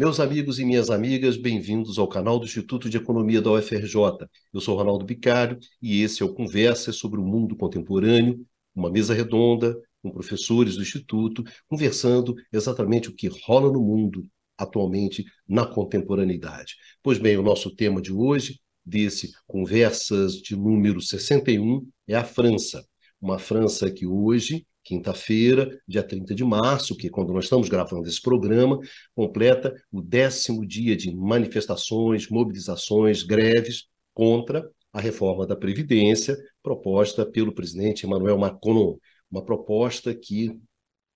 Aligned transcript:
Meus 0.00 0.18
amigos 0.18 0.58
e 0.58 0.64
minhas 0.64 0.88
amigas, 0.88 1.36
bem-vindos 1.36 1.98
ao 1.98 2.08
canal 2.08 2.38
do 2.38 2.46
Instituto 2.46 2.88
de 2.88 2.96
Economia 2.96 3.42
da 3.42 3.52
UFRJ. 3.52 4.26
Eu 4.50 4.58
sou 4.58 4.74
Ronaldo 4.74 5.04
Bicário 5.04 5.58
e 5.82 6.00
esse 6.00 6.22
é 6.22 6.24
o 6.24 6.32
Conversa 6.32 6.90
sobre 6.90 7.20
o 7.20 7.22
Mundo 7.22 7.54
Contemporâneo, 7.54 8.42
uma 8.74 8.90
mesa 8.90 9.12
redonda 9.12 9.78
com 10.02 10.10
professores 10.10 10.76
do 10.76 10.82
Instituto, 10.82 11.44
conversando 11.68 12.34
exatamente 12.50 13.10
o 13.10 13.14
que 13.14 13.28
rola 13.44 13.70
no 13.70 13.82
mundo 13.82 14.26
atualmente 14.56 15.22
na 15.46 15.66
contemporaneidade. 15.66 16.76
Pois 17.02 17.18
bem, 17.18 17.36
o 17.36 17.42
nosso 17.42 17.70
tema 17.76 18.00
de 18.00 18.10
hoje, 18.10 18.58
desse 18.82 19.30
Conversas 19.46 20.36
de 20.36 20.56
número 20.56 21.02
61, 21.02 21.86
é 22.08 22.14
a 22.14 22.24
França. 22.24 22.82
Uma 23.20 23.38
França 23.38 23.90
que 23.90 24.06
hoje 24.06 24.66
quinta-feira, 24.82 25.80
dia 25.86 26.02
30 26.02 26.34
de 26.34 26.44
março, 26.44 26.96
que 26.96 27.06
é 27.06 27.10
quando 27.10 27.32
nós 27.32 27.44
estamos 27.44 27.68
gravando 27.68 28.08
esse 28.08 28.20
programa, 28.20 28.78
completa 29.14 29.74
o 29.90 30.00
décimo 30.00 30.66
dia 30.66 30.96
de 30.96 31.14
manifestações, 31.14 32.28
mobilizações, 32.28 33.22
greves 33.22 33.86
contra 34.14 34.68
a 34.92 35.00
reforma 35.00 35.46
da 35.46 35.54
Previdência 35.54 36.36
proposta 36.62 37.24
pelo 37.24 37.54
presidente 37.54 38.06
Emmanuel 38.06 38.38
Macron. 38.38 38.98
Uma 39.30 39.44
proposta 39.44 40.14
que, 40.14 40.58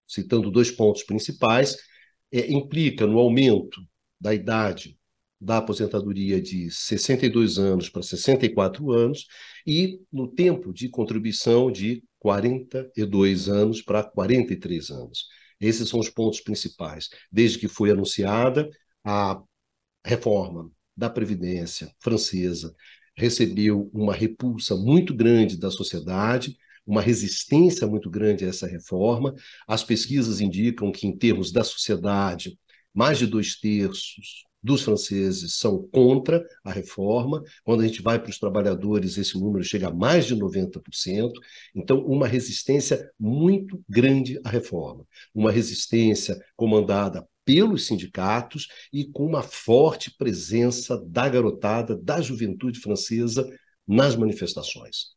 citando 0.07 0.51
dois 0.51 0.71
pontos 0.71 1.03
principais, 1.03 1.77
é, 2.33 2.51
implica 2.53 3.07
no 3.07 3.19
aumento 3.19 3.81
da 4.21 4.33
idade 4.35 4.97
da 5.45 5.59
aposentadoria 5.59 6.41
de 6.41 6.71
62 6.71 7.59
anos 7.59 7.91
para 7.91 8.03
64 8.03 8.91
anos 8.91 9.27
e 9.67 10.01
no 10.11 10.27
tempo 10.27 10.73
de 10.73 10.89
contribuição 10.89 11.71
de 11.71 12.03
42 12.19 13.49
anos 13.49 13.83
para 13.83 14.03
43 14.03 14.91
anos. 14.91 15.27
Esses 15.61 15.89
são 15.89 16.01
os 16.01 16.09
pontos 16.09 16.41
principais. 16.41 17.11
Desde 17.31 17.59
que 17.59 17.69
foi 17.69 17.91
anunciada 17.91 18.69
a 19.05 19.41
reforma 20.05 20.71
da 20.97 21.11
Previdência 21.11 21.95
francesa, 22.01 22.75
recebeu 23.15 23.91
uma 23.93 24.15
repulsa 24.15 24.75
muito 24.75 25.15
grande 25.15 25.59
da 25.59 25.71
sociedade, 25.71 26.57
uma 26.87 27.03
resistência 27.03 27.87
muito 27.87 28.11
grande 28.11 28.45
a 28.45 28.49
essa 28.49 28.67
reforma. 28.67 29.35
As 29.69 29.85
pesquisas 29.85 30.41
indicam 30.41 30.91
que, 30.91 31.07
em 31.07 31.17
termos 31.17 31.53
da 31.53 31.63
sociedade, 31.63 32.59
mais 32.95 33.19
de 33.19 33.27
dois 33.27 33.57
terços 33.57 34.45
dos 34.65 34.83
franceses 34.83 35.57
são 35.57 35.87
contra 35.93 36.43
a 36.65 36.73
reforma. 36.73 37.43
Quando 37.63 37.83
a 37.83 37.87
gente 37.87 38.01
vai 38.01 38.19
para 38.19 38.31
os 38.31 38.39
trabalhadores, 38.39 39.19
esse 39.19 39.39
número 39.39 39.63
chega 39.63 39.89
a 39.89 39.95
mais 39.95 40.25
de 40.25 40.35
90%. 40.35 41.31
Então, 41.75 41.99
uma 42.07 42.27
resistência 42.27 43.11
muito 43.21 43.85
grande 43.87 44.41
à 44.43 44.49
reforma. 44.49 45.07
Uma 45.35 45.53
resistência 45.53 46.43
comandada 46.57 47.29
pelos 47.45 47.87
sindicatos 47.87 48.69
e 48.91 49.05
com 49.05 49.27
uma 49.27 49.43
forte 49.43 50.11
presença 50.17 50.99
da 51.07 51.29
garotada, 51.29 51.95
da 51.95 52.23
juventude 52.23 52.81
francesa 52.81 53.47
nas 53.87 54.17
manifestações. 54.17 55.09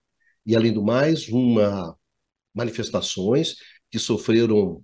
E, 0.45 0.58
além 0.58 0.73
do 0.73 0.84
mais, 0.84 1.30
uma 1.30 1.98
manifestações 2.53 3.56
que 3.90 4.00
sofreram 4.00 4.84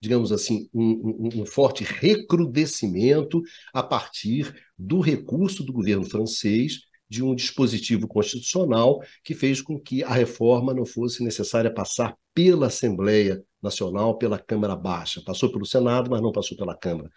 digamos 0.00 0.32
assim, 0.32 0.68
um, 0.72 1.28
um, 1.28 1.42
um, 1.42 1.46
forte 1.46 1.84
recrudescimento 1.84 3.42
a 3.72 3.82
partir 3.82 4.54
do 4.78 5.00
recurso 5.00 5.62
do 5.62 5.72
governo 5.72 6.04
francês 6.04 6.80
de 7.08 7.22
um 7.22 7.34
dispositivo 7.34 8.06
constitucional 8.06 9.02
que 9.22 9.34
fez 9.34 9.60
com 9.60 9.78
que 9.78 10.02
a 10.02 10.12
reforma 10.12 10.72
não 10.72 10.86
fosse 10.86 11.22
necessária 11.22 11.72
passar 11.72 12.16
pela 12.32 12.68
Assembleia 12.68 13.44
Nacional, 13.60 14.16
pela 14.16 14.38
Câmara 14.38 14.76
Baixa. 14.76 15.20
Passou 15.24 15.50
pelo 15.50 15.66
Senado, 15.66 16.08
mas 16.10 16.22
não 16.22 16.32
passou 16.32 16.56
pela 16.56 16.74
Câmara, 16.74 17.10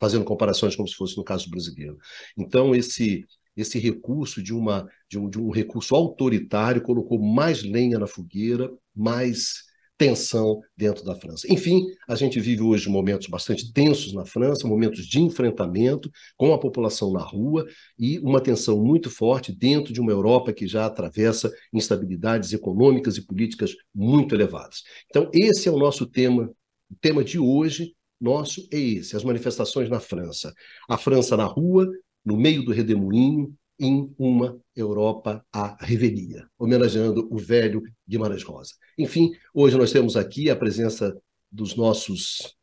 fazendo 0.00 0.24
comparações 0.24 0.76
como 0.76 0.88
se 0.88 0.94
fosse 0.94 1.16
no 1.16 1.24
caso 1.24 1.50
brasileiro. 1.50 1.98
Então, 2.38 2.74
esse 2.74 3.26
esse 3.56 3.78
recurso 3.78 4.42
de, 4.42 4.52
uma, 4.52 4.86
de, 5.08 5.18
um, 5.18 5.30
de 5.30 5.40
um 5.40 5.50
recurso 5.50 5.94
autoritário 5.94 6.82
colocou 6.82 7.18
mais 7.18 7.62
lenha 7.62 7.98
na 7.98 8.06
fogueira, 8.06 8.70
mais 8.94 9.64
tensão 9.98 10.60
dentro 10.76 11.04
da 11.04 11.14
França. 11.14 11.50
Enfim, 11.50 11.86
a 12.08 12.14
gente 12.14 12.38
vive 12.38 12.62
hoje 12.62 12.88
momentos 12.88 13.28
bastante 13.28 13.72
tensos 13.72 14.12
na 14.12 14.24
França, 14.24 14.68
momentos 14.68 15.06
de 15.06 15.20
enfrentamento 15.20 16.10
com 16.36 16.52
a 16.52 16.58
população 16.58 17.12
na 17.12 17.20
rua 17.20 17.66
e 17.98 18.18
uma 18.18 18.40
tensão 18.40 18.82
muito 18.82 19.10
forte 19.10 19.52
dentro 19.52 19.92
de 19.92 20.00
uma 20.00 20.12
Europa 20.12 20.52
que 20.52 20.66
já 20.66 20.86
atravessa 20.86 21.50
instabilidades 21.72 22.52
econômicas 22.52 23.16
e 23.16 23.26
políticas 23.26 23.74
muito 23.94 24.34
elevadas. 24.34 24.82
Então, 25.08 25.30
esse 25.32 25.68
é 25.68 25.72
o 25.72 25.78
nosso 25.78 26.06
tema, 26.06 26.50
o 26.90 26.94
tema 27.00 27.24
de 27.24 27.38
hoje 27.38 27.94
nosso 28.20 28.66
é 28.72 28.78
esse, 28.78 29.14
as 29.14 29.24
manifestações 29.24 29.88
na 29.90 30.00
França. 30.00 30.52
A 30.88 30.96
França 30.96 31.36
na 31.36 31.44
rua, 31.44 31.86
no 32.24 32.36
meio 32.36 32.64
do 32.64 32.72
redemoinho, 32.72 33.54
em 33.78 34.14
uma 34.18 34.58
Europa 34.74 35.44
à 35.52 35.76
revelia, 35.84 36.48
homenageando 36.58 37.28
o 37.30 37.38
velho 37.38 37.82
Guimarães 38.08 38.42
Rosa. 38.42 38.74
Enfim, 38.98 39.32
hoje 39.52 39.76
nós 39.76 39.92
temos 39.92 40.16
aqui 40.16 40.50
a 40.50 40.56
presença 40.56 41.16
dos 41.50 41.76
nossos 41.76 42.56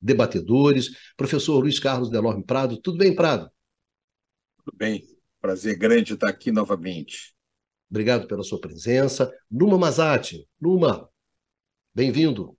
debatedores, 0.00 1.12
professor 1.16 1.60
Luiz 1.60 1.78
Carlos 1.78 2.10
Delorme 2.10 2.44
Prado. 2.44 2.80
Tudo 2.80 2.98
bem, 2.98 3.14
Prado? 3.14 3.50
Tudo 4.64 4.76
bem. 4.76 5.02
Prazer 5.40 5.76
grande 5.76 6.14
estar 6.14 6.28
aqui 6.28 6.52
novamente. 6.52 7.34
Obrigado 7.90 8.26
pela 8.26 8.42
sua 8.42 8.60
presença. 8.60 9.32
Numa 9.50 9.76
Mazati. 9.78 10.46
Numa, 10.60 11.08
bem-vindo. 11.94 12.56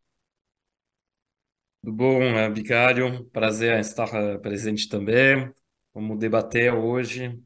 Tudo 1.82 1.96
bom, 1.96 2.54
Vicário? 2.54 3.26
Prazer 3.30 3.80
estar 3.80 4.14
eh, 4.14 4.38
presente 4.38 4.90
também. 4.90 5.52
Vamos 5.94 6.20
debater 6.20 6.74
hoje 6.74 7.42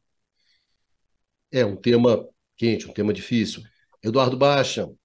é 1.56 1.66
um 1.66 1.76
tema 1.78 2.28
quente, 2.58 2.86
um 2.86 2.94
tema 2.94 3.14
difícil. 3.14 3.64
Eduardo 4.04 4.38
Baixa. 4.38 4.86
Boa 4.86 4.98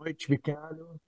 noite, 0.00 0.28
Vicário. 0.28 1.00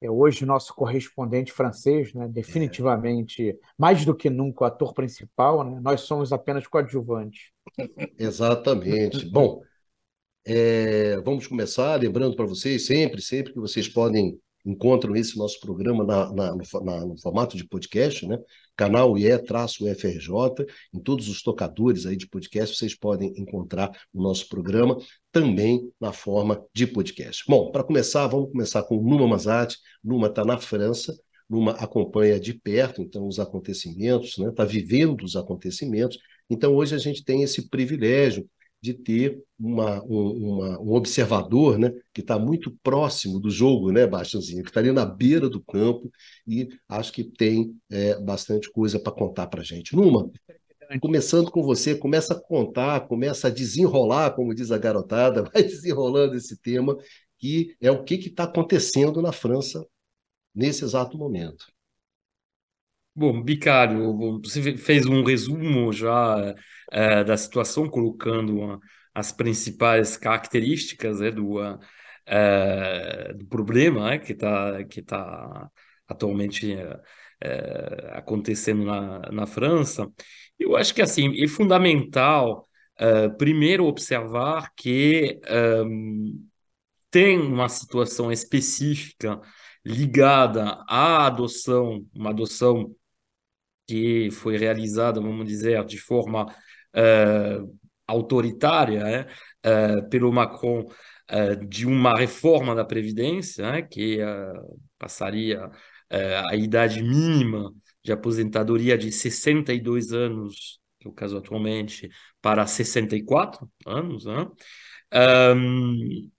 É 0.00 0.10
hoje 0.10 0.44
nosso 0.44 0.74
correspondente 0.74 1.52
francês, 1.52 2.12
né? 2.12 2.26
definitivamente, 2.26 3.50
é. 3.50 3.56
mais 3.78 4.04
do 4.04 4.16
que 4.16 4.28
nunca, 4.28 4.64
o 4.64 4.66
ator 4.66 4.92
principal. 4.92 5.62
Né? 5.62 5.78
Nós 5.80 6.00
somos 6.00 6.32
apenas 6.32 6.66
coadjuvantes. 6.66 7.52
Exatamente. 8.18 9.24
Bom, 9.30 9.62
é, 10.44 11.20
vamos 11.20 11.46
começar 11.46 12.00
lembrando 12.00 12.34
para 12.34 12.46
vocês, 12.46 12.84
sempre, 12.84 13.22
sempre 13.22 13.52
que 13.52 13.60
vocês 13.60 13.88
podem 13.88 14.36
encontram 14.64 15.16
esse 15.16 15.36
nosso 15.36 15.58
programa 15.60 16.04
na, 16.04 16.32
na, 16.32 16.54
no, 16.54 16.84
na, 16.84 17.06
no, 17.06 17.18
formato 17.18 17.56
de 17.56 17.66
podcast, 17.66 18.26
né? 18.26 18.38
Canal 18.76 19.18
IE-UFRJ, 19.18 20.66
em 20.94 21.00
todos 21.00 21.28
os 21.28 21.42
tocadores 21.42 22.06
aí 22.06 22.16
de 22.16 22.28
podcast, 22.28 22.76
vocês 22.76 22.94
podem 22.94 23.32
encontrar 23.36 23.90
o 24.12 24.22
nosso 24.22 24.48
programa 24.48 24.96
também 25.30 25.90
na 26.00 26.12
forma 26.12 26.64
de 26.74 26.86
podcast. 26.86 27.44
Bom, 27.48 27.70
para 27.70 27.84
começar, 27.84 28.26
vamos 28.26 28.50
começar 28.50 28.82
com 28.84 28.96
Numa 28.96 29.26
Mazati. 29.26 29.76
Numa 30.02 30.28
está 30.28 30.44
na 30.44 30.58
França, 30.58 31.16
Numa 31.48 31.72
acompanha 31.72 32.40
de 32.40 32.54
perto, 32.54 33.02
então, 33.02 33.26
os 33.26 33.38
acontecimentos, 33.38 34.30
está 34.30 34.44
né? 34.44 34.52
Tá 34.52 34.64
vivendo 34.64 35.22
os 35.22 35.36
acontecimentos. 35.36 36.18
Então, 36.48 36.74
hoje 36.74 36.94
a 36.94 36.98
gente 36.98 37.24
tem 37.24 37.42
esse 37.42 37.68
privilégio 37.68 38.48
de 38.82 38.92
ter 38.92 39.42
uma, 39.58 40.02
um, 40.04 40.30
uma, 40.30 40.80
um 40.80 40.92
observador 40.94 41.78
né, 41.78 41.92
que 42.12 42.20
está 42.20 42.36
muito 42.38 42.76
próximo 42.82 43.38
do 43.38 43.48
jogo, 43.48 43.92
né, 43.92 44.06
Bastianzinho, 44.06 44.62
que 44.62 44.70
está 44.70 44.80
ali 44.80 44.90
na 44.90 45.06
beira 45.06 45.48
do 45.48 45.62
campo 45.62 46.10
e 46.46 46.68
acho 46.88 47.12
que 47.12 47.22
tem 47.22 47.74
é, 47.88 48.18
bastante 48.20 48.70
coisa 48.70 48.98
para 48.98 49.12
contar 49.12 49.46
para 49.46 49.60
a 49.60 49.64
gente. 49.64 49.94
Numa, 49.94 50.28
começando 51.00 51.50
com 51.50 51.62
você, 51.62 51.94
começa 51.94 52.34
a 52.34 52.40
contar, 52.40 53.06
começa 53.06 53.46
a 53.46 53.50
desenrolar, 53.50 54.32
como 54.32 54.54
diz 54.54 54.72
a 54.72 54.78
garotada, 54.78 55.44
vai 55.52 55.62
desenrolando 55.62 56.34
esse 56.34 56.56
tema, 56.56 56.96
que 57.38 57.76
é 57.80 57.90
o 57.90 58.02
que 58.02 58.14
está 58.14 58.44
acontecendo 58.44 59.22
na 59.22 59.32
França 59.32 59.86
nesse 60.54 60.84
exato 60.84 61.16
momento. 61.16 61.71
Bom, 63.14 63.42
Bicário, 63.42 64.40
você 64.40 64.74
fez 64.78 65.04
um 65.04 65.22
resumo 65.22 65.92
já 65.92 66.54
uh, 66.54 67.24
da 67.26 67.36
situação, 67.36 67.86
colocando 67.88 68.76
uh, 68.76 68.80
as 69.14 69.30
principais 69.30 70.16
características 70.16 71.20
uh, 71.20 71.30
do, 71.30 71.58
do 73.36 73.46
problema 73.48 74.10
né, 74.10 74.18
que 74.18 74.32
está 74.32 74.84
que 74.84 75.02
tá 75.02 75.68
atualmente 76.08 76.74
acontecendo 78.12 78.84
na, 78.84 79.30
na 79.30 79.46
França. 79.46 80.10
Eu 80.58 80.76
acho 80.76 80.94
que 80.94 81.02
assim 81.02 81.42
é 81.42 81.48
fundamental 81.48 82.66
primeiro 83.38 83.84
observar 83.86 84.72
que 84.76 85.40
um, 85.84 86.46
tem 87.10 87.38
uma 87.38 87.68
situação 87.68 88.30
específica 88.30 89.40
ligada 89.84 90.84
à 90.88 91.26
adoção, 91.26 92.06
uma 92.14 92.30
adoção 92.30 92.94
que 93.86 94.30
foi 94.30 94.56
realizada, 94.56 95.20
vamos 95.20 95.46
dizer, 95.46 95.84
de 95.84 95.98
forma 95.98 96.46
uh, 96.46 97.78
autoritária 98.06 99.26
uh, 99.64 100.08
pelo 100.08 100.32
Macron 100.32 100.82
uh, 100.82 101.66
de 101.66 101.86
uma 101.86 102.16
reforma 102.16 102.74
da 102.74 102.84
Previdência, 102.84 103.82
que 103.82 104.18
passaria 104.98 105.70
a 106.50 106.54
idade 106.54 107.02
mínima 107.02 107.72
de 108.04 108.12
aposentadoria 108.12 108.98
de 108.98 109.10
62 109.10 110.12
anos, 110.12 110.78
que 111.00 111.08
é 111.08 111.10
o 111.10 111.14
caso 111.14 111.38
atualmente, 111.38 112.10
para 112.40 112.66
64 112.66 113.66
anos, 113.86 114.26
né? 114.26 114.46
um, 115.56 116.30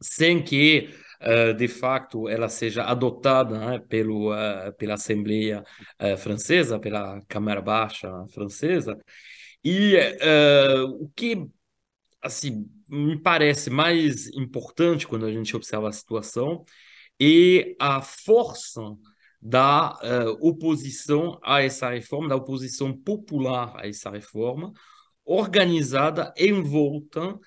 sem 0.00 0.42
que, 0.42 0.90
uh, 1.22 1.54
de 1.54 1.68
facto, 1.68 2.28
ela 2.28 2.48
seja 2.48 2.84
adotada 2.84 3.58
né, 3.58 3.78
pelo, 3.88 4.32
uh, 4.32 4.72
pela 4.76 4.94
Assembleia 4.94 5.64
uh, 6.00 6.16
Francesa, 6.16 6.78
pela 6.78 7.20
Câmara 7.28 7.60
Baixa 7.60 8.10
Francesa. 8.32 8.98
E 9.64 9.96
o 10.98 11.08
que 11.14 11.48
assim, 12.20 12.68
me 12.88 13.20
parece 13.20 13.70
mais 13.70 14.26
importante 14.34 15.06
quando 15.06 15.24
a 15.24 15.30
gente 15.32 15.54
observa 15.54 15.88
a 15.88 15.92
situação 15.92 16.64
é 17.20 17.76
a 17.78 18.02
força 18.02 18.80
da 19.40 19.96
oposição 20.40 21.38
a 21.44 21.62
essa 21.62 21.90
reforma, 21.90 22.28
da 22.28 22.36
oposição 22.36 22.96
popular 22.96 23.72
a 23.76 23.86
essa 23.86 24.10
reforma, 24.10 24.72
organizada 25.24 26.32
em 26.36 26.60
volta 26.60 27.38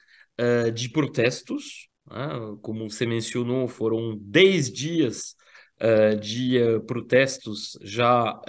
de 0.73 0.89
protestos. 0.89 1.89
Né? 2.09 2.57
Como 2.61 2.89
você 2.89 3.05
mencionou, 3.05 3.67
foram 3.67 4.17
10 4.17 4.71
dias 4.71 5.35
uh, 5.81 6.19
de 6.19 6.59
protestos 6.87 7.77
já 7.81 8.39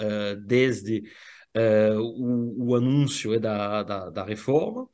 desde 0.47 1.03
o, 1.99 2.71
o, 2.71 2.75
anúncio 2.77 3.41
da, 3.41 3.83
da, 3.83 4.11
da 4.11 4.25
reforma 4.25 4.87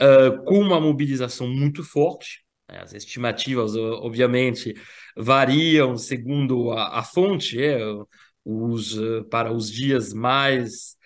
uh, 0.00 0.44
com 0.44 0.58
uma 0.60 0.80
mobilização 0.80 1.48
muito 1.48 1.82
forte. 1.82 2.44
Né? 2.68 2.80
As 2.80 2.92
estimativas, 2.94 3.74
obviamente, 3.76 4.74
variam 5.16 5.96
segundo 5.96 6.72
a, 6.72 6.98
a 6.98 7.02
fonte, 7.02 7.62
é, 7.62 7.78
os, 8.44 8.96
uh, 8.96 9.24
para 9.24 9.52
os 9.52 9.70
dias 9.70 10.12
mais 10.12 10.96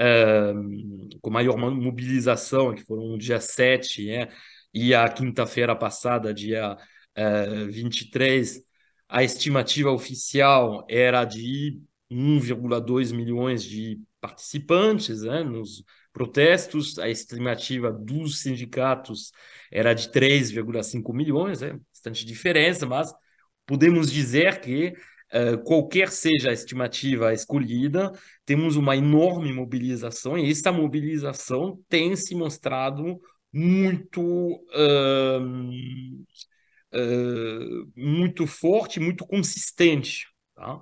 uh, 0.00 1.18
com 1.20 1.30
maior 1.30 1.56
mobilização, 1.56 2.74
que 2.74 2.84
foram 2.84 3.14
o 3.14 3.18
dia 3.18 3.40
7 3.40 4.10
é, 4.10 4.28
e 4.72 4.94
a 4.94 5.08
quinta-feira 5.08 5.74
passada, 5.76 6.32
dia 6.32 6.76
uh, 7.18 7.70
23, 7.70 8.62
a 9.08 9.22
estimativa 9.22 9.90
oficial 9.90 10.86
era 10.88 11.24
de 11.24 11.80
1,2 12.10 13.12
milhões 13.12 13.64
de 13.64 14.00
participantes 14.20 15.22
né, 15.22 15.42
nos, 15.42 15.84
protestos, 16.12 16.98
a 16.98 17.08
estimativa 17.08 17.90
dos 17.90 18.40
sindicatos 18.42 19.32
era 19.70 19.94
de 19.94 20.10
3,5 20.10 21.12
milhões, 21.14 21.62
é 21.62 21.74
bastante 21.90 22.24
diferença, 22.26 22.86
mas 22.86 23.12
podemos 23.66 24.10
dizer 24.10 24.60
que 24.60 24.92
Uh, 25.34 25.56
qualquer 25.64 26.10
seja 26.10 26.50
a 26.50 26.52
estimativa 26.52 27.32
escolhida, 27.32 28.12
temos 28.44 28.76
uma 28.76 28.94
enorme 28.94 29.50
mobilização 29.50 30.36
e 30.36 30.50
essa 30.50 30.70
mobilização 30.70 31.82
tem 31.88 32.14
se 32.14 32.34
mostrado 32.34 33.18
muito 33.52 34.20
uh, 34.22 35.40
uh, 36.94 37.92
muito 37.96 38.46
forte, 38.46 39.00
muito 39.00 39.26
consistente, 39.26 40.26
tá? 40.54 40.80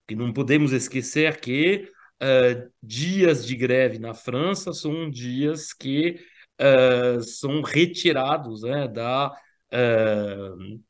Porque 0.00 0.14
não 0.14 0.32
podemos 0.32 0.72
esquecer 0.72 1.40
que 1.40 1.90
uh, 2.22 2.70
dias 2.82 3.46
de 3.46 3.56
greve 3.56 3.98
na 3.98 4.14
França 4.14 4.72
são 4.72 5.10
dias 5.10 5.72
que 5.72 6.20
uh, 6.60 7.22
são 7.22 7.62
retirados 7.62 8.62
né, 8.62 8.86
da, 8.88 9.32
uh, 9.72 10.80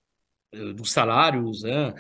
dos 0.74 0.92
salários, 0.92 1.62
né, 1.62 1.92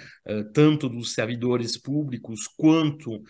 tanto 0.52 0.88
dos 0.88 1.12
servidores 1.12 1.76
públicos 1.76 2.46
quanto 2.56 3.20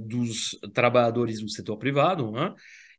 dos 0.00 0.50
trabalhadores 0.74 1.40
do 1.40 1.48
setor 1.48 1.78
privado. 1.78 2.30
Né? 2.30 2.54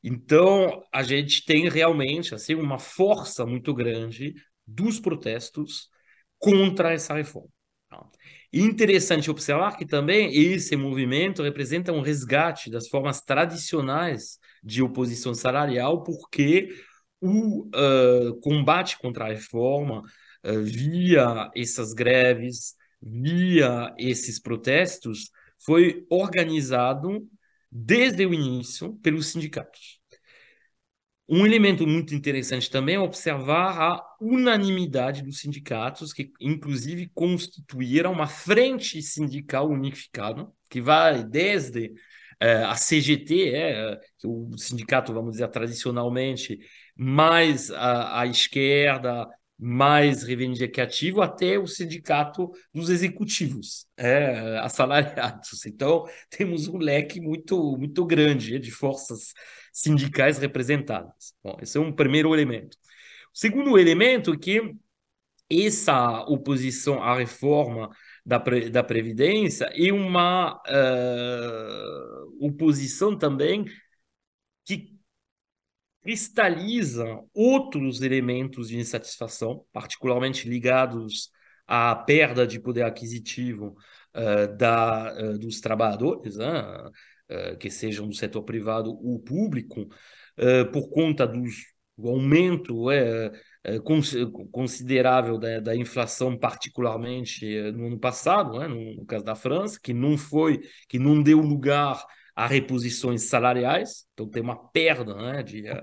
Então, 0.07 0.83
a 0.93 1.01
gente 1.01 1.43
tem 1.43 1.67
realmente 1.67 2.35
assim, 2.35 2.53
uma 2.53 2.77
força 2.77 3.43
muito 3.43 3.73
grande 3.73 4.35
dos 4.65 4.99
protestos 4.99 5.89
contra 6.37 6.93
essa 6.93 7.15
reforma. 7.15 7.49
Tá? 7.89 8.05
Interessante 8.53 9.31
observar 9.31 9.75
que 9.77 9.83
também 9.83 10.31
esse 10.31 10.75
movimento 10.75 11.41
representa 11.41 11.91
um 11.91 12.01
resgate 12.01 12.69
das 12.69 12.87
formas 12.87 13.19
tradicionais 13.19 14.37
de 14.63 14.83
oposição 14.83 15.33
salarial, 15.33 16.03
porque 16.03 16.69
o 17.19 17.67
uh, 17.69 18.39
combate 18.41 18.99
contra 18.99 19.25
a 19.25 19.29
reforma, 19.29 20.03
uh, 20.45 20.61
via 20.61 21.49
essas 21.55 21.93
greves, 21.93 22.75
via 23.01 23.91
esses 23.97 24.39
protestos, 24.39 25.31
foi 25.57 26.05
organizado 26.11 27.27
desde 27.77 28.25
o 28.25 28.33
início 28.33 28.93
pelos 29.03 29.27
sindicatos. 29.27 29.99
Um 31.27 31.45
elemento 31.45 31.85
muito 31.85 32.15
interessante 32.15 32.69
também 32.69 32.95
é 32.95 32.99
observar 32.99 33.81
a 33.81 34.15
unanimidade 34.21 35.23
dos 35.23 35.39
sindicatos, 35.39 36.13
que 36.13 36.31
inclusive 36.39 37.09
constituíram 37.13 38.13
uma 38.13 38.27
frente 38.27 39.01
sindical 39.01 39.67
unificada, 39.69 40.47
que 40.69 40.79
vai 40.79 41.23
desde 41.23 41.87
uh, 42.41 42.67
a 42.67 42.75
CGT, 42.75 43.49
é, 43.49 43.99
que 44.19 44.27
o 44.27 44.55
sindicato, 44.57 45.13
vamos 45.13 45.31
dizer, 45.33 45.47
tradicionalmente 45.49 46.59
mais 46.95 47.71
à, 47.71 48.21
à 48.21 48.25
esquerda, 48.27 49.27
mais 49.57 50.23
reivindicativo 50.23 51.21
até 51.21 51.57
o 51.57 51.67
sindicato 51.67 52.51
dos 52.73 52.89
executivos, 52.89 53.87
é, 53.97 54.57
assalariados. 54.59 55.65
Então, 55.65 56.05
temos 56.29 56.67
um 56.67 56.77
leque 56.77 57.21
muito, 57.21 57.77
muito 57.77 58.05
grande 58.05 58.59
de 58.59 58.71
forças 58.71 59.33
sindicais 59.71 60.37
representadas. 60.37 61.33
Bom, 61.43 61.57
esse 61.61 61.77
é 61.77 61.81
um 61.81 61.91
primeiro 61.91 62.33
elemento. 62.33 62.77
O 63.33 63.37
segundo 63.37 63.77
elemento 63.77 64.33
é 64.33 64.37
que 64.37 64.75
essa 65.49 66.21
oposição 66.23 67.03
à 67.03 67.17
reforma 67.17 67.89
da, 68.25 68.37
da 68.39 68.83
Previdência 68.83 69.69
é 69.73 69.91
uma 69.91 70.55
uh, 70.55 72.45
oposição 72.45 73.17
também 73.17 73.65
que 74.65 74.94
cristaliza 76.05 77.19
outros 77.33 77.99
elementos 78.03 78.67
de 78.67 78.77
insatisfação, 78.77 79.65
particularmente 79.73 80.47
ligados 80.47 81.31
à 81.65 81.95
perda 81.95 82.45
de 82.45 82.59
poder 82.59 82.83
aquisitivo 82.83 83.75
uh, 84.15 84.55
da, 84.55 85.15
uh, 85.19 85.39
dos 85.39 85.59
trabalhadores, 85.59 86.35
né? 86.35 86.61
uh, 87.31 87.57
que 87.57 87.71
sejam 87.71 88.07
do 88.07 88.13
setor 88.13 88.43
privado 88.43 88.91
ou 88.91 89.19
público, 89.19 89.87
por 90.73 90.89
conta 90.89 91.25
dos, 91.25 91.55
do 91.97 92.09
aumento 92.09 92.87
considerável 94.51 95.37
da, 95.37 95.61
da, 95.61 95.75
inflação, 95.75 96.37
particularmente 96.37 97.71
no 97.71 97.87
ano 97.87 97.97
passado, 97.97 98.59
né? 98.59 98.67
no, 98.67 98.97
no 98.97 99.05
caso 99.05 99.23
da 99.23 99.33
França, 99.33 99.79
que 99.81 99.93
não 99.93 100.17
foi, 100.17 100.59
que 100.89 100.99
não 100.99 101.23
deu 101.23 101.39
lugar 101.39 102.05
a 102.35 102.45
reposições 102.47 103.23
salariais, 103.23 104.05
então 104.13 104.27
tem 104.27 104.43
uma 104.43 104.57
perda 104.69 105.15
né, 105.15 105.41
de, 105.41 105.63
uh, 105.71 105.81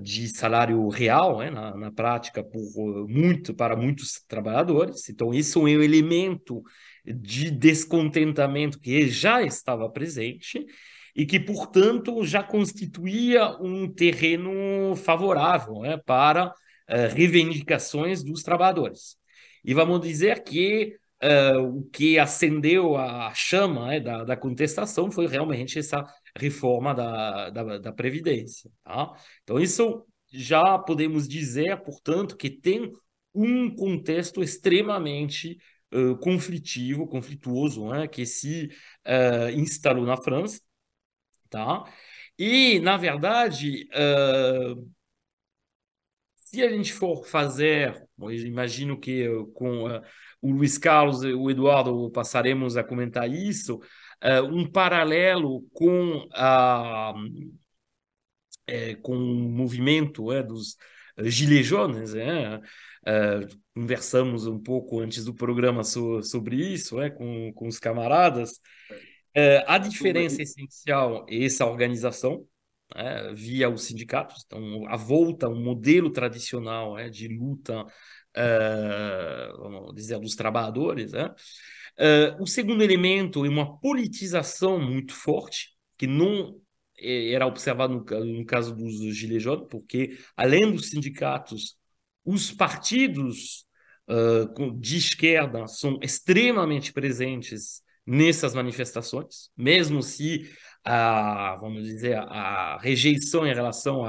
de 0.00 0.28
salário 0.28 0.88
real 0.88 1.38
né, 1.38 1.50
na, 1.50 1.76
na, 1.76 1.90
prática 1.90 2.44
por 2.44 3.08
muito 3.08 3.52
para 3.52 3.74
muitos 3.74 4.22
trabalhadores. 4.28 5.08
Então 5.08 5.34
isso 5.34 5.58
é 5.58 5.62
um 5.62 5.68
elemento 5.68 6.62
de 7.04 7.50
descontentamento 7.50 8.78
que 8.78 9.08
já 9.08 9.42
estava 9.42 9.90
presente 9.90 10.64
e 11.14 11.26
que, 11.26 11.38
portanto, 11.38 12.24
já 12.24 12.42
constituía 12.42 13.56
um 13.60 13.92
terreno 13.92 14.94
favorável 14.96 15.80
né, 15.80 15.96
para 15.96 16.48
uh, 16.48 17.14
reivindicações 17.14 18.22
dos 18.22 18.42
trabalhadores. 18.42 19.16
E 19.64 19.74
vamos 19.74 20.00
dizer 20.00 20.42
que 20.44 20.96
uh, 21.24 21.78
o 21.78 21.84
que 21.90 22.18
acendeu 22.18 22.96
a 22.96 23.32
chama 23.34 23.88
né, 23.88 24.00
da, 24.00 24.24
da, 24.24 24.36
contestação 24.36 25.10
foi 25.10 25.26
realmente 25.26 25.78
essa 25.78 26.04
reforma 26.36 26.94
da, 26.94 27.50
da, 27.50 27.78
da 27.78 27.92
Previdência. 27.92 28.70
Tá? 28.84 29.12
Então, 29.42 29.58
isso 29.58 30.04
já 30.32 30.78
podemos 30.78 31.26
dizer, 31.26 31.80
portanto, 31.82 32.36
que 32.36 32.50
tem 32.50 32.92
um 33.34 33.74
contexto 33.74 34.42
extremamente 34.42 35.58
uh, 35.92 36.16
conflitivo, 36.18 37.06
conflituoso, 37.06 37.88
né, 37.88 38.06
que 38.06 38.26
se 38.26 38.70
uh, 39.06 39.50
instalou 39.58 40.04
na 40.04 40.16
França. 40.16 40.60
Tá? 41.48 41.84
E, 42.38 42.80
na 42.80 42.96
verdade, 42.96 43.88
uh, 43.92 44.90
se 46.36 46.62
a 46.62 46.68
gente 46.68 46.92
for 46.92 47.24
fazer, 47.26 48.06
eu 48.18 48.30
imagino 48.30 48.98
que 48.98 49.26
com 49.54 49.86
o 50.44 50.50
Luiz 50.52 50.76
Carlos 50.76 51.24
e 51.24 51.32
o 51.32 51.50
Eduardo 51.50 52.10
passaremos 52.10 52.76
a 52.76 52.84
comentar 52.84 53.30
isso, 53.30 53.76
uh, 53.76 54.44
um 54.44 54.70
paralelo 54.70 55.62
com, 55.72 56.28
a, 56.34 57.14
é, 58.66 58.94
com 58.96 59.16
o 59.16 59.48
movimento 59.48 60.30
é, 60.30 60.42
dos, 60.42 60.76
gilets 61.18 61.66
jaunes, 61.66 62.12
né? 62.12 62.58
Uh, 63.06 63.58
conversamos 63.74 64.46
um 64.46 64.58
pouco 64.58 65.00
antes 65.00 65.24
do 65.24 65.32
programa 65.32 65.82
so, 65.82 66.22
sobre 66.22 66.56
isso 66.56 66.96
né, 66.96 67.08
com, 67.08 67.52
com 67.54 67.66
os 67.66 67.78
camaradas. 67.78 68.60
A 69.66 69.78
diferença 69.78 70.40
essencial 70.42 71.26
é 71.28 71.44
essa 71.44 71.66
organização 71.66 72.46
né, 72.94 73.32
via 73.34 73.68
os 73.68 73.82
sindicatos, 73.84 74.44
então 74.46 74.86
a 74.88 74.96
volta 74.96 75.46
ao 75.46 75.56
modelo 75.56 76.10
tradicional 76.10 76.94
né, 76.94 77.08
de 77.08 77.26
luta, 77.28 77.84
uh, 78.36 79.58
vamos 79.58 79.94
dizer, 79.94 80.18
dos 80.18 80.34
trabalhadores. 80.34 81.12
Né? 81.12 81.34
o 82.40 82.46
segundo 82.46 82.82
elemento 82.82 83.44
é 83.44 83.48
uma 83.48 83.78
politização 83.78 84.80
muito 84.80 85.14
forte, 85.14 85.68
que 85.96 86.08
não 86.08 86.60
era 86.98 87.46
observado 87.46 87.94
no, 87.94 88.24
no 88.24 88.44
caso 88.44 88.74
dos 88.74 89.16
Gilets 89.16 89.42
jaunes, 89.42 89.66
porque 89.70 90.18
além 90.36 90.72
dos 90.72 90.90
sindicatos, 90.90 91.76
os 92.24 92.50
partidos 92.50 93.66
uh, 94.08 94.72
de 94.78 94.96
esquerda 94.96 95.66
são 95.66 95.98
extremamente 96.02 96.92
presentes 96.92 97.82
nessas 98.06 98.54
manifestações, 98.54 99.50
mesmo 99.56 100.02
se 100.02 100.50
a, 100.84 101.56
vamos 101.56 101.84
dizer, 101.84 102.16
a 102.18 102.78
rejeição 102.78 103.46
em 103.46 103.54
relação 103.54 104.04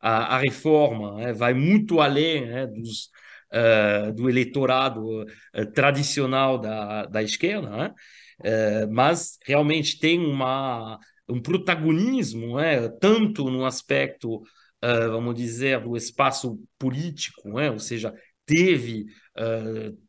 à 0.00 0.38
reforma 0.38 1.14
né, 1.14 1.32
vai 1.32 1.54
muito 1.54 2.00
além 2.00 2.46
né, 2.46 2.66
dos, 2.66 3.10
uh, 3.52 4.12
do 4.12 4.28
eleitorado 4.28 5.22
uh, 5.22 5.66
tradicional 5.74 6.58
da, 6.58 7.06
da 7.06 7.22
esquerda, 7.22 7.70
né? 7.70 7.94
uh, 8.40 8.92
mas 8.92 9.38
realmente 9.44 9.98
tem 9.98 10.18
uma, 10.18 10.98
um 11.28 11.40
protagonismo, 11.40 12.56
né, 12.56 12.88
tanto 13.00 13.50
no 13.50 13.64
aspecto, 13.64 14.42
vamos 14.80 15.34
dizer, 15.34 15.80
do 15.80 15.96
espaço 15.96 16.56
político, 16.78 17.48
né, 17.48 17.68
ou 17.70 17.80
seja, 17.80 18.14
teve 18.46 19.06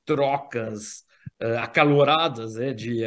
trocas 0.05 1.03
acaloradas 1.57 2.53
né, 2.53 2.71
de, 2.71 3.03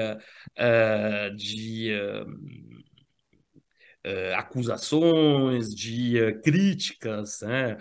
de 4.05 4.35
acusações, 4.35 5.75
de 5.75 6.41
críticas 6.43 7.41
né, 7.43 7.77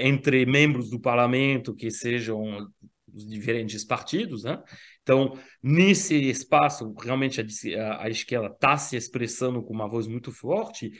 entre 0.00 0.44
membros 0.44 0.90
do 0.90 1.00
parlamento 1.00 1.74
que 1.74 1.90
sejam 1.90 2.68
dos 3.06 3.28
diferentes 3.28 3.84
partidos. 3.84 4.44
Né? 4.44 4.60
Então, 5.02 5.38
nesse 5.62 6.14
espaço, 6.14 6.94
realmente 6.94 7.40
a, 7.40 8.04
a 8.04 8.08
esquerda 8.08 8.48
está 8.48 8.76
se 8.76 8.96
expressando 8.96 9.62
com 9.62 9.72
uma 9.72 9.88
voz 9.88 10.06
muito 10.06 10.32
forte, 10.32 10.92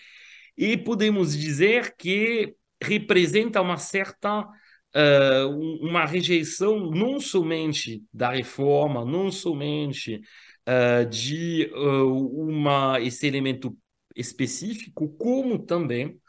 e 0.57 0.77
podemos 0.77 1.37
dizer 1.37 1.95
que 1.97 2.55
representa 2.83 3.61
uma 3.61 3.77
certa 3.77 4.43
uh, 4.43 5.81
uma 5.81 6.05
rejeição 6.05 6.91
não 6.91 7.21
somente 7.21 8.03
da 8.13 8.31
reforma, 8.31 9.05
não 9.05 9.31
somente 9.31 10.21
uh, 10.69 11.09
de 11.09 11.71
uh, 11.75 12.49
uma, 12.49 13.01
esse 13.01 13.27
elemento 13.27 13.77
específico, 14.21 15.09
como 15.17 15.59
também 15.59 16.21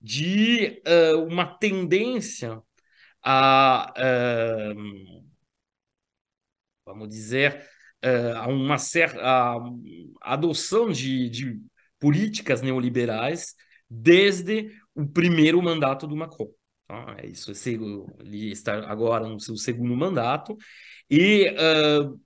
de 0.00 0.82
uma 1.28 1.46
tendência 1.46 2.60
a, 3.22 3.92
vamos 6.84 7.08
dizer, 7.08 7.66
a 8.36 8.48
uma 8.48 8.76
certa 8.78 9.58
adoção 10.20 10.90
de, 10.90 11.30
de 11.30 11.60
políticas 11.98 12.60
neoliberais 12.60 13.54
desde 13.88 14.70
o 14.94 15.06
primeiro 15.06 15.62
mandato 15.62 16.06
do 16.06 16.16
Macron. 16.16 16.50
Tá? 16.86 17.16
É 17.18 17.26
isso, 17.26 17.52
ele 18.20 18.50
está 18.50 18.74
agora 18.90 19.26
no 19.26 19.40
seu 19.40 19.56
segundo 19.56 19.96
mandato, 19.96 20.56
e 21.10 21.48
uh, 21.50 22.20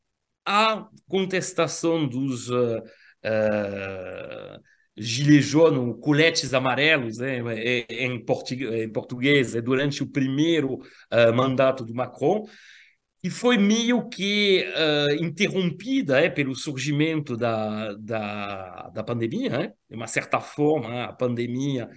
a 0.45 0.89
contestação 1.07 2.09
dos 2.09 2.49
uh, 2.49 2.79
uh, 2.79 4.63
gilets 4.99 5.47
jaunes, 5.47 5.97
coletes 6.01 6.53
amarelos, 6.55 7.19
né, 7.19 7.39
é, 7.57 7.87
é, 7.89 8.05
em, 8.05 8.25
português, 8.25 8.83
em 8.83 8.89
português, 8.91 9.55
é 9.55 9.61
durante 9.61 10.03
o 10.03 10.07
primeiro 10.07 10.75
uh, 10.75 11.35
mandato 11.35 11.85
do 11.85 11.95
Macron, 11.95 12.47
e 13.23 13.31
foi 13.31 13.59
meio 13.59 14.09
que 14.09 14.65
uh, 14.65 15.25
interrompida 15.25 16.21
é, 16.21 16.31
pelo 16.31 16.55
surgimento 16.55 17.37
da, 17.37 17.93
da, 17.95 18.91
da 18.91 19.03
pandemia, 19.03 19.51
né? 19.51 19.73
de 19.89 19.97
uma 19.97 20.07
certa 20.07 20.41
forma, 20.41 21.05
a 21.05 21.13
pandemia 21.13 21.89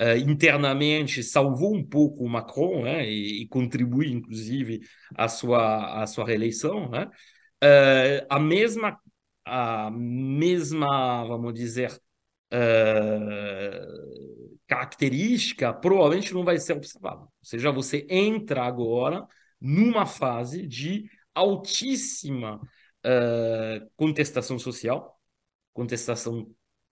uh, 0.00 0.16
internamente 0.16 1.22
salvou 1.22 1.74
um 1.74 1.84
pouco 1.84 2.24
o 2.24 2.28
Macron 2.28 2.84
né, 2.84 3.06
e, 3.06 3.42
e 3.42 3.48
contribui, 3.48 4.10
inclusive, 4.10 4.80
à 5.14 5.28
sua, 5.28 6.02
à 6.02 6.06
sua 6.06 6.26
reeleição. 6.26 6.88
Né? 6.88 7.06
Uh, 7.62 8.26
a 8.30 8.38
mesma, 8.40 8.98
a 9.44 9.90
mesma, 9.90 11.24
vamos 11.26 11.52
dizer, 11.52 11.90
uh, 12.52 14.10
característica 14.66 15.72
provavelmente 15.72 16.32
não 16.32 16.44
vai 16.44 16.58
ser 16.58 16.74
observada. 16.74 17.22
Ou 17.22 17.30
seja, 17.42 17.70
você 17.70 18.06
entra 18.08 18.64
agora 18.64 19.26
numa 19.60 20.06
fase 20.06 20.66
de 20.66 21.08
altíssima 21.34 22.60
contestação 23.96 24.58
social, 24.58 25.18
contestação 25.72 26.46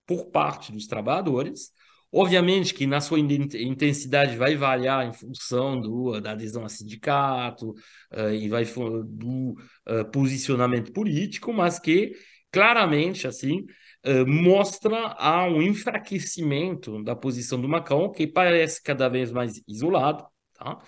por 0.06 0.30
parte 0.30 0.72
dos 0.72 0.86
trabalhadores, 0.86 1.70
Obviamente 2.10 2.72
que 2.72 2.86
na 2.86 3.02
sua 3.02 3.18
intensidade 3.20 4.34
vai 4.36 4.56
variar 4.56 5.06
em 5.06 5.12
função 5.12 5.78
do, 5.78 6.18
da 6.20 6.30
adesão 6.30 6.64
a 6.64 6.68
sindicato 6.68 7.70
uh, 8.14 8.30
e 8.32 8.48
vai 8.48 8.64
do 8.64 9.54
uh, 9.86 10.10
posicionamento 10.10 10.90
político, 10.90 11.52
mas 11.52 11.78
que 11.78 12.12
claramente 12.50 13.26
assim 13.26 13.66
uh, 14.06 14.26
mostra 14.26 14.96
há 15.18 15.46
um 15.46 15.62
enfraquecimento 15.62 17.02
da 17.02 17.14
posição 17.16 17.60
do 17.60 17.68
Macron 17.68 18.10
que 18.10 18.26
parece 18.26 18.82
cada 18.82 19.08
vez 19.08 19.30
mais 19.32 19.62
isolado, 19.66 20.24
tá? 20.54 20.78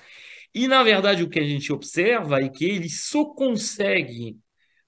E 0.55 0.67
na 0.67 0.83
verdade 0.83 1.23
o 1.23 1.29
que 1.31 1.39
a 1.39 1.45
gente 1.47 1.73
observa 1.73 2.39
é 2.41 2.49
que 2.49 2.65
ele 2.65 2.89
só 2.89 3.25
consegue 3.25 4.37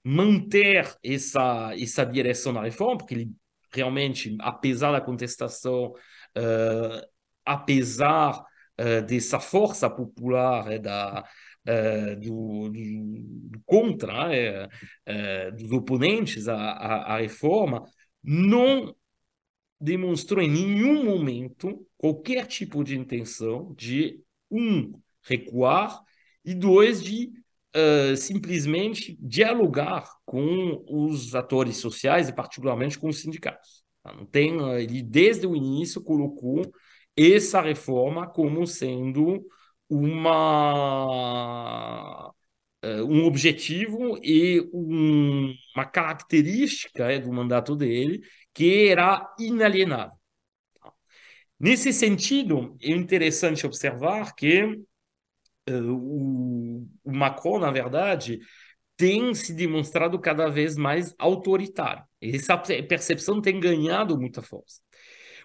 manter 0.03 0.93
essa 1.03 1.73
essa 1.79 2.05
direção 2.05 2.51
na 2.51 2.63
reforma, 2.63 2.97
porque 2.97 3.13
ele 3.13 3.31
realmente, 3.73 4.35
apesar 4.39 4.91
da 4.91 5.01
contestação 5.01 5.93
uh, 6.37 7.07
apesar 7.45 8.39
uh, 8.79 9.01
dessa 9.05 9.39
força 9.39 9.89
popular 9.89 10.71
é, 10.71 10.79
da, 10.79 11.23
uh, 11.67 12.19
do, 12.19 12.69
do, 12.69 13.49
do, 13.49 13.61
contra 13.65 14.69
dos 15.57 15.71
oponentes 15.71 16.47
à, 16.47 16.55
à, 16.55 17.15
à 17.15 17.17
reforma, 17.19 17.83
não 18.23 18.95
demonstrou 19.79 20.41
em 20.41 20.49
nenhum 20.49 21.03
momento 21.03 21.85
qualquer 21.97 22.47
tipo 22.47 22.83
de 22.83 22.97
intenção 22.97 23.73
de, 23.75 24.21
um, 24.49 24.93
recuar 25.23 26.01
e, 26.45 26.53
dois, 26.53 27.03
de 27.03 27.31
uh, 27.75 28.15
simplesmente 28.15 29.17
dialogar 29.19 30.09
com 30.25 30.83
os 30.87 31.35
atores 31.35 31.77
sociais 31.77 32.29
e, 32.29 32.33
particularmente, 32.33 32.97
com 32.97 33.09
os 33.09 33.19
sindicatos. 33.21 33.83
Tá? 34.01 34.13
Não 34.13 34.25
tem, 34.25 34.57
ele 34.81 35.01
desde 35.01 35.45
o 35.47 35.55
início 35.55 36.01
colocou 36.01 36.61
essa 37.15 37.61
reforma 37.61 38.27
como 38.27 38.65
sendo 38.65 39.45
uma 39.89 40.73
um 43.03 43.25
objetivo 43.25 44.19
e 44.21 44.61
um, 44.73 45.53
uma 45.75 45.85
característica 45.85 47.11
é, 47.11 47.19
do 47.19 47.31
mandato 47.31 47.75
dele 47.75 48.21
que 48.53 48.87
era 48.87 49.33
inalienável. 49.39 50.17
Nesse 51.59 51.93
sentido, 51.93 52.75
é 52.81 52.91
interessante 52.91 53.65
observar 53.65 54.35
que 54.35 54.63
uh, 55.69 55.93
o, 55.93 56.87
o 57.03 57.11
Macron, 57.15 57.59
na 57.59 57.71
verdade, 57.71 58.39
tem 58.97 59.33
se 59.33 59.53
demonstrado 59.53 60.19
cada 60.19 60.49
vez 60.49 60.75
mais 60.75 61.15
autoritário. 61.17 62.03
Essa 62.21 62.57
percepção 62.57 63.41
tem 63.41 63.59
ganhado 63.59 64.19
muita 64.19 64.41
força. 64.41 64.81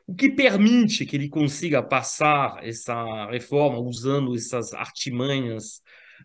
O 0.07 0.14
que 0.14 0.30
permite 0.30 1.04
que 1.04 1.16
ele 1.16 1.28
consiga 1.28 1.83
passar 1.83 2.66
essa 2.66 3.26
reforma 3.30 3.78
usando 3.78 4.35
essas 4.35 4.73
artimanhas 4.73 5.83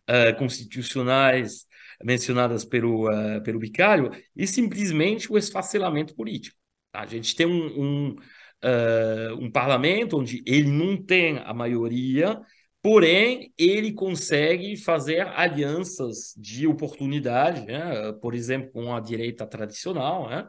uh, 0.09 0.37
constitucionais 0.37 1.65
mencionadas 2.03 2.65
pelo, 2.65 3.09
uh, 3.09 3.41
pelo 3.43 3.59
Bicalho 3.59 4.11
é 4.37 4.45
simplesmente 4.45 5.31
o 5.31 5.37
esfacelamento 5.37 6.15
político. 6.15 6.57
Tá? 6.91 7.01
A 7.01 7.05
gente 7.05 7.35
tem 7.35 7.45
um, 7.45 7.81
um, 7.81 8.09
uh, 8.11 9.35
um 9.39 9.51
parlamento 9.51 10.17
onde 10.17 10.43
ele 10.45 10.69
não 10.69 11.01
tem 11.01 11.39
a 11.39 11.53
maioria, 11.53 12.39
Porém, 12.83 13.53
ele 13.57 13.93
consegue 13.93 14.75
fazer 14.75 15.21
alianças 15.21 16.33
de 16.35 16.67
oportunidade, 16.67 17.65
né? 17.65 18.11
por 18.21 18.35
exemplo, 18.35 18.71
com 18.73 18.93
a 18.93 18.99
direita 18.99 19.47
tradicional, 19.47 20.29
né? 20.29 20.45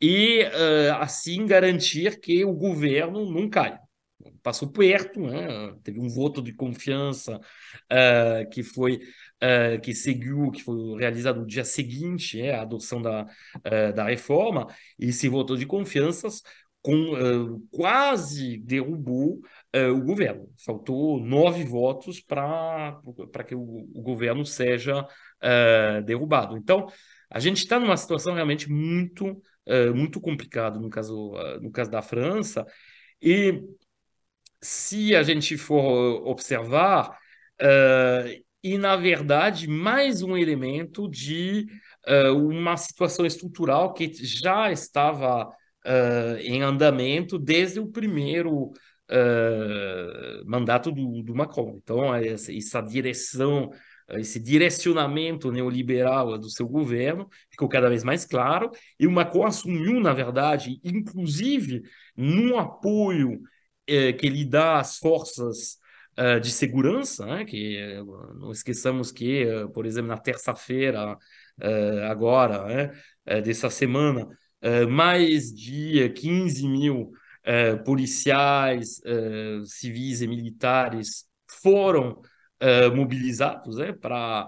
e 0.00 0.44
uh, 0.44 0.94
assim 1.00 1.44
garantir 1.46 2.18
que 2.20 2.42
o 2.42 2.54
governo 2.54 3.30
não 3.30 3.50
caia. 3.50 3.80
Passou 4.42 4.68
perto, 4.68 5.20
né? 5.20 5.74
teve 5.82 6.00
um 6.00 6.08
voto 6.08 6.42
de 6.42 6.52
confiança 6.52 7.36
uh, 7.38 8.50
que 8.50 8.62
foi 8.62 9.00
uh, 9.42 9.80
que 9.80 9.94
seguiu, 9.94 10.50
que 10.50 10.62
foi 10.62 10.98
realizado 10.98 11.40
no 11.40 11.46
dia 11.46 11.64
seguinte 11.64 12.40
é, 12.40 12.54
à 12.54 12.62
adoção 12.62 13.00
da, 13.00 13.24
uh, 13.24 13.92
da 13.94 14.04
reforma, 14.04 14.66
e 14.98 15.06
esse 15.06 15.28
voto 15.28 15.56
de 15.56 15.66
confiança 15.66 16.28
com, 16.82 17.62
quase 17.70 18.58
derrubou 18.58 19.40
o 19.74 20.00
governo. 20.02 20.50
Faltou 20.62 21.18
nove 21.18 21.64
votos 21.64 22.20
para 22.20 23.00
que 23.46 23.54
o, 23.54 23.88
o, 23.94 24.02
governo 24.02 24.44
seja 24.44 25.08
derrubado. 26.04 26.58
Então, 26.58 26.86
a 27.30 27.40
gente 27.40 27.56
está 27.56 27.80
numa 27.80 27.96
situação 27.96 28.34
realmente 28.34 28.70
muito, 28.70 29.40
muito 29.94 30.20
complicada 30.20 30.78
no 30.78 30.90
caso, 30.90 31.32
no 31.62 31.70
caso 31.70 31.90
da 31.90 32.02
França, 32.02 32.66
e 33.24 33.62
se 34.64 35.14
a 35.14 35.22
gente 35.22 35.58
for 35.58 36.26
observar, 36.26 37.10
uh, 37.60 38.44
e 38.62 38.78
na 38.78 38.96
verdade, 38.96 39.68
mais 39.68 40.22
um 40.22 40.38
elemento 40.38 41.06
de 41.06 41.66
uh, 42.08 42.34
uma 42.34 42.74
situação 42.78 43.26
estrutural 43.26 43.92
que 43.92 44.10
já 44.14 44.72
estava 44.72 45.46
uh, 45.48 46.36
em 46.40 46.62
andamento 46.62 47.38
desde 47.38 47.78
o 47.78 47.86
primeiro 47.86 48.72
mandato 50.46 50.90
do, 50.90 51.22
do, 51.22 51.34
Macron. 51.34 51.78
Então, 51.82 52.14
essa, 52.14 52.50
essa 52.56 52.80
direção 52.80 53.70
esse 54.12 54.40
direcionamento 54.40 55.52
neoliberal 55.52 56.38
do 56.38 56.48
seu 56.48 56.66
governo 56.66 57.28
ficou 57.50 57.68
cada 57.68 57.90
vez 57.90 58.02
mais 58.02 58.24
claro, 58.24 58.70
e 58.98 59.06
o 59.06 59.10
Macron 59.10 59.46
assumiu, 59.46 60.00
na 60.00 60.14
verdade, 60.14 60.80
inclusive 60.82 61.82
no 62.16 62.58
apoio 62.58 63.42
é, 63.86 64.12
que 64.12 64.26
ele 64.26 64.44
dá 64.44 64.80
às 64.80 64.98
forças 64.98 65.78
uh, 66.18 66.40
de 66.40 66.50
segurança, 66.50 67.26
né? 67.26 67.44
que 67.44 67.78
não 68.36 68.50
esqueçamos 68.50 69.12
que, 69.12 69.44
uh, 69.44 69.68
por 69.70 69.86
exemplo, 69.86 70.08
na 70.08 70.18
terça-feira, 70.18 71.14
uh, 71.14 72.04
agora, 72.10 72.64
né? 72.66 73.40
dessa 73.40 73.70
semana, 73.70 74.28
mais 74.90 75.50
de 75.50 76.10
15 76.10 76.68
mil 76.68 77.10
policiais, 77.86 79.00
civis 79.64 80.20
e 80.20 80.26
militares 80.26 81.24
foram 81.62 82.20
mobilizados 82.94 83.78
né? 83.78 83.94
para 83.94 84.46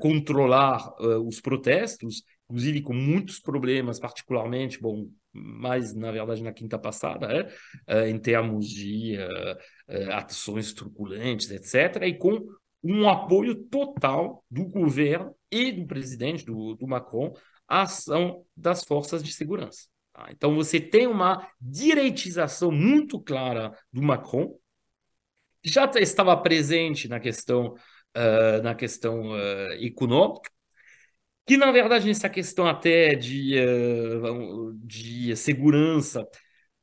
controlar 0.00 0.90
os 1.22 1.38
protestos, 1.38 2.22
inclusive 2.48 2.80
com 2.80 2.94
muitos 2.94 3.38
problemas, 3.38 4.00
particularmente, 4.00 4.80
bom, 4.80 5.08
mais, 5.32 5.94
na 5.94 6.10
verdade, 6.10 6.42
na 6.42 6.52
quinta 6.52 6.78
passada, 6.78 7.46
é, 7.86 8.08
em 8.08 8.18
termos 8.18 8.66
de 8.68 9.16
uh, 9.18 10.12
ações 10.12 10.72
truculentes, 10.72 11.50
etc., 11.50 12.04
e 12.06 12.14
com 12.14 12.46
um 12.82 13.08
apoio 13.08 13.54
total 13.54 14.44
do 14.50 14.64
governo 14.64 15.34
e 15.50 15.72
do 15.72 15.86
presidente, 15.86 16.44
do, 16.44 16.74
do 16.74 16.86
Macron, 16.86 17.34
à 17.66 17.82
ação 17.82 18.44
das 18.56 18.82
forças 18.84 19.22
de 19.22 19.32
segurança. 19.32 19.88
Tá? 20.12 20.28
Então, 20.30 20.54
você 20.54 20.80
tem 20.80 21.06
uma 21.06 21.46
direitização 21.60 22.70
muito 22.70 23.20
clara 23.20 23.76
do 23.92 24.02
Macron, 24.02 24.56
já 25.62 25.84
estava 25.96 26.34
presente 26.36 27.08
na 27.08 27.20
questão, 27.20 27.74
uh, 28.16 28.62
na 28.62 28.74
questão 28.74 29.32
uh, 29.32 29.72
econômica, 29.80 30.50
que 31.48 31.56
na 31.56 31.72
verdade 31.72 32.06
nessa 32.06 32.28
questão 32.28 32.66
até 32.66 33.14
de, 33.14 33.56
eh, 33.58 34.20
de 34.84 35.34
segurança, 35.34 36.28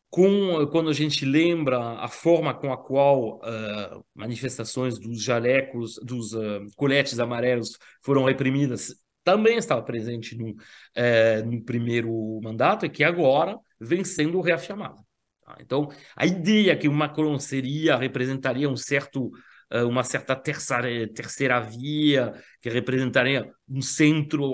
com, 0.09 0.65
quando 0.71 0.89
a 0.89 0.93
gente 0.93 1.23
lembra 1.23 1.77
a 1.99 2.07
forma 2.07 2.51
com 2.53 2.73
a 2.73 2.77
qual 2.77 3.37
uh, 3.37 4.05
manifestações 4.15 4.97
dos 4.97 5.21
jalecos, 5.21 5.99
dos 6.01 6.33
uh, 6.33 6.65
coletes 6.75 7.19
amarelos 7.19 7.77
foram 8.01 8.23
reprimidas, 8.23 8.95
também 9.23 9.57
estava 9.57 9.83
presente 9.83 10.35
no, 10.37 10.51
uh, 10.51 11.45
no 11.45 11.61
primeiro 11.63 12.39
mandato 12.41 12.85
e 12.85 12.89
que 12.89 13.03
agora 13.03 13.57
vem 13.79 14.03
sendo 14.03 14.41
reafirmada. 14.41 15.01
Tá? 15.45 15.57
Então, 15.59 15.89
a 16.15 16.25
ideia 16.25 16.75
que 16.75 16.87
o 16.87 16.93
Macron 16.93 17.37
seria, 17.37 17.97
representaria 17.97 18.69
um 18.69 18.75
certo 18.75 19.31
eh, 19.33 19.39
uma 19.87 20.03
certa 20.03 20.35
terceira, 20.35 21.11
terceira 21.13 21.59
via, 21.59 22.33
que 22.61 22.69
representaria 22.69 23.51
um 23.67 23.81
centro, 23.81 24.53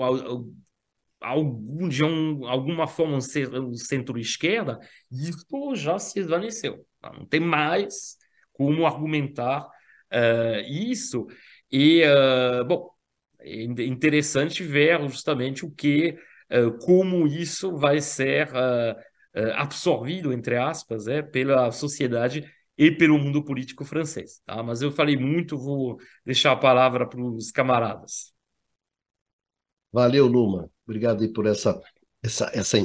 algum, 1.22 1.88
de 1.88 2.04
um, 2.04 2.46
alguma 2.46 2.86
forma, 2.86 3.16
um 3.16 3.74
centro-esquerda, 3.74 4.78
isso 5.10 5.74
já 5.74 5.98
se 5.98 6.18
esvaneceu. 6.20 6.84
Tá? 7.00 7.12
Não 7.12 7.24
tem 7.26 7.40
mais 7.40 8.16
como 8.52 8.86
argumentar 8.86 9.66
uh, 10.12 10.60
isso. 10.68 11.26
E, 11.70 12.02
uh, 12.04 12.64
bom, 12.64 12.90
é 13.40 13.62
interessante 13.62 14.62
ver 14.62 15.00
justamente 15.08 15.64
o 15.64 15.70
que, 15.70 16.16
uh, 16.50 16.76
como 16.84 17.26
isso 17.26 17.76
vai 17.76 18.00
ser 18.00 18.48
absorvido, 19.54 20.30
entre 20.30 20.58
aspas, 20.58 21.08
é, 21.08 21.22
pela 21.22 21.72
sociedade 21.72 22.44
e 22.76 22.90
pelo 22.90 23.18
mundo 23.18 23.44
político 23.44 23.84
francês. 23.84 24.40
Tá? 24.44 24.62
Mas 24.62 24.82
eu 24.82 24.90
falei 24.90 25.16
muito, 25.16 25.58
vou 25.58 25.98
deixar 26.24 26.52
a 26.52 26.56
palavra 26.56 27.08
para 27.08 27.20
os 27.20 27.50
camaradas. 27.50 28.32
Valeu, 29.92 30.26
Luma. 30.26 30.70
Obrigado 30.86 31.22
aí 31.22 31.32
por 31.32 31.46
essa, 31.46 31.78
essa, 32.22 32.50
essa, 32.54 32.78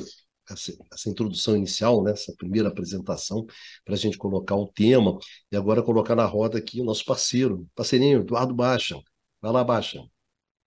essa, 0.50 0.74
essa 0.92 1.10
introdução 1.10 1.56
inicial, 1.56 2.04
né? 2.04 2.12
essa 2.12 2.34
primeira 2.38 2.68
apresentação, 2.68 3.46
para 3.86 3.96
a 3.96 3.98
gente 3.98 4.18
colocar 4.18 4.56
o 4.56 4.68
tema 4.68 5.18
e 5.52 5.56
agora 5.56 5.82
colocar 5.82 6.16
na 6.16 6.26
roda 6.26 6.58
aqui 6.58 6.82
o 6.82 6.86
nosso 6.86 7.06
parceiro, 7.06 7.68
parceirinho, 7.74 8.20
Eduardo 8.20 8.54
Baixa. 8.54 9.00
Vai 9.42 9.52
lá, 9.52 9.64
Baixa. 9.64 10.04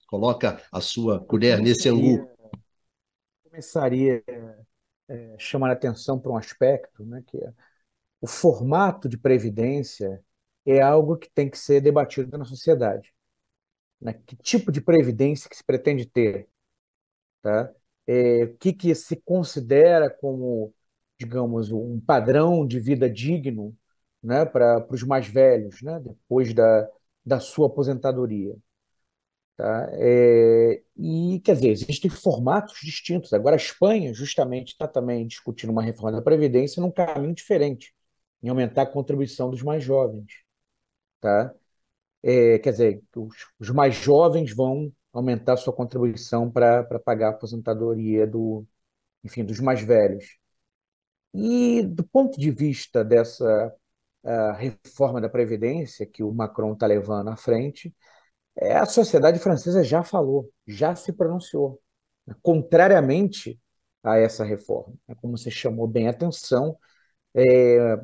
Coloca 0.06 0.61
a 0.72 0.80
sua 0.80 1.24
colher 1.24 1.61
nesse 1.61 1.88
angu. 1.88 2.28
Começaria 3.44 4.24
é, 5.09 5.37
chamando 5.38 5.70
a 5.70 5.74
atenção 5.74 6.18
para 6.18 6.33
um 6.33 6.37
aspecto, 6.37 7.04
né, 7.04 7.22
que 7.26 7.37
é 7.37 7.52
o 8.20 8.26
formato 8.26 9.09
de 9.09 9.18
previdência 9.18 10.22
é 10.66 10.80
algo 10.80 11.16
que 11.16 11.30
tem 11.30 11.48
que 11.50 11.59
ser 11.59 11.80
debatido 11.80 12.37
na 12.38 12.44
sociedade. 12.44 13.12
Né? 14.00 14.14
Que 14.26 14.37
tipo 14.37 14.72
de 14.72 14.80
previdência 14.80 15.48
que 15.50 15.56
se 15.56 15.64
pretende 15.64 16.06
ter? 16.06 16.48
Tá? 17.42 17.72
É, 18.06 18.44
o 18.44 18.56
que, 18.59 18.72
que 18.72 18.94
se 18.94 19.16
considera 19.16 20.11
como, 20.11 20.74
digamos, 21.18 21.72
um 21.72 22.00
padrão 22.00 22.66
de 22.66 22.80
vida 22.80 23.09
digno 23.11 23.76
né, 24.22 24.44
para 24.44 24.87
os 24.90 25.02
mais 25.02 25.26
velhos, 25.28 25.83
né, 25.83 26.00
depois 26.00 26.52
da, 26.54 26.88
da 27.24 27.40
sua 27.40 27.68
aposentadoria? 27.68 28.56
Tá? 29.56 29.88
É, 29.92 30.83
e, 30.96 31.40
quer 31.44 31.54
dizer, 31.54 31.70
existem 31.70 32.11
formatos 32.11 32.78
distintos. 32.83 33.33
Agora, 33.33 33.56
a 33.56 33.59
Espanha, 33.59 34.12
justamente, 34.14 34.72
está 34.72 34.88
também 34.88 35.26
discutindo 35.26 35.70
uma 35.70 35.83
reforma 35.83 36.12
da 36.18 36.22
Previdência 36.22 36.80
num 36.83 36.90
caminho 36.90 37.35
diferente 37.35 37.94
em 38.42 38.48
aumentar 38.48 38.83
a 38.83 38.87
contribuição 38.87 39.50
dos 39.50 39.62
mais 39.62 39.83
jovens. 39.85 40.44
Tá? 41.20 41.55
É, 42.22 42.59
quer 42.59 42.72
dizer, 42.72 43.03
os, 43.16 43.37
os, 43.59 43.70
mais 43.70 43.94
jovens 43.94 44.55
vão 44.55 44.92
aumentar 45.12 45.57
sua 45.57 45.72
contribuição 45.72 46.50
para 46.50 46.85
pagar 47.00 47.29
a 47.29 47.31
aposentadoria 47.31 48.26
do, 48.26 48.66
enfim, 49.24 49.44
dos 49.44 49.61
mais 49.61 49.83
velhos. 49.83 50.38
E 51.35 51.83
do 51.83 52.05
ponto 52.05 52.38
de 52.38 52.50
vista 52.50 53.05
dessa 53.05 53.74
reforma 54.59 55.20
da 55.20 55.29
Previdência 55.29 56.07
que 56.07 56.22
o 56.22 56.33
Macron 56.33 56.72
está 56.74 56.87
levando 56.87 57.29
à 57.29 57.37
frente, 57.37 57.94
é, 58.57 58.76
a 58.76 58.87
sociedade 58.87 59.38
francesa 59.38 59.83
já 59.85 60.03
falou, 60.03 60.50
já 60.66 60.94
se 60.96 61.12
pronunciou, 61.12 61.81
né? 62.26 62.35
contrariamente 62.42 63.61
a 64.03 64.18
essa 64.18 64.44
reforma. 64.44 64.94
É 65.09 65.14
como 65.14 65.38
você 65.38 65.50
chamou 65.50 65.87
bem 65.87 66.09
a 66.09 66.11
atenção, 66.11 66.79
é, 67.35 67.96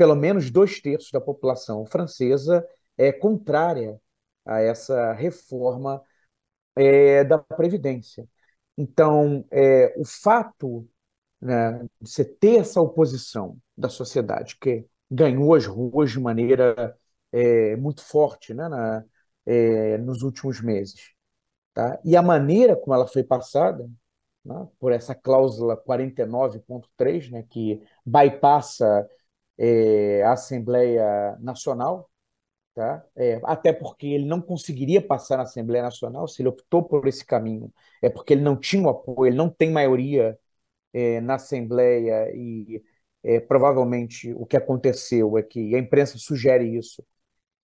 pelo 0.00 0.14
menos 0.14 0.50
dois 0.50 0.80
terços 0.80 1.10
da 1.10 1.20
população 1.20 1.84
francesa 1.84 2.66
é 2.96 3.12
contrária 3.12 4.00
a 4.46 4.58
essa 4.58 5.12
reforma 5.12 6.02
é, 6.74 7.22
da 7.22 7.36
Previdência. 7.36 8.26
Então, 8.78 9.44
é, 9.50 9.92
o 9.98 10.04
fato 10.06 10.88
né, 11.38 11.86
de 12.00 12.10
você 12.10 12.24
ter 12.24 12.60
essa 12.60 12.80
oposição 12.80 13.58
da 13.76 13.90
sociedade, 13.90 14.56
que 14.58 14.86
ganhou 15.10 15.54
as 15.54 15.66
ruas 15.66 16.12
de 16.12 16.18
maneira 16.18 16.96
é, 17.30 17.76
muito 17.76 18.02
forte 18.02 18.54
né, 18.54 18.70
na, 18.70 19.04
é, 19.44 19.98
nos 19.98 20.22
últimos 20.22 20.62
meses, 20.62 21.10
tá? 21.74 22.00
e 22.02 22.16
a 22.16 22.22
maneira 22.22 22.74
como 22.74 22.94
ela 22.94 23.06
foi 23.06 23.22
passada, 23.22 23.86
né, 24.42 24.66
por 24.78 24.92
essa 24.92 25.14
cláusula 25.14 25.76
49.3, 25.76 27.30
né, 27.30 27.44
que 27.50 27.82
bypassa 28.06 29.06
é, 29.60 30.24
a 30.24 30.32
Assembleia 30.34 31.36
Nacional, 31.40 32.10
tá? 32.74 33.04
É, 33.16 33.40
até 33.44 33.72
porque 33.72 34.06
ele 34.08 34.26
não 34.26 34.40
conseguiria 34.42 35.02
passar 35.06 35.36
na 35.38 35.44
Assembleia 35.44 35.84
Nacional, 35.84 36.28
se 36.28 36.42
ele 36.42 36.48
optou 36.50 36.82
por 36.84 37.06
esse 37.08 37.24
caminho, 37.24 37.72
é 38.02 38.08
porque 38.10 38.34
ele 38.34 38.42
não 38.42 38.56
tinha 38.58 38.82
o 38.84 38.88
apoio, 38.90 39.28
ele 39.30 39.36
não 39.36 39.50
tem 39.50 39.70
maioria 39.70 40.38
é, 40.92 41.20
na 41.20 41.34
Assembleia 41.36 42.30
e, 42.34 42.82
é, 43.22 43.40
provavelmente 43.40 44.32
o 44.34 44.46
que 44.46 44.56
aconteceu 44.56 45.38
é 45.38 45.42
que 45.42 45.74
a 45.74 45.78
imprensa 45.78 46.18
sugere 46.18 46.76
isso, 46.76 47.04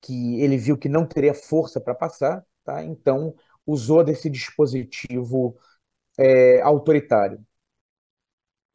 que 0.02 0.40
ele 0.42 0.56
viu 0.59 0.78
que 0.78 0.88
não 0.88 1.06
teria 1.06 1.35
força 1.35 1.80
para 1.80 1.94
passar, 1.94 2.44
tá? 2.64 2.85
então 2.85 3.35
usou 3.66 4.04
desse 4.04 4.30
dispositivo 4.30 5.56
é, 6.18 6.61
autoritário. 6.62 7.45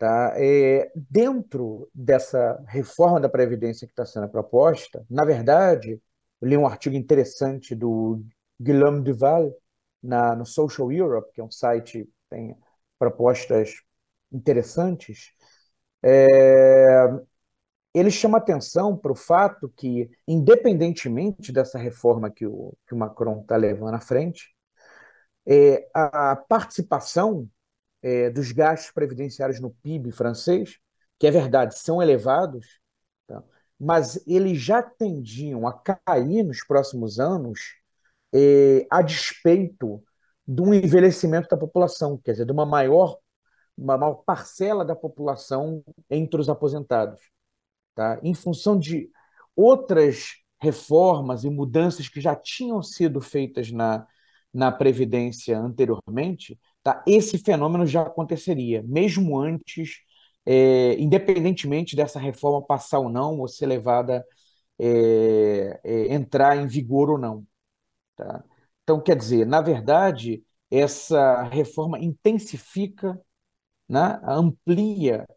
Tá? 0.01 0.33
É, 0.35 0.91
dentro 0.95 1.87
dessa 1.93 2.59
reforma 2.67 3.19
da 3.19 3.29
Previdência 3.29 3.85
que 3.85 3.91
está 3.91 4.03
sendo 4.03 4.27
proposta, 4.27 5.05
na 5.07 5.23
verdade, 5.23 6.01
eu 6.41 6.47
li 6.47 6.57
um 6.57 6.65
artigo 6.65 6.95
interessante 6.95 7.75
do 7.75 8.19
Guillaume 8.59 9.03
Duval 9.03 9.55
na, 10.01 10.35
no 10.35 10.43
Social 10.43 10.91
Europe, 10.91 11.31
que 11.31 11.39
é 11.39 11.43
um 11.43 11.51
site 11.51 12.03
que 12.03 12.09
tem 12.31 12.57
propostas 12.97 13.75
interessantes, 14.31 15.33
é, 16.01 17.07
ele 17.93 18.09
chama 18.09 18.39
atenção 18.39 18.97
para 18.97 19.11
o 19.11 19.15
fato 19.15 19.71
que, 19.77 20.09
independentemente 20.27 21.51
dessa 21.51 21.77
reforma 21.77 22.31
que 22.31 22.47
o, 22.47 22.73
que 22.87 22.95
o 22.95 22.97
Macron 22.97 23.41
está 23.41 23.55
levando 23.55 23.93
à 23.93 24.01
frente, 24.01 24.55
é, 25.45 25.87
a 25.93 26.35
participação 26.35 27.47
é, 28.01 28.29
dos 28.29 28.51
gastos 28.51 28.91
previdenciários 28.91 29.59
no 29.59 29.71
PIB 29.71 30.11
francês, 30.11 30.77
que 31.19 31.27
é 31.27 31.31
verdade, 31.31 31.77
são 31.77 32.01
elevados, 32.01 32.79
tá? 33.27 33.43
mas 33.79 34.21
eles 34.27 34.59
já 34.59 34.81
tendiam 34.81 35.67
a 35.67 35.73
cair 35.73 36.43
nos 36.43 36.63
próximos 36.65 37.19
anos 37.19 37.59
é, 38.33 38.87
a 38.89 39.01
despeito 39.01 40.03
do 40.47 40.73
envelhecimento 40.73 41.47
da 41.49 41.57
população, 41.57 42.17
quer 42.17 42.31
dizer, 42.31 42.45
de 42.45 42.51
uma 42.51 42.65
maior, 42.65 43.17
uma 43.77 43.97
maior 43.97 44.15
parcela 44.25 44.83
da 44.83 44.95
população 44.95 45.83
entre 46.09 46.41
os 46.41 46.49
aposentados. 46.49 47.21
Tá? 47.95 48.19
Em 48.23 48.33
função 48.33 48.77
de 48.77 49.09
outras 49.55 50.41
reformas 50.59 51.43
e 51.43 51.49
mudanças 51.49 52.07
que 52.07 52.21
já 52.21 52.35
tinham 52.35 52.81
sido 52.83 53.21
feitas 53.21 53.71
na, 53.71 54.07
na 54.53 54.71
Previdência 54.71 55.57
anteriormente, 55.59 56.59
tá? 56.83 57.03
esse 57.07 57.37
fenômeno 57.37 57.85
já 57.85 58.03
aconteceria, 58.03 58.83
mesmo 58.83 59.39
antes, 59.39 59.99
é, 60.45 60.93
independentemente 60.99 61.95
dessa 61.95 62.19
reforma 62.19 62.65
passar 62.65 62.99
ou 62.99 63.09
não, 63.09 63.39
ou 63.39 63.47
ser 63.47 63.67
levada, 63.67 64.25
é, 64.79 65.79
é, 65.83 66.13
entrar 66.13 66.57
em 66.57 66.67
vigor 66.67 67.09
ou 67.11 67.17
não. 67.17 67.45
Tá? 68.15 68.43
Então, 68.83 69.01
quer 69.01 69.15
dizer, 69.15 69.45
na 69.45 69.61
verdade, 69.61 70.43
essa 70.69 71.43
reforma 71.43 71.99
intensifica, 71.99 73.19
né, 73.89 74.19
amplia 74.25 75.27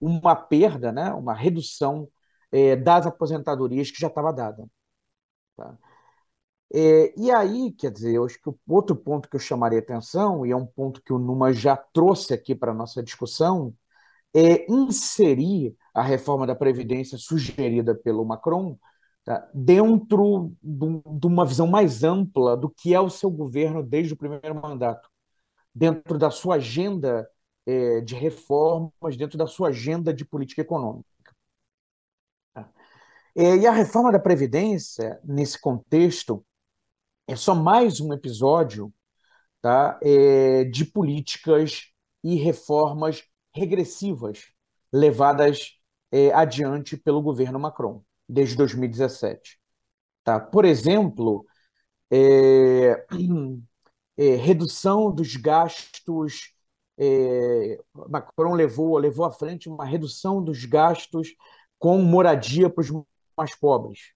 uma 0.00 0.36
perda, 0.36 0.92
né, 0.92 1.12
uma 1.12 1.34
redução 1.34 2.08
é, 2.52 2.76
das 2.76 3.06
aposentadorias 3.06 3.90
que 3.90 4.00
já 4.00 4.08
estava 4.08 4.32
dada. 4.32 4.66
Tá? 5.56 5.78
É, 6.72 7.14
e 7.18 7.30
aí, 7.30 7.72
quer 7.72 7.90
dizer, 7.92 8.14
eu 8.14 8.24
acho 8.24 8.40
que 8.40 8.48
o 8.48 8.58
outro 8.68 8.96
ponto 8.96 9.28
que 9.28 9.36
eu 9.36 9.40
chamaria 9.40 9.78
atenção, 9.78 10.44
e 10.44 10.50
é 10.50 10.56
um 10.56 10.66
ponto 10.66 11.02
que 11.02 11.12
o 11.12 11.18
Numa 11.18 11.52
já 11.52 11.76
trouxe 11.76 12.34
aqui 12.34 12.54
para 12.54 12.72
a 12.72 12.74
nossa 12.74 13.02
discussão, 13.02 13.74
é 14.34 14.70
inserir 14.70 15.76
a 15.94 16.02
reforma 16.02 16.46
da 16.46 16.54
Previdência 16.54 17.18
sugerida 17.18 17.94
pelo 17.94 18.24
Macron 18.24 18.78
tá, 19.24 19.48
dentro 19.54 20.52
de 20.62 21.26
uma 21.26 21.46
visão 21.46 21.66
mais 21.66 22.04
ampla 22.04 22.56
do 22.56 22.70
que 22.70 22.94
é 22.94 23.00
o 23.00 23.10
seu 23.10 23.30
governo 23.30 23.82
desde 23.82 24.14
o 24.14 24.16
primeiro 24.16 24.54
mandato, 24.54 25.08
dentro 25.74 26.18
da 26.18 26.30
sua 26.30 26.56
agenda 26.56 27.28
é, 27.66 28.00
de 28.00 28.14
reformas, 28.14 29.16
dentro 29.16 29.38
da 29.38 29.46
sua 29.46 29.68
agenda 29.70 30.14
de 30.14 30.24
política 30.24 30.62
econômica. 30.62 31.08
Tá? 32.54 32.70
É, 33.34 33.56
e 33.56 33.66
a 33.66 33.72
reforma 33.72 34.12
da 34.12 34.18
Previdência, 34.18 35.20
nesse 35.24 35.60
contexto, 35.60 36.45
é 37.26 37.34
só 37.34 37.54
mais 37.54 38.00
um 38.00 38.12
episódio 38.12 38.92
tá, 39.60 39.98
é, 40.02 40.64
de 40.64 40.84
políticas 40.84 41.92
e 42.22 42.36
reformas 42.36 43.24
regressivas 43.54 44.44
levadas 44.92 45.78
é, 46.12 46.32
adiante 46.32 46.96
pelo 46.96 47.22
governo 47.22 47.58
Macron 47.58 48.02
desde 48.28 48.56
2017. 48.56 49.58
Tá? 50.24 50.38
Por 50.40 50.64
exemplo, 50.64 51.46
é, 52.10 53.06
é, 54.16 54.36
redução 54.36 55.12
dos 55.12 55.36
gastos. 55.36 56.54
É, 56.98 57.78
Macron 58.08 58.54
levou, 58.54 58.96
levou 58.98 59.26
à 59.26 59.32
frente 59.32 59.68
uma 59.68 59.84
redução 59.84 60.42
dos 60.42 60.64
gastos 60.64 61.34
com 61.78 61.98
moradia 62.02 62.70
para 62.70 62.82
os 62.82 62.90
mais 63.36 63.54
pobres. 63.54 64.12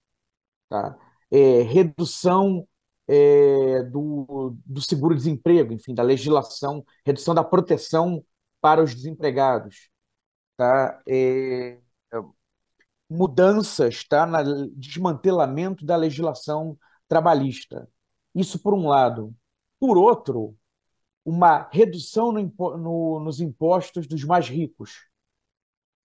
Tá? 0.68 0.96
É, 1.31 1.62
redução 1.62 2.66
é, 3.11 3.83
do, 3.85 4.57
do 4.64 4.81
seguro-desemprego, 4.81 5.73
enfim, 5.73 5.92
da 5.94 6.03
legislação, 6.03 6.85
redução 7.05 7.35
da 7.35 7.42
proteção 7.42 8.25
para 8.61 8.83
os 8.83 8.94
desempregados, 8.94 9.90
tá? 10.57 11.03
É, 11.09 11.79
mudanças, 13.09 14.05
tá? 14.05 14.25
No 14.27 14.70
desmantelamento 14.70 15.85
da 15.85 15.96
legislação 15.96 16.79
trabalhista. 17.09 17.88
Isso 18.33 18.61
por 18.61 18.75
um 18.75 18.87
lado. 18.87 19.35
Por 19.81 19.99
outro, 19.99 20.57
uma 21.25 21.68
redução 21.73 22.31
no, 22.31 22.53
no, 22.79 23.20
nos 23.20 23.40
impostos 23.40 24.07
dos 24.07 24.23
mais 24.23 24.49
ricos, 24.49 25.09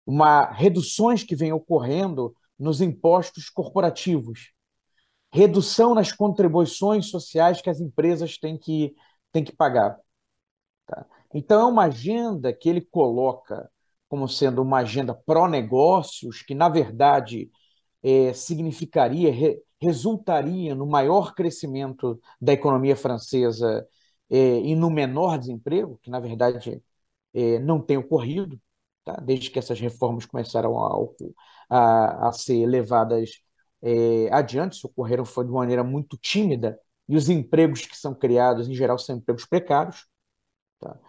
uma 0.05 0.51
reduções 0.51 1.23
que 1.23 1.35
vêm 1.35 1.53
ocorrendo 1.53 2.35
nos 2.57 2.81
impostos 2.81 3.49
corporativos, 3.49 4.54
redução 5.35 5.93
nas 5.93 6.13
contribuições 6.13 7.09
sociais 7.09 7.61
que 7.61 7.69
as 7.69 7.81
empresas 7.81 8.37
têm 8.37 8.57
que, 8.57 8.95
têm 9.33 9.43
que 9.43 9.53
pagar. 9.53 9.99
Tá? 10.87 11.05
Então, 11.33 11.61
é 11.61 11.65
uma 11.65 11.85
agenda 11.85 12.53
que 12.53 12.69
ele 12.69 12.81
coloca 12.81 13.69
como 14.07 14.29
sendo 14.29 14.61
uma 14.61 14.79
agenda 14.79 15.13
pró-negócios, 15.13 16.41
que, 16.41 16.55
na 16.55 16.69
verdade, 16.69 17.51
é, 18.03 18.33
significaria, 18.33 19.31
re, 19.31 19.61
resultaria 19.81 20.73
no 20.75 20.85
maior 20.85 21.33
crescimento 21.35 22.19
da 22.39 22.53
economia 22.53 22.95
francesa 22.95 23.85
é, 24.29 24.59
e 24.61 24.75
no 24.75 24.89
menor 24.89 25.37
desemprego, 25.37 25.99
que, 26.01 26.09
na 26.09 26.19
verdade, 26.19 26.81
é, 27.33 27.59
não 27.59 27.81
tem 27.81 27.97
ocorrido, 27.97 28.59
tá? 29.03 29.15
desde 29.17 29.49
que 29.51 29.59
essas 29.59 29.79
reformas 29.79 30.25
começaram 30.25 30.77
a, 30.79 30.97
a, 31.69 32.29
a 32.29 32.31
ser 32.31 32.65
levadas 32.67 33.44
é, 33.85 34.33
adiante, 34.33 34.73
isso 34.73 34.87
ocorreram 34.87 35.23
foi 35.23 35.45
de 35.45 35.51
maneira 35.51 35.83
muito 35.83 36.17
tímida, 36.17 36.79
e 37.07 37.15
os 37.15 37.29
empregos 37.29 37.85
que 37.85 37.95
são 37.95 38.15
criados, 38.15 38.67
em 38.67 38.73
geral, 38.73 38.97
são 38.97 39.17
empregos 39.17 39.45
precários. 39.45 40.07
Tá? 40.79 40.99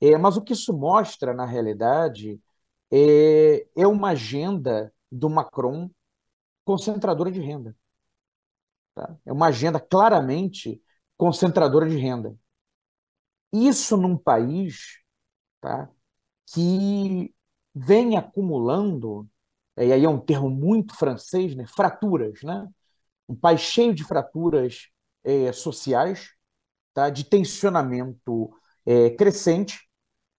É, 0.00 0.18
mas 0.18 0.36
o 0.36 0.42
que 0.42 0.52
isso 0.52 0.72
mostra, 0.76 1.32
na 1.34 1.46
realidade, 1.46 2.40
é, 2.92 3.66
é 3.76 3.86
uma 3.86 4.10
agenda 4.10 4.92
do 5.10 5.30
Macron 5.30 5.90
concentradora 6.64 7.30
de 7.32 7.40
renda. 7.40 7.76
Tá? 8.94 9.16
É 9.24 9.32
uma 9.32 9.46
agenda 9.46 9.80
claramente 9.80 10.82
concentradora 11.16 11.88
de 11.88 11.96
renda. 11.96 12.36
Isso 13.52 13.96
num 13.96 14.16
país 14.16 14.98
tá, 15.60 15.88
que 16.52 17.34
vem 17.74 18.16
acumulando 18.16 19.28
e 19.76 19.92
aí 19.92 20.04
é 20.04 20.08
um 20.08 20.20
termo 20.20 20.48
muito 20.50 20.96
francês, 20.96 21.54
né? 21.54 21.66
fraturas, 21.66 22.42
né? 22.42 22.68
um 23.28 23.34
país 23.34 23.60
cheio 23.60 23.94
de 23.94 24.04
fraturas 24.04 24.88
é, 25.24 25.52
sociais, 25.52 26.30
tá? 26.92 27.10
de 27.10 27.24
tensionamento 27.24 28.50
é, 28.86 29.10
crescente, 29.10 29.88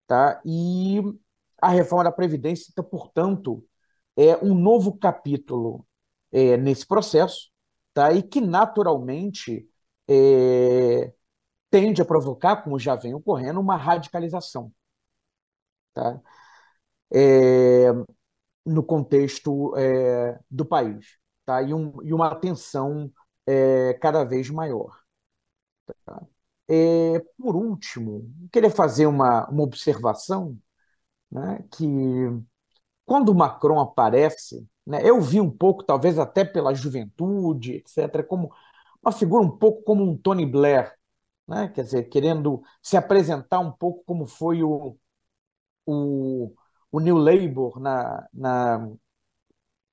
tá? 0.07 0.41
e 0.45 1.01
a 1.61 1.69
reforma 1.69 2.03
da 2.05 2.11
Previdência, 2.11 2.69
então, 2.71 2.83
portanto, 2.83 3.65
é 4.15 4.37
um 4.37 4.53
novo 4.55 4.97
capítulo 4.97 5.85
é, 6.31 6.57
nesse 6.57 6.85
processo, 6.85 7.51
tá? 7.93 8.13
e 8.13 8.23
que 8.23 8.41
naturalmente 8.41 9.67
é, 10.07 11.13
tende 11.69 12.01
a 12.01 12.05
provocar, 12.05 12.57
como 12.63 12.79
já 12.79 12.95
vem 12.95 13.13
ocorrendo, 13.13 13.59
uma 13.59 13.75
radicalização. 13.77 14.71
Tá? 15.93 16.21
É, 17.13 17.91
no 18.65 18.83
contexto 18.83 19.75
é, 19.77 20.39
do 20.49 20.65
país, 20.65 21.17
tá? 21.45 21.61
e, 21.61 21.73
um, 21.73 21.93
e 22.03 22.13
uma 22.13 22.27
atenção 22.31 23.11
é, 23.45 23.93
cada 23.95 24.23
vez 24.23 24.49
maior. 24.49 24.99
Tá? 26.05 26.21
É, 26.67 27.19
por 27.37 27.55
último, 27.55 28.31
queria 28.51 28.71
fazer 28.71 29.05
uma, 29.05 29.47
uma 29.49 29.63
observação 29.63 30.57
né, 31.31 31.63
que 31.71 31.85
quando 33.05 33.35
Macron 33.35 33.79
aparece, 33.79 34.67
né, 34.85 35.01
eu 35.03 35.21
vi 35.21 35.39
um 35.41 35.49
pouco, 35.51 35.83
talvez 35.83 36.17
até 36.19 36.43
pela 36.45 36.73
juventude, 36.73 37.73
etc., 37.75 38.23
como 38.23 38.51
uma 39.01 39.11
figura 39.11 39.43
um 39.43 39.57
pouco 39.57 39.83
como 39.83 40.03
um 40.03 40.17
Tony 40.17 40.45
Blair, 40.45 40.93
né, 41.47 41.69
quer 41.69 41.83
dizer, 41.83 42.05
querendo 42.09 42.63
se 42.81 42.97
apresentar 42.97 43.59
um 43.59 43.71
pouco 43.71 44.03
como 44.05 44.25
foi 44.25 44.63
o, 44.63 44.97
o 45.85 46.53
o 46.95 46.99
New 47.01 47.17
Labour 47.17 47.77
na, 47.77 48.25
na, 48.33 48.89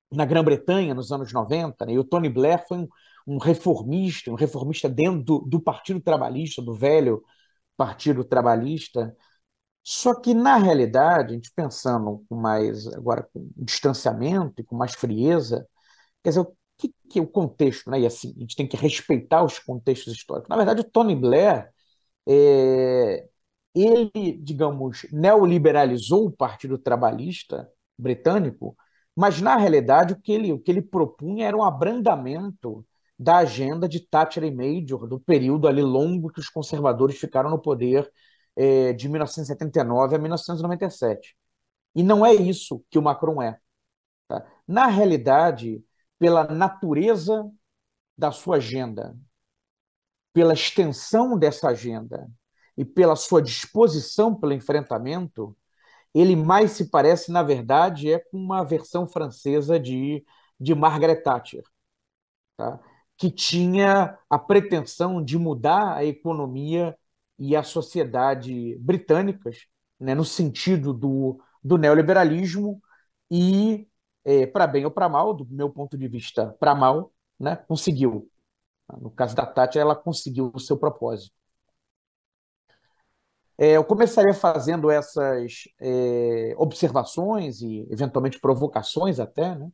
na 0.09 0.25
Grã-Bretanha 0.25 0.93
nos 0.93 1.11
anos 1.11 1.33
90, 1.33 1.85
né? 1.85 1.93
e 1.93 1.99
o 1.99 2.03
Tony 2.03 2.29
Blair 2.29 2.65
foi 2.65 2.77
um, 2.77 2.87
um 3.27 3.37
reformista, 3.37 4.31
um 4.31 4.35
reformista 4.35 4.87
dentro 4.87 5.21
do, 5.21 5.39
do 5.39 5.59
Partido 5.59 5.99
Trabalhista, 5.99 6.61
do 6.61 6.73
velho 6.73 7.21
Partido 7.75 8.23
Trabalhista. 8.23 9.15
Só 9.83 10.15
que, 10.15 10.33
na 10.33 10.57
realidade, 10.57 11.33
a 11.33 11.35
gente 11.35 11.51
pensando 11.53 12.25
com 12.29 12.35
mais 12.35 12.87
agora 12.87 13.23
com 13.33 13.49
distanciamento 13.57 14.61
e 14.61 14.63
com 14.63 14.75
mais 14.77 14.93
frieza, 14.93 15.67
quer 16.23 16.29
dizer, 16.29 16.41
o 16.41 16.55
que, 16.77 16.93
que 17.09 17.19
é 17.19 17.21
o 17.21 17.27
contexto, 17.27 17.89
né? 17.91 18.01
E 18.01 18.05
assim, 18.05 18.33
a 18.37 18.39
gente 18.41 18.55
tem 18.55 18.67
que 18.67 18.77
respeitar 18.77 19.43
os 19.43 19.59
contextos 19.59 20.13
históricos. 20.13 20.49
Na 20.49 20.55
verdade, 20.57 20.81
o 20.81 20.85
Tony 20.85 21.15
Blair, 21.15 21.69
é, 22.27 23.27
ele, 23.75 24.33
digamos, 24.41 25.05
neoliberalizou 25.11 26.27
o 26.27 26.31
Partido 26.31 26.77
Trabalhista 26.77 27.69
britânico, 27.97 28.75
mas 29.15 29.41
na 29.41 29.55
realidade 29.57 30.13
o 30.13 30.21
que 30.21 30.31
ele, 30.31 30.51
o 30.51 30.59
que 30.59 30.71
ele 30.71 30.81
propunha 30.81 31.47
era 31.47 31.57
um 31.57 31.63
abrandamento 31.63 32.85
da 33.17 33.37
agenda 33.37 33.87
de 33.87 33.99
Thatcher 33.99 34.43
e 34.43 34.51
Major, 34.51 35.07
do 35.07 35.19
período 35.19 35.67
ali 35.67 35.81
longo 35.81 36.31
que 36.31 36.39
os 36.39 36.49
conservadores 36.49 37.17
ficaram 37.19 37.49
no 37.49 37.59
poder 37.59 38.11
é, 38.55 38.93
de 38.93 39.07
1979 39.09 40.15
a 40.15 40.19
1997. 40.19 41.35
E 41.95 42.03
não 42.03 42.25
é 42.25 42.33
isso 42.33 42.83
que 42.89 42.97
o 42.97 43.01
Macron 43.01 43.41
é. 43.41 43.59
Tá? 44.27 44.45
Na 44.67 44.87
realidade, 44.87 45.83
pela 46.19 46.45
natureza 46.45 47.49
da 48.17 48.31
sua 48.31 48.57
agenda, 48.57 49.15
pela 50.33 50.53
extensão 50.53 51.37
dessa 51.37 51.69
agenda 51.69 52.29
e 52.77 52.85
pela 52.85 53.15
sua 53.15 53.41
disposição 53.41 54.35
pelo 54.35 54.53
enfrentamento, 54.53 55.55
ele 56.13 56.35
mais 56.35 56.71
se 56.71 56.89
parece, 56.89 57.31
na 57.31 57.43
verdade, 57.43 58.11
é 58.11 58.19
com 58.19 58.37
uma 58.37 58.63
versão 58.63 59.07
francesa 59.07 59.79
de, 59.79 60.23
de 60.59 60.75
Margaret 60.75 61.17
Thatcher, 61.23 61.63
tá? 62.57 62.79
que 63.17 63.31
tinha 63.31 64.17
a 64.29 64.39
pretensão 64.39 65.23
de 65.23 65.37
mudar 65.37 65.95
a 65.95 66.05
economia 66.05 66.97
e 67.39 67.55
a 67.55 67.63
sociedade 67.63 68.77
britânicas, 68.79 69.67
né, 69.99 70.13
no 70.15 70.25
sentido 70.25 70.93
do, 70.93 71.39
do 71.63 71.77
neoliberalismo 71.77 72.81
e, 73.31 73.87
é, 74.25 74.45
para 74.47 74.67
bem 74.67 74.85
ou 74.85 74.91
para 74.91 75.09
mal, 75.09 75.33
do 75.33 75.45
meu 75.47 75.69
ponto 75.69 75.97
de 75.97 76.07
vista, 76.07 76.55
para 76.59 76.75
mal, 76.75 77.13
né, 77.39 77.55
conseguiu. 77.55 78.29
No 79.01 79.11
caso 79.11 79.35
da 79.35 79.45
Thatcher, 79.45 79.81
ela 79.81 79.95
conseguiu 79.95 80.51
o 80.53 80.59
seu 80.59 80.77
propósito. 80.77 81.33
É, 83.57 83.77
eu 83.77 83.83
começaria 83.83 84.33
fazendo 84.33 84.89
essas 84.89 85.63
é, 85.79 86.53
observações 86.57 87.61
e, 87.61 87.87
eventualmente, 87.91 88.39
provocações 88.39 89.19
até, 89.19 89.55
né? 89.55 89.69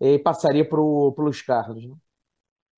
e 0.00 0.18
passaria 0.18 0.68
para 0.68 0.80
o 0.80 1.14
Luiz 1.18 1.42
Carlos. 1.42 1.84
Né? 1.86 1.94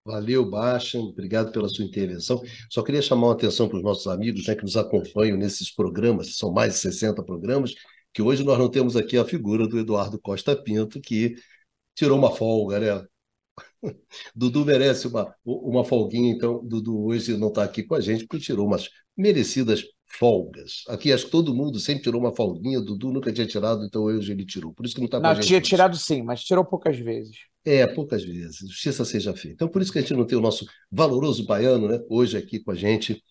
Valeu, 0.05 0.49
Baixa, 0.49 0.99
obrigado 0.99 1.51
pela 1.51 1.69
sua 1.69 1.85
intervenção. 1.85 2.41
Só 2.71 2.83
queria 2.83 3.03
chamar 3.03 3.31
a 3.31 3.33
atenção 3.33 3.69
para 3.69 3.79
os 3.79 3.83
nossos 3.83 4.07
amigos 4.07 4.47
né, 4.47 4.55
que 4.55 4.63
nos 4.63 4.77
acompanham 4.77 5.37
nesses 5.37 5.71
programas, 5.75 6.37
são 6.37 6.53
mais 6.53 6.75
de 6.75 6.79
60 6.79 7.25
programas, 7.25 7.75
que 8.15 8.23
hoje 8.23 8.45
nós 8.45 8.59
não 8.59 8.71
temos 8.71 8.97
aqui 8.97 9.19
a 9.19 9.25
figura 9.25 9.67
do 9.67 9.79
Eduardo 9.79 10.19
Costa 10.21 10.55
Pinto, 10.55 11.01
que 11.01 11.35
tirou 11.95 12.17
uma 12.17 12.31
folga, 12.31 12.79
né? 12.79 13.07
Dudu 14.35 14.65
merece 14.65 15.09
uma, 15.09 15.35
uma 15.45 15.85
folguinha, 15.85 16.33
então 16.33 16.65
Dudu 16.65 17.05
hoje 17.05 17.37
não 17.37 17.49
está 17.49 17.65
aqui 17.65 17.83
com 17.83 17.95
a 17.95 18.01
gente 18.01 18.27
porque 18.27 18.45
tirou 18.45 18.67
umas 18.67 18.89
merecidas 19.17 19.83
folgas. 20.07 20.85
Aqui 20.89 21.13
acho 21.13 21.27
que 21.27 21.31
todo 21.31 21.55
mundo 21.55 21.79
sempre 21.79 22.05
tirou 22.05 22.21
uma 22.21 22.35
folguinha, 22.35 22.81
Dudu 22.81 23.13
nunca 23.13 23.33
tinha 23.33 23.47
tirado, 23.47 23.85
então 23.85 24.05
hoje 24.05 24.33
ele 24.33 24.47
tirou. 24.47 24.73
Por 24.73 24.87
isso 24.87 24.95
que 24.95 25.01
não 25.01 25.07
está 25.07 25.19
com 25.19 25.25
não, 25.25 25.31
a 25.31 25.35
gente. 25.35 25.47
tinha 25.47 25.61
tirado 25.61 25.97
sim, 25.97 26.23
mas 26.23 26.43
tirou 26.43 26.65
poucas 26.65 26.99
vezes. 26.99 27.37
É, 27.65 27.87
poucas 27.87 28.25
vezes. 28.25 28.59
Justiça 28.59 29.05
seja 29.05 29.35
feita. 29.35 29.55
Então, 29.55 29.69
por 29.69 29.83
isso 29.83 29.93
que 29.93 29.99
a 29.99 30.01
gente 30.01 30.15
não 30.15 30.25
tem 30.25 30.39
o 30.39 30.41
nosso 30.41 30.67
valoroso 30.91 31.45
baiano, 31.45 31.89
né? 31.89 32.01
Hoje 32.09 32.39
aqui 32.39 32.61
com 32.61 32.71
a 32.71 32.75
gente, 32.75 33.23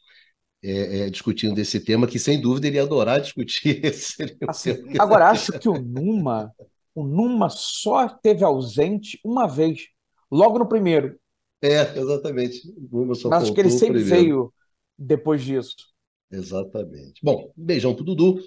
é, 0.62 1.00
é, 1.00 1.10
discutindo 1.10 1.58
esse 1.58 1.80
tema, 1.80 2.06
que 2.06 2.20
sem 2.20 2.40
dúvida 2.40 2.68
ele 2.68 2.76
ia 2.76 2.84
adorar 2.84 3.22
discutir 3.22 3.84
esse. 3.84 4.38
Assim, 4.48 4.76
agora, 5.00 5.30
acho 5.30 5.58
que 5.58 5.70
o 5.70 5.82
Numa, 5.82 6.52
o 6.94 7.04
Numa 7.04 7.50
só 7.50 8.10
teve 8.10 8.44
ausente 8.44 9.20
uma 9.24 9.48
vez, 9.48 9.88
logo 10.30 10.60
no 10.60 10.68
primeiro. 10.68 11.18
É, 11.62 11.98
exatamente. 11.98 12.62
O 12.92 13.00
Numa 13.00 13.16
só 13.16 13.30
Mas 13.30 13.44
acho 13.44 13.54
que 13.54 13.60
ele 13.62 13.72
sempre 13.72 14.04
veio 14.04 14.54
depois 14.98 15.44
disso. 15.44 15.95
Exatamente. 16.32 17.22
Bom, 17.24 17.52
um 17.58 17.66
beijão 17.66 17.96
pro 17.96 18.04
Dudu. 18.04 18.40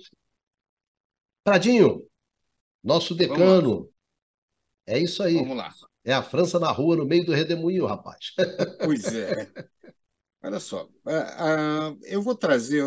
Pradinho, 1.45 2.07
nosso 2.83 3.15
decano. 3.15 3.91
É 4.87 4.99
isso 4.99 5.23
aí. 5.23 5.35
Vamos 5.35 5.57
lá. 5.57 5.73
É 6.05 6.13
a 6.13 6.23
França 6.23 6.59
na 6.59 6.71
rua, 6.71 6.97
no 6.97 7.05
meio 7.05 7.25
do 7.25 7.33
redemoinho, 7.33 7.87
rapaz. 7.87 8.33
Pois 8.83 9.05
é. 9.15 9.51
Olha 10.43 10.61
só, 10.61 10.89
eu 12.05 12.23
vou 12.23 12.35
trazer 12.35 12.83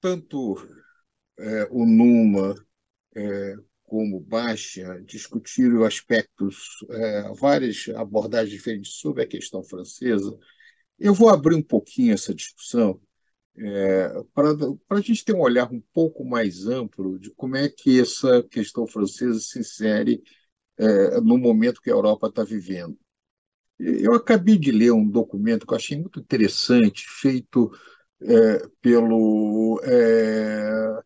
tanto 0.00 0.56
é, 1.38 1.68
o 1.70 1.84
Numa 1.84 2.54
é, 3.16 3.54
como 3.82 4.20
Baixa 4.20 5.02
discutir 5.02 5.70
aspectos, 5.82 6.84
é, 6.90 7.32
várias 7.34 7.88
abordagens 7.96 8.52
diferentes 8.52 8.94
sobre 8.94 9.22
a 9.22 9.26
questão 9.26 9.62
francesa. 9.64 10.38
Eu 10.98 11.12
vou 11.12 11.28
abrir 11.28 11.56
um 11.56 11.62
pouquinho 11.62 12.14
essa 12.14 12.34
discussão 12.34 13.00
é, 13.56 14.22
para 14.34 14.48
a 14.90 15.00
gente 15.00 15.24
ter 15.24 15.34
um 15.34 15.40
olhar 15.40 15.70
um 15.72 15.80
pouco 15.92 16.24
mais 16.24 16.66
amplo 16.66 17.18
de 17.18 17.30
como 17.30 17.56
é 17.56 17.68
que 17.68 18.00
essa 18.00 18.42
questão 18.44 18.86
francesa 18.86 19.38
se 19.40 19.60
insere 19.60 20.22
é, 20.78 21.20
no 21.20 21.38
momento 21.38 21.80
que 21.80 21.90
a 21.90 21.94
Europa 21.94 22.28
está 22.28 22.44
vivendo. 22.44 22.98
Eu 23.78 24.14
acabei 24.14 24.58
de 24.58 24.70
ler 24.72 24.92
um 24.92 25.08
documento 25.08 25.66
que 25.66 25.72
eu 25.72 25.76
achei 25.76 25.98
muito 25.98 26.20
interessante, 26.20 27.04
feito 27.08 27.70
é, 28.22 28.68
pelo 28.80 29.80
é, 29.84 31.02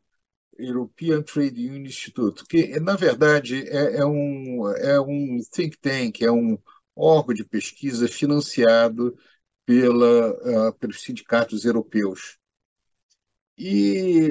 European 0.58 1.22
Trade 1.22 1.68
Union 1.68 1.86
Institute, 1.86 2.44
que, 2.46 2.78
na 2.80 2.96
verdade, 2.96 3.66
é, 3.68 3.98
é, 3.98 4.06
um, 4.06 4.68
é 4.76 5.00
um 5.00 5.38
think 5.52 5.78
tank, 5.78 6.22
é 6.22 6.30
um 6.30 6.58
órgão 6.96 7.34
de 7.34 7.44
pesquisa 7.44 8.08
financiado 8.08 9.16
pela, 9.64 10.70
uh, 10.70 10.72
pelos 10.74 11.02
sindicatos 11.02 11.64
europeus. 11.64 12.37
E 13.58 14.30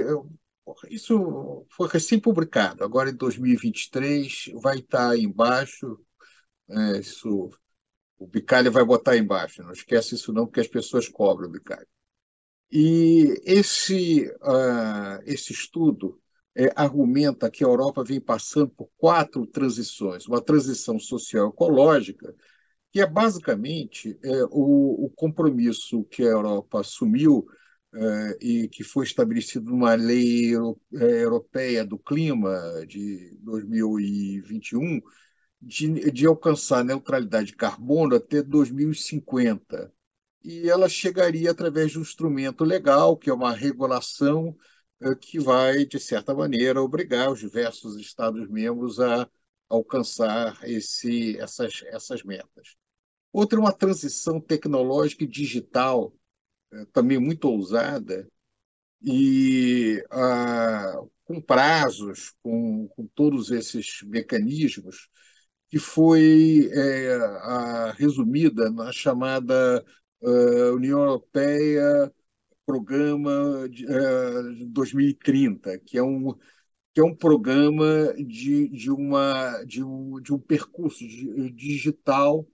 isso 0.89 1.65
foi 1.69 1.87
recém-publicado, 1.89 2.83
agora 2.83 3.09
em 3.09 3.15
2023 3.15 4.51
vai 4.61 4.79
estar 4.79 5.17
embaixo, 5.17 5.99
é, 6.69 6.99
isso, 6.99 7.49
o 8.17 8.27
Bicalho 8.27 8.71
vai 8.71 8.83
botar 8.85 9.17
embaixo, 9.17 9.63
não 9.63 9.71
esquece 9.71 10.15
isso 10.15 10.33
não, 10.33 10.45
porque 10.45 10.61
as 10.61 10.67
pessoas 10.67 11.07
cobram 11.07 11.49
o 11.49 11.51
Bicalho. 11.51 11.87
E 12.71 13.41
esse, 13.45 14.27
uh, 14.41 15.21
esse 15.25 15.53
estudo 15.53 16.19
é, 16.55 16.71
argumenta 16.75 17.49
que 17.49 17.63
a 17.63 17.67
Europa 17.67 18.03
vem 18.03 18.19
passando 18.19 18.69
por 18.69 18.89
quatro 18.97 19.45
transições. 19.45 20.25
Uma 20.27 20.41
transição 20.41 20.99
social-ecológica, 20.99 22.35
que 22.91 22.99
é 22.99 23.05
basicamente 23.05 24.17
é, 24.23 24.43
o, 24.49 25.05
o 25.05 25.09
compromisso 25.15 26.03
que 26.05 26.23
a 26.23 26.31
Europa 26.31 26.81
assumiu 26.81 27.47
eh, 27.93 28.37
e 28.41 28.67
que 28.69 28.83
foi 28.83 29.05
estabelecido 29.05 29.71
numa 29.71 29.95
lei 29.95 30.53
eh, 30.55 31.23
europeia 31.23 31.85
do 31.85 31.97
clima 31.97 32.85
de 32.87 33.35
2021, 33.41 35.01
de, 35.61 36.11
de 36.11 36.25
alcançar 36.25 36.83
neutralidade 36.83 37.47
de 37.47 37.55
carbono 37.55 38.15
até 38.15 38.41
2050. 38.43 39.91
E 40.43 40.69
ela 40.69 40.89
chegaria 40.89 41.51
através 41.51 41.91
de 41.91 41.99
um 41.99 42.01
instrumento 42.01 42.63
legal, 42.63 43.17
que 43.17 43.29
é 43.29 43.33
uma 43.33 43.53
regulação 43.53 44.55
eh, 45.01 45.15
que 45.15 45.39
vai, 45.39 45.85
de 45.85 45.99
certa 45.99 46.33
maneira, 46.35 46.81
obrigar 46.81 47.31
os 47.31 47.39
diversos 47.39 47.97
Estados-membros 47.97 48.99
a 48.99 49.29
alcançar 49.69 50.59
esse, 50.63 51.37
essas, 51.39 51.83
essas 51.87 52.23
metas. 52.23 52.75
Outra 53.31 53.59
é 53.59 53.61
uma 53.61 53.73
transição 53.73 54.39
tecnológica 54.39 55.23
e 55.23 55.27
digital 55.27 56.13
também 56.93 57.19
muito 57.19 57.49
ousada 57.49 58.27
e 59.03 60.03
ah, 60.11 60.99
com 61.25 61.41
prazos, 61.41 62.33
com, 62.41 62.87
com, 62.89 63.07
todos 63.15 63.51
esses 63.51 64.01
mecanismos, 64.03 65.09
que 65.69 65.79
foi 65.79 66.69
é, 66.71 67.15
a, 67.15 67.91
resumida 67.97 68.69
na 68.71 68.91
chamada 68.91 69.85
uh, 70.21 70.73
União 70.75 70.99
Europeia 71.01 72.11
Programa 72.65 73.67
de, 73.69 73.85
uh, 73.85 74.65
2030, 74.67 75.79
que 75.79 75.97
é 75.97 76.03
um 76.03 76.35
que 76.93 77.01
é 77.01 77.03
um 77.03 77.15
programa 77.15 78.13
de, 78.17 78.67
de, 78.69 78.89
uma, 78.89 79.63
de, 79.65 79.83
um, 79.83 80.19
de 80.19 80.33
um 80.33 80.39
percurso 80.39 81.05
digital 81.53 82.47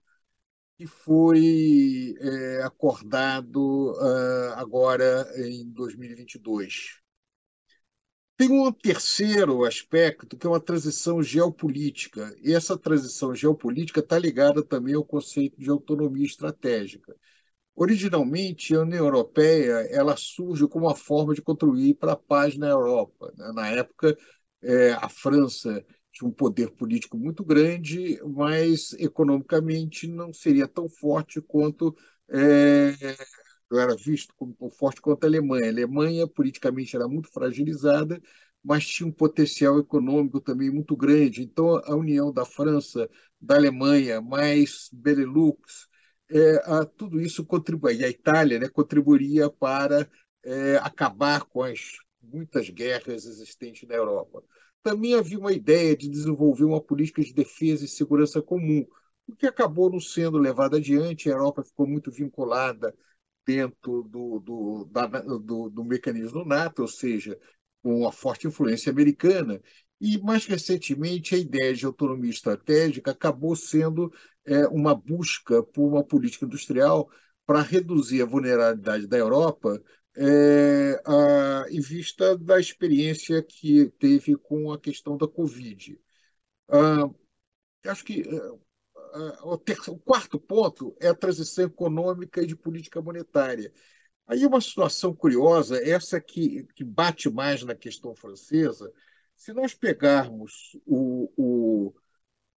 que 0.77 0.87
foi 0.87 2.15
é, 2.19 2.63
acordado 2.63 3.91
uh, 3.93 4.53
agora 4.55 5.27
em 5.37 5.69
2022. 5.71 7.01
Tem 8.35 8.49
um 8.49 8.71
terceiro 8.71 9.63
aspecto, 9.63 10.35
que 10.35 10.45
é 10.45 10.49
uma 10.49 10.59
transição 10.59 11.21
geopolítica. 11.21 12.35
E 12.43 12.53
essa 12.53 12.77
transição 12.77 13.33
geopolítica 13.35 13.99
está 13.99 14.17
ligada 14.17 14.63
também 14.63 14.95
ao 14.95 15.05
conceito 15.05 15.59
de 15.59 15.69
autonomia 15.69 16.25
estratégica. 16.25 17.15
Originalmente, 17.75 18.75
a 18.75 18.81
União 18.81 19.05
Europeia 19.05 19.87
ela 19.91 20.15
surge 20.17 20.67
como 20.67 20.87
uma 20.87 20.95
forma 20.95 21.33
de 21.33 21.41
contribuir 21.41 21.95
para 21.95 22.13
a 22.13 22.15
paz 22.17 22.57
na 22.57 22.69
Europa. 22.69 23.33
Né? 23.37 23.51
Na 23.53 23.67
época, 23.69 24.17
é, 24.61 24.91
a 24.93 25.09
França 25.09 25.85
tinha 26.13 26.29
um 26.29 26.31
poder 26.33 26.71
político 26.71 27.17
muito 27.17 27.43
grande, 27.43 28.21
mas 28.23 28.93
economicamente 28.99 30.07
não 30.07 30.31
seria 30.33 30.67
tão 30.67 30.87
forte 30.87 31.41
quanto 31.41 31.95
é, 32.29 32.93
era 33.73 33.95
visto 33.95 34.33
como 34.35 34.53
tão 34.53 34.69
forte 34.69 35.01
quanto 35.01 35.23
a 35.23 35.27
Alemanha. 35.27 35.65
A 35.65 35.69
Alemanha 35.69 36.27
politicamente 36.27 36.95
era 36.95 37.07
muito 37.07 37.29
fragilizada, 37.31 38.21
mas 38.63 38.85
tinha 38.87 39.07
um 39.07 39.11
potencial 39.11 39.79
econômico 39.79 40.39
também 40.39 40.69
muito 40.71 40.95
grande. 40.95 41.43
Então, 41.43 41.77
a 41.77 41.95
união 41.95 42.31
da 42.31 42.45
França, 42.45 43.09
da 43.41 43.55
Alemanha, 43.55 44.21
mais 44.21 44.89
Benelux, 44.93 45.87
é, 46.29 46.55
a, 46.65 46.85
tudo 46.85 47.19
isso 47.19 47.45
contribui. 47.45 47.97
E 47.97 48.05
a 48.05 48.09
Itália 48.09 48.59
né, 48.59 48.69
contribuiria 48.69 49.49
para 49.49 50.07
é, 50.43 50.77
acabar 50.77 51.43
com 51.45 51.63
as 51.63 51.93
muitas 52.21 52.69
guerras 52.69 53.25
existentes 53.25 53.87
na 53.87 53.95
Europa. 53.95 54.43
Também 54.83 55.15
havia 55.15 55.39
uma 55.39 55.53
ideia 55.53 55.95
de 55.95 56.09
desenvolver 56.09 56.65
uma 56.65 56.81
política 56.81 57.23
de 57.23 57.33
defesa 57.33 57.85
e 57.85 57.87
segurança 57.87 58.41
comum, 58.41 58.85
o 59.27 59.35
que 59.35 59.47
acabou 59.47 59.89
não 59.89 59.99
sendo 59.99 60.37
levado 60.37 60.75
adiante. 60.75 61.29
A 61.29 61.33
Europa 61.33 61.63
ficou 61.63 61.87
muito 61.87 62.11
vinculada 62.11 62.93
dentro 63.45 64.03
do, 64.03 64.39
do, 64.39 64.85
da, 64.91 65.07
do, 65.07 65.69
do 65.69 65.83
mecanismo 65.83 66.45
NATO, 66.45 66.81
ou 66.81 66.87
seja, 66.87 67.39
com 67.81 68.07
a 68.07 68.11
forte 68.11 68.47
influência 68.47 68.91
americana. 68.91 69.61
E, 70.01 70.17
mais 70.19 70.45
recentemente, 70.45 71.33
a 71.33 71.37
ideia 71.37 71.73
de 71.73 71.85
autonomia 71.85 72.29
estratégica 72.29 73.11
acabou 73.11 73.55
sendo 73.55 74.11
é, 74.45 74.67
uma 74.67 74.93
busca 74.93 75.63
por 75.63 75.87
uma 75.87 76.03
política 76.03 76.45
industrial 76.45 77.09
para 77.45 77.61
reduzir 77.61 78.21
a 78.21 78.25
vulnerabilidade 78.25 79.07
da 79.07 79.17
Europa 79.17 79.81
é, 80.15 81.01
a, 81.05 81.65
em 81.69 81.79
vista 81.79 82.37
da 82.37 82.59
experiência 82.59 83.41
que 83.41 83.89
teve 83.99 84.35
com 84.35 84.71
a 84.71 84.79
questão 84.79 85.17
da 85.17 85.27
Covid. 85.27 85.99
Ah, 86.69 87.09
acho 87.87 88.05
que 88.05 88.23
ah, 89.13 89.45
o, 89.45 89.53
o 89.53 89.99
quarto 89.99 90.39
ponto 90.39 90.95
é 90.99 91.07
a 91.07 91.15
transição 91.15 91.65
econômica 91.65 92.41
e 92.41 92.47
de 92.47 92.55
política 92.55 93.01
monetária. 93.01 93.71
Aí 94.27 94.45
uma 94.45 94.61
situação 94.61 95.13
curiosa, 95.15 95.77
essa 95.83 96.19
que, 96.21 96.65
que 96.75 96.83
bate 96.83 97.29
mais 97.29 97.63
na 97.63 97.75
questão 97.75 98.15
francesa, 98.15 98.91
se 99.35 99.53
nós 99.53 99.73
pegarmos 99.73 100.77
o, 100.85 101.31
o, 101.37 101.93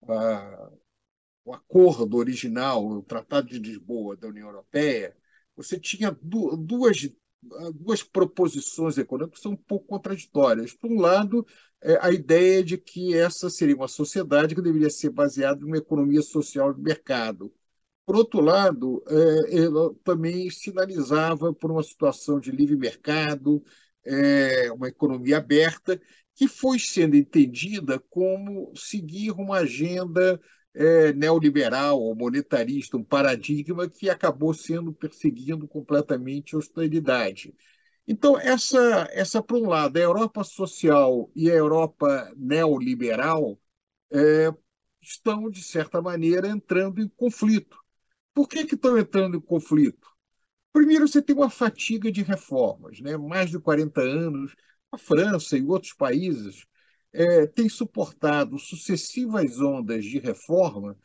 a, 0.07 0.71
o 1.45 1.53
acordo 1.53 2.17
original, 2.17 2.85
o 2.85 3.03
Tratado 3.03 3.47
de 3.47 3.59
Lisboa 3.59 4.15
da 4.15 4.27
União 4.27 4.47
Europeia, 4.47 5.15
você 5.55 5.79
tinha 5.79 6.11
duas 6.11 7.09
duas 7.73 8.03
proposições 8.03 8.97
econômicas 8.97 9.41
são 9.41 9.53
um 9.53 9.57
pouco 9.57 9.87
contraditórias. 9.87 10.73
Por 10.73 10.91
um 10.91 10.99
lado, 10.99 11.45
é 11.81 11.97
a 12.01 12.11
ideia 12.11 12.63
de 12.63 12.77
que 12.77 13.15
essa 13.15 13.49
seria 13.49 13.75
uma 13.75 13.87
sociedade 13.87 14.55
que 14.55 14.61
deveria 14.61 14.89
ser 14.89 15.09
baseada 15.09 15.59
numa 15.61 15.77
economia 15.77 16.21
social 16.21 16.73
de 16.73 16.81
mercado. 16.81 17.53
Por 18.05 18.15
outro 18.15 18.39
lado, 18.41 19.03
é, 19.07 19.63
ela 19.63 19.93
também 20.03 20.49
sinalizava 20.49 21.53
por 21.53 21.71
uma 21.71 21.83
situação 21.83 22.39
de 22.39 22.51
livre 22.51 22.75
mercado, 22.75 23.63
é, 24.03 24.71
uma 24.71 24.87
economia 24.87 25.37
aberta, 25.37 25.99
que 26.35 26.47
foi 26.47 26.77
sendo 26.77 27.15
entendida 27.15 27.99
como 28.09 28.71
seguir 28.75 29.31
uma 29.31 29.57
agenda 29.59 30.39
é, 30.75 31.13
neoliberal 31.13 31.99
ou 31.99 32.15
monetarista, 32.15 32.97
um 32.97 33.03
paradigma 33.03 33.89
que 33.89 34.09
acabou 34.09 34.53
sendo 34.53 34.93
perseguindo 34.93 35.67
completamente 35.67 36.53
a 36.55 36.57
austeridade. 36.57 37.55
Então, 38.07 38.37
essa, 38.39 39.09
essa 39.11 39.41
por 39.41 39.57
um 39.57 39.69
lado, 39.69 39.97
a 39.97 40.01
Europa 40.01 40.43
social 40.43 41.31
e 41.35 41.49
a 41.49 41.55
Europa 41.55 42.31
neoliberal 42.37 43.59
é, 44.11 44.53
estão, 45.01 45.49
de 45.49 45.63
certa 45.63 46.01
maneira, 46.01 46.47
entrando 46.47 47.01
em 47.01 47.07
conflito. 47.07 47.77
Por 48.33 48.47
que, 48.47 48.65
que 48.65 48.75
estão 48.75 48.97
entrando 48.97 49.37
em 49.37 49.41
conflito? 49.41 50.07
Primeiro, 50.73 51.07
você 51.07 51.21
tem 51.21 51.35
uma 51.35 51.49
fatiga 51.49 52.11
de 52.11 52.21
reformas. 52.21 52.99
Né? 52.99 53.17
Mais 53.17 53.49
de 53.49 53.59
40 53.59 54.01
anos, 54.01 54.53
a 54.91 54.97
França 54.97 55.57
e 55.57 55.63
outros 55.63 55.93
países 55.93 56.65
é, 57.15 57.47
tem 57.47 57.69
suportado 57.69 58.59
sucessivas 58.59 59.59
ondas 59.59 60.03
de 60.05 60.19
reforma 60.19 60.97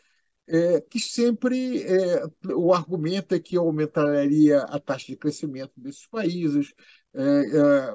é, 0.50 0.80
que 0.80 0.98
sempre 0.98 1.82
é, 1.84 2.24
o 2.54 2.74
argumento 2.74 3.34
é 3.34 3.40
que 3.40 3.56
aumentaria 3.56 4.60
a 4.62 4.80
taxa 4.80 5.06
de 5.06 5.16
crescimento 5.16 5.72
desses 5.76 6.06
países, 6.06 6.74
é, 7.14 7.22
é, 7.22 7.94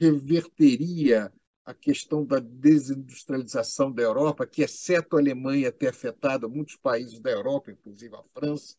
reverteria 0.00 1.32
a 1.64 1.74
questão 1.74 2.24
da 2.24 2.40
desindustrialização 2.40 3.92
da 3.92 4.02
Europa, 4.02 4.46
que, 4.46 4.62
exceto 4.62 5.16
a 5.16 5.20
Alemanha, 5.20 5.70
tem 5.70 5.88
afetado 5.88 6.48
muitos 6.50 6.76
países 6.76 7.20
da 7.20 7.30
Europa, 7.30 7.70
inclusive 7.70 8.14
a 8.16 8.22
França. 8.34 8.74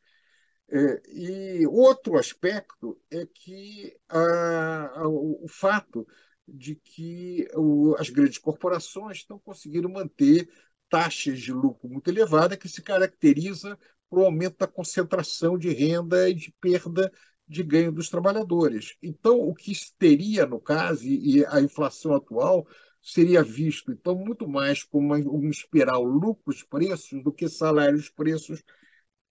É, 0.69 1.01
e 1.09 1.67
outro 1.67 2.17
aspecto 2.17 2.99
é 3.11 3.25
que 3.27 3.95
a, 4.09 5.01
a, 5.01 5.07
o, 5.07 5.45
o 5.45 5.47
fato 5.47 6.07
de 6.47 6.75
que 6.75 7.47
o, 7.55 7.95
as 7.97 8.09
grandes 8.09 8.37
corporações 8.37 9.17
estão 9.17 9.39
conseguindo 9.39 9.89
manter 9.89 10.49
taxas 10.89 11.39
de 11.39 11.51
lucro 11.51 11.89
muito 11.89 12.09
elevadas, 12.09 12.57
que 12.57 12.69
se 12.69 12.81
caracteriza 12.81 13.77
por 14.09 14.19
um 14.19 14.25
aumento 14.25 14.57
da 14.59 14.67
concentração 14.67 15.57
de 15.57 15.69
renda 15.69 16.29
e 16.29 16.33
de 16.33 16.51
perda 16.59 17.11
de 17.47 17.63
ganho 17.63 17.91
dos 17.91 18.09
trabalhadores. 18.09 18.95
Então, 19.01 19.39
o 19.39 19.53
que 19.53 19.73
teria, 19.97 20.45
no 20.45 20.59
caso, 20.59 21.05
e 21.05 21.45
a 21.47 21.59
inflação 21.59 22.13
atual, 22.13 22.67
seria 23.01 23.43
visto, 23.43 23.91
então, 23.91 24.15
muito 24.15 24.47
mais 24.47 24.83
como 24.83 25.13
um 25.13 25.49
espiral 25.49 26.03
lucros-preços 26.03 27.21
do 27.23 27.33
que 27.33 27.49
salários-preços, 27.49 28.63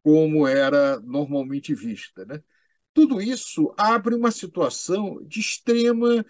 como 0.03 0.46
era 0.46 1.01
normalmente 1.01 1.75
vista. 1.75 2.25
Né? 2.27 2.42
Tudo 2.92 3.20
isso 3.20 3.72
abre 3.79 4.14
uma 4.14 4.31
situação 4.31 5.22
de 5.25 5.40
extrema 5.40 6.25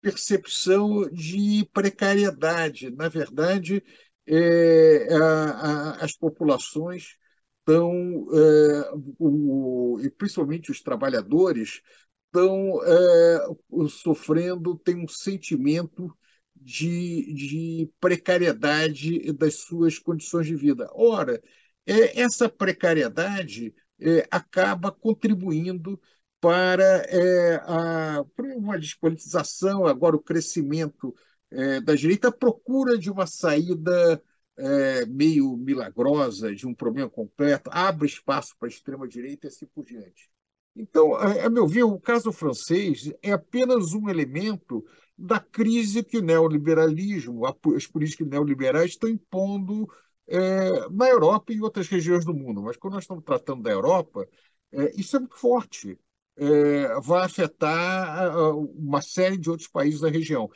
percepção 0.00 1.08
de 1.10 1.68
precariedade. 1.72 2.90
Na 2.90 3.08
verdade, 3.08 3.82
é, 4.26 5.08
a, 5.14 5.50
a, 5.50 6.04
as 6.04 6.16
populações 6.16 7.16
estão, 7.60 8.26
é, 8.32 8.90
o, 9.18 9.98
e 10.02 10.10
principalmente 10.10 10.70
os 10.70 10.80
trabalhadores, 10.80 11.80
estão 12.26 12.80
é, 12.84 13.88
sofrendo, 13.88 14.76
tem 14.78 14.96
um 14.96 15.08
sentimento 15.08 16.14
de, 16.54 17.32
de 17.34 17.90
precariedade 18.00 19.32
das 19.32 19.60
suas 19.60 19.98
condições 19.98 20.46
de 20.46 20.54
vida. 20.54 20.88
Ora, 20.92 21.40
é, 21.86 22.20
essa 22.20 22.48
precariedade 22.48 23.74
é, 24.00 24.26
acaba 24.30 24.92
contribuindo 24.92 26.00
para 26.40 27.04
é, 27.08 27.56
a, 27.64 28.24
uma 28.56 28.78
despolitização, 28.78 29.86
agora 29.86 30.16
o 30.16 30.22
crescimento 30.22 31.14
é, 31.50 31.80
da 31.80 31.94
direita, 31.94 32.28
a 32.28 32.32
procura 32.32 32.96
de 32.96 33.10
uma 33.10 33.26
saída 33.26 34.22
é, 34.56 35.06
meio 35.06 35.56
milagrosa, 35.56 36.54
de 36.54 36.66
um 36.66 36.74
problema 36.74 37.08
completo, 37.08 37.70
abre 37.72 38.06
espaço 38.06 38.54
para 38.58 38.68
a 38.68 38.70
extrema-direita 38.70 39.46
e 39.46 39.48
assim 39.48 39.66
por 39.66 39.84
diante. 39.84 40.30
Então, 40.76 41.14
a, 41.14 41.46
a 41.46 41.50
meu 41.50 41.66
ver, 41.66 41.82
o 41.84 41.98
caso 41.98 42.32
francês 42.32 43.12
é 43.22 43.32
apenas 43.32 43.92
um 43.94 44.08
elemento 44.08 44.84
da 45.16 45.40
crise 45.40 46.04
que 46.04 46.18
o 46.18 46.22
neoliberalismo, 46.22 47.42
as 47.74 47.86
políticas 47.86 48.28
neoliberais 48.28 48.92
estão 48.92 49.10
impondo 49.10 49.88
é, 50.28 50.88
na 50.90 51.08
Europa 51.08 51.52
e 51.52 51.56
em 51.56 51.62
outras 51.62 51.88
regiões 51.88 52.24
do 52.24 52.34
mundo. 52.34 52.62
Mas 52.62 52.76
quando 52.76 52.94
nós 52.94 53.04
estamos 53.04 53.24
tratando 53.24 53.62
da 53.62 53.70
Europa, 53.70 54.28
é, 54.70 54.92
isso 54.94 55.16
é 55.16 55.18
muito 55.18 55.36
forte 55.36 55.98
é, 56.38 57.00
vai 57.00 57.24
afetar 57.24 58.36
uma 58.76 59.00
série 59.02 59.36
de 59.36 59.50
outros 59.50 59.68
países 59.68 60.00
da 60.00 60.08
região. 60.08 60.48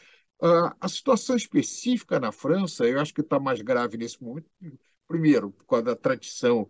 A 0.81 0.89
situação 0.89 1.37
específica 1.37 2.19
na 2.19 2.33
França, 2.33 2.85
eu 2.85 3.01
acho 3.01 3.15
que 3.15 3.21
está 3.21 3.39
mais 3.39 3.63
grave 3.63 3.97
nesse 3.97 4.21
momento, 4.23 4.51
primeiro, 5.07 5.53
por 5.53 5.65
causa 5.67 5.85
da 5.85 5.97
tradição 5.97 6.69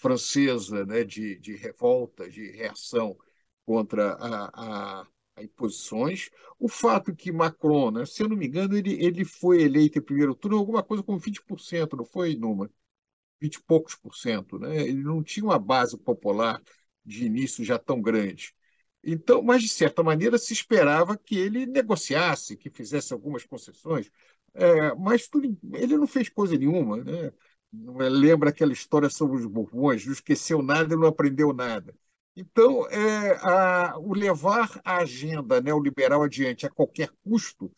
francesa 0.00 0.84
né, 0.84 1.02
de, 1.04 1.38
de 1.38 1.56
revolta, 1.56 2.28
de 2.28 2.50
reação 2.50 3.16
contra 3.64 4.12
a, 4.12 5.00
a, 5.00 5.06
a, 5.36 5.42
imposições. 5.42 6.30
O 6.58 6.68
fato 6.68 7.14
que 7.14 7.32
Macron, 7.32 7.90
né, 7.90 8.06
se 8.06 8.22
eu 8.22 8.28
não 8.28 8.36
me 8.36 8.46
engano, 8.46 8.76
ele, 8.76 8.92
ele 9.02 9.24
foi 9.24 9.62
eleito 9.62 9.98
em 9.98 10.02
primeiro 10.02 10.34
turno 10.34 10.58
alguma 10.58 10.82
coisa 10.82 11.02
como 11.02 11.18
20%, 11.18 11.96
não 11.96 12.04
foi, 12.04 12.36
Numa? 12.36 12.70
20 13.40 13.54
e 13.56 13.62
poucos 13.62 13.94
por 13.94 14.14
cento. 14.14 14.58
Né? 14.58 14.76
Ele 14.88 15.02
não 15.02 15.22
tinha 15.22 15.44
uma 15.44 15.58
base 15.58 15.96
popular 15.98 16.62
de 17.06 17.26
início 17.26 17.64
já 17.64 17.78
tão 17.78 18.02
grande. 18.02 18.54
Então, 19.04 19.42
mas 19.42 19.62
de 19.62 19.68
certa 19.68 20.02
maneira 20.02 20.38
se 20.38 20.52
esperava 20.52 21.16
que 21.16 21.36
ele 21.38 21.66
negociasse, 21.66 22.56
que 22.56 22.70
fizesse 22.70 23.12
algumas 23.12 23.44
concessões, 23.44 24.10
é, 24.54 24.94
mas 24.94 25.28
tudo, 25.28 25.56
ele 25.74 25.96
não 25.96 26.06
fez 26.06 26.28
coisa 26.28 26.56
nenhuma, 26.56 26.98
né? 26.98 27.32
É, 28.00 28.08
lembra 28.08 28.50
aquela 28.50 28.72
história 28.72 29.08
sobre 29.10 29.36
os 29.38 29.46
Bourbons, 29.46 30.06
não 30.06 30.12
esqueceu 30.12 30.62
nada 30.62 30.94
e 30.94 30.96
não 30.96 31.06
aprendeu 31.08 31.52
nada. 31.52 31.94
Então, 32.34 32.86
é, 32.88 33.36
a, 33.42 33.98
o 33.98 34.14
levar 34.14 34.80
a 34.84 34.98
agenda 34.98 35.60
neoliberal 35.60 36.22
adiante 36.22 36.66
a 36.66 36.70
qualquer 36.70 37.10
custo, 37.24 37.72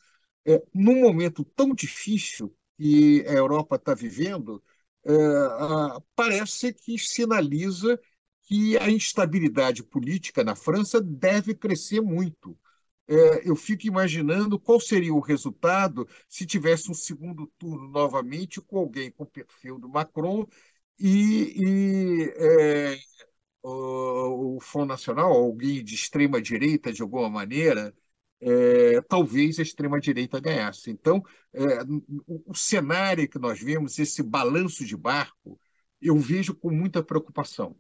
é, 0.46 0.62
num 0.74 1.00
momento 1.02 1.44
tão 1.44 1.74
difícil 1.74 2.54
que 2.76 3.24
a 3.26 3.32
Europa 3.32 3.76
está 3.76 3.94
vivendo, 3.94 4.62
é, 5.04 5.12
a, 5.12 6.00
parece 6.16 6.72
que 6.72 6.98
sinaliza 6.98 7.98
que 8.48 8.78
a 8.78 8.90
instabilidade 8.90 9.82
política 9.84 10.42
na 10.42 10.56
França 10.56 11.02
deve 11.02 11.54
crescer 11.54 12.00
muito. 12.00 12.58
É, 13.06 13.48
eu 13.48 13.54
fico 13.54 13.86
imaginando 13.86 14.58
qual 14.58 14.80
seria 14.80 15.12
o 15.14 15.20
resultado 15.20 16.08
se 16.28 16.46
tivesse 16.46 16.90
um 16.90 16.94
segundo 16.94 17.46
turno 17.58 17.88
novamente 17.88 18.60
com 18.60 18.78
alguém 18.78 19.10
com 19.10 19.24
o 19.24 19.26
perfil 19.26 19.78
do 19.78 19.88
Macron 19.88 20.46
e, 20.98 21.54
e 21.56 22.34
é, 22.36 22.98
o 23.62 24.58
Front 24.60 24.88
Nacional, 24.88 25.32
alguém 25.32 25.84
de 25.84 25.94
extrema 25.94 26.40
direita 26.40 26.92
de 26.92 27.02
alguma 27.02 27.28
maneira, 27.28 27.94
é, 28.40 29.00
talvez 29.02 29.58
a 29.58 29.62
extrema 29.62 30.00
direita 30.00 30.40
ganhasse. 30.40 30.90
Então, 30.90 31.22
é, 31.52 31.82
o, 32.26 32.52
o, 32.52 32.54
cenário 32.54 33.28
que 33.28 33.38
nós 33.38 33.60
vemos, 33.60 33.98
esse 33.98 34.22
balanço 34.22 34.84
de 34.84 34.96
barco, 34.96 35.60
eu 36.00 36.16
vejo 36.18 36.54
com 36.54 36.70
muita 36.70 37.02
preocupação, 37.02 37.76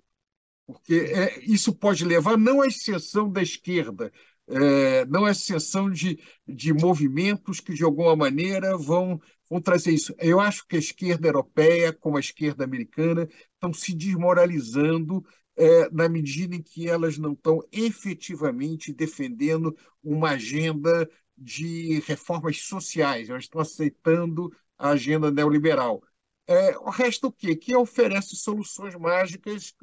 porque 0.68 0.94
é, 0.94 1.40
isso 1.40 1.74
pode 1.74 2.04
levar 2.04 2.36
não 2.36 2.60
à 2.60 2.66
exceção 2.66 3.32
da 3.32 3.40
esquerda, 3.40 4.12
é, 4.46 5.06
não 5.06 5.24
à 5.24 5.30
exceção 5.30 5.90
de, 5.90 6.18
de 6.46 6.74
movimentos 6.74 7.58
que 7.58 7.72
de 7.72 7.82
alguma 7.82 8.14
maneira 8.14 8.76
vão 8.76 9.18
vão 9.50 9.62
trazer 9.62 9.92
isso. 9.92 10.14
Eu 10.18 10.40
acho 10.40 10.66
que 10.68 10.76
a 10.76 10.78
esquerda 10.78 11.26
europeia, 11.26 11.90
como 11.90 12.18
a 12.18 12.20
esquerda 12.20 12.64
americana, 12.64 13.26
estão 13.54 13.72
se 13.72 13.94
desmoralizando 13.94 15.24
é, 15.56 15.88
na 15.90 16.06
medida 16.06 16.54
em 16.54 16.62
que 16.62 16.86
elas 16.86 17.16
não 17.16 17.32
estão 17.32 17.62
efetivamente 17.72 18.92
defendendo 18.92 19.74
uma 20.04 20.32
agenda 20.32 21.08
de 21.34 22.00
reformas 22.00 22.60
sociais, 22.62 23.30
elas 23.30 23.44
estão 23.44 23.62
aceitando 23.62 24.52
a 24.76 24.90
agenda 24.90 25.30
neoliberal. 25.30 26.02
É, 26.46 26.76
o 26.78 26.90
resto 26.90 27.28
o 27.28 27.32
quê? 27.32 27.54
Que 27.56 27.76
oferece 27.76 28.36
soluções 28.36 28.94
mágicas 28.94 29.74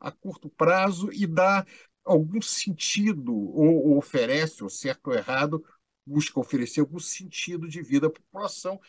a 0.00 0.10
curto 0.10 0.48
prazo 0.48 1.10
e 1.12 1.26
dá 1.26 1.64
algum 2.04 2.40
sentido, 2.42 3.34
ou, 3.34 3.90
ou 3.90 3.98
oferece, 3.98 4.62
ou 4.62 4.68
certo 4.68 5.08
ou 5.08 5.14
errado, 5.14 5.64
busca 6.06 6.38
oferecer 6.38 6.80
algum 6.80 6.98
sentido 6.98 7.68
de 7.68 7.82
vida 7.82 8.08
à 8.08 8.10
população, 8.10 8.80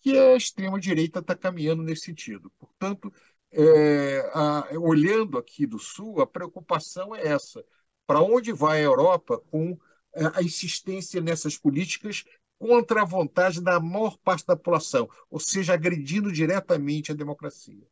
que 0.00 0.18
a 0.18 0.36
extrema-direita 0.36 1.20
está 1.20 1.34
caminhando 1.34 1.82
nesse 1.82 2.06
sentido. 2.06 2.50
Portanto, 2.58 3.12
é, 3.50 4.30
a, 4.34 4.68
olhando 4.78 5.38
aqui 5.38 5.66
do 5.66 5.78
Sul, 5.78 6.20
a 6.20 6.26
preocupação 6.26 7.14
é 7.14 7.26
essa: 7.26 7.64
para 8.06 8.20
onde 8.20 8.52
vai 8.52 8.80
a 8.80 8.82
Europa 8.82 9.38
com 9.50 9.78
é, 10.14 10.26
a 10.34 10.42
insistência 10.42 11.20
nessas 11.20 11.56
políticas 11.56 12.24
contra 12.58 13.02
a 13.02 13.04
vontade 13.04 13.60
da 13.62 13.80
maior 13.80 14.18
parte 14.18 14.46
da 14.46 14.56
população, 14.56 15.08
ou 15.30 15.40
seja, 15.40 15.74
agredindo 15.74 16.32
diretamente 16.32 17.12
a 17.12 17.14
democracia? 17.14 17.86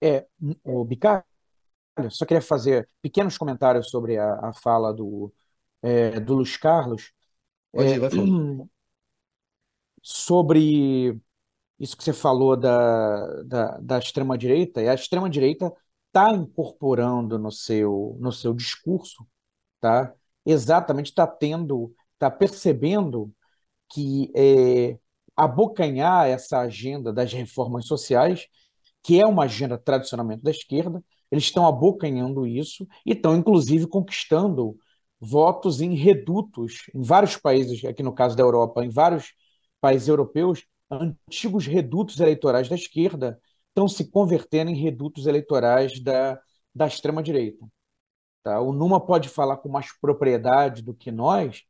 É, 0.00 0.26
o 0.64 0.84
Bicalho, 0.84 1.24
só 2.10 2.24
queria 2.24 2.40
fazer 2.40 2.88
pequenos 3.02 3.36
comentários 3.36 3.90
sobre 3.90 4.16
a, 4.16 4.34
a 4.48 4.52
fala 4.52 4.92
do, 4.92 5.32
é, 5.82 6.20
do 6.20 6.34
Luiz 6.34 6.56
Carlos. 6.56 7.12
Pode 7.72 7.88
ir, 7.88 7.98
vai 7.98 8.10
falando. 8.10 8.68
Sobre 10.00 11.20
isso 11.78 11.96
que 11.96 12.04
você 12.04 12.12
falou 12.12 12.56
da, 12.56 13.42
da, 13.42 13.78
da 13.78 13.98
extrema-direita, 13.98 14.80
e 14.80 14.88
a 14.88 14.94
extrema-direita 14.94 15.72
está 16.06 16.30
incorporando 16.32 17.38
no 17.38 17.50
seu, 17.50 18.16
no 18.20 18.32
seu 18.32 18.54
discurso, 18.54 19.26
tá? 19.80 20.14
exatamente 20.50 21.10
está 21.10 21.26
tendo, 21.26 21.94
está 22.14 22.30
percebendo 22.30 23.32
que 23.88 24.32
é, 24.34 24.98
abocanhar 25.36 26.28
essa 26.28 26.60
agenda 26.60 27.12
das 27.12 27.32
reformas 27.32 27.86
sociais, 27.86 28.46
que 29.02 29.20
é 29.20 29.26
uma 29.26 29.44
agenda 29.44 29.78
tradicionalmente 29.78 30.42
da 30.42 30.50
esquerda, 30.50 31.02
eles 31.30 31.44
estão 31.44 31.66
abocanhando 31.66 32.46
isso 32.46 32.86
e 33.04 33.12
estão, 33.12 33.36
inclusive, 33.36 33.86
conquistando 33.86 34.76
votos 35.20 35.80
em 35.80 35.94
redutos 35.94 36.86
em 36.94 37.02
vários 37.02 37.36
países, 37.36 37.84
aqui 37.84 38.02
no 38.02 38.14
caso 38.14 38.36
da 38.36 38.42
Europa, 38.42 38.84
em 38.84 38.88
vários 38.88 39.32
países 39.80 40.08
europeus, 40.08 40.64
antigos 40.90 41.66
redutos 41.66 42.18
eleitorais 42.20 42.68
da 42.68 42.74
esquerda 42.74 43.40
estão 43.68 43.88
se 43.88 44.10
convertendo 44.10 44.70
em 44.70 44.76
redutos 44.76 45.26
eleitorais 45.26 46.00
da, 46.00 46.40
da 46.74 46.86
extrema-direita. 46.86 47.66
Tá? 48.42 48.60
O 48.60 48.72
Numa 48.72 49.04
pode 49.04 49.28
falar 49.28 49.58
com 49.58 49.68
mais 49.68 49.92
propriedade 50.00 50.82
do 50.82 50.94
que 50.94 51.10
nós, 51.10 51.62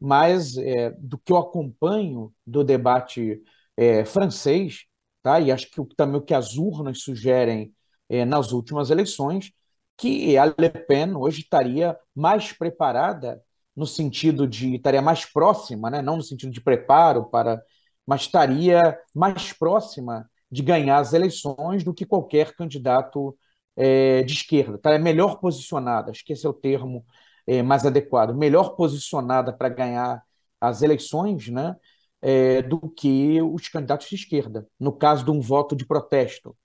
mas 0.00 0.56
é, 0.56 0.90
do 0.98 1.18
que 1.18 1.32
eu 1.32 1.36
acompanho 1.36 2.32
do 2.46 2.64
debate 2.64 3.42
é, 3.76 4.04
francês, 4.04 4.86
tá? 5.22 5.40
e 5.40 5.52
acho 5.52 5.70
que 5.70 5.80
também 5.96 6.16
o 6.16 6.22
que 6.22 6.34
as 6.34 6.56
urnas 6.56 7.02
sugerem 7.02 7.72
é, 8.08 8.24
nas 8.24 8.52
últimas 8.52 8.90
eleições, 8.90 9.52
que 9.96 10.36
a 10.36 10.46
Le 10.46 10.70
Pen 10.70 11.14
hoje 11.16 11.42
estaria 11.42 11.96
mais 12.14 12.52
preparada 12.52 13.42
no 13.74 13.86
sentido 13.86 14.46
de 14.46 14.74
estaria 14.76 15.02
mais 15.02 15.24
próxima, 15.24 15.90
né? 15.90 16.02
não 16.02 16.16
no 16.16 16.22
sentido 16.22 16.52
de 16.52 16.60
preparo 16.60 17.24
para 17.26 17.62
mas 18.06 18.22
estaria 18.22 18.98
mais 19.14 19.52
próxima 19.52 20.28
de 20.50 20.62
ganhar 20.62 20.98
as 20.98 21.12
eleições 21.12 21.84
do 21.84 21.94
que 21.94 22.04
qualquer 22.04 22.54
candidato 22.54 23.36
é, 23.76 24.22
de 24.22 24.34
esquerda. 24.34 24.76
Estaria 24.76 24.98
melhor 24.98 25.38
posicionada, 25.40 26.10
acho 26.10 26.24
que 26.24 26.32
esse 26.32 26.46
é 26.46 26.48
o 26.48 26.52
termo 26.52 27.06
é, 27.46 27.62
mais 27.62 27.86
adequado, 27.86 28.34
melhor 28.34 28.76
posicionada 28.76 29.52
para 29.52 29.68
ganhar 29.68 30.22
as 30.60 30.82
eleições 30.82 31.48
né, 31.48 31.76
é, 32.22 32.62
do 32.62 32.80
que 32.90 33.42
os 33.42 33.68
candidatos 33.68 34.08
de 34.08 34.14
esquerda, 34.16 34.68
no 34.78 34.92
caso 34.92 35.24
de 35.24 35.30
um 35.30 35.40
voto 35.40 35.76
de 35.76 35.86
protesto, 35.86 36.56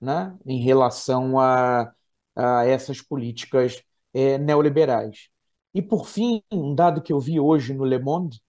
né, 0.00 0.36
em 0.46 0.60
relação 0.62 1.38
a, 1.40 1.92
a 2.36 2.66
essas 2.66 3.02
políticas 3.02 3.82
é, 4.14 4.38
neoliberais. 4.38 5.28
E, 5.74 5.82
por 5.82 6.06
fim, 6.08 6.42
um 6.52 6.74
dado 6.74 7.02
que 7.02 7.12
eu 7.12 7.20
vi 7.20 7.40
hoje 7.40 7.74
no 7.74 7.84
Le 7.84 7.98
Monde, 7.98 8.40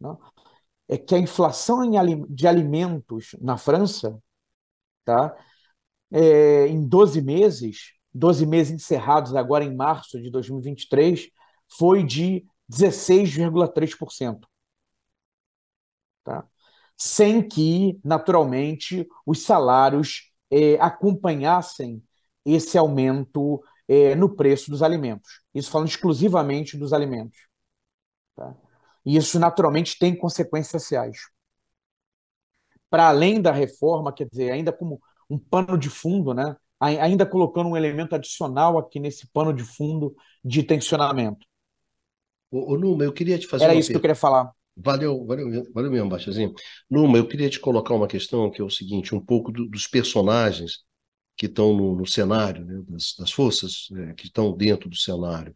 né, 0.00 0.16
é 0.88 0.98
que 0.98 1.14
a 1.14 1.18
inflação 1.18 1.80
de 2.28 2.46
alimentos 2.46 3.36
na 3.40 3.56
França, 3.56 4.18
tá, 5.04 5.36
é, 6.12 6.66
em 6.68 6.86
12 6.86 7.22
meses, 7.22 7.94
12 8.14 8.46
meses 8.46 8.72
encerrados 8.72 9.34
agora 9.34 9.64
em 9.64 9.74
março 9.74 10.20
de 10.20 10.30
2023, 10.30 11.28
foi 11.68 12.04
de 12.04 12.46
16,3%. 12.68 14.46
Sem 16.96 17.46
que, 17.46 17.98
naturalmente, 18.04 19.06
os 19.26 19.42
salários 19.42 20.30
é, 20.50 20.74
acompanhassem 20.80 22.02
esse 22.44 22.78
aumento 22.78 23.62
é, 23.88 24.14
no 24.14 24.34
preço 24.34 24.70
dos 24.70 24.82
alimentos. 24.82 25.42
Isso 25.54 25.70
falando 25.70 25.88
exclusivamente 25.88 26.76
dos 26.76 26.92
alimentos. 26.92 27.38
Tá? 28.36 28.54
E 29.04 29.16
isso, 29.16 29.38
naturalmente, 29.38 29.98
tem 29.98 30.16
consequências 30.16 30.82
sociais. 30.82 31.18
Para 32.88 33.08
além 33.08 33.40
da 33.42 33.50
reforma, 33.50 34.12
quer 34.12 34.28
dizer, 34.28 34.50
ainda 34.52 34.72
como 34.72 35.00
um 35.28 35.38
pano 35.38 35.76
de 35.76 35.90
fundo, 35.90 36.32
né? 36.32 36.56
ainda 36.80 37.24
colocando 37.24 37.70
um 37.70 37.76
elemento 37.76 38.14
adicional 38.14 38.78
aqui 38.78 39.00
nesse 39.00 39.26
pano 39.28 39.52
de 39.52 39.62
fundo 39.62 40.14
de 40.44 40.62
tensionamento. 40.62 41.46
Ô, 42.50 42.76
Numa, 42.76 43.04
eu 43.04 43.12
queria 43.12 43.38
te 43.38 43.46
fazer 43.46 43.64
Era 43.64 43.74
isso 43.74 43.90
que 43.90 43.96
eu 43.96 44.00
queria 44.00 44.14
falar. 44.14 44.52
Valeu, 44.76 45.24
valeu, 45.24 45.62
valeu 45.72 45.90
mesmo, 45.90 46.08
Baixazinho. 46.08 46.52
Numa, 46.90 47.16
eu 47.16 47.28
queria 47.28 47.48
te 47.48 47.60
colocar 47.60 47.94
uma 47.94 48.08
questão 48.08 48.50
que 48.50 48.60
é 48.60 48.64
o 48.64 48.70
seguinte, 48.70 49.14
um 49.14 49.20
pouco 49.20 49.52
do, 49.52 49.68
dos 49.68 49.86
personagens 49.86 50.78
que 51.36 51.46
estão 51.46 51.76
no, 51.76 51.96
no 51.96 52.06
cenário, 52.06 52.64
né, 52.64 52.82
das, 52.88 53.14
das 53.18 53.32
forças 53.32 53.86
né, 53.90 54.14
que 54.14 54.26
estão 54.26 54.56
dentro 54.56 54.88
do 54.88 54.96
cenário. 54.96 55.54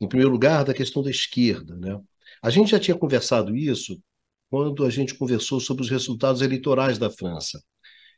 Em 0.00 0.08
primeiro 0.08 0.32
lugar, 0.32 0.64
da 0.64 0.74
questão 0.74 1.02
da 1.02 1.10
esquerda, 1.10 1.76
né? 1.76 1.98
A 2.42 2.50
gente 2.50 2.70
já 2.70 2.80
tinha 2.80 2.96
conversado 2.96 3.56
isso 3.56 4.00
quando 4.50 4.84
a 4.84 4.90
gente 4.90 5.14
conversou 5.14 5.60
sobre 5.60 5.82
os 5.82 5.90
resultados 5.90 6.42
eleitorais 6.42 6.98
da 6.98 7.10
França, 7.10 7.62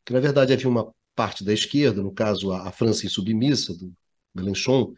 que 0.05 0.13
na 0.13 0.21
verdade 0.21 0.53
havia 0.53 0.69
uma 0.69 0.93
parte 1.15 1.45
da 1.45 1.53
esquerda, 1.53 2.03
no 2.03 2.13
caso 2.13 2.53
a, 2.53 2.73
França 2.73 3.07
insubmissa, 3.07 3.77
do 3.77 3.93
Mélenchon, 4.35 4.95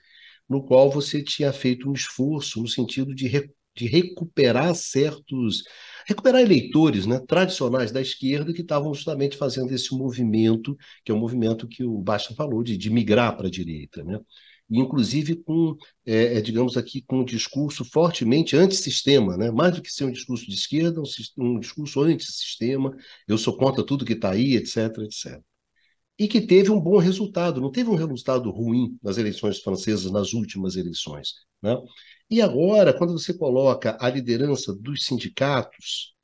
no 0.49 0.65
qual 0.65 0.91
você 0.91 1.23
tinha 1.23 1.53
feito 1.53 1.89
um 1.89 1.93
esforço 1.93 2.61
no 2.61 2.69
sentido 2.69 3.15
de, 3.15 3.27
de 3.75 3.87
recuperar 3.87 4.75
certos 4.75 5.63
recuperar 6.07 6.43
eleitores 6.43 7.07
né, 7.07 7.19
tradicionais 7.27 7.91
da 7.91 8.01
esquerda 8.01 8.53
que 8.53 8.61
estavam 8.61 8.93
justamente 8.93 9.37
fazendo 9.37 9.73
esse 9.73 9.95
movimento, 9.95 10.77
que 11.03 11.11
é 11.11 11.15
o 11.15 11.17
um 11.17 11.21
movimento 11.21 11.67
que 11.67 11.83
o 11.83 11.99
Basta 11.99 12.35
falou, 12.35 12.63
de, 12.63 12.77
de 12.77 12.91
migrar 12.91 13.37
para 13.37 13.49
a 13.49 13.51
direita. 13.51 14.05
Né? 14.05 14.19
inclusive 14.71 15.37
com, 15.37 15.77
é, 16.07 16.39
é, 16.39 16.41
digamos 16.41 16.77
aqui, 16.77 17.03
com 17.03 17.21
um 17.21 17.25
discurso 17.25 17.85
fortemente 17.85 18.57
antissistema, 18.57 19.37
né? 19.37 19.51
mais 19.51 19.75
do 19.75 19.83
que 19.83 19.93
ser 19.93 20.05
um 20.05 20.13
discurso 20.13 20.47
de 20.47 20.55
esquerda, 20.55 21.01
um, 21.01 21.05
um 21.57 21.61
discurso 21.61 22.01
antissistema, 22.03 22.95
eu 23.29 23.37
sou 23.39 23.57
contra 23.57 23.85
tudo 23.85 24.05
que 24.05 24.15
está 24.15 24.31
aí, 24.33 24.57
etc, 24.57 24.99
etc. 24.99 25.41
E 26.19 26.29
que 26.29 26.41
teve 26.41 26.71
um 26.71 26.81
bom 26.81 26.99
resultado, 26.99 27.61
não 27.61 27.71
teve 27.71 27.91
um 27.91 27.97
resultado 27.97 28.51
ruim 28.51 28.97
nas 29.03 29.19
eleições 29.19 29.61
francesas, 29.61 30.11
nas 30.11 30.33
últimas 30.33 30.77
eleições. 30.77 31.35
Né? 31.61 31.77
E 32.31 32.41
agora, 32.43 32.93
quando 32.97 33.13
você 33.13 33.35
coloca 33.35 33.97
a 34.01 34.09
liderança 34.11 34.75
dos 34.75 35.05
sindicatos, 35.05 36.15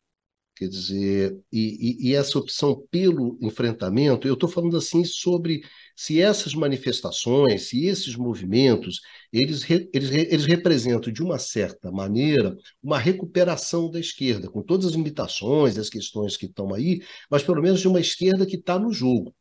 Quer 0.61 0.69
dizer, 0.69 1.43
e, 1.51 2.09
e, 2.09 2.11
e, 2.11 2.15
essa 2.15 2.39
opção 2.39 2.87
pelo 2.91 3.39
enfrentamento, 3.41 4.29
eu 4.29 4.35
estou 4.35 4.47
falando 4.47 4.77
assim 4.77 5.07
sobre 5.07 5.63
se 5.97 6.21
essas 6.21 6.53
manifestações, 6.55 7.71
se 7.71 7.87
esses 7.87 8.15
movimentos, 8.15 9.01
eles, 9.33 9.65
eles, 9.71 10.11
eles 10.11 10.45
representam, 10.45 11.11
de 11.11 11.23
uma 11.23 11.39
certa 11.39 11.91
maneira, 11.91 12.55
uma 12.83 12.99
recuperação 12.99 13.91
da 13.91 13.99
esquerda, 13.99 14.51
com 14.51 14.63
todas 14.63 14.85
as 14.85 14.93
limitações, 14.93 15.79
as 15.79 15.89
questões 15.89 16.37
que 16.37 16.45
estão 16.45 16.75
aí, 16.75 17.01
mas 17.31 17.43
pelo 17.43 17.63
menos 17.63 17.81
de 17.81 17.89
uma 17.89 18.01
esquerda 18.01 18.45
que 18.45 18.57
está 18.57 18.79
no 18.79 18.93
jogo 18.93 19.35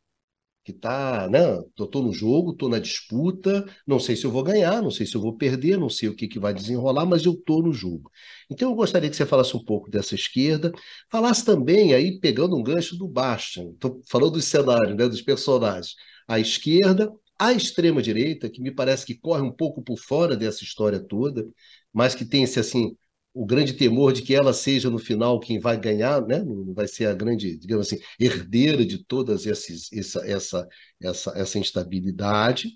que 0.64 0.72
tá, 0.72 1.28
né? 1.28 1.40
Tô, 1.74 2.02
no 2.02 2.12
jogo, 2.12 2.54
tô 2.54 2.68
na 2.68 2.78
disputa, 2.78 3.64
não 3.86 3.98
sei 3.98 4.14
se 4.14 4.24
eu 4.24 4.30
vou 4.30 4.42
ganhar, 4.42 4.82
não 4.82 4.90
sei 4.90 5.06
se 5.06 5.14
eu 5.16 5.20
vou 5.20 5.36
perder, 5.36 5.78
não 5.78 5.88
sei 5.88 6.08
o 6.08 6.14
que, 6.14 6.28
que 6.28 6.38
vai 6.38 6.52
desenrolar, 6.54 7.06
mas 7.06 7.24
eu 7.24 7.34
tô 7.34 7.62
no 7.62 7.72
jogo. 7.72 8.10
Então 8.50 8.70
eu 8.70 8.76
gostaria 8.76 9.08
que 9.08 9.16
você 9.16 9.24
falasse 9.26 9.56
um 9.56 9.64
pouco 9.64 9.90
dessa 9.90 10.14
esquerda, 10.14 10.70
falasse 11.10 11.44
também 11.44 11.94
aí 11.94 12.20
pegando 12.20 12.56
um 12.56 12.62
gancho 12.62 12.96
do 12.96 13.08
Bastian, 13.08 13.72
tô 13.80 14.00
falando 14.08 14.32
do 14.32 14.42
cenário, 14.42 14.94
né, 14.94 15.08
dos 15.08 15.22
personagens, 15.22 15.94
a 16.28 16.38
esquerda, 16.38 17.10
a 17.38 17.52
extrema 17.52 18.02
direita, 18.02 18.50
que 18.50 18.60
me 18.60 18.70
parece 18.70 19.06
que 19.06 19.14
corre 19.18 19.42
um 19.42 19.52
pouco 19.52 19.82
por 19.82 19.98
fora 19.98 20.36
dessa 20.36 20.62
história 20.62 21.00
toda, 21.00 21.46
mas 21.92 22.14
que 22.14 22.24
tem 22.24 22.42
esse 22.44 22.60
assim 22.60 22.94
o 23.32 23.46
grande 23.46 23.74
temor 23.74 24.12
de 24.12 24.22
que 24.22 24.34
ela 24.34 24.52
seja 24.52 24.90
no 24.90 24.98
final 24.98 25.38
quem 25.38 25.58
vai 25.60 25.78
ganhar, 25.78 26.20
né? 26.26 26.42
vai 26.74 26.88
ser 26.88 27.06
a 27.06 27.14
grande, 27.14 27.56
digamos 27.56 27.86
assim, 27.86 28.02
herdeira 28.18 28.84
de 28.84 29.04
todas 29.04 29.46
esses, 29.46 29.92
essa, 29.92 30.26
essa, 30.26 30.68
essa, 31.00 31.32
essa 31.36 31.58
instabilidade. 31.58 32.70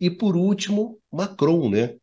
E 0.00 0.10
por 0.10 0.36
último, 0.36 1.00
Macron, 1.10 1.70
né? 1.70 1.96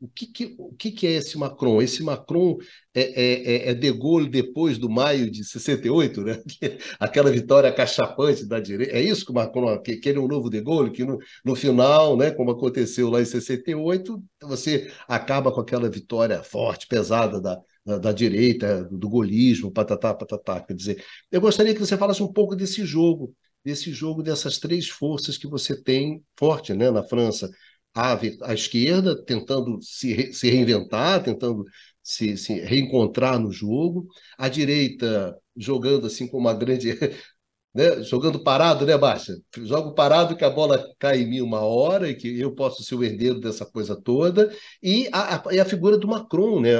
O 0.00 0.08
que, 0.14 0.26
que, 0.26 0.54
o 0.58 0.72
que, 0.74 0.92
que 0.92 1.06
é 1.06 1.12
esse 1.12 1.36
Macron? 1.38 1.80
Esse 1.80 2.02
Macron 2.02 2.58
é, 2.94 3.00
é, 3.00 3.52
é, 3.54 3.70
é 3.70 3.74
De 3.74 3.92
Gaulle 3.92 4.28
depois 4.28 4.78
do 4.78 4.88
maio 4.88 5.30
de 5.30 5.44
68, 5.44 6.22
né? 6.22 6.42
aquela 7.00 7.30
vitória 7.30 7.72
cachapante 7.72 8.46
da 8.46 8.60
direita. 8.60 8.94
É 8.96 9.00
isso 9.00 9.24
que 9.24 9.32
o 9.32 9.34
Macron, 9.34 9.80
que, 9.80 9.96
que 9.96 10.08
ele 10.08 10.18
é 10.18 10.20
um 10.20 10.28
novo 10.28 10.50
De 10.50 10.60
Gaulle, 10.60 10.90
que 10.90 11.04
no, 11.04 11.18
no 11.44 11.54
final, 11.54 12.16
né, 12.16 12.30
como 12.30 12.50
aconteceu 12.50 13.08
lá 13.10 13.20
em 13.20 13.24
68, 13.24 14.22
você 14.42 14.90
acaba 15.08 15.50
com 15.50 15.60
aquela 15.60 15.88
vitória 15.88 16.42
forte, 16.42 16.86
pesada 16.86 17.40
da, 17.40 17.58
da, 17.84 17.98
da 17.98 18.12
direita, 18.12 18.84
do 18.84 19.08
golismo, 19.08 19.72
patatá, 19.72 20.14
patatá. 20.14 20.60
Quer 20.60 20.74
dizer, 20.74 21.04
eu 21.30 21.40
gostaria 21.40 21.74
que 21.74 21.80
você 21.80 21.96
falasse 21.96 22.22
um 22.22 22.32
pouco 22.32 22.54
desse 22.54 22.84
jogo, 22.84 23.34
desse 23.64 23.92
jogo 23.92 24.22
dessas 24.22 24.58
três 24.58 24.88
forças 24.88 25.38
que 25.38 25.46
você 25.46 25.80
tem 25.80 26.22
forte 26.36 26.74
né, 26.74 26.90
na 26.90 27.02
França 27.02 27.50
a, 27.94 28.18
a 28.42 28.54
esquerda 28.54 29.22
tentando 29.24 29.80
se, 29.82 30.32
se 30.32 30.50
reinventar, 30.50 31.22
tentando 31.22 31.64
se, 32.02 32.36
se, 32.36 32.54
reencontrar 32.60 33.38
no 33.38 33.52
jogo, 33.52 34.06
a 34.38 34.48
direita 34.48 35.36
jogando 35.56 36.06
assim 36.06 36.26
com 36.26 36.38
uma 36.38 36.54
grande 36.54 36.90
né? 37.74 38.02
jogando 38.02 38.42
parado, 38.42 38.84
né, 38.84 38.96
Baixa? 38.98 39.34
Jogo 39.58 39.94
parado 39.94 40.36
que 40.36 40.44
a 40.44 40.50
bola 40.50 40.84
cai 40.98 41.22
em 41.22 41.26
mim 41.28 41.40
uma 41.40 41.60
hora 41.60 42.08
e 42.10 42.14
que 42.14 42.38
eu 42.38 42.54
posso 42.54 42.82
ser 42.82 42.94
o 42.94 43.04
herdeiro 43.04 43.40
dessa 43.40 43.64
coisa 43.64 43.96
toda. 43.96 44.54
E 44.82 45.08
a, 45.12 45.36
a, 45.36 45.54
e 45.54 45.60
a 45.60 45.64
figura 45.64 45.96
do 45.96 46.06
Macron, 46.06 46.60
né? 46.60 46.72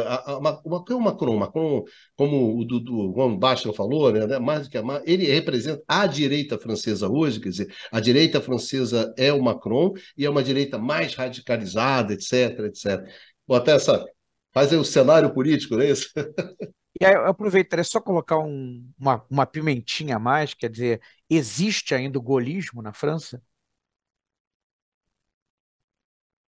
O 0.65 0.85
que 0.85 0.93
é 0.93 0.97
o 0.97 1.01
Macron? 1.01 1.37
Macron, 1.37 1.85
como 2.17 2.59
o 2.59 2.65
Dudu, 2.65 3.13
como 3.15 3.35
o 3.35 3.39
Baixa 3.39 3.73
falou, 3.73 4.13
né? 4.13 4.39
Mais 4.39 4.65
do 4.65 4.71
que 4.71 4.79
a, 4.79 4.83
ele 5.05 5.25
representa 5.27 5.83
a 5.89 6.07
direita 6.07 6.59
francesa 6.59 7.09
hoje, 7.09 7.41
quer 7.41 7.49
dizer, 7.51 7.75
a 7.91 8.01
direita 8.01 8.41
francesa 8.41 9.13
é 9.17 9.33
o 9.33 9.43
Macron 9.43 9.93
e 10.17 10.27
é 10.27 10.31
uma 10.31 10.43
direita 10.43 10.79
mais 10.79 11.15
radicalizada, 11.15 12.13
etc, 12.13 12.61
etc. 12.67 13.03
Botar 13.47 13.73
essa. 13.73 14.05
Faz 14.53 14.73
aí 14.73 14.79
o 14.79 14.85
cenário 14.85 15.33
político, 15.33 15.77
não 15.77 15.83
é 15.83 15.91
isso? 15.91 16.11
E 17.03 17.05
aí 17.05 17.15
eu 17.15 17.27
aproveitaria 17.27 17.83
só 17.83 18.01
colocar 18.01 18.39
um, 18.39 18.89
uma, 18.97 19.27
uma 19.29 19.45
pimentinha 19.45 20.15
a 20.15 20.19
mais, 20.21 20.55
quer 20.55 20.71
dizer, 20.71 21.01
existe 21.29 21.97
ainda 21.97 22.17
o 22.17 22.23
golismo 22.23 22.81
na 22.81 22.93
França? 22.93 23.43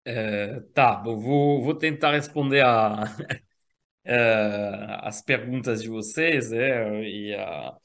É, 0.05 0.61
tá, 0.72 1.02
vou, 1.02 1.61
vou 1.64 1.74
tentar 1.74 2.12
responder 2.12 2.61
a, 2.64 3.02
é, 4.05 4.98
as 5.02 5.22
perguntas 5.22 5.82
de 5.82 5.88
vocês. 5.88 6.52
É, 6.52 7.02
e 7.02 7.34
a, 7.34 7.76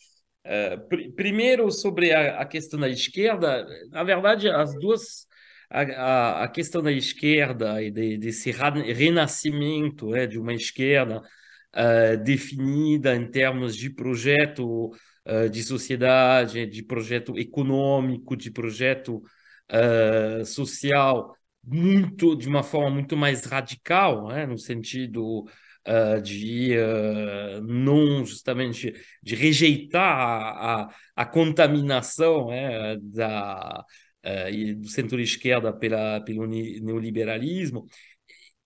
é, 0.43 0.77
pr 0.77 1.11
primeiro, 1.15 1.71
sobre 1.71 2.13
a, 2.13 2.41
a, 2.41 2.45
questão 2.45 2.79
da 2.79 2.89
esquerda, 2.89 3.65
na 3.89 4.03
verdade, 4.03 4.47
as 4.49 4.75
duas. 4.75 5.27
A, 5.71 6.43
a 6.45 6.47
questão 6.47 6.81
da 6.81 6.91
esquerda 6.91 7.81
e 7.81 7.91
de, 7.91 8.17
desse 8.17 8.51
renascimento 8.51 10.15
é, 10.15 10.25
de 10.27 10.39
uma 10.39 10.53
esquerda 10.53 11.21
uh, 11.75 12.21
definida 12.23 13.15
em 13.15 13.29
termos 13.29 13.75
de 13.75 13.89
projeto 13.89 14.91
uh, 15.25 15.49
de 15.49 15.63
sociedade, 15.63 16.65
de 16.65 16.83
projeto 16.83 17.37
econômico, 17.37 18.35
de 18.35 18.51
projeto 18.51 19.21
uh, 19.71 20.45
social, 20.45 21.35
muito 21.63 22.35
de 22.35 22.47
uma 22.47 22.63
forma 22.63 22.89
muito 22.89 23.15
mais 23.17 23.45
radical, 23.45 24.29
né, 24.29 24.45
no 24.45 24.57
sentido 24.57 25.45
de 26.23 26.75
não 27.63 28.23
justamente 28.23 28.93
de 29.23 29.33
rejeitar 29.33 30.03
a, 30.03 30.81
a, 30.83 30.89
a 31.15 31.25
contaminação 31.25 32.49
né, 32.49 32.95
da 33.01 33.83
do 34.77 34.87
centro-esquerda 34.87 35.73
pela 35.73 36.21
pelo 36.21 36.45
neoliberalismo 36.45 37.87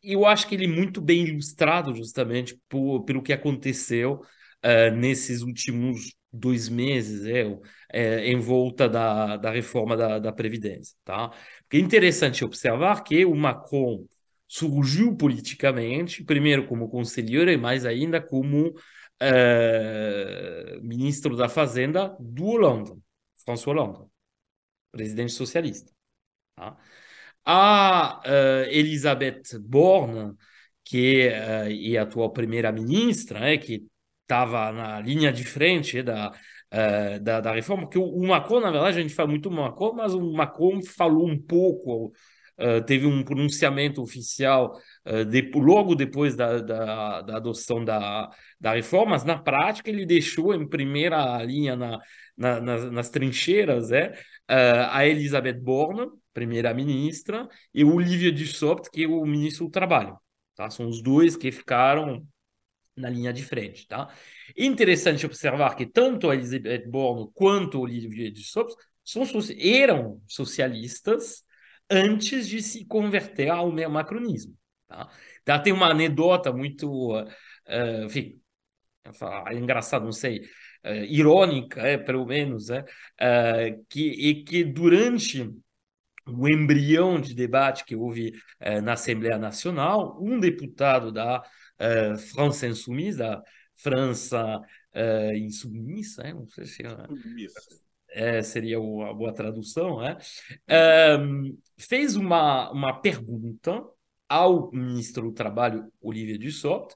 eu 0.03 0.25
acho 0.25 0.47
que 0.47 0.55
ele 0.55 0.65
é 0.65 0.67
muito 0.67 1.01
bem 1.01 1.25
ilustrado 1.25 1.95
justamente 1.95 2.59
por, 2.67 3.03
pelo 3.05 3.21
que 3.21 3.33
aconteceu 3.33 4.21
uh, 4.63 4.95
nesses 4.95 5.41
últimos 5.41 6.15
dois 6.31 6.67
meses 6.67 7.25
é, 7.25 7.45
é, 7.91 8.27
em 8.27 8.39
volta 8.39 8.89
da, 8.89 9.37
da 9.37 9.51
reforma 9.51 9.95
da, 9.95 10.19
da 10.19 10.31
Previdência. 10.31 10.95
Tá? 11.03 11.29
Porque 11.29 11.77
é 11.77 11.79
interessante 11.79 12.43
observar 12.43 13.03
que 13.03 13.23
o 13.23 13.35
Macron 13.35 14.05
surgiu 14.47 15.15
politicamente, 15.15 16.23
primeiro 16.23 16.67
como 16.67 16.89
conselheiro 16.89 17.51
e 17.51 17.57
mais 17.57 17.85
ainda 17.85 18.21
como 18.21 18.69
uh, 18.69 20.81
ministro 20.81 21.35
da 21.35 21.47
Fazenda 21.47 22.15
do 22.19 22.45
Hollande, 22.45 22.93
François 23.43 23.75
Hollande, 23.75 24.07
presidente 24.91 25.31
socialista. 25.31 25.91
Tá? 26.55 26.77
A 27.45 28.21
uh, 28.25 28.69
Elizabeth 28.69 29.59
Borne, 29.59 30.33
que 30.83 31.27
uh, 31.27 31.93
é 31.95 31.97
a 31.97 32.03
atual 32.03 32.31
primeira-ministra, 32.31 33.39
né, 33.39 33.57
que 33.57 33.85
estava 34.21 34.71
na 34.71 34.99
linha 35.01 35.31
de 35.31 35.43
frente 35.43 36.01
da, 36.01 36.29
uh, 36.29 37.19
da, 37.21 37.41
da, 37.41 37.53
reforma, 37.53 37.83
porque 37.83 37.99
o, 37.99 38.05
o, 38.05 38.27
Macron, 38.27 38.61
na 38.61 38.71
verdade, 38.71 38.99
a 38.99 39.01
gente 39.01 39.13
fala 39.13 39.29
muito 39.29 39.51
Macron, 39.51 39.93
mas 39.93 40.13
o 40.13 40.33
Macron 40.33 40.81
falou 40.83 41.27
um 41.27 41.39
pouco, 41.39 42.13
teve 42.85 43.07
um 43.07 43.23
pronunciamento 43.23 43.99
oficial 43.99 44.79
de, 45.27 45.51
logo 45.55 45.95
depois 45.95 46.35
da, 46.35 46.59
da, 46.59 47.21
da, 47.23 47.37
adoção 47.37 47.83
da, 47.83 48.29
da 48.61 48.73
reforma, 48.73 49.11
mas 49.11 49.25
na 49.25 49.39
prática 49.39 49.89
ele 49.89 50.05
deixou 50.05 50.53
em 50.53 50.69
primeira 50.69 51.43
linha 51.43 51.75
na, 51.75 51.99
na, 52.37 52.61
nas, 52.61 52.91
nas 52.91 53.09
trincheiras 53.09 53.91
é, 53.91 54.13
a 54.47 55.05
Elizabeth 55.05 55.59
Borne, 55.59 56.07
primeira-ministra, 56.33 57.47
e 57.73 57.83
o 57.83 57.93
Olivier 57.93 58.33
Dussopt, 58.33 58.89
que 58.91 59.03
é 59.03 59.07
o 59.07 59.25
ministro 59.25 59.65
do 59.65 59.71
Trabalho. 59.71 60.17
Tá? 60.55 60.69
São 60.69 60.87
os 60.87 61.01
dois 61.01 61.35
que 61.35 61.51
ficaram 61.51 62.25
na 62.95 63.09
linha 63.09 63.33
de 63.33 63.43
frente. 63.43 63.87
Tá? 63.87 64.13
Interessante 64.57 65.25
observar 65.25 65.75
que 65.75 65.85
tanto 65.85 66.29
a 66.29 66.35
Elisabeth 66.35 66.87
Borne 66.87 67.29
quanto 67.33 67.79
o 67.79 67.81
Olivier 67.81 68.31
Dussopt 68.31 68.75
são, 69.03 69.23
eram 69.59 70.21
socialistas 70.27 71.43
antes 71.89 72.47
de 72.47 72.61
se 72.61 72.85
converter 72.85 73.49
ao 73.49 73.71
macronismo. 73.71 74.55
Tá? 74.87 75.09
Então, 75.41 75.61
tem 75.61 75.73
uma 75.73 75.89
anedota 75.89 76.51
muito, 76.53 77.13
uh, 77.13 78.05
enfim, 78.05 78.39
é 79.03 79.99
não 79.99 80.11
sei, 80.11 80.41
uh, 80.85 81.03
irônica, 81.09 81.81
é, 81.81 81.97
pelo 81.97 82.25
menos, 82.25 82.69
é, 82.69 82.81
uh, 82.81 83.85
que, 83.89 84.09
e 84.09 84.43
que 84.43 84.63
durante 84.63 85.51
o 86.27 86.47
embrião 86.47 87.19
de 87.19 87.33
debate 87.33 87.83
que 87.85 87.95
houve 87.95 88.33
eh, 88.59 88.81
na 88.81 88.93
Assembleia 88.93 89.37
Nacional, 89.37 90.17
um 90.21 90.39
deputado 90.39 91.11
da 91.11 91.43
eh, 91.79 92.15
França 92.17 92.67
Insoumise, 92.67 93.17
da 93.17 93.41
França 93.75 94.61
eh, 94.93 95.37
Insubmissa, 95.37 96.23
não 96.33 96.47
sei 96.47 96.65
se 96.65 96.83
é, 96.83 98.37
é, 98.37 98.41
seria 98.43 98.77
a 98.77 99.13
boa 99.13 99.33
tradução, 99.33 99.99
né? 99.99 100.17
Um, 101.19 101.57
fez 101.77 102.15
uma, 102.15 102.71
uma 102.71 103.01
pergunta 103.01 103.83
ao 104.29 104.71
ministro 104.71 105.23
do 105.23 105.33
Trabalho, 105.33 105.91
Olivier 106.01 106.37
Dussopt, 106.37 106.95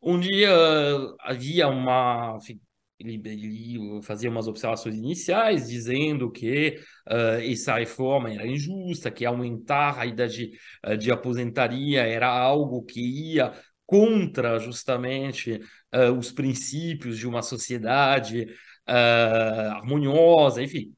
onde 0.00 0.28
uh, 0.46 1.14
havia 1.20 1.68
uma. 1.68 2.36
Enfim, 2.40 2.60
ele, 3.00 3.20
ele, 3.24 4.02
fazia 4.02 4.30
umas 4.30 4.46
observações 4.46 4.94
iniciais 4.94 5.68
dizendo 5.68 6.30
que 6.30 6.78
uh, 7.08 7.40
essa 7.50 7.78
reforma 7.78 8.32
era 8.32 8.46
injusta, 8.46 9.10
que 9.10 9.24
aumentar 9.24 9.98
a 9.98 10.06
idade 10.06 10.50
uh, 10.86 10.96
de 10.96 11.10
aposentaria 11.10 12.02
era 12.02 12.28
algo 12.28 12.82
que 12.84 13.00
ia 13.00 13.52
contra 13.86 14.58
justamente 14.58 15.60
uh, 15.94 16.12
os 16.16 16.30
princípios 16.30 17.18
de 17.18 17.26
uma 17.26 17.42
sociedade 17.42 18.46
harmoniosa, 18.86 20.60
enfim. 20.60 20.92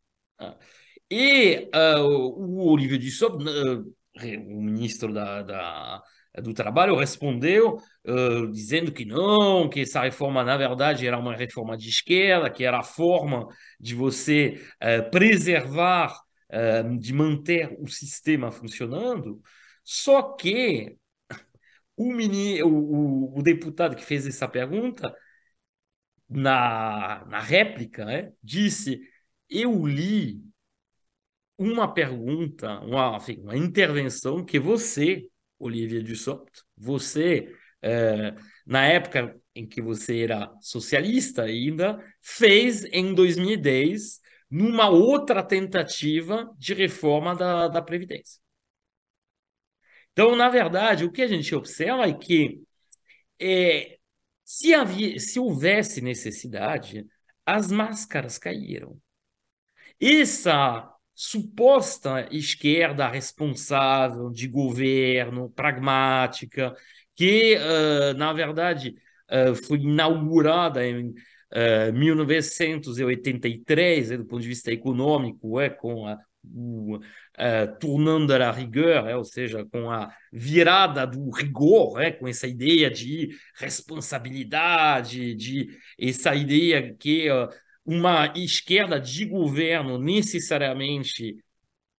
E 1.10 1.68
o 1.74 2.70
Olívio 2.70 2.98
Dussopt, 2.98 3.44
o 3.44 4.62
ministro 4.62 5.12
da, 5.12 5.42
da 5.42 6.02
do 6.40 6.54
Trabalho 6.54 6.96
respondeu 6.96 7.76
uh, 8.06 8.50
dizendo 8.50 8.90
que 8.90 9.04
não, 9.04 9.68
que 9.68 9.80
essa 9.80 10.00
reforma, 10.02 10.42
na 10.42 10.56
verdade, 10.56 11.06
era 11.06 11.18
uma 11.18 11.36
reforma 11.36 11.76
de 11.76 11.88
esquerda, 11.90 12.50
que 12.50 12.64
era 12.64 12.78
a 12.78 12.82
forma 12.82 13.48
de 13.78 13.94
você 13.94 14.60
uh, 14.82 15.10
preservar, 15.10 16.14
uh, 16.50 16.98
de 16.98 17.12
manter 17.12 17.76
o 17.78 17.86
sistema 17.86 18.50
funcionando. 18.50 19.42
Só 19.84 20.34
que 20.34 20.96
o, 21.96 22.12
mini, 22.12 22.62
o, 22.62 23.36
o, 23.36 23.42
deputado 23.42 23.94
que 23.96 24.04
fez 24.04 24.26
essa 24.26 24.48
pergunta, 24.48 25.14
na, 26.28 27.24
na 27.26 27.40
réplica, 27.40 28.04
né, 28.06 28.32
disse: 28.42 29.00
Eu 29.50 29.86
li 29.86 30.40
uma 31.58 31.92
pergunta, 31.92 32.80
uma, 32.80 33.16
enfim, 33.16 33.40
uma 33.42 33.56
intervenção 33.56 34.44
que 34.44 34.58
você 34.58 35.28
Olivia 35.62 36.02
Dussopt, 36.02 36.62
você, 36.76 37.54
é, 37.80 38.34
na 38.66 38.84
época 38.86 39.38
em 39.54 39.66
que 39.66 39.80
você 39.80 40.22
era 40.22 40.52
socialista 40.60 41.42
ainda, 41.44 41.98
fez 42.20 42.84
em 42.86 43.14
2010 43.14 44.20
numa 44.50 44.88
outra 44.88 45.42
tentativa 45.42 46.52
de 46.58 46.74
reforma 46.74 47.34
da, 47.34 47.68
da 47.68 47.80
Previdência. 47.80 48.40
Então, 50.12 50.36
na 50.36 50.48
verdade, 50.48 51.04
o 51.04 51.12
que 51.12 51.22
a 51.22 51.26
gente 51.26 51.54
observa 51.54 52.06
é 52.06 52.12
que 52.12 52.60
é, 53.40 53.98
se, 54.44 54.74
havia, 54.74 55.18
se 55.18 55.40
houvesse 55.40 56.00
necessidade, 56.00 57.06
as 57.46 57.70
máscaras 57.70 58.38
caíram. 58.38 59.00
Essa 60.00 60.91
suposta 61.22 62.26
esquerda 62.32 63.06
responsável 63.06 64.28
de 64.28 64.48
governo, 64.48 65.48
pragmática, 65.50 66.74
que, 67.14 67.56
uh, 67.56 68.12
na 68.18 68.32
verdade, 68.32 68.96
uh, 69.30 69.54
foi 69.54 69.78
inaugurada 69.78 70.84
em 70.84 71.10
uh, 71.10 71.92
1983, 71.94 74.18
do 74.18 74.24
ponto 74.24 74.42
de 74.42 74.48
vista 74.48 74.72
econômico, 74.72 75.60
é, 75.60 75.70
com 75.70 76.08
a, 76.08 76.18
o 76.44 76.98
tournant 77.78 78.26
la 78.26 78.50
rigueur, 78.50 79.06
é, 79.06 79.16
ou 79.16 79.24
seja, 79.24 79.64
com 79.66 79.88
a 79.88 80.12
virada 80.32 81.06
do 81.06 81.30
rigor, 81.30 82.02
é, 82.02 82.10
com 82.10 82.26
essa 82.26 82.48
ideia 82.48 82.90
de 82.90 83.28
responsabilidade, 83.54 85.36
de 85.36 85.68
essa 85.96 86.34
ideia 86.34 86.92
que 86.98 87.28
uma 87.84 88.32
esquerda 88.36 89.00
de 89.00 89.24
governo 89.24 89.98
necessariamente 89.98 91.36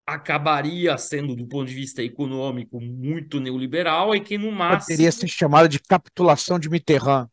acabaria 0.06 0.98
sendo, 0.98 1.36
do 1.36 1.48
ponto 1.48 1.68
de 1.68 1.74
vista 1.74 2.04
econômico, 2.04 2.80
muito 2.80 3.40
neoliberal 3.40 4.16
e 4.16 4.22
que 4.22 4.38
no 4.38 4.52
máximo... 4.52 4.96
Poderia 4.96 5.12
ser 5.12 5.28
chamada 5.28 5.68
de 5.68 5.80
capitulação 5.80 6.60
de 6.60 6.70
Mitterrand. 6.70 7.28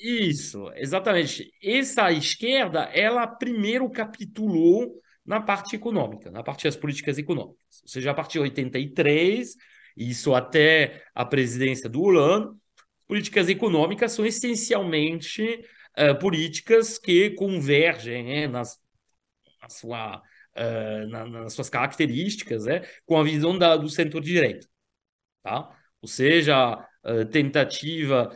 Isso, 0.00 0.70
exatamente. 0.74 1.52
Essa 1.62 2.12
esquerda, 2.12 2.84
ela 2.92 3.26
primeiro 3.26 3.88
capitulou 3.90 5.00
na 5.26 5.40
parte 5.40 5.76
econômica, 5.76 6.30
na 6.30 6.42
parte 6.42 6.64
das 6.64 6.76
políticas 6.76 7.18
econômicas. 7.18 7.82
Ou 7.82 7.88
seja, 7.88 8.10
a 8.10 8.14
partir 8.14 8.34
de 8.34 8.40
83, 8.40 9.54
isso 9.96 10.34
até 10.34 11.02
a 11.14 11.24
presidência 11.24 11.88
do 11.88 12.00
Hollande, 12.00 12.56
políticas 13.06 13.48
econômicas 13.48 14.12
são 14.12 14.24
essencialmente 14.24 15.60
uh, 15.98 16.18
políticas 16.18 16.98
que 16.98 17.30
convergem 17.30 18.24
né, 18.24 18.46
nas, 18.46 18.78
na 19.60 19.68
sua, 19.68 20.16
uh, 20.18 21.08
na, 21.08 21.26
nas 21.26 21.52
suas 21.52 21.68
características 21.68 22.64
né, 22.64 22.82
com 23.04 23.18
a 23.18 23.24
visão 23.24 23.58
da, 23.58 23.76
do 23.76 23.88
centro-direita. 23.88 24.66
Tá? 25.42 25.76
Ou 26.00 26.08
seja, 26.08 26.76
uh, 27.04 27.24
tentativa 27.26 28.30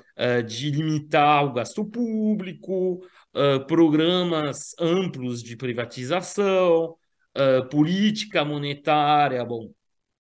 de 0.46 0.70
limitar 0.70 1.44
o 1.44 1.52
gasto 1.52 1.84
público, 1.84 3.04
programas 3.66 4.72
amplos 4.78 5.42
de 5.42 5.56
privatização, 5.56 6.96
política 7.70 8.44
monetária, 8.44 9.44
bom, 9.44 9.72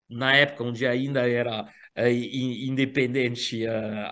na 0.08 0.34
época 0.34 0.64
onde 0.64 0.86
ainda 0.86 1.28
era 1.28 1.68
independente, 1.96 3.64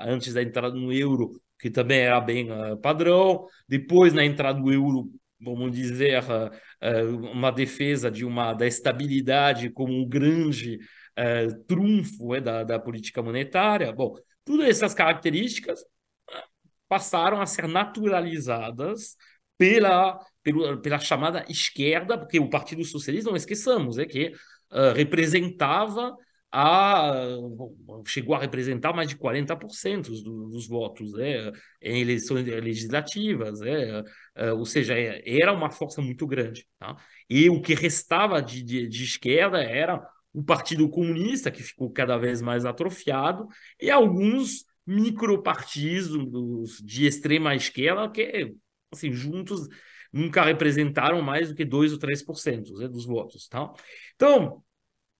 antes 0.02 0.34
da 0.34 0.42
entrada 0.42 0.74
no 0.76 0.92
euro, 0.92 1.40
que 1.60 1.70
também 1.70 2.00
era 2.00 2.20
bem 2.20 2.50
uh, 2.50 2.76
padrão. 2.78 3.46
Depois, 3.68 4.12
na 4.12 4.24
entrada 4.24 4.60
do 4.60 4.72
euro, 4.72 5.10
vamos 5.40 5.72
dizer, 5.72 6.22
uh, 6.22 7.30
uma 7.32 7.50
defesa 7.50 8.10
de 8.10 8.24
uma 8.24 8.52
da 8.54 8.66
estabilidade 8.66 9.70
como 9.70 9.92
um 9.92 10.08
grande 10.08 10.78
uh, 11.18 11.64
trunfo 11.66 12.40
da, 12.40 12.64
da 12.64 12.78
política 12.78 13.22
monetária. 13.22 13.92
Bom, 13.92 14.16
todas 14.44 14.68
essas 14.68 14.94
características 14.94 15.84
passaram 16.88 17.40
a 17.40 17.46
ser 17.46 17.68
naturalizadas 17.68 19.16
pela, 19.56 20.18
pela, 20.42 20.80
pela 20.80 20.98
chamada 20.98 21.44
esquerda, 21.48 22.18
porque 22.18 22.40
o 22.40 22.50
Partido 22.50 22.84
Socialista, 22.84 23.30
não 23.30 23.36
esqueçamos, 23.36 23.98
é 23.98 24.06
que 24.06 24.32
uh, 24.72 24.92
representava 24.94 26.16
a, 26.52 27.12
chegou 28.06 28.34
a 28.34 28.38
representar 28.38 28.92
mais 28.92 29.08
de 29.08 29.16
40% 29.16 30.08
dos, 30.22 30.66
votos 30.66 31.12
né, 31.12 31.52
em 31.80 32.00
eleições 32.00 32.44
legislativas, 32.44 33.60
né, 33.60 34.02
é, 34.34 34.52
ou 34.52 34.66
seja, 34.66 34.98
é, 34.98 35.22
era 35.26 35.52
uma 35.52 35.70
força 35.70 36.02
muito 36.02 36.26
grande. 36.26 36.66
Tá? 36.78 36.96
E 37.28 37.48
o 37.48 37.60
que 37.60 37.74
restava 37.74 38.42
de, 38.42 38.62
de, 38.62 38.88
de 38.88 39.04
esquerda 39.04 39.62
era 39.62 40.04
o 40.32 40.42
Partido 40.42 40.88
Comunista, 40.88 41.50
que 41.50 41.62
ficou 41.62 41.90
cada 41.90 42.16
vez 42.16 42.40
mais 42.40 42.64
atrofiado, 42.64 43.46
e 43.80 43.90
alguns 43.90 44.64
micropartidos 44.86 46.78
de 46.82 47.06
extrema 47.06 47.54
esquerda 47.54 48.10
que, 48.10 48.54
assim, 48.92 49.12
juntos 49.12 49.68
nunca 50.12 50.42
representaram 50.42 51.22
mais 51.22 51.48
do 51.48 51.54
que 51.54 51.64
2 51.64 51.92
ou 51.92 51.98
3% 51.98 52.78
né, 52.78 52.88
dos 52.88 53.06
votos. 53.06 53.46
Tá? 53.48 53.72
Então, 54.16 54.62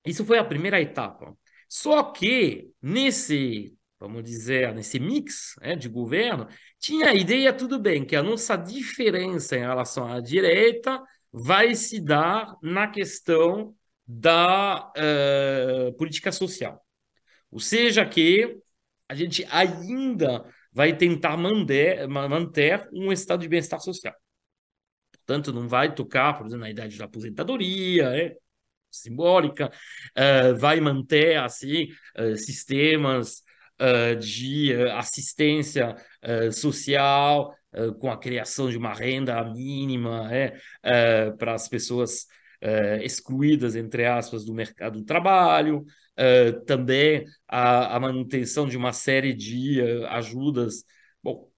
isso 0.05 0.25
foi 0.25 0.39
a 0.39 0.45
primeira 0.45 0.81
etapa. 0.81 1.37
Só 1.69 2.03
que 2.03 2.71
nesse, 2.83 3.75
vamos 3.99 4.25
dizer, 4.25 4.75
nesse 4.75 4.99
mix 4.99 5.55
né, 5.61 5.77
de 5.77 5.89
governo, 5.89 6.49
tinha 6.79 7.11
a 7.11 7.15
ideia, 7.15 7.53
tudo 7.53 7.79
bem, 7.79 8.05
que 8.05 8.17
a 8.17 8.23
nossa 8.23 8.57
diferença 8.57 9.57
em 9.57 9.61
relação 9.61 10.11
à 10.11 10.21
direita 10.21 11.01
vai 11.33 11.75
se 11.75 12.01
dar 12.01 12.57
na 12.63 12.89
questão 12.89 13.75
da 14.07 14.91
uh, 14.97 15.93
política 15.97 16.33
social. 16.33 16.85
Ou 17.51 17.61
seja, 17.61 18.05
que 18.05 18.59
a 19.09 19.15
gente 19.15 19.45
ainda 19.51 20.45
vai 20.73 20.97
tentar 20.97 21.37
manter, 21.37 22.07
manter 22.09 22.89
um 22.93 23.13
estado 23.13 23.41
de 23.41 23.49
bem-estar 23.49 23.81
social. 23.81 24.15
Portanto, 25.13 25.53
não 25.53 25.69
vai 25.69 25.95
tocar, 25.95 26.37
por 26.37 26.47
exemplo, 26.47 26.63
na 26.63 26.71
idade 26.71 26.99
da 26.99 27.05
aposentadoria, 27.05 28.05
é, 28.17 28.37
simbólica, 28.91 29.71
uh, 29.71 30.57
vai 30.57 30.81
manter 30.81 31.37
assim 31.39 31.89
uh, 32.19 32.37
sistemas 32.37 33.43
uh, 33.81 34.17
de 34.17 34.75
assistência 34.93 35.97
social 36.53 37.55
com 38.01 38.11
a 38.11 38.19
criação 38.19 38.69
de 38.69 38.77
uma 38.77 38.93
renda 38.93 39.43
mínima 39.45 40.29
é, 40.33 41.31
para 41.39 41.55
as 41.55 41.69
pessoas 41.69 42.27
excluídas 43.01 43.77
entre 43.77 44.05
aspas 44.05 44.45
do 44.45 44.53
mercado 44.53 44.99
do 44.99 45.05
trabalho, 45.05 45.85
também 46.67 47.25
a, 47.47 47.97
a, 47.97 48.01
manutenção 48.01 48.67
de 48.67 48.77
uma 48.77 48.93
série 48.93 49.33
de 49.33 49.81
ajudas, 50.09 50.85
bom, 51.23 51.49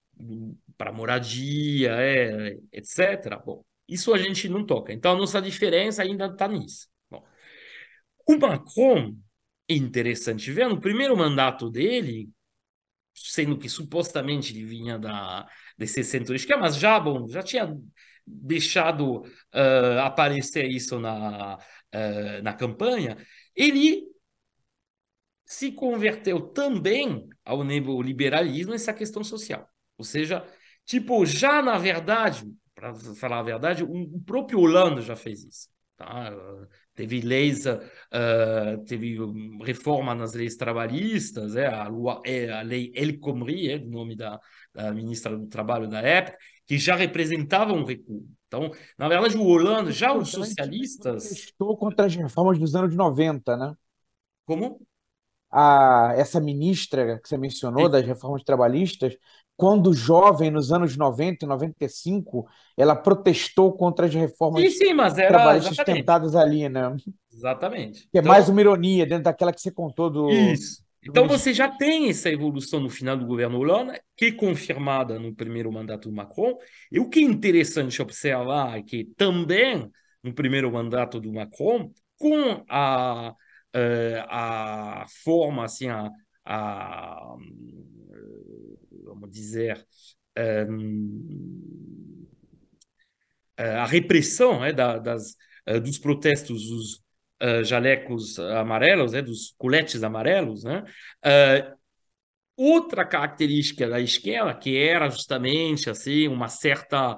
para 0.77 0.91
moradia, 0.91 1.91
é, 1.93 2.57
etc. 2.71 3.41
Bom, 3.43 3.63
isso 3.87 4.13
a 4.13 4.17
gente 4.17 4.47
não 4.49 4.65
toca. 4.65 4.93
Então 4.93 5.13
a 5.13 5.17
nossa 5.17 5.41
diferença 5.41 6.03
ainda 6.03 6.27
está 6.27 6.47
nisso. 6.47 6.87
O 8.25 8.37
Macron, 8.37 9.17
interessante 9.69 10.51
ver, 10.51 10.67
no 10.69 10.79
primeiro 10.79 11.15
mandato 11.17 11.69
dele, 11.69 12.29
sendo 13.13 13.57
que 13.57 13.69
supostamente 13.69 14.53
ele 14.53 14.65
vinha 14.65 14.97
da, 14.97 15.47
desse 15.77 16.03
centro-esquerda, 16.03 16.61
mas 16.63 16.77
já, 16.77 16.99
bom, 16.99 17.27
já 17.27 17.43
tinha 17.43 17.75
deixado 18.25 19.21
uh, 19.21 19.99
aparecer 20.03 20.65
isso 20.65 20.99
na, 20.99 21.57
uh, 21.57 22.43
na 22.43 22.53
campanha, 22.53 23.17
ele 23.55 24.03
se 25.45 25.71
converteu 25.71 26.39
também 26.41 27.27
ao 27.43 27.63
neoliberalismo 27.63 28.73
essa 28.73 28.93
questão 28.93 29.23
social. 29.23 29.67
Ou 29.97 30.05
seja, 30.05 30.45
tipo, 30.85 31.25
já 31.25 31.61
na 31.61 31.77
verdade, 31.77 32.45
para 32.73 32.93
falar 33.15 33.39
a 33.39 33.43
verdade, 33.43 33.83
o 33.83 34.19
próprio 34.25 34.59
Hollande 34.59 35.01
já 35.01 35.15
fez 35.15 35.43
isso. 35.43 35.72
Tá? 35.95 36.31
Teve 36.95 37.21
leis, 37.21 37.65
uh, 37.65 38.83
teve 38.85 39.17
reforma 39.63 40.13
nas 40.13 40.33
leis 40.33 40.55
trabalhistas, 40.55 41.55
é, 41.55 41.67
a, 41.67 41.87
é, 42.25 42.51
a 42.51 42.61
lei 42.61 42.91
El 42.95 43.19
Khomri, 43.19 43.71
é 43.71 43.77
o 43.77 43.89
nome 43.89 44.15
da, 44.15 44.39
da 44.73 44.91
ministra 44.91 45.37
do 45.37 45.47
Trabalho 45.47 45.87
da 45.87 46.01
época, 46.01 46.37
que 46.65 46.77
já 46.77 46.95
representava 46.95 47.73
um 47.73 47.83
recuo. 47.83 48.27
Então, 48.47 48.71
na 48.97 49.07
verdade, 49.07 49.35
o 49.35 49.43
Hollande, 49.43 49.91
já 49.91 50.13
os 50.13 50.29
socialistas. 50.29 51.31
Estou 51.31 51.75
contra 51.75 52.05
as 52.05 52.15
reformas 52.15 52.59
dos 52.59 52.75
anos 52.75 52.95
90, 52.95 53.57
né? 53.57 53.73
Como? 54.45 54.79
A, 55.49 56.13
essa 56.15 56.39
ministra 56.39 57.19
que 57.19 57.27
você 57.27 57.37
mencionou, 57.37 57.85
Sim. 57.85 57.91
das 57.91 58.05
reformas 58.05 58.43
trabalhistas, 58.43 59.15
quando 59.55 59.93
jovem, 59.93 60.49
nos 60.49 60.71
anos 60.71 60.97
90 60.97 61.45
e 61.45 61.47
95, 61.47 62.47
ela 62.77 62.95
protestou 62.95 63.71
contra 63.73 64.05
as 64.07 64.13
reformas 64.13 64.63
sim, 64.63 64.69
sim, 64.69 64.93
mas 64.93 65.17
era, 65.17 65.29
trabalhistas 65.29 65.73
exatamente. 65.73 65.99
tentadas 66.01 66.35
ali, 66.35 66.67
né? 66.67 66.95
Exatamente. 67.31 68.01
Que 68.11 68.17
é 68.17 68.21
então, 68.21 68.31
mais 68.31 68.49
uma 68.49 68.61
ironia 68.61 69.05
dentro 69.05 69.25
daquela 69.25 69.53
que 69.53 69.61
você 69.61 69.71
contou 69.71 70.09
do. 70.09 70.29
Isso. 70.29 70.83
Então 71.05 71.27
você 71.27 71.53
já 71.53 71.67
tem 71.69 72.09
essa 72.09 72.29
evolução 72.29 72.79
no 72.79 72.89
final 72.89 73.17
do 73.17 73.25
governo 73.25 73.57
Hollande, 73.57 73.99
que 74.15 74.25
é 74.25 74.31
confirmada 74.31 75.19
no 75.19 75.35
primeiro 75.35 75.71
mandato 75.71 76.09
do 76.09 76.15
Macron. 76.15 76.57
E 76.89 76.99
o 76.99 77.09
que 77.09 77.19
é 77.19 77.23
interessante 77.23 78.01
observar 78.01 78.77
é 78.77 78.81
que 78.81 79.03
também 79.17 79.91
no 80.23 80.33
primeiro 80.33 80.71
mandato 80.71 81.19
do 81.19 81.33
Macron, 81.33 81.91
com 82.17 82.63
a, 82.69 83.33
eh, 83.73 84.25
a 84.29 85.05
forma, 85.23 85.65
assim, 85.65 85.89
a, 85.89 86.09
a 86.45 87.35
vamos 89.05 89.29
dizer, 89.29 89.85
eh, 90.35 90.65
eh, 93.57 93.75
a 93.75 93.85
repressão 93.85 94.59
da, 94.73 94.97
das, 94.97 95.35
dos 95.83 95.97
protestos 95.99 96.67
dos, 96.67 97.03
jalecos 97.65 98.39
amarelos, 98.39 99.11
dos 99.11 99.53
coletes 99.57 100.01
amarelos, 100.01 100.63
né? 100.63 100.83
Outra 102.55 103.03
característica 103.05 103.89
da 103.89 103.99
esquerda, 103.99 104.53
que 104.53 104.77
era 104.77 105.09
justamente 105.09 105.89
assim 105.89 106.27
uma 106.27 106.47
certa, 106.47 107.15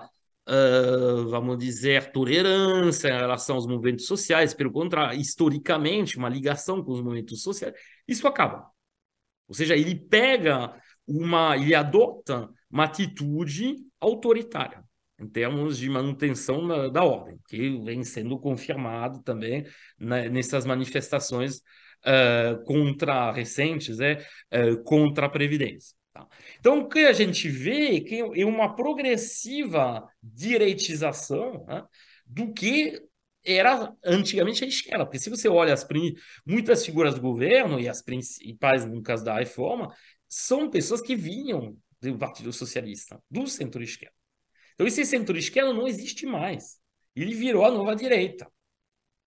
uh, 0.47 1.27
vamos 1.29 1.57
dizer, 1.57 2.11
tolerância 2.13 3.09
em 3.09 3.17
relação 3.17 3.57
aos 3.57 3.67
movimentos 3.67 4.07
sociais, 4.07 4.53
pelo 4.53 4.71
contrário, 4.71 5.19
historicamente, 5.19 6.17
uma 6.17 6.29
ligação 6.29 6.81
com 6.81 6.93
os 6.93 7.01
movimentos 7.01 7.41
sociais, 7.41 7.75
isso 8.07 8.25
acaba. 8.27 8.74
Ou 9.47 9.55
seja, 9.55 9.75
ele 9.75 9.95
pega 9.95 10.73
uma, 11.07 11.55
ele 11.55 11.75
adota 11.75 12.49
uma 12.69 12.85
atitude 12.85 13.75
autoritária 13.99 14.83
em 15.19 15.27
termos 15.27 15.77
de 15.77 15.89
manutenção 15.89 16.67
da, 16.67 16.89
da 16.89 17.03
ordem, 17.03 17.39
que 17.47 17.77
vem 17.83 18.03
sendo 18.03 18.37
confirmado 18.37 19.21
também 19.23 19.65
né, 19.97 20.27
nessas 20.29 20.65
manifestações 20.65 21.61
uh, 22.05 22.63
contra 22.65 23.31
recentes, 23.31 23.99
é, 23.99 24.25
uh, 24.53 24.83
contra 24.83 25.27
a 25.27 25.29
Previdência. 25.29 25.95
Tá? 26.13 26.27
Então, 26.59 26.79
o 26.79 26.89
que 26.89 26.99
a 26.99 27.13
gente 27.13 27.47
vê 27.47 28.05
é, 28.09 28.41
é 28.41 28.45
uma 28.45 28.75
progressiva 28.75 30.05
direitização 30.21 31.65
né, 31.65 31.83
do 32.25 32.51
que 32.51 33.01
era 33.45 33.93
antigamente 34.03 34.63
a 34.63 34.67
esquerda, 34.67 35.05
porque 35.05 35.19
se 35.19 35.29
você 35.29 35.47
olha 35.47 35.73
as 35.73 35.87
muitas 36.45 36.85
figuras 36.85 37.15
do 37.15 37.21
governo 37.21 37.79
e 37.79 37.87
as 37.87 38.01
principais, 38.01 38.85
no 38.85 39.01
caso 39.01 39.23
da 39.23 39.37
reforma, 39.37 39.93
são 40.27 40.69
pessoas 40.69 41.01
que 41.01 41.15
vinham 41.15 41.77
do 42.01 42.17
Partido 42.17 42.51
Socialista, 42.51 43.21
do 43.29 43.47
centro-esquerda. 43.47 44.15
Então, 44.73 44.85
esse 44.87 45.05
centro-esquerda 45.05 45.73
não 45.73 45.87
existe 45.87 46.25
mais. 46.25 46.79
Ele 47.15 47.33
virou 47.33 47.65
a 47.65 47.71
nova 47.71 47.95
direita. 47.95 48.47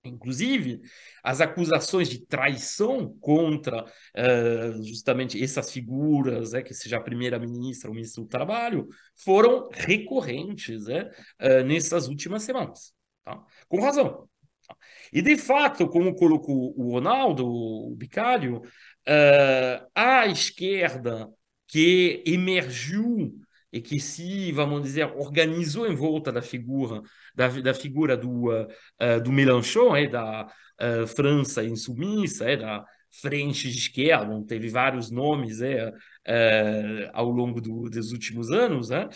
Inclusive, 0.04 0.80
as 1.22 1.40
acusações 1.40 2.08
de 2.08 2.24
traição 2.24 3.16
contra 3.20 3.84
uh, 3.84 4.82
justamente 4.84 5.42
essas 5.42 5.72
figuras, 5.72 6.54
é, 6.54 6.62
que 6.62 6.72
seja 6.72 6.98
a 6.98 7.02
primeira-ministra 7.02 7.88
ou 7.88 7.92
o 7.92 7.96
ministro 7.96 8.22
do 8.22 8.28
Trabalho, 8.28 8.88
foram 9.16 9.68
recorrentes 9.72 10.88
é, 10.88 11.10
uh, 11.42 11.64
nessas 11.64 12.08
últimas 12.08 12.42
semanas. 12.42 12.92
Tá? 13.28 13.44
Com 13.68 13.80
razão. 13.80 14.26
Tá? 14.66 14.76
E, 15.12 15.20
de 15.20 15.36
fato, 15.36 15.86
como 15.88 16.14
colocou 16.14 16.74
o 16.76 16.92
Ronaldo, 16.92 17.46
o 17.46 17.94
Bicalho, 17.94 18.58
uh, 18.58 19.86
a 19.94 20.26
esquerda 20.26 21.28
que 21.66 22.22
emergiu 22.26 23.34
e 23.70 23.82
que 23.82 24.00
se, 24.00 24.50
vamos 24.52 24.82
dizer, 24.82 25.12
organizou 25.14 25.86
em 25.86 25.94
volta 25.94 26.32
da 26.32 26.40
figura 26.40 27.02
da, 27.34 27.48
da 27.48 27.74
figura 27.74 28.16
do, 28.16 28.50
uh, 28.50 29.20
do 29.22 29.30
Mélenchon, 29.30 29.94
é, 29.94 30.06
da 30.08 30.46
uh, 30.80 31.06
França 31.06 31.62
insubmissa, 31.62 32.48
é, 32.50 32.56
da 32.56 32.84
frente 33.10 33.70
de 33.70 33.78
esquerda, 33.78 34.42
teve 34.46 34.68
vários 34.68 35.10
nomes 35.10 35.60
é, 35.60 35.88
uh, 35.88 37.10
ao 37.12 37.28
longo 37.28 37.60
do, 37.60 37.90
dos 37.90 38.12
últimos 38.12 38.50
anos. 38.50 38.88
Né? 38.88 39.06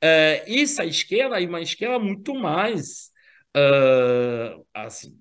essa 0.00 0.84
esquerda 0.84 1.40
é 1.40 1.46
uma 1.46 1.60
esquerda 1.60 1.98
muito 1.98 2.34
mais 2.34 3.09
assim, 4.74 5.18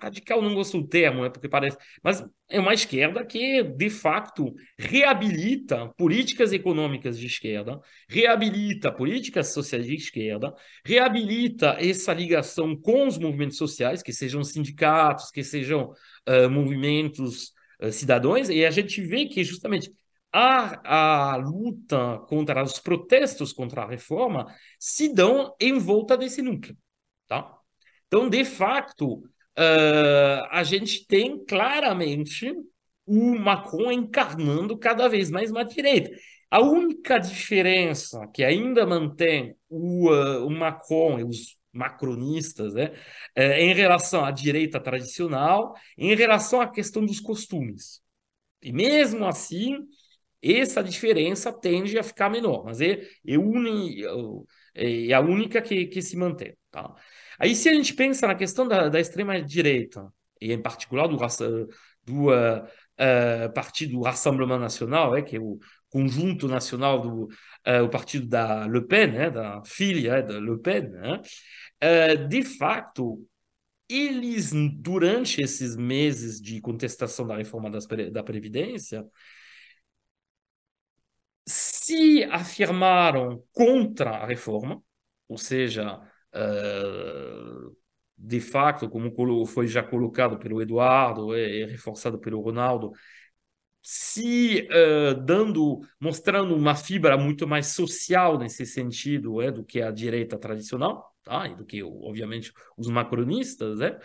radical 0.00 0.40
não 0.40 0.54
gosto 0.54 0.80
do 0.80 0.86
termo, 0.86 1.24
é 1.24 1.30
porque 1.30 1.48
parece, 1.48 1.76
mas 2.02 2.24
é 2.48 2.60
uma 2.60 2.72
esquerda 2.74 3.24
que 3.24 3.62
de 3.62 3.90
facto 3.90 4.54
reabilita 4.78 5.88
políticas 5.96 6.52
econômicas 6.52 7.18
de 7.18 7.26
esquerda, 7.26 7.80
reabilita 8.08 8.92
políticas 8.92 9.52
sociais 9.52 9.86
de 9.86 9.94
esquerda, 9.94 10.54
reabilita 10.84 11.76
essa 11.78 12.12
ligação 12.12 12.76
com 12.76 13.06
os 13.06 13.18
movimentos 13.18 13.56
sociais, 13.56 14.02
que 14.02 14.12
sejam 14.12 14.42
sindicatos, 14.44 15.30
que 15.30 15.42
sejam 15.42 15.92
uh, 16.28 16.48
movimentos 16.50 17.52
uh, 17.82 17.92
cidadãos, 17.92 18.48
e 18.48 18.64
a 18.64 18.70
gente 18.70 19.00
vê 19.02 19.26
que 19.26 19.42
justamente 19.44 19.92
a, 20.32 21.32
a 21.32 21.36
luta 21.36 22.18
contra 22.28 22.62
os 22.62 22.78
protestos 22.78 23.52
contra 23.52 23.82
a 23.82 23.88
reforma 23.88 24.46
se 24.78 25.12
dão 25.12 25.54
em 25.60 25.76
volta 25.78 26.16
desse 26.16 26.40
núcleo, 26.40 26.76
tá? 27.30 27.56
Então, 28.08 28.28
de 28.28 28.44
facto, 28.44 29.18
uh, 29.18 30.46
a 30.50 30.64
gente 30.64 31.06
tem 31.06 31.42
claramente 31.44 32.52
o 33.06 33.38
Macron 33.38 33.92
encarnando 33.92 34.76
cada 34.76 35.08
vez 35.08 35.30
mais 35.30 35.50
uma 35.50 35.64
direita. 35.64 36.10
A 36.50 36.60
única 36.60 37.18
diferença 37.18 38.26
que 38.34 38.42
ainda 38.42 38.84
mantém 38.84 39.54
o, 39.68 40.10
uh, 40.10 40.44
o 40.44 40.50
Macron 40.50 41.20
e 41.20 41.24
os 41.24 41.56
macronistas 41.72 42.74
né, 42.74 42.92
é, 43.36 43.62
em 43.62 43.72
relação 43.72 44.24
à 44.24 44.32
direita 44.32 44.80
tradicional, 44.80 45.72
em 45.96 46.16
relação 46.16 46.60
à 46.60 46.68
questão 46.68 47.04
dos 47.06 47.20
costumes. 47.20 48.02
E 48.60 48.72
mesmo 48.72 49.24
assim, 49.24 49.78
essa 50.42 50.82
diferença 50.82 51.52
tende 51.52 51.96
a 51.96 52.02
ficar 52.02 52.28
menor, 52.28 52.64
mas 52.64 52.80
é, 52.80 53.06
é, 53.24 53.38
uni, 53.38 54.02
é 54.74 55.12
a 55.12 55.20
única 55.20 55.62
que, 55.62 55.86
que 55.86 56.02
se 56.02 56.16
mantém. 56.16 56.56
Tá? 56.72 56.94
Aí, 57.40 57.54
se 57.54 57.68
a 57.70 57.74
gente 57.74 57.94
pensa 57.94 58.26
na 58.26 58.34
questão 58.34 58.68
da, 58.68 58.88
da 58.90 59.00
extrema-direita, 59.00 60.12
e 60.40 60.52
em 60.52 60.60
particular 60.60 61.06
do, 61.06 61.16
do 62.04 62.26
uh, 62.26 62.64
uh, 62.64 63.52
Partido 63.54 64.00
Rassemblement 64.02 64.58
Nacional, 64.58 65.16
é, 65.16 65.22
que 65.22 65.36
é 65.36 65.40
o 65.40 65.58
conjunto 65.88 66.46
nacional 66.46 67.00
do 67.00 67.24
uh, 67.24 67.84
o 67.84 67.88
partido 67.88 68.26
da 68.26 68.66
Le 68.66 68.82
Pen, 68.86 69.12
né, 69.12 69.30
da 69.30 69.62
filha 69.64 70.22
da 70.22 70.38
Le 70.38 70.58
Pen, 70.58 70.90
né, 70.90 71.20
de 72.28 72.42
fato, 72.42 73.26
eles, 73.88 74.52
durante 74.74 75.40
esses 75.40 75.76
meses 75.76 76.40
de 76.40 76.60
contestação 76.60 77.26
da 77.26 77.36
reforma 77.36 77.70
das, 77.70 77.86
da 78.12 78.22
Previdência, 78.22 79.04
se 81.46 82.22
afirmaram 82.24 83.42
contra 83.52 84.10
a 84.10 84.26
reforma, 84.26 84.82
ou 85.28 85.38
seja, 85.38 86.00
de 88.16 88.40
facto, 88.40 88.88
como 88.88 89.12
foi 89.46 89.66
já 89.66 89.82
colocado 89.82 90.38
pelo 90.38 90.60
Eduardo 90.60 91.36
e, 91.36 91.64
reforçado 91.66 92.18
pelo 92.18 92.40
Ronaldo, 92.40 92.92
se 93.82 94.68
uh, 94.68 95.14
dando, 95.24 95.80
mostrando 95.98 96.54
uma 96.54 96.74
fibra 96.76 97.16
muito 97.16 97.48
mais 97.48 97.68
social 97.68 98.38
nesse 98.38 98.66
sentido 98.66 99.40
é, 99.40 99.50
do 99.50 99.64
que 99.64 99.80
a 99.80 99.90
direita 99.90 100.38
tradicional, 100.38 101.14
tá? 101.22 101.48
e 101.48 101.56
do 101.56 101.64
que, 101.64 101.82
obviamente, 101.82 102.52
os 102.76 102.88
macronistas, 102.88 103.80
é? 103.80 103.98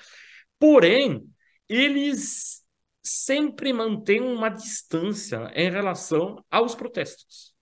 porém, 0.57 1.27
eles 1.67 2.63
sempre 3.03 3.73
mantêm 3.73 4.21
uma 4.21 4.49
distância 4.49 5.51
em 5.53 5.69
relação 5.69 6.43
aos 6.49 6.73
protestos. 6.73 7.53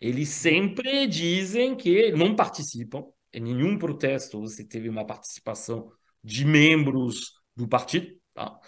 Eles 0.00 0.30
sempre 0.30 1.06
dizem 1.06 1.76
que 1.76 2.12
não 2.12 2.34
participam, 2.34 3.04
Em 3.32 3.40
nenhum 3.40 3.78
protesto 3.78 4.40
você 4.40 4.64
teve 4.64 4.88
uma 4.88 5.06
participação 5.06 5.90
de 6.22 6.44
membros 6.44 7.32
do 7.56 7.68
partido. 7.68 8.08
Tá? 8.34 8.58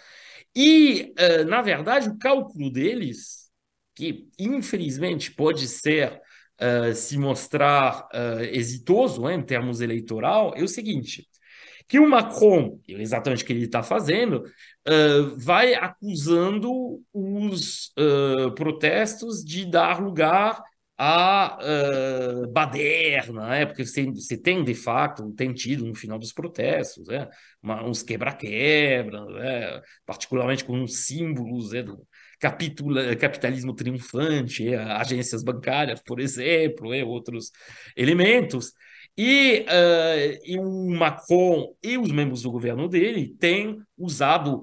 E, 0.55 1.13
uh, 1.19 1.45
na 1.45 1.61
verdade, 1.61 2.09
o 2.09 2.17
cálculo 2.17 2.71
deles, 2.71 3.49
que 3.95 4.27
infelizmente 4.37 5.31
pode 5.31 5.67
ser 5.67 6.21
uh, 6.61 6.93
se 6.93 7.17
mostrar 7.17 8.07
uh, 8.13 8.43
exitoso 8.51 9.23
né, 9.23 9.35
em 9.35 9.41
termos 9.41 9.81
eleitoral, 9.81 10.53
é 10.55 10.63
o 10.63 10.67
seguinte: 10.67 11.27
que 11.87 11.99
o 11.99 12.09
Macron, 12.09 12.79
exatamente 12.87 13.43
o 13.43 13.47
que 13.47 13.53
ele 13.53 13.65
está 13.65 13.83
fazendo, 13.83 14.43
uh, 14.87 15.35
vai 15.37 15.73
acusando 15.73 17.01
os 17.11 17.91
protestos 18.55 19.43
de 19.43 19.65
dar 19.65 20.01
lugar 20.01 20.61
à 20.97 21.57
uh, 21.59 22.47
baderna, 22.51 23.47
né? 23.49 23.65
porque 23.65 23.85
você, 23.85 24.37
tem, 24.37 24.63
de 24.63 24.75
fato, 24.75 25.31
tem 25.33 25.53
tido 25.53 25.85
no 25.85 25.95
final 25.95 26.19
dos 26.19 26.31
protestos 26.31 27.07
né? 27.07 27.27
Uma, 27.61 27.83
uns 27.83 28.03
quebra-quebra, 28.03 29.25
né? 29.25 29.81
particularmente 30.05 30.63
com 30.63 30.77
uns 30.77 31.05
símbolos 31.05 31.71
né? 31.71 31.81
do 31.81 32.05
capitula, 32.39 33.15
capitalismo 33.15 33.73
triunfante, 33.73 34.67
é, 34.67 34.75
agências 34.75 35.43
bancárias, 35.43 36.01
por 36.01 36.19
exemplo, 36.19 36.93
é, 36.93 37.03
outros 37.03 37.51
elementos. 37.95 38.73
E, 39.17 39.65
uh, 39.69 40.39
e 40.43 40.57
o 40.57 40.89
Macron 40.89 41.75
e 41.83 41.97
os 41.99 42.11
membros 42.11 42.41
do 42.41 42.51
governo 42.51 42.89
dele 42.89 43.35
têm 43.39 43.79
usado 43.95 44.61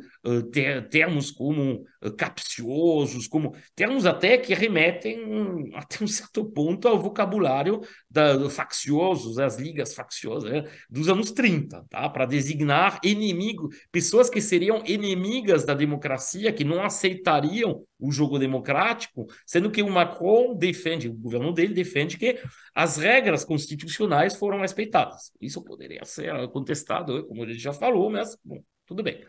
ter, 0.53 0.89
termos 0.89 1.31
como 1.31 1.85
capciosos, 2.17 3.27
como 3.27 3.55
termos 3.75 4.07
até 4.07 4.37
que 4.39 4.55
remetem 4.55 5.71
até 5.75 6.03
um 6.03 6.07
certo 6.07 6.45
ponto 6.45 6.87
ao 6.89 6.99
vocabulário 6.99 7.81
da, 8.11 8.37
do 8.37 8.51
facciosos, 8.51 9.39
as 9.39 9.59
ligas 9.59 9.95
facciosas 9.95 10.51
né, 10.51 10.65
dos 10.89 11.09
anos 11.09 11.31
30, 11.31 11.85
tá? 11.89 12.09
para 12.09 12.27
designar 12.27 13.01
inimigo, 13.03 13.69
pessoas 13.91 14.29
que 14.29 14.41
seriam 14.41 14.83
inimigas 14.87 15.65
da 15.65 15.75
democracia, 15.75 16.53
que 16.53 16.65
não 16.65 16.83
aceitariam 16.83 17.85
o 17.99 18.11
jogo 18.11 18.39
democrático, 18.39 19.27
sendo 19.47 19.71
que 19.71 19.83
o 19.83 19.91
Macron 19.91 20.55
defende, 20.55 21.09
o 21.09 21.15
governo 21.15 21.53
dele 21.53 21.75
defende 21.75 22.17
que 22.17 22.39
as 22.75 22.97
regras 22.97 23.45
constitucionais 23.45 24.37
foram 24.37 24.61
respeitadas. 24.61 25.33
Isso 25.41 25.63
poderia 25.63 26.05
ser 26.05 26.49
contestado, 26.49 27.27
como 27.27 27.43
ele 27.43 27.55
já 27.55 27.73
falou, 27.73 28.11
mas 28.11 28.37
bom, 28.45 28.63
tudo 28.91 29.05
bem. 29.05 29.25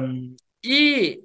Um, 0.00 0.36
e 0.62 1.20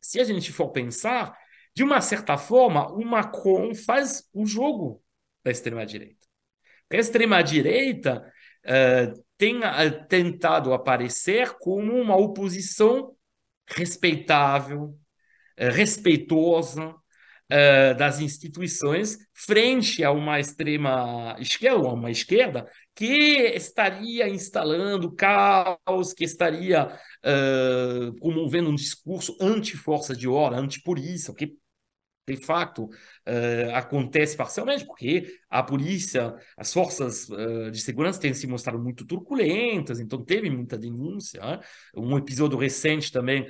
se 0.00 0.18
a 0.18 0.24
gente 0.24 0.50
for 0.50 0.70
pensar, 0.70 1.36
de 1.74 1.84
uma 1.84 2.00
certa 2.00 2.38
forma, 2.38 2.90
o 2.90 3.04
Macron 3.04 3.74
faz 3.74 4.26
o 4.32 4.46
jogo 4.46 5.02
da 5.44 5.50
extrema-direita. 5.50 6.26
A 6.90 6.96
extrema-direita 6.96 8.32
uh, 8.64 9.24
tem 9.36 9.58
uh, 9.58 10.06
tentado 10.08 10.72
aparecer 10.72 11.58
como 11.58 11.92
uma 11.92 12.16
oposição 12.16 13.14
respeitável, 13.68 14.98
uh, 15.60 15.70
respeitosa, 15.70 16.94
das 17.96 18.18
instituições 18.18 19.18
frente 19.32 20.02
a 20.02 20.10
uma 20.10 20.40
extrema 20.40 21.36
esquerda, 21.38 21.86
uma 21.90 22.10
esquerda 22.10 22.68
que 22.96 23.52
estaria 23.54 24.26
instalando 24.26 25.14
caos, 25.14 26.14
que 26.14 26.24
estaria 26.24 26.86
uh, 26.88 28.12
promovendo 28.14 28.70
um 28.70 28.74
discurso 28.74 29.36
anti-força 29.38 30.16
de 30.16 30.26
ordem, 30.26 30.60
anti-polícia, 30.60 31.34
que 31.34 31.58
de 32.26 32.38
fato 32.38 32.86
uh, 32.86 33.74
acontece 33.74 34.34
parcialmente, 34.34 34.86
porque 34.86 35.38
a 35.50 35.62
polícia, 35.62 36.34
as 36.56 36.72
forças 36.72 37.28
uh, 37.28 37.70
de 37.70 37.78
segurança 37.82 38.18
têm 38.18 38.32
se 38.32 38.46
mostrado 38.46 38.82
muito 38.82 39.04
turbulentas, 39.04 40.00
então 40.00 40.24
teve 40.24 40.48
muita 40.48 40.78
denúncia. 40.78 41.42
Né? 41.42 41.60
Um 41.94 42.16
episódio 42.16 42.58
recente 42.58 43.12
também, 43.12 43.46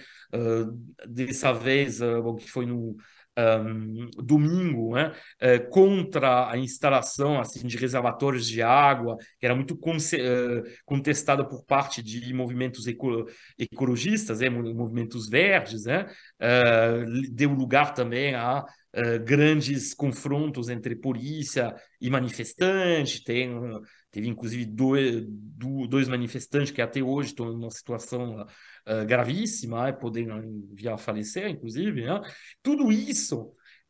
dessa 1.09 1.53
vez, 1.53 2.01
que 2.41 2.51
foi 2.51 2.67
no 2.67 2.97
um, 3.39 4.11
domingo 4.17 4.95
né, 4.95 5.13
uh, 5.43 5.69
contra 5.69 6.51
a 6.51 6.57
instalação 6.57 7.39
assim, 7.41 7.67
de 7.67 7.77
reservatórios 7.77 8.47
de 8.47 8.63
água, 8.63 9.17
que 9.39 9.47
era 9.47 9.55
muito 9.55 9.75
uh, 9.75 10.63
contestada 10.85 11.45
por 11.47 11.65
parte 11.65 12.03
de 12.03 12.33
movimentos 12.33 12.87
eco 12.87 13.27
ecologistas, 13.59 14.41
né, 14.41 14.49
movimentos 14.49 15.29
verdes, 15.29 15.85
né, 15.85 16.07
uh, 16.41 17.31
deu 17.33 17.53
lugar 17.53 17.95
também 17.95 18.35
a 18.35 18.65
grandes 19.27 19.93
confrontos 19.93 20.71
entre 20.71 20.97
polícia 20.97 21.75
e 22.01 22.09
manifestante. 22.09 23.23
Tem, 23.23 23.55
teve 24.17 24.29
inclusive 24.29 24.65
dois, 24.65 25.27
dois 25.91 26.09
manifestantes 26.09 26.71
que 26.71 26.81
até 26.81 27.03
hoje 27.03 27.29
estão 27.29 27.53
em 27.53 27.55
uma 27.55 27.71
situação 27.71 28.41
uh, 28.41 29.07
gravíssima, 29.07 29.93
podem 29.93 30.27
vir 30.73 30.89
a 30.89 30.97
falecer, 30.97 31.51
inclusive. 31.51 32.07
Né? 32.07 32.19
Tudo 32.63 32.91
isso, 32.91 33.43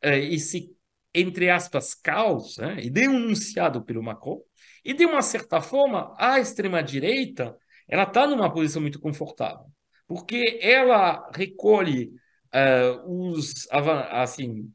uh, 0.04 0.08
esse, 0.08 0.74
entre 1.14 1.48
aspas, 1.48 1.94
caos, 1.94 2.56
né? 2.56 2.78
e 2.82 2.90
denunciado 2.90 3.84
pelo 3.84 4.02
Macron, 4.02 4.40
e 4.84 4.92
de 4.92 5.06
uma 5.06 5.22
certa 5.22 5.60
forma, 5.60 6.12
a 6.18 6.40
extrema-direita 6.40 7.56
ela 7.88 8.02
está 8.02 8.26
numa 8.26 8.52
posição 8.52 8.82
muito 8.82 8.98
confortável, 8.98 9.66
porque 10.08 10.58
ela 10.60 11.30
recolhe 11.32 12.10
uh, 12.52 13.28
os, 13.28 13.68
assim, 14.10 14.72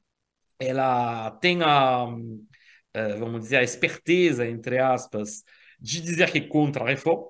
ela 0.58 1.30
tem 1.42 1.62
a, 1.62 2.08
vamos 3.18 3.42
dizer, 3.42 3.58
a 3.58 3.64
esperteza, 3.64 4.48
entre 4.48 4.80
aspas, 4.80 5.44
de 5.80 6.02
dizer 6.02 6.32
que 6.32 6.40
é 6.40 6.48
contra 6.48 6.84
a 6.84 6.88
reforma, 6.88 7.28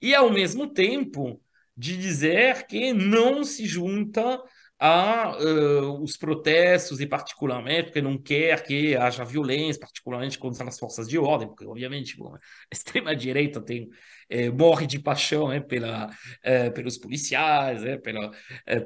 e 0.00 0.14
ao 0.14 0.30
mesmo 0.30 0.72
tempo 0.72 1.40
de 1.76 1.96
dizer 1.96 2.66
que 2.66 2.92
não 2.92 3.44
se 3.44 3.66
junta 3.66 4.42
a 4.78 5.36
uh, 5.38 6.02
os 6.02 6.16
protestos 6.16 7.00
e 7.00 7.06
particularmente 7.06 7.84
porque 7.84 8.02
não 8.02 8.18
quer 8.18 8.62
que 8.62 8.94
haja 8.94 9.24
violência, 9.24 9.80
particularmente 9.80 10.38
contra 10.38 10.68
as 10.68 10.78
forças 10.78 11.08
de 11.08 11.18
ordem, 11.18 11.48
porque 11.48 11.64
obviamente 11.64 12.16
bom, 12.16 12.34
a 12.34 12.38
extrema 12.72 13.16
direita 13.16 13.60
tem 13.60 13.88
é, 14.28 14.50
morre 14.50 14.86
de 14.86 14.98
paixão 14.98 15.50
é, 15.52 15.60
pela, 15.60 16.10
é, 16.42 16.68
pelos 16.70 16.98
policiais, 16.98 17.84
é, 17.84 17.96
pela, 17.96 18.30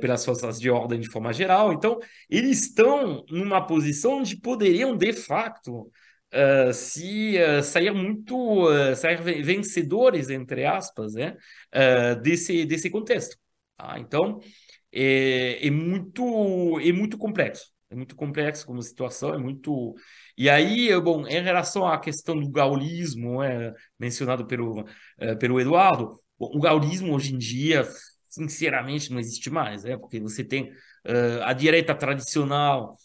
pelas 0.00 0.24
forças 0.24 0.60
de 0.60 0.70
ordem 0.70 1.00
de 1.00 1.10
forma 1.10 1.32
geral. 1.32 1.72
Então 1.72 1.98
eles 2.28 2.62
estão 2.62 3.24
numa 3.30 3.66
posição 3.66 4.18
onde 4.18 4.36
poderiam 4.36 4.96
de 4.96 5.12
facto 5.12 5.90
uh, 6.34 6.72
se 6.72 7.36
uh, 7.38 7.62
sair 7.62 7.92
muito, 7.92 8.36
uh, 8.36 8.94
sair 8.96 9.20
vencedores, 9.42 10.30
entre 10.30 10.64
aspas, 10.64 11.14
né, 11.14 11.36
desse, 12.22 12.64
desse 12.64 12.90
contexto. 12.90 13.36
Tá? 13.76 13.98
Então, 13.98 14.40
é, 14.92 15.66
é, 15.66 15.70
muito, 15.70 16.78
é 16.80 16.92
muito 16.92 17.18
complexo. 17.18 17.72
É 17.90 17.94
muito 17.94 18.14
complexo 18.14 18.66
como 18.66 18.80
situação, 18.82 19.34
é 19.34 19.38
muito... 19.38 19.94
E 20.38 20.48
aí, 20.48 20.88
bom, 21.00 21.26
em 21.26 21.42
relação 21.42 21.86
à 21.86 21.98
questão 21.98 22.38
do 22.38 22.48
gaullismo, 22.48 23.42
é, 23.42 23.74
mencionado 23.98 24.46
pelo, 24.46 24.84
pelo 25.40 25.60
Eduardo, 25.60 26.12
o 26.38 26.60
gaullismo 26.60 27.12
hoje 27.12 27.34
em 27.34 27.38
dia, 27.38 27.84
sinceramente, 28.28 29.10
não 29.10 29.18
existe 29.18 29.50
mais, 29.50 29.84
é, 29.84 29.96
porque 29.96 30.20
você 30.20 30.44
tem 30.44 30.70
a 31.44 31.52
direita 31.52 31.94
tradicional 31.94 32.96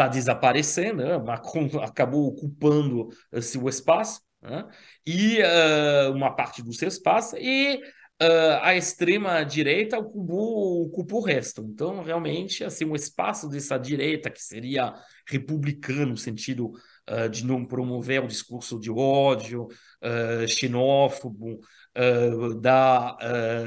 está 0.00 0.08
desaparecendo, 0.08 1.04
né? 1.04 1.18
Macron 1.18 1.68
acabou 1.84 2.28
ocupando 2.28 3.08
esse, 3.32 3.58
o 3.58 3.68
espaço, 3.68 4.22
né? 4.40 4.66
e 5.06 5.38
uh, 5.42 6.12
uma 6.12 6.34
parte 6.34 6.62
do 6.62 6.72
seu 6.72 6.88
espaço, 6.88 7.36
e 7.36 7.80
uh, 8.22 8.60
a 8.62 8.74
extrema-direita 8.74 9.98
ocupou, 9.98 10.86
ocupou 10.86 11.20
o 11.20 11.24
resto. 11.24 11.62
Então, 11.62 12.02
realmente, 12.02 12.64
assim, 12.64 12.84
o 12.84 12.94
espaço 12.94 13.48
dessa 13.48 13.78
direita, 13.78 14.30
que 14.30 14.42
seria 14.42 14.94
republicano, 15.26 16.10
no 16.10 16.16
sentido 16.16 16.72
uh, 17.08 17.28
de 17.28 17.44
não 17.44 17.64
promover 17.64 18.22
o 18.22 18.28
discurso 18.28 18.78
de 18.78 18.90
ódio, 18.90 19.68
xenófobo, 20.48 21.60
da 22.60 23.16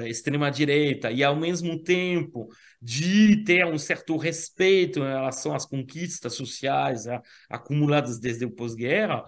extrema-direita, 0.07 1.11
e, 1.11 1.23
ao 1.23 1.35
mesmo 1.35 1.83
tempo, 1.83 2.47
de 2.81 3.43
ter 3.43 3.65
um 3.65 3.77
certo 3.77 4.17
respeito 4.17 4.99
em 4.99 5.07
relação 5.07 5.53
às 5.53 5.65
conquistas 5.65 6.33
sociais 6.33 7.05
né, 7.05 7.21
acumuladas 7.49 8.19
desde 8.19 8.45
o 8.45 8.51
pós-guerra, 8.51 9.23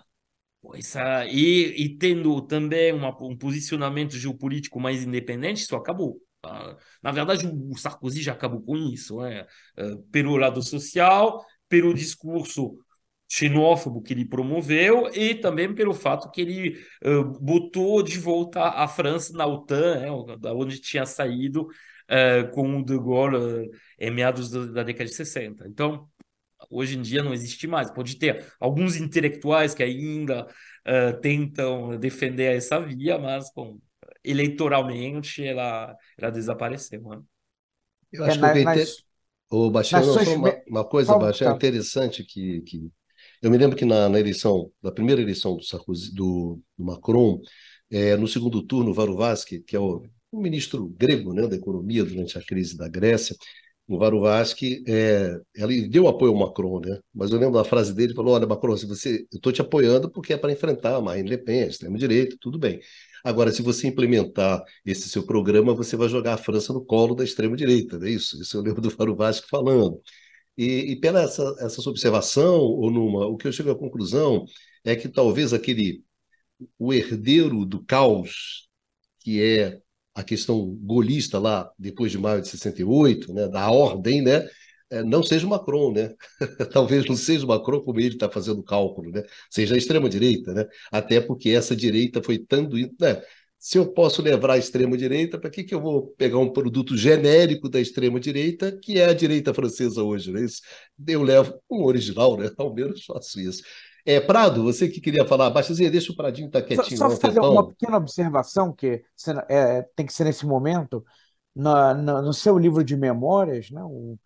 e, 1.30 1.84
e, 1.84 1.97
tendo 1.97 2.41
também 2.41 2.91
uma, 2.93 3.09
um 3.24 3.38
posicionamento 3.38 4.18
geopolítico 4.18 4.80
mais 4.80 5.03
independente, 5.03 5.61
isso 5.61 5.76
acabou. 5.76 6.22
Tá? 6.41 6.78
Na 7.01 7.11
verdade, 7.11 7.47
o 7.47 7.76
Sarkozy 7.78 8.22
já 8.22 8.34
acabou 8.34 8.61
com 8.61 8.76
isso, 8.76 9.22
né? 9.22 9.45
Uh, 9.78 10.01
pelo 10.11 10.38
lado 10.38 10.61
social, 10.61 11.43
pelo 11.68 11.93
discurso 11.93 12.78
xenófobo 13.28 14.01
que 14.01 14.13
ele 14.13 14.26
promoveu 14.26 15.09
e 15.13 15.34
também 15.34 15.74
pelo 15.74 15.93
fato 15.93 16.30
que 16.30 16.41
ele 16.41 16.80
uh, 17.03 17.24
botou 17.41 18.03
de 18.03 18.20
volta 18.20 18.61
a 18.61 18.88
França 18.88 19.34
na 19.34 19.47
OTAN, 19.47 19.99
né? 19.99 20.38
da 20.38 20.53
onde 20.53 20.80
tinha 20.80 21.05
saído 21.05 21.68
com 22.53 22.78
o 22.78 22.86
De 22.86 22.95
Gaulle 22.99 23.68
em 23.99 24.11
meados 24.11 24.51
da 24.51 24.84
década 24.84 25.05
de 25.05 25.16
60. 25.16 25.68
Então, 25.68 26.07
hoje 26.70 26.97
em 26.97 27.01
dia 27.01 27.24
não 27.24 27.34
existe 27.34 27.68
mais. 27.68 27.91
Pode 27.91 28.18
ter 28.18 28.45
alguns 28.59 28.95
intelectuais 28.95 29.74
que 29.74 29.84
ainda 29.84 30.45
uh, 30.45 31.20
tentam 31.22 31.97
defender 31.97 32.55
essa 32.55 32.80
via, 32.80 33.18
mas 33.18 33.51
bom, 33.55 33.78
eleitoralmente 34.24 35.43
ela, 35.43 35.95
ela 36.18 36.32
desapareceu. 36.32 37.01
Né? 37.01 37.22
Eu 38.11 38.24
acho 38.26 38.45
é, 38.45 38.53
que 38.53 38.63
na, 38.63 38.76
nas, 38.76 38.97
o 39.49 39.70
Bastião, 39.70 40.03
suas... 40.03 40.28
uma, 40.28 40.53
uma, 40.68 40.84
coisa, 40.84 41.18
Bastião, 41.18 41.51
tá. 41.51 41.55
interessante 41.55 42.24
que, 42.24 42.61
que 42.61 42.91
eu 43.41 43.51
me 43.51 43.57
lembro 43.57 43.78
que 43.78 43.86
na, 43.86 44.09
na 44.09 44.20
eleição, 44.20 44.72
na 44.82 44.91
primeira 44.91 45.22
eleição 45.22 45.55
do, 45.55 45.63
Sarkozy, 45.63 46.13
do, 46.13 46.59
do 46.78 46.84
Macron, 46.84 47.39
é, 47.91 48.18
no 48.18 48.28
segundo 48.28 48.63
turno, 48.63 48.93
Varoufakis, 48.93 49.63
que 49.63 49.76
é 49.76 49.80
o, 49.80 50.03
o, 50.32 50.41
ministro 50.41 50.88
grego 50.88 51.34
né, 51.34 51.47
da 51.47 51.55
economia 51.55 52.03
durante 52.03 52.38
a 52.38 52.41
crise 52.43 52.76
da 52.78 52.89
Grécia, 52.89 53.36
o 53.88 53.99
Varoufakis, 53.99 54.83
é, 54.88 55.39
ele 55.55 55.88
deu 55.88 56.07
apoio 56.07 56.31
ao 56.33 56.39
Macron, 56.39 56.79
né? 56.79 56.99
Mas 57.13 57.31
eu 57.31 57.39
lembro 57.39 57.55
da 57.55 57.63
frase 57.63 57.93
dele, 57.93 58.13
falou, 58.15 58.33
olha, 58.33 58.47
Macron, 58.47 58.75
se 58.77 58.86
você, 58.88 59.27
eu 59.31 59.38
estou 59.38 59.51
te 59.51 59.61
apoiando 59.61 60.09
porque 60.09 60.33
é 60.33 60.38
para 60.38 60.51
enfrentar 60.51 60.95
a 60.95 61.01
Marine 61.01 61.29
Le 61.29 61.38
Pen, 61.38 61.63
a 61.63 61.67
extrema-direita, 61.67 62.36
tudo 62.41 62.57
bem. 62.57 62.79
Agora, 63.23 63.51
se 63.51 63.61
você 63.61 63.88
implementar 63.88 64.63
esse 64.86 65.09
seu 65.09 65.23
programa, 65.25 65.73
você 65.73 65.95
vai 65.95 66.09
jogar 66.09 66.33
a 66.33 66.38
França 66.38 66.73
no 66.73 66.83
colo 66.83 67.15
da 67.15 67.23
extrema-direita, 67.23 67.97
é 68.03 68.09
isso? 68.09 68.41
Isso 68.41 68.57
eu 68.57 68.61
lembro 68.61 68.81
do 68.81 68.89
Varoufakis 68.89 69.41
falando. 69.49 70.01
E, 70.57 70.93
e 70.93 70.99
pela 70.99 71.21
essa, 71.23 71.55
essa 71.59 71.89
observação, 71.89 72.59
ou 72.59 72.89
numa, 72.91 73.27
o 73.27 73.38
que 73.38 73.47
eu 73.47 73.51
chego 73.51 73.71
à 73.71 73.75
conclusão 73.77 74.45
é 74.83 74.95
que 74.95 75.09
talvez 75.09 75.53
aquele 75.53 76.03
o 76.79 76.93
herdeiro 76.93 77.65
do 77.65 77.83
caos, 77.83 78.67
que 79.19 79.41
é 79.41 79.81
a 80.16 80.24
questão 80.24 80.76
golista 80.82 81.38
lá 81.38 81.70
depois 81.78 82.11
de 82.11 82.18
maio 82.18 82.41
de 82.41 82.47
68, 82.47 83.34
né, 83.34 83.47
da 83.49 83.70
ordem, 83.70 84.22
né, 84.22 84.47
é, 84.89 85.03
não 85.03 85.24
seja 85.24 85.45
o 85.45 85.49
Macron, 85.49 85.91
né? 85.91 86.13
Talvez 86.72 87.05
não 87.05 87.16
seja 87.16 87.43
o 87.45 87.47
Macron 87.47 87.82
como 87.82 87.99
ele 87.99 88.16
está 88.16 88.30
fazendo 88.30 88.59
o 88.59 88.63
cálculo, 88.63 89.11
né? 89.11 89.24
Seja 89.49 89.76
a 89.76 89.78
extrema 89.78 90.07
direita, 90.07 90.53
né? 90.53 90.66
Até 90.91 91.20
porque 91.20 91.49
essa 91.49 91.76
direita 91.76 92.22
foi 92.24 92.38
tanto, 92.38 92.76
né? 92.99 93.22
Se 93.57 93.80
eu 93.80 93.91
posso 93.91 94.22
levar 94.22 94.51
a 94.51 94.57
extrema-direita, 94.59 95.39
para 95.39 95.49
que, 95.49 95.63
que 95.63 95.74
eu 95.74 95.82
vou 95.82 96.13
pegar 96.18 96.38
um 96.38 96.53
produto 96.53 96.95
genérico 96.95 97.68
da 97.68 97.82
extrema-direita, 97.82 98.78
que 98.80 98.99
é 98.99 99.05
a 99.05 99.13
direita 99.13 99.55
francesa 99.55 100.03
hoje? 100.03 100.32
Né? 100.32 100.45
Isso, 100.45 100.61
eu 101.07 101.24
levo 101.24 101.59
um 101.70 101.84
original, 101.84 102.38
né? 102.38 102.51
ao 102.59 102.74
menos 102.74 103.03
faço 103.05 103.39
isso. 103.39 103.63
É, 104.05 104.19
Prado, 104.19 104.63
você 104.63 104.87
que 104.87 105.01
queria 105.01 105.25
falar, 105.25 105.49
Baixazinha, 105.49 105.89
deixa 105.89 106.11
o 106.11 106.15
Pradinho 106.15 106.47
estar 106.47 106.61
tá 106.61 106.67
quietinho. 106.67 106.97
Só, 106.97 107.09
só 107.09 107.17
fazer 107.17 107.39
uma 107.39 107.67
pequena 107.67 107.97
observação 107.97 108.71
que 108.71 109.03
é, 109.49 109.81
tem 109.95 110.05
que 110.05 110.13
ser 110.13 110.25
nesse 110.25 110.45
momento. 110.45 111.03
Na, 111.55 111.93
na, 111.93 112.21
no 112.21 112.33
seu 112.33 112.57
livro 112.57 112.83
de 112.83 112.95
memórias, 112.95 113.71
né, 113.71 113.81
o, 113.83 114.19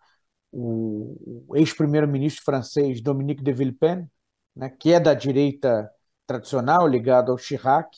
o, 0.52 1.46
o 1.48 1.56
ex-primeiro-ministro 1.56 2.44
francês 2.44 3.00
Dominique 3.00 3.42
de 3.42 3.52
Villepin, 3.52 4.06
né, 4.54 4.68
que 4.68 4.92
é 4.92 5.00
da 5.00 5.14
direita 5.14 5.90
tradicional, 6.26 6.86
ligado 6.86 7.32
ao 7.32 7.38
Chirac, 7.38 7.88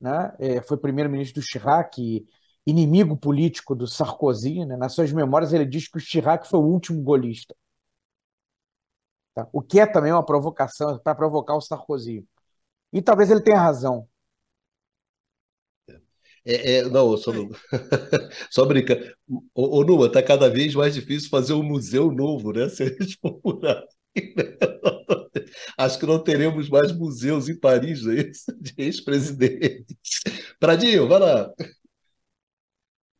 né? 0.00 0.32
É, 0.38 0.62
foi 0.62 0.76
primeiro-ministro 0.76 1.40
do 1.40 1.46
Chirac, 1.46 2.26
inimigo 2.66 3.16
político 3.16 3.74
do 3.74 3.86
Sarkozy. 3.86 4.64
Né? 4.64 4.76
Nas 4.76 4.94
suas 4.94 5.12
memórias, 5.12 5.52
ele 5.52 5.66
diz 5.66 5.88
que 5.88 5.98
o 5.98 6.00
Chirac 6.00 6.48
foi 6.48 6.60
o 6.60 6.64
último 6.64 7.02
golista. 7.02 7.54
Tá? 9.34 9.48
O 9.52 9.62
que 9.62 9.80
é 9.80 9.86
também 9.86 10.12
uma 10.12 10.24
provocação 10.24 10.98
para 10.98 11.14
provocar 11.14 11.56
o 11.56 11.60
Sarkozy. 11.60 12.26
E 12.92 13.02
talvez 13.02 13.30
ele 13.30 13.42
tenha 13.42 13.60
razão. 13.60 14.08
É, 16.44 16.78
é, 16.78 16.82
não, 16.88 17.16
só, 17.16 17.32
só 18.50 18.64
brincando. 18.64 19.02
Ô, 19.54 19.78
ô 19.80 19.84
Numa, 19.84 20.06
está 20.06 20.22
cada 20.22 20.48
vez 20.48 20.74
mais 20.74 20.94
difícil 20.94 21.28
fazer 21.28 21.52
um 21.52 21.62
museu 21.62 22.10
novo, 22.10 22.52
né? 22.52 22.68
Se 22.70 22.82
a 22.82 22.86
gente 22.86 23.18
for 23.20 23.34
por 23.40 23.64
aí, 23.66 24.34
né? 24.36 24.56
Acho 25.78 25.98
que 25.98 26.06
não 26.06 26.22
teremos 26.22 26.68
mais 26.68 26.92
museus 26.92 27.48
em 27.48 27.58
Paris 27.58 28.02
né? 28.04 28.24
de 28.60 28.74
ex-presidentes. 28.76 29.96
Pradinho, 30.58 31.08
vai 31.08 31.18
lá. 31.20 31.52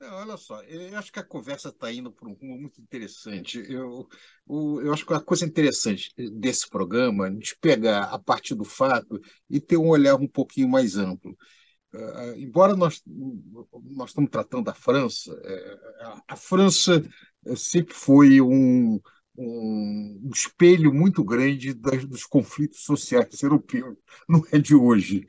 Não, 0.00 0.14
olha 0.14 0.36
só, 0.38 0.62
eu 0.62 0.96
acho 0.96 1.12
que 1.12 1.18
a 1.18 1.24
conversa 1.24 1.68
está 1.68 1.92
indo 1.92 2.10
por 2.10 2.26
um 2.26 2.32
rumo 2.32 2.58
muito 2.58 2.80
interessante. 2.80 3.58
Eu, 3.68 4.08
eu, 4.48 4.80
eu 4.82 4.92
acho 4.94 5.04
que 5.04 5.12
a 5.12 5.20
coisa 5.20 5.44
interessante 5.44 6.10
desse 6.32 6.68
programa 6.70 7.26
é 7.26 7.30
a 7.30 7.32
gente 7.32 7.54
pegar 7.60 8.04
a 8.04 8.18
partir 8.18 8.54
do 8.54 8.64
fato 8.64 9.20
e 9.48 9.60
ter 9.60 9.76
um 9.76 9.88
olhar 9.88 10.16
um 10.16 10.26
pouquinho 10.26 10.70
mais 10.70 10.96
amplo. 10.96 11.36
Uh, 11.92 12.38
embora 12.38 12.74
nós, 12.74 13.02
nós 13.06 14.10
estamos 14.10 14.30
tratando 14.30 14.64
da 14.64 14.74
França, 14.74 15.34
uh, 15.34 16.22
a 16.26 16.36
França 16.36 17.02
sempre 17.56 17.92
foi 17.94 18.40
um, 18.40 18.98
um, 19.36 20.30
espelho 20.32 20.94
muito 20.94 21.22
grande 21.22 21.74
das, 21.74 22.06
dos 22.06 22.24
conflitos 22.24 22.84
sociais 22.84 23.42
europeus, 23.42 23.96
não 24.28 24.42
é 24.50 24.58
de 24.58 24.74
hoje. 24.74 25.26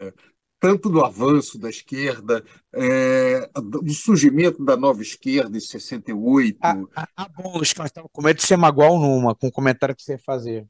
É, 0.00 0.12
tanto 0.60 0.90
do 0.90 1.02
avanço 1.02 1.58
da 1.58 1.70
esquerda, 1.70 2.44
é, 2.74 3.50
do 3.54 3.92
surgimento 3.94 4.62
da 4.62 4.76
nova 4.76 5.00
esquerda 5.00 5.56
em 5.56 5.60
68. 5.60 6.58
A, 6.62 6.72
a, 6.94 7.08
a 7.16 7.28
bolos, 7.28 7.72
que 7.72 7.78
nós 7.78 7.88
estávamos 7.88 8.12
com 8.12 8.22
medo 8.22 8.36
de 8.36 8.46
ser 8.46 8.58
magoal 8.58 8.98
numa, 9.00 9.34
com 9.34 9.48
o 9.48 9.52
comentário 9.52 9.96
que 9.96 10.02
você 10.02 10.12
ia 10.12 10.18
fazer. 10.18 10.66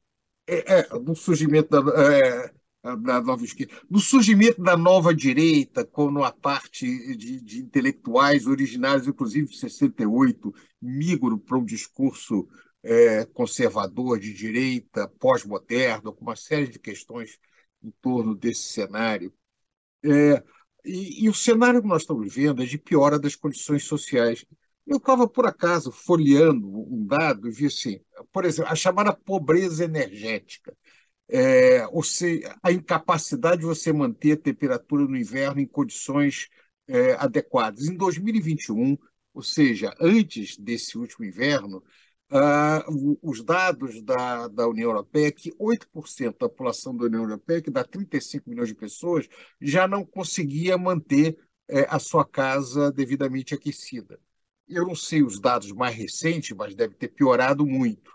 É, 0.47 0.79
é, 0.79 0.99
do 0.99 1.15
surgimento 1.15 1.69
da, 1.69 2.03
é, 2.03 2.51
da 2.97 3.21
nova 3.21 3.45
esquerda, 3.45 3.75
do 3.91 3.99
surgimento 3.99 4.63
da 4.63 4.77
nova 4.77 5.13
direita, 5.13 5.85
quando 5.85 6.23
a 6.23 6.33
parte 6.33 7.17
de, 7.17 7.41
de 7.41 7.59
intelectuais 7.59 8.47
originários, 8.47 9.09
inclusive 9.09 9.49
de 9.49 9.59
68, 9.59 10.55
migram 10.81 11.37
para 11.37 11.59
um 11.59 11.65
discurso 11.65 12.49
é, 12.83 13.25
conservador, 13.27 14.19
de 14.19 14.33
direita, 14.33 15.09
pós-moderno, 15.19 16.13
com 16.13 16.23
uma 16.23 16.37
série 16.37 16.69
de 16.69 16.79
questões 16.79 17.39
em 17.83 17.91
torno 18.01 18.35
desse 18.35 18.73
cenário. 18.73 19.33
É, 20.05 20.43
e, 20.85 21.25
e, 21.25 21.29
o 21.29 21.35
cenário 21.35 21.83
que 21.83 21.89
nós 21.89 22.03
estamos 22.03 22.35
vendo 22.35 22.63
é 22.63 22.67
de 22.67 22.79
piora 22.79 23.19
das 23.19 23.37
condições 23.37 23.85
sociais. 23.85 24.45
Eu 24.87 24.97
estava, 24.97 25.29
por 25.29 25.47
acaso, 25.47 25.93
folheando 25.93 26.67
um 26.69 27.07
dado 27.07 27.49
e 27.49 27.51
vi 27.53 27.67
assim, 27.67 28.01
por 28.33 28.45
exemplo, 28.45 28.73
a 28.73 28.75
chamada 28.75 29.13
pobreza 29.13 29.85
energética. 29.85 30.77
É, 31.29 31.87
ou 31.89 32.03
seja, 32.03 32.57
a 32.63 32.73
incapacidade 32.73 33.61
de 33.61 33.67
você 33.67 33.93
manter 33.93 34.33
a 34.33 34.37
temperatura 34.37 35.05
no 35.05 35.17
inverno 35.17 35.61
em 35.61 35.67
condições 35.67 36.49
é, 36.89 37.13
adequadas. 37.15 37.87
Em 37.87 37.97
2021, 37.97 38.99
ou 39.33 39.43
seja, 39.43 39.95
antes 40.01 40.57
desse 40.59 40.99
último 40.99 41.25
inverno, 41.25 41.85
Uh, 42.33 43.19
os 43.23 43.43
dados 43.43 44.01
da, 44.03 44.47
da 44.47 44.69
União 44.69 44.91
Europeia 44.91 45.33
que 45.33 45.53
8% 45.59 46.39
da 46.39 46.49
população 46.49 46.97
da 46.97 47.07
União 47.07 47.23
Europeia, 47.23 47.61
que 47.61 47.73
dá 47.73 47.83
35 47.83 48.49
milhões 48.49 48.69
de 48.69 48.75
pessoas, 48.77 49.29
já 49.61 49.89
não 49.89 50.05
conseguia 50.05 50.79
manter 50.79 51.37
é, 51.69 51.87
a 51.89 51.99
sua 51.99 52.25
casa 52.25 52.93
devidamente 52.93 53.53
aquecida. 53.53 54.21
Eu 54.69 54.87
não 54.87 54.95
sei 54.95 55.23
os 55.25 55.41
dados 55.41 55.73
mais 55.73 55.97
recentes, 55.97 56.57
mas 56.57 56.75
deve 56.75 56.95
ter 56.95 57.09
piorado 57.09 57.67
muito. 57.67 58.13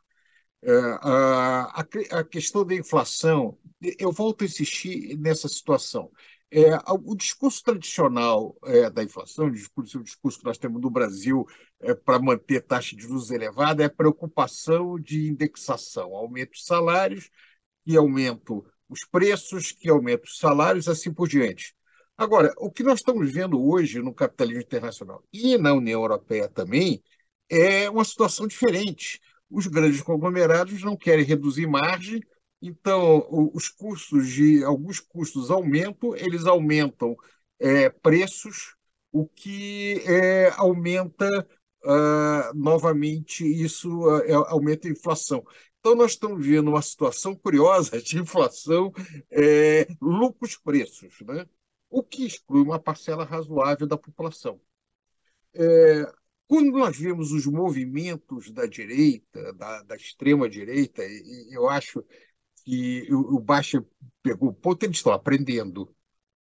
É, 0.62 0.72
a, 1.02 1.86
a 2.12 2.24
questão 2.24 2.66
da 2.66 2.74
inflação, 2.74 3.58
eu 4.00 4.12
volto 4.12 4.44
a 4.44 4.46
insistir 4.46 5.18
nessa 5.18 5.48
situação. 5.48 6.12
É, 6.58 6.70
o 6.90 7.14
discurso 7.18 7.62
tradicional 7.62 8.56
é, 8.64 8.90
da 8.90 9.04
inflação, 9.04 9.48
o 9.48 9.52
discurso, 9.52 10.00
o 10.00 10.04
discurso 10.04 10.40
que 10.40 10.46
nós 10.46 10.58
temos 10.58 10.82
no 10.82 10.90
Brasil 10.90 11.46
é, 11.82 11.94
para 11.94 12.18
manter 12.18 12.62
taxa 12.62 12.96
de 12.96 13.02
juros 13.02 13.30
elevada, 13.30 13.84
é 13.84 13.88
a 13.88 13.90
preocupação 13.90 14.98
de 14.98 15.28
indexação, 15.28 16.16
aumento 16.16 16.54
de 16.54 16.64
salários, 16.64 17.30
que 17.84 17.98
aumentam 17.98 18.64
os 18.88 19.04
preços, 19.04 19.74
que 19.74 19.90
aumentam 19.90 20.24
os 20.24 20.38
salários, 20.38 20.88
assim 20.88 21.14
por 21.14 21.28
diante. 21.28 21.76
Agora, 22.18 22.54
o 22.58 22.72
que 22.72 22.84
nós 22.84 23.00
estamos 23.00 23.30
vendo 23.34 23.62
hoje 23.62 24.02
no 24.02 24.14
capitalismo 24.14 24.62
internacional 24.62 25.22
e 25.34 25.58
na 25.58 25.74
União 25.74 26.00
Europeia 26.00 26.48
também 26.48 27.04
é 27.50 27.90
uma 27.90 28.06
situação 28.06 28.48
diferente. 28.48 29.20
Os 29.50 29.68
grandes 29.68 30.02
conglomerados 30.02 30.82
não 30.84 30.96
querem 30.96 31.26
reduzir 31.26 31.68
margem, 31.68 32.22
então, 32.62 33.28
os 33.54 33.70
custos 33.70 34.28
de 34.30 34.64
alguns 34.64 35.00
custos 35.00 35.52
aumentam, 35.52 36.16
eles 36.16 36.46
aumentam 36.46 37.16
é, 37.60 37.90
preços, 37.90 38.76
o 39.12 39.28
que 39.28 40.02
é, 40.06 40.50
aumenta 40.58 41.48
uh, 41.86 42.54
novamente 42.54 43.46
isso 43.46 43.90
uh, 44.02 44.46
aumenta 44.48 44.88
a 44.88 44.92
inflação. 44.92 45.46
Então, 45.80 45.96
nós 45.96 46.12
estamos 46.12 46.46
vendo 46.46 46.70
uma 46.70 46.82
situação 46.82 47.36
curiosa 47.36 48.02
de 48.02 48.18
inflação, 48.20 48.92
é, 49.30 49.88
lucros 50.02 50.58
preços, 50.58 51.22
né? 51.22 51.46
o 51.90 52.04
que 52.04 52.26
exclui 52.26 52.64
uma 52.64 52.80
parcela 52.80 53.24
razoável 53.24 53.86
da 53.88 53.98
população. 53.98 54.60
É, 55.54 56.12
quando 56.48 56.72
nós 56.72 56.98
vemos 56.98 57.32
os 57.32 57.46
movimentos 57.46 58.52
da 58.52 58.66
direita, 58.66 59.54
da, 59.54 59.84
da 59.84 59.96
extrema-direita, 59.96 61.04
eu 61.52 61.70
acho 61.70 62.04
que 62.66 63.08
o, 63.14 63.36
o 63.36 63.40
Baixa 63.40 63.86
pegou 64.24 64.50
o 64.50 64.54
ponto, 64.54 64.84
eles 64.84 64.98
estão 64.98 65.14
aprendendo. 65.14 65.94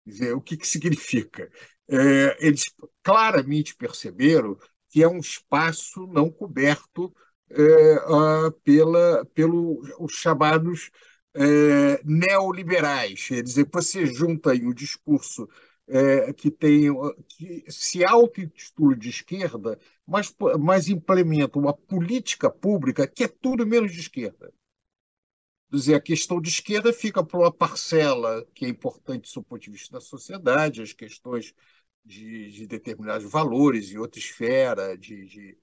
Dizer, 0.05 0.33
o 0.33 0.41
que, 0.41 0.57
que 0.57 0.67
significa? 0.67 1.51
É, 1.87 2.47
eles 2.47 2.63
claramente 3.03 3.75
perceberam 3.75 4.57
que 4.89 5.03
é 5.03 5.07
um 5.07 5.19
espaço 5.19 6.07
não 6.07 6.31
coberto 6.31 7.13
é, 7.49 7.95
uh, 8.07 8.51
pela, 8.63 9.25
pelo 9.33 9.81
os 9.99 10.13
chamados 10.13 10.89
é, 11.35 12.01
neoliberais. 12.03 13.27
Quer 13.27 13.43
dizer, 13.43 13.69
você 13.71 14.05
junta 14.05 14.51
aí 14.51 14.65
discurso 14.73 15.47
é, 15.87 16.33
que 16.33 16.49
tem 16.49 16.89
que 17.27 17.63
se 17.69 18.03
auto-intitula 18.05 18.95
de 18.95 19.09
esquerda, 19.09 19.77
mas, 20.07 20.33
mas 20.59 20.87
implementa 20.87 21.59
uma 21.59 21.73
política 21.73 22.49
pública 22.49 23.07
que 23.07 23.23
é 23.23 23.27
tudo 23.27 23.65
menos 23.67 23.91
de 23.91 23.99
esquerda. 23.99 24.51
Dizer, 25.75 25.95
a 25.95 26.01
questão 26.01 26.41
de 26.41 26.49
esquerda 26.49 26.93
fica 26.93 27.23
para 27.23 27.39
uma 27.39 27.51
parcela 27.51 28.45
que 28.53 28.65
é 28.65 28.69
importante 28.69 29.33
do 29.33 29.43
ponto 29.43 29.61
de 29.61 29.71
vista 29.71 29.93
da 29.93 30.01
sociedade, 30.01 30.81
as 30.81 30.93
questões 30.93 31.53
de, 32.03 32.51
de 32.51 32.67
determinados 32.67 33.29
valores 33.29 33.91
em 33.91 33.97
outra 33.97 34.19
esfera, 34.19 34.97
de, 34.97 35.25
de 35.25 35.57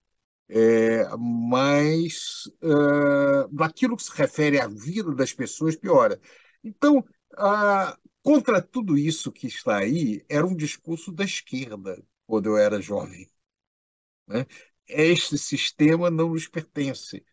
é, 0.49 1.07
mas 1.19 2.47
uh, 2.63 3.97
que 3.97 4.03
se 4.03 4.11
refere 4.15 4.61
à 4.61 4.69
vida 4.69 5.15
das 5.15 5.33
pessoas, 5.33 5.77
piora. 5.77 6.21
Então, 6.63 7.05
contra 8.23 8.61
tudo 8.61 8.99
isso 8.99 9.33
que 9.33 9.47
está 9.47 9.79
aí, 9.79 10.25
era 10.29 10.47
um 10.47 10.55
discurso 10.55 11.11
da 11.11 11.25
esquerda, 11.25 12.03
quando 12.27 12.47
eu 12.47 12.57
era 12.57 12.81
jovem. 12.81 13.29
Né? 14.27 14.47
Este 14.87 15.39
sistema 15.39 16.11
não 16.11 16.31
nos 16.31 16.49
pertence. 16.49 17.25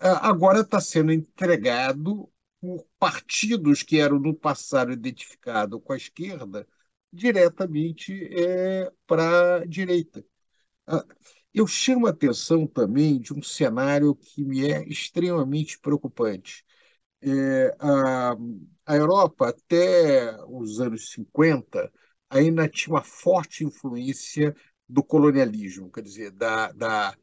Uh, 0.00 0.14
agora 0.22 0.60
está 0.60 0.80
sendo 0.80 1.12
entregado 1.12 2.30
por 2.60 2.86
partidos 2.98 3.82
que 3.82 3.98
eram 4.00 4.18
no 4.18 4.34
passado 4.34 4.92
identificados 4.92 5.80
com 5.82 5.92
a 5.92 5.96
esquerda 5.96 6.66
diretamente 7.12 8.12
é, 8.32 8.92
para 9.06 9.56
a 9.56 9.66
direita. 9.66 10.24
Uh, 10.88 11.02
eu 11.54 11.66
chamo 11.66 12.06
a 12.06 12.10
atenção 12.10 12.66
também 12.66 13.20
de 13.20 13.34
um 13.34 13.42
cenário 13.42 14.14
que 14.14 14.44
me 14.44 14.70
é 14.70 14.86
extremamente 14.88 15.78
preocupante. 15.80 16.64
É, 17.22 17.76
a, 17.80 18.36
a 18.86 18.96
Europa, 18.96 19.48
até 19.48 20.36
os 20.46 20.80
anos 20.80 21.10
50, 21.12 21.92
ainda 22.30 22.68
tinha 22.68 22.94
uma 22.94 23.02
forte 23.02 23.64
influência 23.64 24.54
do 24.88 25.02
colonialismo, 25.02 25.90
quer 25.90 26.02
dizer, 26.02 26.30
da, 26.32 26.72
da, 26.72 27.16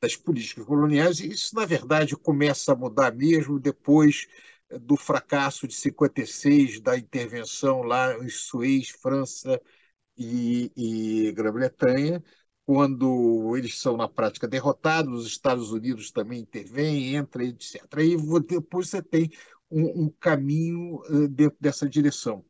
das 0.00 0.16
políticas 0.16 0.64
coloniais, 0.64 1.20
e 1.20 1.28
isso, 1.30 1.54
na 1.54 1.66
verdade, 1.66 2.16
começa 2.16 2.72
a 2.72 2.76
mudar 2.76 3.12
mesmo 3.14 3.58
depois 3.60 4.26
do 4.82 4.96
fracasso 4.96 5.66
de 5.66 5.74
56, 5.74 6.80
da 6.80 6.96
intervenção 6.98 7.82
lá 7.82 8.14
em 8.18 8.28
Suez, 8.28 8.88
França 8.90 9.60
e, 10.16 10.72
e 10.76 11.32
Grã-Bretanha, 11.32 12.22
quando 12.66 13.56
eles 13.56 13.78
são, 13.78 13.96
na 13.96 14.08
prática, 14.08 14.46
derrotados, 14.48 15.22
os 15.22 15.26
Estados 15.26 15.72
Unidos 15.72 16.10
também 16.12 16.40
intervêm, 16.40 17.16
entra, 17.16 17.44
etc. 17.44 18.02
Aí 18.02 18.16
depois 18.46 18.88
você 18.90 19.02
tem 19.02 19.30
um, 19.70 20.04
um 20.06 20.10
caminho 20.20 21.00
dentro 21.30 21.56
dessa 21.60 21.88
direção. 21.88 22.44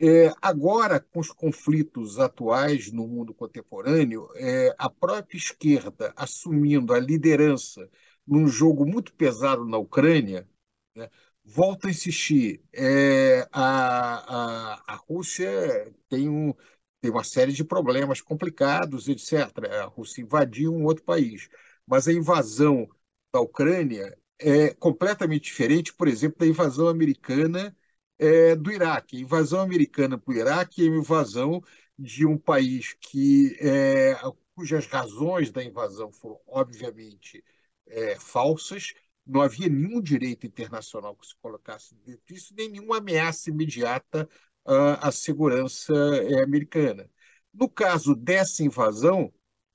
É, 0.00 0.32
agora, 0.40 1.00
com 1.00 1.18
os 1.18 1.32
conflitos 1.32 2.18
atuais 2.20 2.92
no 2.92 3.06
mundo 3.08 3.34
contemporâneo, 3.34 4.28
é, 4.36 4.72
a 4.78 4.88
própria 4.88 5.36
esquerda 5.36 6.12
assumindo 6.16 6.94
a 6.94 7.00
liderança 7.00 7.88
num 8.26 8.46
jogo 8.46 8.86
muito 8.86 9.12
pesado 9.14 9.64
na 9.66 9.76
Ucrânia, 9.76 10.48
né, 10.94 11.08
volta 11.44 11.88
a 11.88 11.90
insistir. 11.90 12.62
É, 12.72 13.48
a, 13.52 14.74
a, 14.76 14.94
a 14.94 14.96
Rússia 14.96 15.92
tem 16.08 16.28
um, 16.28 16.54
tem 17.00 17.10
uma 17.10 17.24
série 17.24 17.52
de 17.52 17.64
problemas 17.64 18.20
complicados, 18.20 19.08
etc. 19.08 19.82
A 19.82 19.84
Rússia 19.86 20.22
invadiu 20.22 20.72
um 20.74 20.84
outro 20.84 21.04
país, 21.04 21.48
mas 21.86 22.06
a 22.08 22.12
invasão 22.12 22.88
da 23.32 23.40
Ucrânia 23.40 24.16
é 24.38 24.72
completamente 24.74 25.44
diferente, 25.44 25.92
por 25.94 26.06
exemplo, 26.08 26.38
da 26.38 26.46
invasão 26.46 26.88
americana 26.88 27.76
é, 28.18 28.56
do 28.56 28.70
Iraque. 28.72 29.20
Invasão 29.20 29.60
americana 29.60 30.18
para 30.18 30.32
o 30.32 30.36
Iraque 30.36 30.82
é 30.82 30.86
invasão 30.86 31.62
de 31.98 32.26
um 32.26 32.38
país 32.38 32.94
que 33.00 33.56
é, 33.60 34.14
cujas 34.54 34.86
razões 34.86 35.50
da 35.50 35.62
invasão 35.62 36.12
foram 36.12 36.40
obviamente 36.46 37.44
é, 37.86 38.16
falsas. 38.18 38.94
Não 39.26 39.40
havia 39.42 39.68
nenhum 39.68 40.00
direito 40.00 40.46
internacional 40.46 41.14
que 41.16 41.26
se 41.26 41.36
colocasse 41.36 41.94
dentro 41.96 42.22
disso, 42.26 42.54
nem 42.56 42.68
nenhuma 42.70 42.98
ameaça 42.98 43.50
imediata 43.50 44.28
a, 44.64 45.10
segurança 45.10 45.94
é, 45.94 46.42
americana. 46.42 47.10
No 47.52 47.68
caso 47.68 48.14
dessa 48.14 48.62
invasão, 48.62 49.32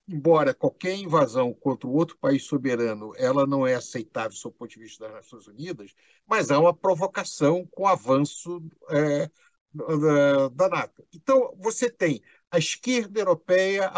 embora 0.07 0.53
qualquer 0.53 0.95
invasão 0.95 1.53
contra 1.53 1.87
outro 1.87 2.17
país 2.17 2.43
soberano 2.43 3.13
ela 3.17 3.47
não 3.47 3.65
é 3.65 3.75
aceitável 3.75 4.37
do 4.43 4.51
ponto 4.51 4.71
de 4.71 4.79
vista 4.79 5.05
das 5.05 5.13
Nações 5.13 5.47
Unidas, 5.47 5.93
mas 6.27 6.51
há 6.51 6.59
uma 6.59 6.73
provocação 6.73 7.65
com 7.71 7.83
o 7.83 7.87
avanço 7.87 8.61
é, 8.89 9.29
da, 9.73 10.49
da, 10.49 10.69
NATO. 10.69 11.05
Então, 11.13 11.55
você 11.59 11.89
tem 11.89 12.21
a 12.51 12.57
esquerda 12.57 13.19
europeia 13.19 13.91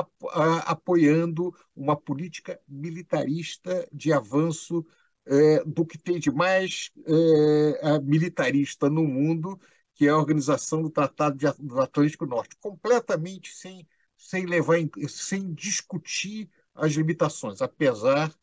apoiando 0.66 1.53
uma 1.76 1.95
política 1.95 2.60
militarista 2.68 3.88
de 3.91 4.14
avanço 4.14 4.86
é, 5.26 5.64
do 5.66 5.86
que 5.86 5.97
tem 5.97 6.20
de 6.20 6.32
mais 6.32 6.91
é, 7.08 7.99
militarista 7.99 8.89
no 8.89 9.03
mundo 9.03 9.60
que 9.95 10.08
é 10.08 10.10
a 10.10 10.18
organização 10.18 10.82
do 10.82 10.89
Tratado 10.89 11.38
do 11.58 11.80
Atlântico 11.80 12.26
Norte, 12.26 12.58
completamente 12.60 13.53
sem, 13.53 13.88
sem 14.28 14.46
levar, 14.46 14.78
em, 14.80 14.90
sem 15.08 15.54
discutir 15.54 16.50
as 16.74 16.94
limitações, 16.94 17.62
apesar 17.62 18.34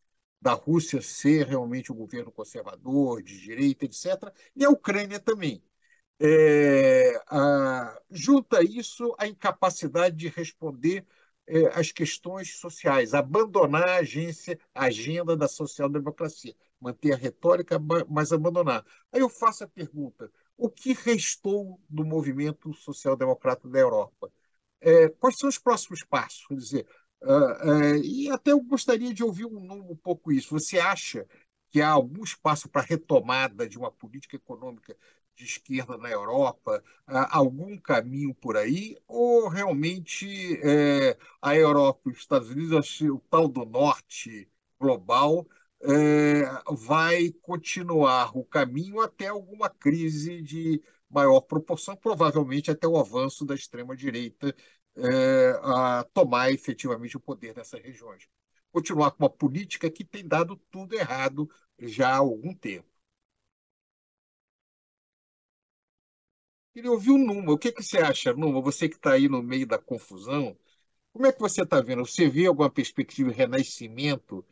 da 0.41 0.53
Rússia 0.55 1.01
ser 1.03 1.47
realmente 1.47 1.93
um 1.93 1.97
governo 1.97 2.31
conservador, 2.33 3.23
de 3.23 3.41
direita, 3.41 3.85
etc., 3.85 4.33
e 4.57 4.65
a 4.65 4.71
Ucrânia 4.71 5.19
também. 5.21 5.63
É, 6.21 7.21
a, 7.29 8.01
junta 8.11 8.63
isso 8.63 9.15
a 9.19 9.27
incapacidade 9.27 10.17
de 10.17 10.29
responder 10.29 11.05
é, 11.47 11.67
às 11.79 11.91
questões 11.93 12.57
sociais, 12.61 13.13
abandonar 13.15 13.89
a 13.89 13.97
agência, 13.97 14.59
a 14.75 14.85
agenda 14.87 15.37
da 15.37 15.49
social-democracia, 15.49 16.55
manter 16.81 17.13
a 17.13 17.17
retórica, 17.17 17.79
mas 18.09 18.33
abandonar. 18.33 18.85
Aí 19.13 19.21
eu 19.21 19.29
faço 19.29 19.65
a 19.65 19.69
pergunta: 19.69 20.31
o 20.57 20.71
que 20.71 20.93
restou 20.93 21.81
do 21.89 22.05
movimento 22.05 22.73
social-democrata 22.75 23.69
da 23.69 23.81
Europa. 23.81 24.33
É, 24.83 25.09
quais 25.09 25.39
são 25.39 25.49
os 25.49 25.59
próximos 25.59 26.05
passos? 26.05 26.47
Quer 26.47 26.57
dizer, 26.57 26.87
uh, 27.23 27.71
uh, 27.71 27.97
e 28.05 28.31
até 28.31 28.51
eu 28.53 28.61
gostaria 28.61 29.15
de 29.15 29.23
ouvir 29.23 29.47
um, 29.47 29.93
um 29.93 29.97
pouco 29.97 30.33
isso. 30.33 30.59
Você 30.59 30.79
acha 30.79 31.27
que 31.71 31.81
há 31.81 31.91
algum 31.91 32.23
espaço 32.25 32.69
para 32.69 32.83
retomada 32.83 33.69
de 33.69 33.79
uma 33.79 33.91
política 33.91 34.37
econômica 34.37 34.97
de 35.35 35.45
esquerda 35.45 35.97
na 35.97 36.11
Europa, 36.11 36.83
algum 37.07 37.79
caminho 37.79 38.35
por 38.35 38.57
aí, 38.57 38.99
ou 39.09 39.49
realmente 39.49 40.61
é, 40.63 41.17
a 41.41 41.57
Europa 41.57 42.03
e 42.07 42.13
os 42.13 42.19
Estados 42.19 42.51
Unidos, 42.51 43.01
o 43.01 43.19
tal 43.31 43.49
do 43.49 43.65
norte 43.65 44.47
global, 44.79 45.47
é, 45.83 46.43
vai 46.71 47.33
continuar 47.41 48.37
o 48.37 48.45
caminho 48.45 49.01
até 49.01 49.29
alguma 49.29 49.71
crise 49.71 50.43
de 50.43 50.83
maior 51.13 51.41
proporção, 51.43 51.97
provavelmente 51.97 52.71
até 52.71 52.87
o 52.87 52.97
avanço 52.99 53.45
da 53.45 53.55
extrema-direita 53.55 54.55
é, 54.97 55.51
a 55.63 56.05
tomar 56.13 56.51
efetivamente 56.53 57.17
o 57.17 57.21
poder 57.21 57.55
nessas 57.57 57.81
regiões. 57.83 58.29
Continuar 58.73 59.13
com 59.13 59.25
uma 59.25 59.31
política 59.31 59.91
que 59.91 60.05
tem 60.05 60.27
dado 60.27 60.57
tudo 60.71 60.95
errado 60.95 61.49
já 61.79 62.11
há 62.11 62.17
algum 62.19 62.55
tempo. 62.55 62.89
Queria 66.73 66.91
ouvir 66.91 67.11
o 67.11 67.19
Numa. 67.19 67.53
O 67.53 67.59
que, 67.59 67.73
que 67.73 67.83
você 67.83 67.99
acha, 67.99 68.33
Numa? 68.33 68.61
Você 68.63 68.89
que 68.89 68.97
está 68.97 69.13
aí 69.13 69.29
no 69.29 69.43
meio 69.43 69.67
da 69.67 69.79
confusão, 69.79 70.57
como 71.13 71.27
é 71.27 71.33
que 71.33 71.41
você 71.41 71.63
está 71.63 71.81
vendo? 71.83 72.07
Você 72.07 72.29
vê 72.29 72.47
alguma 72.47 72.71
perspectiva 72.71 73.31
de 73.31 73.37
renascimento 73.37 74.45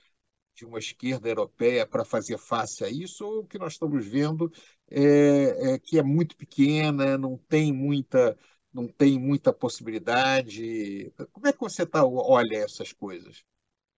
de 0.61 0.67
uma 0.67 0.79
esquerda 0.79 1.27
europeia 1.27 1.87
para 1.87 2.05
fazer 2.05 2.37
face 2.37 2.85
a 2.85 2.91
isso, 2.91 3.25
ou 3.25 3.39
o 3.41 3.47
que 3.47 3.59
nós 3.59 3.73
estamos 3.73 4.07
vendo 4.07 4.53
é, 4.91 5.73
é, 5.73 5.79
que 5.79 5.99
é 5.99 6.03
muito 6.03 6.37
pequena, 6.37 7.17
não 7.17 7.39
tem 7.49 7.73
muita, 7.73 8.37
não 8.73 8.87
tem 8.87 9.19
muita 9.19 9.55
possibilidade. 9.55 11.11
Como 11.33 11.47
é 11.49 11.53
que 11.53 11.61
você 11.61 11.87
tá, 11.87 12.05
olha 12.05 12.59
essas 12.59 12.93
coisas? 12.93 13.43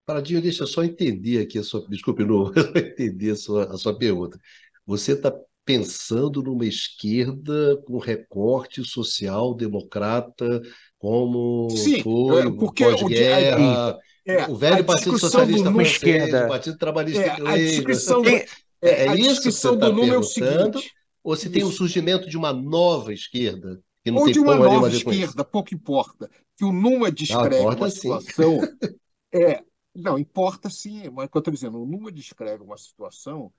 Paradinho, 0.06 0.40
deixa 0.40 0.62
eu 0.62 0.68
só 0.68 0.84
entender 0.84 1.40
aqui 1.40 1.58
a 1.58 1.64
sua. 1.64 1.84
Desculpe, 1.88 2.22
não, 2.24 2.52
entender 2.76 3.32
a 3.32 3.36
sua, 3.36 3.64
a 3.72 3.76
sua 3.76 3.98
pergunta. 3.98 4.38
Você 4.86 5.12
está 5.12 5.34
pensando 5.64 6.42
numa 6.42 6.66
esquerda 6.66 7.76
com 7.86 7.98
recorte 7.98 8.84
social 8.84 9.54
democrata, 9.54 10.62
como 10.96 11.70
Sim, 11.70 12.02
foi 12.02 12.56
pós-guerra, 12.72 13.98
é, 14.24 14.46
o 14.48 14.56
velho 14.56 14.84
Partido 14.84 15.18
Socialista 15.18 15.70
do 15.70 15.80
esquerda. 15.80 16.46
o 16.46 16.48
Partido 16.48 16.78
Trabalhista 16.78 17.22
é, 17.22 17.30
a 17.30 17.56
discussão, 17.56 18.24
é, 18.24 18.46
é, 18.80 19.06
é 19.06 19.16
isso 19.16 19.42
que 19.42 19.50
você 19.50 19.68
está 19.68 19.92
perguntando? 19.92 20.80
Ou 21.24 21.36
se 21.36 21.50
tem 21.50 21.62
o 21.62 21.70
surgimento 21.70 22.28
de 22.28 22.36
uma 22.36 22.52
nova 22.52 23.12
esquerda? 23.12 23.80
Que 24.04 24.10
não 24.10 24.18
ou 24.18 24.24
tem 24.24 24.34
de 24.34 24.40
uma 24.40 24.56
nova 24.56 24.88
esquerda, 24.88 25.44
pouco 25.44 25.74
importa. 25.74 26.28
Que 26.56 26.64
o 26.64 26.72
Numa 26.72 27.10
descreve 27.10 27.64
uma 27.64 27.90
situação. 27.90 28.58
é, 29.32 29.62
não, 29.94 30.18
importa 30.18 30.68
sim, 30.68 31.08
mas 31.10 31.26
o 31.26 31.28
que 31.28 31.36
eu 31.36 31.40
estou 31.40 31.54
dizendo, 31.54 31.80
o 31.80 31.86
Numa 31.86 32.10
descreve 32.10 32.62
uma 32.62 32.76
situação 32.76 33.52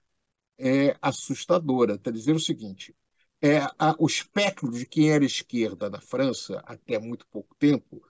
é 0.57 0.95
assustadora. 1.01 1.95
Está 1.95 2.11
dizendo 2.11 2.35
o 2.35 2.41
seguinte: 2.41 2.93
é, 3.41 3.59
a, 3.79 3.95
o 3.97 4.07
espectro 4.07 4.69
de 4.71 4.85
quem 4.85 5.11
era 5.11 5.23
esquerda 5.23 5.89
na 5.89 6.01
França 6.01 6.61
até 6.65 6.99
muito 6.99 7.25
pouco 7.27 7.55
tempo 7.55 8.01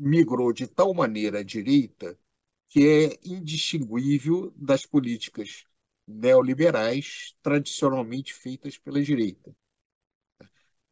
migrou 0.00 0.52
de 0.52 0.66
tal 0.66 0.94
maneira 0.94 1.40
à 1.40 1.42
direita 1.42 2.18
que 2.68 2.86
é 2.86 3.18
indistinguível 3.24 4.52
das 4.56 4.86
políticas 4.86 5.66
neoliberais 6.06 7.34
tradicionalmente 7.42 8.32
feitas 8.32 8.78
pela 8.78 9.02
direita. 9.02 9.54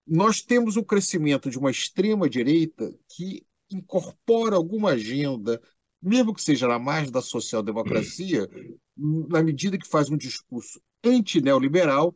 Nós 0.06 0.42
temos 0.42 0.76
o 0.76 0.84
crescimento 0.84 1.50
de 1.50 1.58
uma 1.58 1.70
extrema-direita 1.70 2.94
que 3.08 3.46
incorpora 3.70 4.56
alguma 4.56 4.90
agenda, 4.90 5.60
mesmo 6.02 6.34
que 6.34 6.42
seja 6.42 6.66
na 6.66 6.78
margem 6.78 7.12
da 7.12 7.22
social-democracia, 7.22 8.48
na 8.96 9.42
medida 9.42 9.78
que 9.78 9.88
faz 9.88 10.10
um 10.10 10.16
discurso 10.16 10.80
anti-neoliberal 11.04 12.14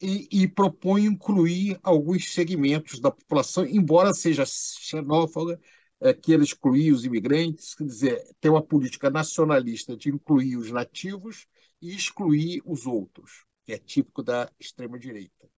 e, 0.00 0.28
e, 0.30 0.48
propõe 0.48 1.04
incluir 1.04 1.78
alguns 1.82 2.32
segmentos 2.32 2.98
da 2.98 3.10
população, 3.10 3.64
embora 3.64 4.12
seja 4.12 4.44
xenófoba, 4.44 5.60
é, 6.04 6.12
queira 6.12 6.42
excluir 6.44 6.92
os 6.92 7.04
imigrantes, 7.04 7.74
quer 7.74 7.84
dizer, 7.84 8.36
tem 8.40 8.50
uma 8.50 8.62
política 8.62 9.08
nacionalista 9.08 9.96
de 9.96 10.10
incluir 10.10 10.56
os 10.56 10.70
nativos 10.70 11.46
e 11.80 11.94
excluir 11.94 12.62
os 12.64 12.86
outros, 12.86 13.46
que 13.64 13.72
é 13.72 13.78
típico 13.78 14.22
da 14.22 14.50
extrema-direita. 14.60 15.48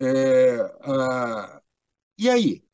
É. 0.00 0.56
E 2.18 2.28
aí? 2.28 2.64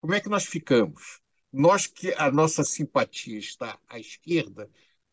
Como 0.00 0.14
é 0.14 0.20
que 0.20 0.28
nós 0.28 0.44
ficamos? 0.46 1.20
Nós 1.52 1.86
que 1.86 2.12
a 2.14 2.30
nossa 2.30 2.64
simpatia 2.64 3.38
está 3.38 3.78
à 3.88 3.98
esquerda, 3.98 4.70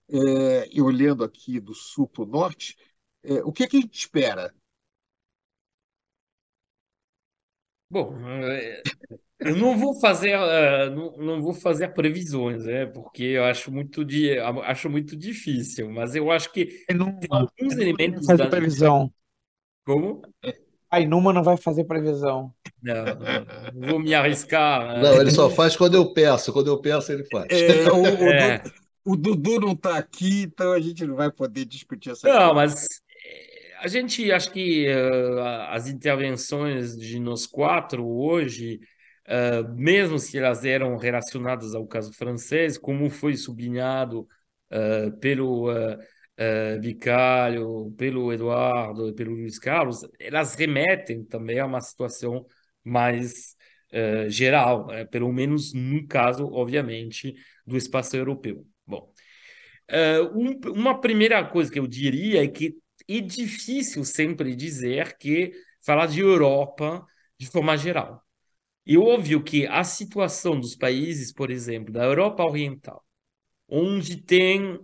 é, 0.10 0.68
e 0.72 0.82
olhando 0.82 1.24
aqui 1.24 1.60
do 1.60 1.74
sul 1.74 2.08
para 2.08 2.24
o 2.24 2.26
norte, 2.26 2.78
é, 3.24 3.44
o 3.44 3.52
que, 3.52 3.64
é 3.64 3.68
que 3.68 3.78
a 3.78 3.82
gente 3.82 3.98
espera? 3.98 4.54
Bom, 7.90 8.18
é, 8.28 8.82
eu 9.42 9.56
não 9.56 9.78
vou 9.78 10.00
fazer, 10.00 10.38
uh, 10.38 10.90
não, 10.94 11.18
não 11.18 11.42
vou 11.42 11.54
fazer 11.54 11.90
previsões, 11.90 12.64
né? 12.64 12.86
Porque 12.86 13.24
eu 13.24 13.44
acho 13.44 13.72
muito, 13.72 14.06
di, 14.06 14.38
acho 14.38 14.90
muito 14.90 15.16
difícil, 15.16 15.90
mas 15.90 16.16
eu 16.16 16.32
acho 16.32 16.52
que 16.52 16.86
não, 16.94 17.18
tem 17.18 17.28
alguns 17.30 17.74
elementos 17.78 18.26
fazer 18.26 18.44
da... 18.44 18.50
previsão. 18.50 19.12
Como? 19.84 20.22
A 20.92 21.00
Inuma 21.00 21.34
não 21.34 21.42
vai 21.42 21.58
fazer 21.58 21.86
previsão. 21.86 22.54
Não, 22.84 23.06
não, 23.74 23.90
vou 23.90 24.00
me 24.00 24.14
arriscar. 24.14 24.96
Né? 24.96 25.02
Não, 25.02 25.22
ele 25.22 25.32
só 25.32 25.50
faz 25.50 25.76
quando 25.76 25.96
eu 25.96 26.14
peço. 26.14 26.54
Quando 26.54 26.68
eu 26.68 26.80
peço, 26.80 27.12
ele 27.12 27.24
faz. 27.26 27.48
É, 27.50 27.90
o, 27.92 28.02
o, 28.02 28.06
é. 28.30 28.60
Dudu, 28.60 28.74
o, 29.06 29.16
Dudu, 29.16 29.60
não 29.60 29.72
está 29.72 29.98
aqui, 29.98 30.44
então 30.44 30.72
a 30.72 30.80
gente 30.80 31.06
não 31.06 31.16
vai 31.16 31.32
poder 31.32 31.66
discutir 31.66 32.12
essa 32.12 32.28
Não, 32.28 32.36
coisa. 32.36 32.54
mas 32.54 32.88
eh, 33.26 33.74
a 33.80 33.88
gente 33.88 34.32
acho 34.32 34.52
que 34.52 34.88
uh, 34.88 35.40
as 35.70 35.88
intervenções 35.88 36.96
de 36.96 37.20
nós 37.20 37.48
quatro 37.48 38.06
hoje 38.06 38.80
Uh, 39.28 39.72
mesmo 39.76 40.18
se 40.18 40.38
elas 40.38 40.66
eram 40.66 40.98
relacionadas 40.98 41.76
ao 41.76 41.86
caso 41.86 42.12
francês, 42.14 42.78
como 42.78 43.10
foi 43.10 43.36
sublinhado 43.36 44.28
uh, 44.72 45.16
pelo 45.20 45.72
uh, 45.72 45.98
pelo 47.96 48.34
Eduardo 48.34 49.10
e 49.10 49.14
pelo 49.14 49.32
Luiz 49.32 49.60
Carlos, 49.60 50.02
elas 50.20 50.56
remetem 50.56 51.24
também 51.24 51.60
a 51.60 51.66
uma 51.68 51.82
situação 51.82 52.46
mais 52.84 53.56
geral, 54.30 54.88
né? 54.88 55.06
pelo 55.06 55.32
menos 55.32 55.74
no 55.74 56.08
caso, 56.08 56.46
obviamente, 56.46 57.36
do 57.68 57.78
espaço 57.78 58.16
europeu. 58.16 58.66
Bom, 58.88 59.14
um, 60.34 60.72
uma 60.72 61.00
primeira 61.00 61.44
coisa 61.46 61.70
que 61.70 61.78
eu 61.78 61.86
diria 61.86 62.44
é 62.44 62.48
que 62.48 62.76
é 63.08 63.20
difícil 63.20 64.04
sempre 64.04 64.56
dizer 64.56 65.18
que 65.18 65.52
falar 65.86 66.08
de 66.08 66.22
Europa 66.22 67.06
de 67.38 67.48
forma 67.48 67.78
geral. 67.78 68.24
E 68.86 68.98
óbvio 68.98 69.44
que 69.44 69.68
a 69.68 69.84
situação 69.84 70.60
dos 70.60 70.76
países, 70.76 71.32
por 71.32 71.52
exemplo, 71.52 71.94
da 71.94 72.04
Europa 72.04 72.44
Oriental, 72.44 73.04
onde 73.68 74.18
tem 74.22 74.80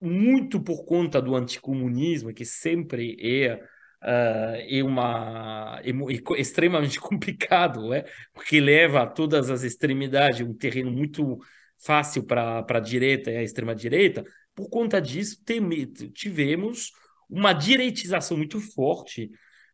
muito 0.00 0.60
por 0.62 0.84
conta 0.84 1.20
do 1.20 1.34
anticomunismo, 1.36 2.32
que 2.32 2.44
sempre 2.44 3.16
é, 3.20 3.54
uh, 4.02 4.56
é, 4.68 4.82
uma, 4.82 5.80
é, 5.84 5.90
é 5.90 6.40
extremamente 6.40 6.98
complicado, 7.00 7.92
é? 7.92 8.04
porque 8.32 8.60
leva 8.60 9.02
a 9.02 9.06
todas 9.06 9.50
as 9.50 9.62
extremidades, 9.62 10.40
um 10.40 10.54
terreno 10.54 10.90
muito 10.90 11.38
fácil 11.78 12.24
para 12.24 12.64
a 12.66 12.80
direita 12.80 13.30
e 13.30 13.36
a 13.36 13.42
extrema-direita, 13.42 14.24
por 14.54 14.68
conta 14.68 15.00
disso 15.00 15.42
tem, 15.44 15.60
tivemos 16.12 16.92
uma 17.28 17.52
direitização 17.52 18.36
muito 18.36 18.60
forte, 18.60 19.30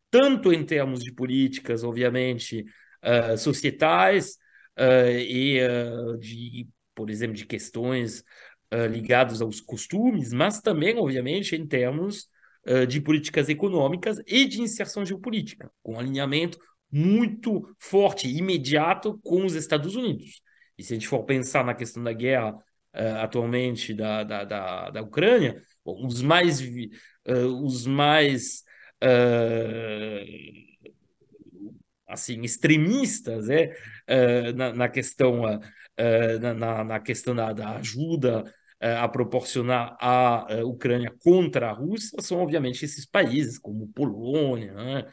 tanto 0.09 0.53
em 0.53 0.63
termos 0.63 1.01
de 1.01 1.11
políticas, 1.13 1.83
obviamente, 1.83 2.63
uh, 3.03 3.37
societais 3.37 4.37
uh, 4.77 5.09
e 5.17 5.59
uh, 5.61 6.17
de, 6.17 6.67
por 6.95 7.09
exemplo, 7.09 7.35
de 7.35 7.45
questões 7.45 8.23
ligadas 8.91 9.41
aos 9.41 9.61
costumes, 9.61 10.33
mas 10.33 10.59
também, 10.59 10.97
obviamente, 10.97 11.55
em 11.55 11.65
termos 11.65 12.27
de 12.89 12.99
políticas 12.99 13.47
econômicas 13.47 14.21
e 14.27 14.45
de 14.45 14.61
inserção 14.61 15.05
geopolítica, 15.05 15.71
com 15.81 15.97
alinhamento 15.97 16.59
muito 16.91 17.65
forte 17.79 18.27
imediato 18.27 19.17
com 19.23 19.45
os 19.45 19.55
Estados 19.55 19.95
Unidos. 19.95 20.41
E 20.77 20.83
se 20.83 20.91
a 20.91 20.95
gente 20.97 21.07
for 21.07 21.23
pensar 21.23 21.63
na 21.63 21.73
questão 21.73 22.03
da 22.03 22.11
guerra 22.11 22.57
atualmente 23.21 23.93
da, 23.93 24.25
da, 24.25 24.43
da, 24.43 24.89
da 24.89 25.01
Ucrânia, 25.01 25.63
os 25.85 26.21
mais, 26.21 26.61
os 27.25 27.87
mais 27.87 28.65
assim 32.07 32.41
extremistas 32.41 33.49
é, 33.49 33.75
uh, 34.09 34.55
na, 34.55 34.73
na, 34.73 34.89
questão 34.89 35.43
uh, 35.43 35.59
na, 36.55 36.83
na, 36.83 36.99
questão 36.99 37.35
da, 37.35 37.51
da 37.51 37.75
ajuda 37.77 38.43
uh, 38.43 39.03
a 39.03 39.07
proporcionar 39.07 39.97
à 39.99 40.47
Ucrânia 40.63 41.13
contra 41.23 41.69
a 41.69 41.73
Rússia 41.73 42.21
são 42.21 42.39
obviamente 42.39 42.85
esses 42.85 43.05
países 43.05 43.59
como 43.59 43.87
Polônia 43.89 44.73
né? 44.73 45.05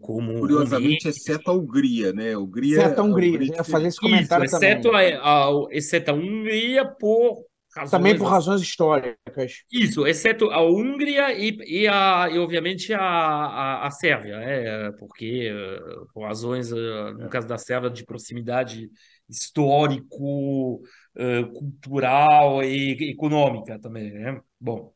como 0.00 0.38
curiosamente 0.38 1.08
exceto 1.08 1.50
a 1.50 1.54
Hungria 1.54 2.12
né 2.12 2.36
Hungria 2.36 2.78
exceto 2.78 3.00
a 3.00 3.04
Hungria, 3.04 3.30
a 3.30 3.34
Hungria 3.34 3.56
ia 3.56 3.64
fazer 3.64 3.88
esse 3.88 4.00
comentário 4.00 4.44
Isso, 4.44 4.56
exceto 4.56 4.90
também. 4.90 5.14
A, 5.14 5.46
a, 5.46 5.50
exceto 5.72 6.10
a 6.12 6.14
Hungria 6.14 6.84
por 6.84 7.47
Razões, 7.74 7.90
Também 7.90 8.16
por 8.16 8.24
razões 8.24 8.62
históricas. 8.62 9.62
Isso, 9.70 10.06
exceto 10.06 10.50
a 10.50 10.62
Hungria 10.62 11.32
e, 11.34 11.56
e, 11.66 11.86
a, 11.86 12.28
e 12.30 12.38
obviamente 12.38 12.94
a, 12.94 13.00
a, 13.00 13.86
a 13.86 13.90
Sérvia, 13.90 14.36
é, 14.36 14.90
porque 14.92 15.50
eh, 15.52 15.78
por 16.14 16.24
razões, 16.24 16.72
eh, 16.72 17.12
no 17.12 17.28
caso 17.28 17.46
da 17.46 17.58
Sérvia, 17.58 17.90
de 17.90 18.04
proximidade 18.06 18.90
histórico, 19.28 20.80
eh, 21.14 21.44
cultural 21.44 22.62
e 22.64 23.10
econômica 23.10 23.78
também. 23.78 24.12
Né? 24.12 24.40
Bom, 24.58 24.94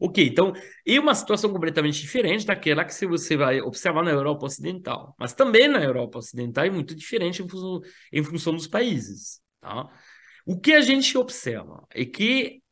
ok, 0.00 0.26
então, 0.26 0.52
é 0.84 0.98
uma 0.98 1.14
situação 1.14 1.52
completamente 1.52 2.00
diferente 2.00 2.44
daquela 2.44 2.84
que 2.84 3.06
você 3.06 3.36
vai 3.36 3.60
observar 3.60 4.02
na 4.02 4.10
Europa 4.10 4.46
Ocidental, 4.46 5.14
mas 5.16 5.32
também 5.32 5.68
na 5.68 5.82
Europa 5.82 6.18
Ocidental 6.18 6.64
é 6.64 6.70
muito 6.70 6.92
diferente 6.94 7.40
em 7.40 7.48
função, 7.48 7.80
em 8.12 8.24
função 8.24 8.52
dos 8.52 8.66
países. 8.66 9.40
Tá? 9.60 9.88
O 10.48 10.58
que 10.58 10.72
a 10.72 10.80
gente 10.80 11.18
observa 11.18 11.86
é 11.90 12.06
que 12.06 12.62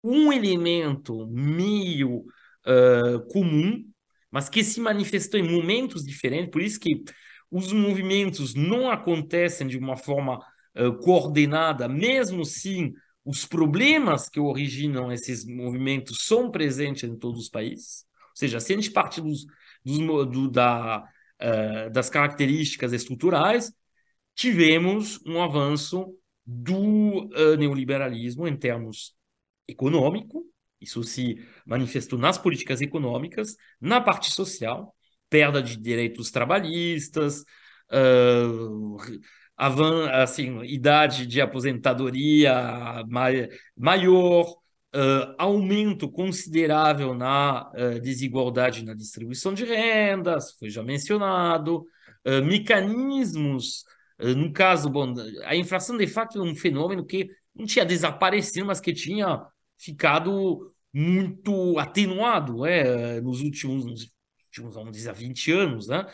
um 0.00 0.32
elemento 0.32 1.26
meio 1.26 2.18
uh, 2.18 3.20
comum, 3.32 3.84
mas 4.30 4.48
que 4.48 4.62
se 4.62 4.78
manifestou 4.78 5.40
em 5.40 5.42
momentos 5.42 6.04
diferentes, 6.04 6.52
por 6.52 6.62
isso 6.62 6.78
que 6.78 7.02
os 7.50 7.72
movimentos 7.72 8.54
não 8.54 8.88
acontecem 8.88 9.66
de 9.66 9.76
uma 9.76 9.96
forma 9.96 10.38
uh, 10.38 10.96
coordenada, 11.00 11.88
mesmo 11.88 12.44
se 12.44 12.92
os 13.24 13.44
problemas 13.44 14.28
que 14.28 14.38
originam 14.38 15.10
esses 15.10 15.44
movimentos 15.44 16.18
são 16.24 16.48
presentes 16.48 17.02
em 17.02 17.18
todos 17.18 17.40
os 17.40 17.48
países. 17.48 18.04
Ou 18.20 18.36
seja, 18.36 18.60
se 18.60 18.72
a 18.72 18.76
gente 18.76 18.92
parte 18.92 19.20
dos, 19.20 19.44
dos 19.84 19.98
do, 19.98 20.48
da, 20.48 21.02
uh, 21.42 21.90
das 21.90 22.08
características 22.08 22.92
estruturais, 22.92 23.72
tivemos 24.36 25.18
um 25.26 25.42
avanço 25.42 26.16
do 26.46 27.26
uh, 27.26 27.56
neoliberalismo 27.56 28.46
em 28.46 28.56
termos 28.56 29.14
econômico, 29.66 30.44
isso 30.80 31.02
se 31.02 31.38
manifestou 31.64 32.18
nas 32.18 32.36
políticas 32.36 32.80
econômicas, 32.80 33.56
na 33.80 34.00
parte 34.00 34.30
social, 34.30 34.94
perda 35.30 35.62
de 35.62 35.76
direitos 35.76 36.30
trabalhistas, 36.30 37.40
uh, 37.90 38.96
avan 39.56 40.10
assim, 40.10 40.62
idade 40.64 41.26
de 41.26 41.40
aposentadoria 41.40 43.02
mai 43.08 43.48
maior, 43.76 44.46
uh, 44.94 45.34
aumento 45.38 46.10
considerável 46.10 47.14
na 47.14 47.70
uh, 47.70 48.00
desigualdade 48.00 48.84
na 48.84 48.94
distribuição 48.94 49.54
de 49.54 49.64
rendas, 49.64 50.52
foi 50.58 50.68
já 50.70 50.82
mencionado, 50.82 51.86
mecanismos 52.42 53.84
no 54.18 54.52
caso, 54.52 54.88
bom, 54.88 55.14
a 55.44 55.56
inflação 55.56 55.96
de 55.96 56.06
fato 56.06 56.38
é 56.38 56.42
um 56.42 56.54
fenômeno 56.54 57.04
que 57.04 57.28
não 57.54 57.66
tinha 57.66 57.84
desaparecido, 57.84 58.66
mas 58.66 58.80
que 58.80 58.92
tinha 58.92 59.44
ficado 59.78 60.72
muito 60.92 61.78
atenuado 61.78 62.64
é, 62.64 63.20
nos 63.20 63.40
últimos, 63.40 63.84
últimos, 64.46 64.74
vamos 64.74 64.92
dizer, 64.92 65.12
20 65.12 65.52
anos. 65.52 65.88
Né? 65.88 66.06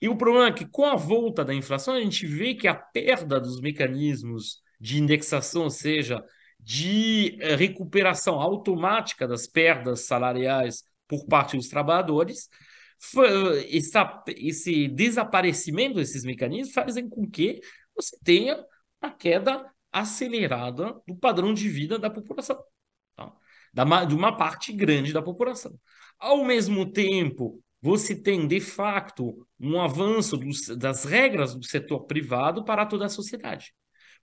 E 0.00 0.08
o 0.08 0.16
problema 0.16 0.48
é 0.48 0.52
que, 0.52 0.66
com 0.66 0.84
a 0.84 0.94
volta 0.94 1.44
da 1.44 1.54
inflação, 1.54 1.94
a 1.94 2.00
gente 2.00 2.26
vê 2.26 2.54
que 2.54 2.68
a 2.68 2.74
perda 2.74 3.40
dos 3.40 3.60
mecanismos 3.60 4.60
de 4.80 4.98
indexação, 4.98 5.64
ou 5.64 5.70
seja, 5.70 6.22
de 6.60 7.38
eh, 7.40 7.56
recuperação 7.56 8.40
automática 8.40 9.26
das 9.26 9.46
perdas 9.46 10.06
salariais 10.06 10.84
por 11.08 11.24
parte 11.26 11.56
dos 11.56 11.68
trabalhadores, 11.68 12.48
essa, 13.70 14.24
esse 14.36 14.88
desaparecimento 14.88 15.96
desses 15.96 16.24
mecanismos 16.24 16.74
fazem 16.74 17.08
com 17.08 17.28
que 17.28 17.60
você 17.94 18.16
tenha 18.24 18.64
uma 19.02 19.12
queda 19.12 19.70
acelerada 19.92 21.00
do 21.06 21.16
padrão 21.16 21.54
de 21.54 21.68
vida 21.68 21.98
da 21.98 22.10
população, 22.10 22.62
tá? 23.16 23.32
da, 23.72 24.04
de 24.04 24.14
uma 24.14 24.36
parte 24.36 24.72
grande 24.72 25.12
da 25.12 25.22
população. 25.22 25.78
Ao 26.18 26.44
mesmo 26.44 26.90
tempo, 26.90 27.62
você 27.80 28.14
tem, 28.14 28.46
de 28.46 28.60
facto, 28.60 29.46
um 29.58 29.80
avanço 29.80 30.36
dos, 30.36 30.66
das 30.76 31.04
regras 31.04 31.54
do 31.54 31.64
setor 31.64 32.06
privado 32.06 32.64
para 32.64 32.84
toda 32.84 33.06
a 33.06 33.08
sociedade. 33.08 33.72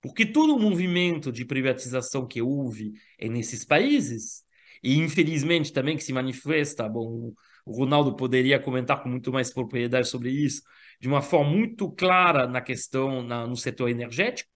Porque 0.02 0.26
todo 0.26 0.56
o 0.56 0.60
movimento 0.60 1.32
de 1.32 1.46
privatização 1.46 2.28
que 2.28 2.42
houve 2.42 2.94
é 3.18 3.30
nesses 3.30 3.64
países, 3.66 4.44
e 4.84 4.98
infelizmente 4.98 5.74
também 5.74 5.98
que 5.98 6.04
se 6.04 6.14
manifesta, 6.14 6.88
bom, 6.88 7.34
o 7.66 7.72
Ronaldo 7.76 8.16
poderia 8.16 8.60
comentar 8.60 9.02
com 9.02 9.10
muito 9.10 9.32
mais 9.34 9.52
propriedade 9.52 10.08
sobre 10.08 10.30
isso, 10.30 10.62
de 11.00 11.08
uma 11.08 11.22
forma 11.22 11.50
muito 11.52 11.92
clara 11.92 12.48
na 12.48 12.62
questão 12.62 13.24
na, 13.24 13.48
no 13.48 13.56
setor 13.56 13.90
energético, 13.90 14.50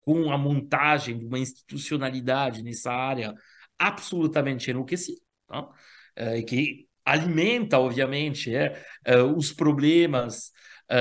com 0.00 0.30
a 0.30 0.38
montagem 0.38 1.18
de 1.18 1.24
uma 1.24 1.38
institucionalidade 1.38 2.62
nessa 2.62 2.92
área 2.92 3.34
absolutamente 3.78 4.70
enlouquecida, 4.70 5.20
tá? 5.46 5.68
é, 6.14 6.42
que 6.42 6.86
alimenta, 7.04 7.78
obviamente, 7.78 8.54
é, 8.54 8.82
é, 9.04 9.20
os 9.22 9.52
problemas 9.52 10.52
é, 10.88 10.96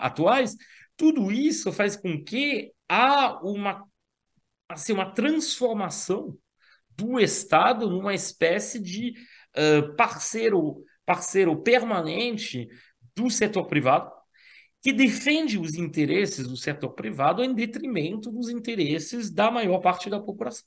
atuais. 0.00 0.56
Tudo 0.96 1.30
isso 1.30 1.72
faz 1.72 1.96
com 1.96 2.22
que 2.22 2.72
há 2.88 3.40
uma, 3.42 3.84
assim, 4.68 4.92
uma 4.92 5.12
transformação 5.12 6.36
do 6.90 7.18
Estado 7.18 7.90
numa 7.90 8.14
espécie 8.14 8.80
de 8.80 9.14
parceiro, 9.96 10.82
parceiro 11.04 11.56
permanente 11.62 12.68
do 13.14 13.30
setor 13.30 13.66
privado, 13.66 14.10
que 14.82 14.92
defende 14.92 15.58
os 15.58 15.74
interesses 15.74 16.46
do 16.46 16.56
setor 16.56 16.90
privado 16.90 17.42
em 17.42 17.54
detrimento 17.54 18.30
dos 18.30 18.48
interesses 18.48 19.30
da 19.30 19.50
maior 19.50 19.78
parte 19.80 20.10
da 20.10 20.20
população. 20.20 20.66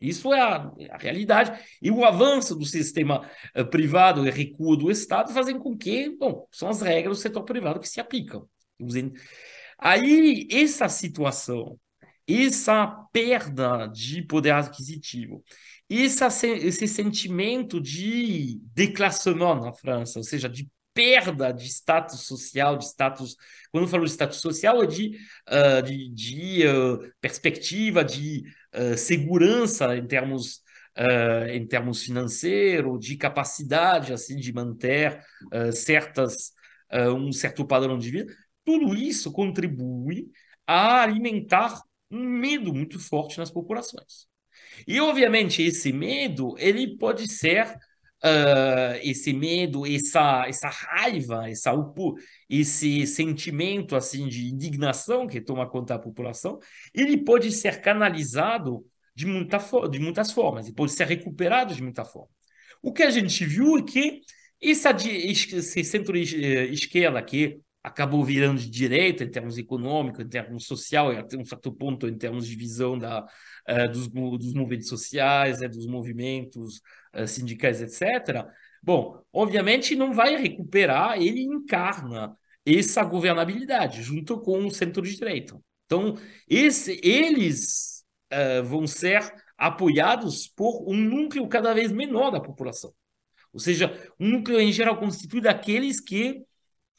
Isso 0.00 0.32
é 0.32 0.40
a, 0.40 0.72
a 0.90 0.98
realidade. 0.98 1.58
E 1.80 1.90
o 1.90 2.04
avanço 2.04 2.54
do 2.54 2.64
sistema 2.64 3.28
privado 3.70 4.26
e 4.26 4.30
recuo 4.30 4.76
do 4.76 4.90
Estado 4.90 5.32
fazem 5.32 5.58
com 5.58 5.76
que, 5.76 6.10
bom, 6.16 6.46
são 6.50 6.68
as 6.68 6.82
regras 6.82 7.18
do 7.18 7.22
setor 7.22 7.44
privado 7.44 7.80
que 7.80 7.88
se 7.88 7.98
aplicam. 7.98 8.46
Aí, 9.78 10.46
essa 10.50 10.88
situação, 10.88 11.78
essa 12.28 12.86
perda 13.12 13.86
de 13.86 14.22
poder 14.22 14.52
aquisitivo, 14.52 15.42
esse, 15.88 16.46
esse 16.46 16.88
sentimento 16.88 17.80
de 17.80 18.60
déclassement 18.74 19.60
na 19.60 19.72
França, 19.72 20.18
ou 20.18 20.24
seja, 20.24 20.48
de 20.48 20.68
perda 20.96 21.52
de 21.52 21.66
status 21.66 22.20
social, 22.20 22.78
de 22.78 22.86
status. 22.86 23.36
Quando 23.70 23.84
eu 23.84 23.88
falo 23.88 24.04
de 24.06 24.10
status 24.10 24.40
social, 24.40 24.82
é 24.82 24.86
de, 24.86 25.18
uh, 25.46 25.82
de, 25.82 26.08
de 26.08 26.66
uh, 26.66 27.12
perspectiva, 27.20 28.02
de 28.02 28.42
uh, 28.74 28.96
segurança 28.96 29.96
em 29.96 30.06
termos. 30.06 30.64
em 31.50 31.66
termos 31.66 32.02
financeiros, 32.04 32.98
de 32.98 33.18
capacidade 33.18 34.14
assim 34.14 34.34
de 34.36 34.50
manter 34.50 35.20
certas 35.70 36.54
um 37.14 37.30
certo 37.32 37.66
padrão 37.66 37.98
de 37.98 38.10
vida, 38.10 38.34
tudo 38.64 38.94
isso 38.94 39.30
contribui 39.30 40.30
a 40.66 41.02
alimentar 41.02 41.82
um 42.10 42.24
medo 42.24 42.72
muito 42.72 42.98
forte 42.98 43.36
nas 43.36 43.50
populações. 43.50 44.26
E, 44.86 45.00
obviamente, 45.00 45.62
esse 45.62 45.92
medo, 45.92 46.54
ele 46.58 46.96
pode 46.96 47.28
ser 47.28 47.66
uh, 48.24 48.98
esse 49.02 49.32
medo, 49.32 49.86
essa, 49.86 50.46
essa 50.48 50.68
raiva, 50.68 51.48
essa, 51.48 51.72
esse 52.48 53.06
sentimento 53.06 53.94
assim 53.94 54.28
de 54.28 54.46
indignação 54.46 55.26
que 55.26 55.40
toma 55.40 55.68
conta 55.68 55.94
da 55.94 56.00
população, 56.00 56.58
ele 56.94 57.18
pode 57.18 57.52
ser 57.52 57.80
canalizado 57.80 58.84
de, 59.14 59.26
muita, 59.26 59.58
de 59.90 59.98
muitas 59.98 60.32
formas, 60.32 60.68
e 60.68 60.72
pode 60.72 60.92
ser 60.92 61.06
recuperado 61.06 61.74
de 61.74 61.82
muita 61.82 62.04
forma. 62.04 62.28
O 62.82 62.92
que 62.92 63.02
a 63.02 63.10
gente 63.10 63.44
viu 63.44 63.78
é 63.78 63.82
que 63.82 64.20
esse 64.60 65.84
centro-esquerda 65.84 67.22
que 67.22 67.60
acabou 67.86 68.24
virando 68.24 68.60
de 68.60 68.68
direita 68.68 69.22
em 69.22 69.30
termos 69.30 69.56
econômicos, 69.56 70.24
em 70.24 70.28
termos 70.28 70.66
social, 70.66 71.12
e 71.12 71.18
até 71.18 71.36
um 71.36 71.44
certo 71.44 71.72
ponto 71.72 72.08
em 72.08 72.18
termos 72.18 72.48
de 72.48 72.56
visão 72.56 72.98
da, 72.98 73.24
uh, 73.24 73.92
dos, 73.92 74.08
dos 74.08 74.54
movimentos 74.54 74.88
sociais, 74.88 75.60
né, 75.60 75.68
dos 75.68 75.86
movimentos 75.86 76.80
uh, 77.14 77.28
sindicais, 77.28 77.80
etc. 77.80 78.44
Bom, 78.82 79.22
obviamente 79.32 79.94
não 79.94 80.12
vai 80.12 80.34
recuperar, 80.36 81.22
ele 81.22 81.42
encarna 81.42 82.36
essa 82.66 83.04
governabilidade 83.04 84.02
junto 84.02 84.40
com 84.40 84.66
o 84.66 84.70
centro-direita. 84.70 85.56
Então, 85.84 86.16
esse, 86.48 87.00
eles 87.04 88.04
uh, 88.32 88.64
vão 88.64 88.84
ser 88.88 89.22
apoiados 89.56 90.48
por 90.48 90.84
um 90.90 90.96
núcleo 90.96 91.46
cada 91.46 91.72
vez 91.72 91.92
menor 91.92 92.32
da 92.32 92.40
população. 92.40 92.92
Ou 93.52 93.60
seja, 93.60 93.96
um 94.18 94.28
núcleo 94.28 94.60
em 94.60 94.72
geral 94.72 94.98
constituído 94.98 95.44
daqueles 95.44 96.00
que 96.00 96.44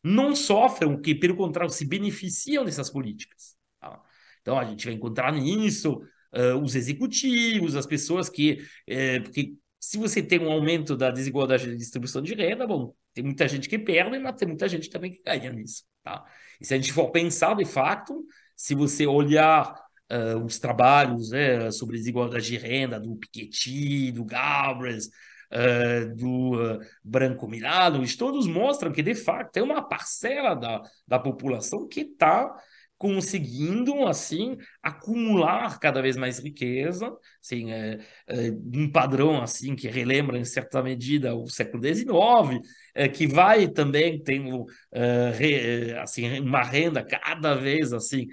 não 0.07 0.35
sofrem, 0.35 0.99
que 1.01 1.13
pelo 1.13 1.35
contrário 1.35 1.71
se 1.71 1.85
beneficiam 1.85 2.63
dessas 2.63 2.89
políticas. 2.89 3.55
Tá? 3.79 4.01
Então 4.41 4.57
a 4.57 4.65
gente 4.65 4.85
vai 4.85 4.93
encontrar 4.93 5.31
nisso 5.33 6.01
uh, 6.33 6.57
os 6.61 6.75
executivos, 6.75 7.75
as 7.75 7.85
pessoas 7.85 8.29
que, 8.29 8.65
é, 8.87 9.19
porque 9.19 9.55
se 9.79 9.97
você 9.97 10.21
tem 10.21 10.39
um 10.39 10.51
aumento 10.51 10.95
da 10.95 11.11
desigualdade 11.11 11.65
de 11.65 11.77
distribuição 11.77 12.21
de 12.21 12.33
renda, 12.33 12.65
bom, 12.65 12.93
tem 13.13 13.23
muita 13.23 13.47
gente 13.47 13.69
que 13.69 13.77
perde, 13.77 14.17
mas 14.19 14.35
tem 14.35 14.47
muita 14.47 14.67
gente 14.67 14.89
também 14.89 15.11
que 15.11 15.21
ganha 15.23 15.51
nisso. 15.51 15.83
Tá? 16.03 16.23
E 16.59 16.65
se 16.65 16.73
a 16.73 16.77
gente 16.77 16.93
for 16.93 17.11
pensar 17.11 17.55
de 17.55 17.65
fato, 17.65 18.25
se 18.55 18.73
você 18.73 19.05
olhar 19.05 19.73
uh, 20.11 20.43
os 20.43 20.59
trabalhos 20.59 21.31
né, 21.31 21.69
sobre 21.71 21.97
desigualdade 21.97 22.45
de 22.45 22.57
renda 22.57 22.99
do 22.99 23.15
Piketty, 23.15 24.11
do 24.11 24.25
Galbraith, 24.25 25.09
uh, 25.51 26.15
do 26.15 26.55
uh, 26.55 26.79
branco 27.03 27.47
mirado, 27.47 27.97
eles 27.97 28.15
todos 28.15 28.47
mostram 28.47 28.91
que, 28.91 29.01
de 29.01 29.15
fato, 29.15 29.51
tem 29.51 29.63
uma 29.63 29.81
parcela 29.81 30.55
da, 30.55 30.81
da 31.07 31.19
população 31.19 31.87
que 31.87 32.01
está 32.01 32.53
conseguindo 32.97 34.07
assim 34.07 34.57
acumular 34.81 35.79
cada 35.79 36.01
vez 36.01 36.17
mais 36.17 36.39
riqueza, 36.39 37.15
assim, 37.41 37.71
é, 37.71 37.99
é, 38.27 38.51
um 38.73 38.91
padrão 38.91 39.41
assim 39.41 39.75
que 39.75 39.87
relembra 39.87 40.37
em 40.37 40.43
certa 40.43 40.81
medida 40.81 41.35
o 41.35 41.47
século 41.47 41.83
XIX, 41.83 42.59
é, 42.95 43.07
que 43.07 43.27
vai 43.27 43.67
também 43.67 44.21
tendo 44.21 44.65
é, 44.91 45.31
re, 45.31 45.93
assim 45.99 46.39
uma 46.39 46.63
renda 46.63 47.03
cada 47.05 47.53
vez 47.55 47.93
assim 47.93 48.27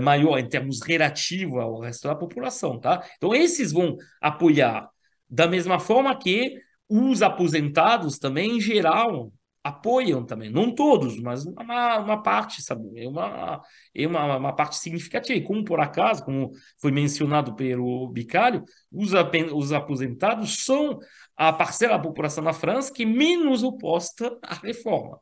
maior 0.00 0.38
em 0.38 0.48
termos 0.48 0.80
relativo 0.80 1.60
ao 1.60 1.80
resto 1.80 2.08
da 2.08 2.14
população, 2.14 2.80
tá? 2.80 3.04
Então 3.18 3.34
esses 3.34 3.72
vão 3.72 3.94
apoiar 4.22 4.88
da 5.28 5.46
mesma 5.46 5.78
forma 5.78 6.16
que 6.18 6.54
os 6.88 7.22
aposentados 7.22 8.18
também, 8.18 8.56
em 8.56 8.60
geral, 8.60 9.32
apoiam 9.66 10.24
também. 10.24 10.48
Não 10.48 10.72
todos, 10.72 11.18
mas 11.20 11.44
uma, 11.44 11.98
uma 11.98 12.22
parte, 12.22 12.62
sabe? 12.62 12.82
É 12.96 13.08
uma, 13.08 13.60
é 13.94 14.06
uma, 14.06 14.36
uma 14.36 14.52
parte 14.54 14.76
significativa. 14.76 15.36
E 15.36 15.42
como 15.42 15.64
por 15.64 15.80
acaso, 15.80 16.24
como 16.24 16.52
foi 16.80 16.92
mencionado 16.92 17.54
pelo 17.56 18.08
Bicalho, 18.08 18.62
os, 18.92 19.10
os 19.52 19.72
aposentados 19.72 20.64
são 20.64 20.98
a 21.36 21.52
parcela 21.52 21.96
da 21.96 22.02
população 22.02 22.44
na 22.44 22.52
França 22.52 22.92
que 22.92 23.04
menos 23.04 23.64
oposta 23.64 24.38
à 24.42 24.54
reforma. 24.54 25.18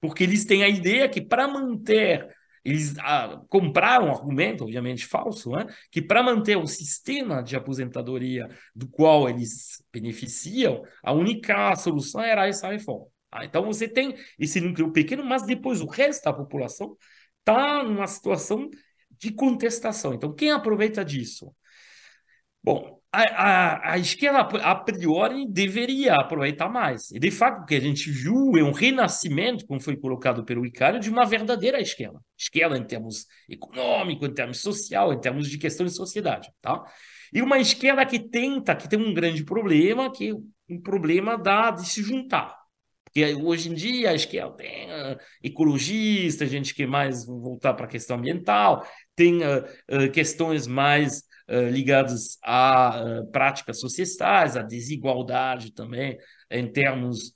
Porque 0.00 0.24
eles 0.24 0.44
têm 0.46 0.64
a 0.64 0.68
ideia 0.68 1.08
que 1.08 1.20
para 1.20 1.46
manter 1.46 2.26
eles 2.64 2.96
ah, 2.98 3.40
compraram 3.48 4.06
um 4.06 4.10
argumento, 4.12 4.64
obviamente 4.64 5.06
falso, 5.06 5.50
né? 5.50 5.66
que 5.90 6.00
para 6.00 6.22
manter 6.22 6.56
o 6.56 6.66
sistema 6.66 7.42
de 7.42 7.56
aposentadoria 7.56 8.48
do 8.74 8.88
qual 8.88 9.28
eles 9.28 9.82
beneficiam, 9.92 10.82
a 11.02 11.12
única 11.12 11.74
solução 11.76 12.20
era 12.22 12.46
essa 12.46 12.68
reforma. 12.70 13.06
Ah, 13.30 13.44
então 13.44 13.64
você 13.64 13.88
tem 13.88 14.14
esse 14.38 14.60
núcleo 14.60 14.92
pequeno, 14.92 15.24
mas 15.24 15.44
depois 15.44 15.80
o 15.80 15.86
resto 15.86 16.24
da 16.24 16.32
população 16.32 16.96
está 17.40 17.82
numa 17.82 18.06
situação 18.06 18.70
de 19.10 19.32
contestação. 19.32 20.14
Então, 20.14 20.34
quem 20.34 20.50
aproveita 20.50 21.04
disso? 21.04 21.54
Bom, 22.62 23.01
a, 23.12 23.22
a, 23.22 23.92
a, 23.92 23.98
esquerda, 23.98 24.38
a 24.40 24.74
priori, 24.74 25.46
deveria 25.46 26.14
aproveitar 26.14 26.70
mais. 26.70 27.10
E, 27.10 27.18
de 27.18 27.30
fato, 27.30 27.62
o 27.62 27.66
que 27.66 27.74
a 27.74 27.80
gente 27.80 28.10
viu 28.10 28.56
é 28.56 28.62
um 28.62 28.72
renascimento, 28.72 29.66
como 29.66 29.80
foi 29.80 29.96
colocado 29.96 30.44
pelo 30.44 30.64
Icário, 30.64 30.98
de 30.98 31.10
uma 31.10 31.26
verdadeira 31.26 31.78
esquerda. 31.78 32.18
Esquerda 32.38 32.78
em 32.78 32.84
termos 32.84 33.26
econômicos, 33.48 34.28
em 34.28 34.32
termos 34.32 34.60
social, 34.60 35.12
em 35.12 35.20
termos 35.20 35.48
de 35.48 35.58
questão 35.58 35.84
de 35.84 35.92
sociedade. 35.92 36.48
Tá? 36.62 36.82
E 37.32 37.42
uma 37.42 37.58
esquerda 37.58 38.06
que 38.06 38.18
tenta, 38.18 38.74
que 38.74 38.88
tem 38.88 38.98
um 38.98 39.12
grande 39.12 39.44
problema, 39.44 40.10
que 40.10 40.30
é 40.30 40.34
um 40.70 40.80
problema 40.80 41.36
da, 41.36 41.70
de 41.70 41.86
se 41.86 42.02
juntar. 42.02 42.56
Porque 43.04 43.34
hoje 43.34 43.68
em 43.68 43.74
dia 43.74 44.10
a 44.10 44.14
esquerda 44.14 44.56
tem 44.56 44.86
uh, 44.86 45.18
ecologistas, 45.42 46.48
gente 46.48 46.74
que 46.74 46.86
mais 46.86 47.26
voltar 47.26 47.74
para 47.74 47.84
a 47.84 47.88
questão 47.88 48.16
ambiental, 48.16 48.86
tem 49.14 49.42
uh, 49.42 49.64
uh, 49.90 50.10
questões 50.10 50.66
mais 50.66 51.22
ligadas 51.48 52.38
a 52.42 53.22
práticas 53.32 53.80
sociais, 53.80 54.56
a 54.56 54.62
desigualdade 54.62 55.72
também 55.72 56.18
em 56.50 56.70
termos 56.70 57.34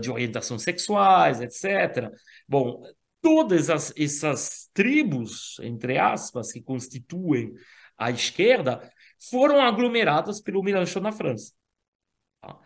de 0.00 0.10
orientação 0.10 0.58
sexuais, 0.58 1.40
etc. 1.40 2.10
Bom, 2.48 2.82
todas 3.20 3.70
as, 3.70 3.92
essas 3.96 4.70
tribos, 4.72 5.58
entre 5.60 5.98
aspas, 5.98 6.52
que 6.52 6.62
constituem 6.62 7.54
a 7.96 8.10
esquerda, 8.10 8.90
foram 9.30 9.60
aglomeradas 9.60 10.40
pelo 10.40 10.62
Mélenchon 10.62 11.00
na 11.00 11.12
França. 11.12 11.52
Tá? 12.40 12.58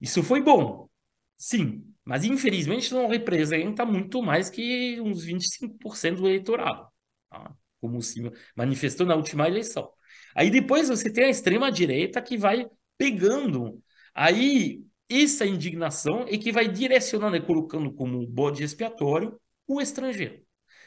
Isso 0.00 0.22
foi 0.22 0.42
bom, 0.42 0.88
sim, 1.36 1.84
mas 2.04 2.24
infelizmente 2.24 2.92
não 2.92 3.08
representa 3.08 3.84
muito 3.84 4.22
mais 4.22 4.50
que 4.50 5.00
uns 5.00 5.24
25% 5.24 6.16
do 6.16 6.28
eleitorado, 6.28 6.88
tá? 7.30 7.54
como 7.80 8.02
se 8.02 8.30
manifestou 8.54 9.06
na 9.06 9.14
última 9.14 9.48
eleição. 9.48 9.90
Aí 10.36 10.50
depois 10.50 10.88
você 10.88 11.10
tem 11.10 11.24
a 11.24 11.30
extrema-direita 11.30 12.20
que 12.20 12.36
vai 12.36 12.66
pegando 12.98 13.82
aí 14.14 14.82
essa 15.08 15.46
indignação 15.46 16.26
e 16.28 16.36
que 16.36 16.52
vai 16.52 16.68
direcionando 16.68 17.36
e 17.36 17.40
colocando 17.40 17.92
como 17.92 18.26
bode 18.26 18.62
expiatório 18.62 19.38
o 19.66 19.80
estrangeiro. 19.80 20.40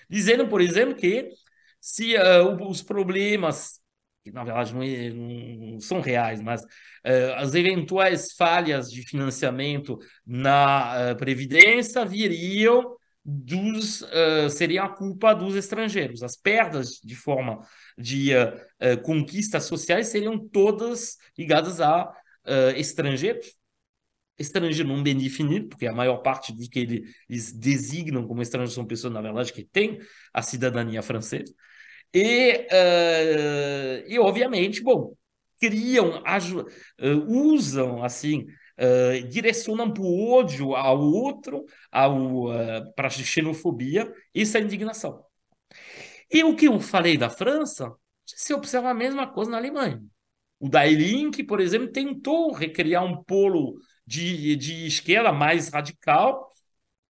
Dizendo, 0.09 0.47
por 0.47 0.61
exemplo, 0.61 0.95
que 0.95 1.29
se 1.81 2.15
uh, 2.15 2.69
os 2.69 2.81
problemas 2.81 3.79
que 4.23 4.31
na 4.31 4.43
verdade 4.43 4.73
não, 4.73 4.83
é, 4.83 5.09
não 5.11 5.79
são 5.79 6.01
reais, 6.01 6.41
mas 6.41 6.61
uh, 6.61 7.33
as 7.37 7.55
eventuais 7.55 8.33
falhas 8.33 8.91
de 8.91 9.01
financiamento 9.01 9.97
na 10.25 11.11
uh, 11.13 11.17
Previdência 11.17 12.05
viriam 12.05 12.95
dos 13.23 14.03
seria 14.49 14.83
a 14.85 14.89
culpa 14.89 15.35
dos 15.35 15.53
estrangeiros. 15.53 16.23
As 16.23 16.35
perdas 16.35 16.99
de 17.03 17.15
forma 17.15 17.59
de 17.99 18.31
conquistas 19.03 19.65
sociais 19.65 20.07
seriam 20.07 20.39
todas 20.39 21.17
ligadas 21.37 21.81
a 21.81 22.11
estrangeiros. 22.75 23.53
Estrangeiro 24.39 24.87
não 24.87 25.03
bem 25.03 25.17
definido, 25.17 25.67
porque 25.67 25.85
a 25.85 25.93
maior 25.93 26.17
parte 26.19 26.53
dos 26.53 26.69
que 26.69 26.79
eles 26.79 27.51
designam 27.51 28.25
como 28.25 28.41
estrangeiros 28.41 28.73
são 28.73 28.85
pessoas, 28.85 29.13
na 29.13 29.21
verdade, 29.21 29.51
que 29.51 29.65
têm 29.65 29.99
a 30.33 30.41
cidadania 30.41 31.01
francesa. 31.01 31.53
E, 32.13 32.67
uh, 32.71 34.07
e 34.07 34.17
obviamente, 34.17 34.81
bom, 34.81 35.13
criam, 35.59 36.23
uh, 36.23 37.31
usam, 37.53 38.03
assim, 38.03 38.47
uh, 38.79 39.27
direcionam 39.27 39.93
para 39.93 40.03
o 40.03 40.31
ódio 40.31 40.75
ao 40.75 40.99
outro, 40.99 41.65
ao, 41.91 42.47
para 42.95 43.07
a 43.07 43.11
xenofobia, 43.11 44.11
isso 44.33 44.57
é 44.57 44.61
indignação. 44.61 45.23
E 46.31 46.43
o 46.43 46.55
que 46.55 46.67
eu 46.67 46.79
falei 46.79 47.17
da 47.17 47.29
França, 47.29 47.91
se 48.25 48.53
observa 48.53 48.89
a 48.89 48.93
mesma 48.93 49.27
coisa 49.27 49.51
na 49.51 49.57
Alemanha. 49.57 50.01
O 50.59 50.69
Dailink, 50.69 51.43
por 51.43 51.59
exemplo, 51.59 51.91
tentou 51.91 52.51
recriar 52.51 53.03
um 53.03 53.23
polo 53.23 53.79
de, 54.05 54.55
de 54.55 54.85
esquerda 54.85 55.31
mais 55.31 55.69
radical, 55.69 56.51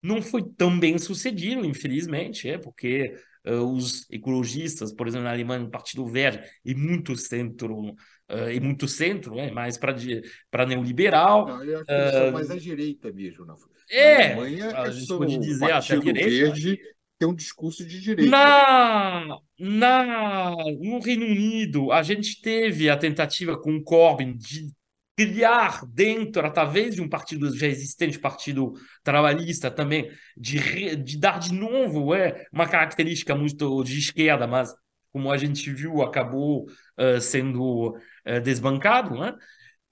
não 0.02 0.22
foi 0.22 0.44
tão 0.56 0.78
bem 0.78 0.98
sucedido, 0.98 1.64
infelizmente, 1.64 2.48
é 2.48 2.58
porque 2.58 3.14
uh, 3.46 3.64
os 3.64 4.08
ecologistas, 4.10 4.92
por 4.92 5.08
exemplo, 5.08 5.24
na 5.24 5.32
Alemanha, 5.32 5.64
o 5.64 5.70
Partido 5.70 6.06
Verde, 6.06 6.48
e 6.64 6.74
muito 6.74 7.16
centro, 7.16 7.90
uh, 7.90 8.50
e 8.52 8.60
muito 8.60 8.86
centro, 8.86 9.38
é 9.38 9.50
mais 9.50 9.78
para 9.78 10.66
neoliberal. 10.66 11.46
Não, 11.46 11.64
eu 11.64 11.78
acho 11.78 11.86
que 11.86 12.10
são 12.12 12.32
mais 12.32 12.50
à 12.50 12.56
direita 12.56 13.12
mesmo. 13.12 13.44
Na, 13.44 13.56
é, 13.90 14.34
na 14.34 14.42
Alemanha, 14.42 14.78
a 14.78 14.90
gente 14.90 15.08
pode 15.08 15.38
dizer 15.38 15.72
até 15.72 15.94
a 15.94 15.98
direita. 15.98 16.28
Verde 16.28 16.78
tem 17.18 17.28
um 17.28 17.34
discurso 17.34 17.84
de 17.84 18.00
direita. 18.00 18.30
Na, 18.30 19.38
na, 19.58 20.54
no 20.80 21.00
Reino 21.00 21.26
Unido, 21.26 21.90
a 21.90 22.02
gente 22.02 22.40
teve 22.40 22.88
a 22.88 22.96
tentativa 22.96 23.58
com 23.60 23.76
o 23.76 23.82
Corbyn 23.82 24.36
de 24.36 24.70
criar 25.16 25.84
dentro, 25.86 26.46
através 26.46 26.94
de 26.94 27.02
um 27.02 27.08
partido 27.08 27.52
já 27.56 27.66
existente, 27.66 28.20
Partido 28.20 28.74
Trabalhista 29.02 29.68
também, 29.68 30.08
de, 30.36 30.94
de 30.94 31.18
dar 31.18 31.40
de 31.40 31.52
novo 31.52 32.14
é, 32.14 32.46
uma 32.52 32.68
característica 32.68 33.34
muito 33.34 33.82
de 33.82 33.98
esquerda, 33.98 34.46
mas 34.46 34.72
como 35.12 35.32
a 35.32 35.36
gente 35.36 35.72
viu, 35.72 36.02
acabou 36.02 36.66
uh, 36.66 37.20
sendo 37.20 37.96
uh, 37.96 38.40
desbancado, 38.44 39.18
né? 39.18 39.34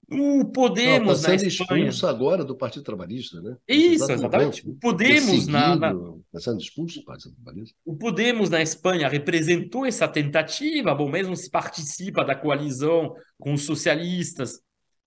O 0.09 0.45
Podemos 0.45 1.21
Não, 1.21 1.31
tá 1.31 1.37
sendo 1.37 1.47
expulso 1.47 2.07
agora 2.07 2.45
do 2.45 2.55
Partido 2.55 2.83
Trabalhista, 2.83 3.41
né? 3.41 3.57
Isso, 3.67 4.09
exatamente. 4.09 4.67
O 4.67 4.75
Podemos 4.75 5.47
na, 5.47 5.75
na... 5.75 5.93
Tá 6.31 6.39
sendo 6.39 6.61
expulso 6.61 6.99
do 6.99 7.05
Partido 7.05 7.35
Trabalhista. 7.35 7.75
O 7.85 7.95
Podemos 7.97 8.49
na 8.49 8.61
Espanha 8.61 9.09
representou 9.09 9.85
essa 9.85 10.07
tentativa, 10.07 10.95
bom, 10.95 11.09
mesmo 11.09 11.35
se 11.35 11.49
participa 11.49 12.23
da 12.23 12.35
coalizão 12.35 13.13
com 13.37 13.53
os 13.53 13.63
socialistas, 13.63 14.61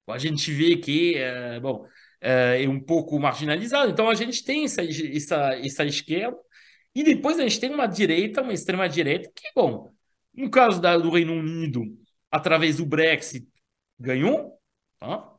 a 0.06 0.18
gente 0.18 0.52
vê 0.52 0.76
que 0.76 1.16
é, 1.16 1.60
bom, 1.60 1.86
é, 2.20 2.64
é 2.64 2.68
um 2.68 2.80
pouco 2.80 3.18
marginalizado. 3.18 3.90
Então 3.90 4.08
a 4.08 4.14
gente 4.14 4.44
tem 4.44 4.64
essa, 4.64 4.82
essa, 4.82 5.54
essa 5.64 5.84
esquerda 5.84 6.36
e 6.94 7.02
depois 7.02 7.38
a 7.38 7.42
gente 7.42 7.60
tem 7.60 7.72
uma 7.72 7.86
direita, 7.86 8.42
uma 8.42 8.52
extrema 8.52 8.88
direita 8.88 9.30
que, 9.34 9.48
bom, 9.54 9.90
no 10.34 10.50
caso 10.50 10.80
da, 10.80 10.96
do 10.96 11.10
Reino 11.10 11.32
Unido, 11.32 11.84
através 12.30 12.76
do 12.76 12.86
Brexit, 12.86 13.46
ganhou, 13.98 14.59
tá? 15.00 15.32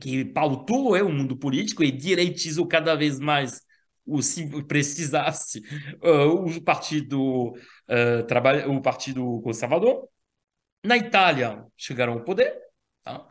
que 0.00 0.24
pautou 0.24 0.96
é, 0.96 1.02
o 1.02 1.10
mundo 1.10 1.36
político 1.36 1.82
e 1.82 1.90
direitizou 1.90 2.66
cada 2.66 2.94
vez 2.94 3.18
mais 3.18 3.62
o 4.04 4.22
se 4.22 4.46
precisasse 4.64 5.60
uh, 6.02 6.44
o 6.44 6.62
partido 6.62 7.50
uh, 7.50 8.26
trabalha 8.26 8.68
o 8.68 8.82
partido 8.82 9.40
conservador 9.42 10.08
na 10.84 10.96
Itália 10.96 11.64
chegaram 11.76 12.14
ao 12.14 12.24
poder 12.24 12.54
tá? 13.04 13.26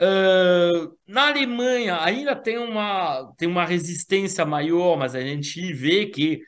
Uh, 0.00 0.96
na 1.08 1.26
Alemanha 1.26 2.00
ainda 2.00 2.36
tem 2.36 2.56
uma, 2.56 3.32
tem 3.36 3.48
uma 3.48 3.64
resistência 3.64 4.44
maior, 4.46 4.96
mas 4.96 5.14
a 5.16 5.20
gente 5.20 5.72
vê 5.72 6.06
que 6.06 6.40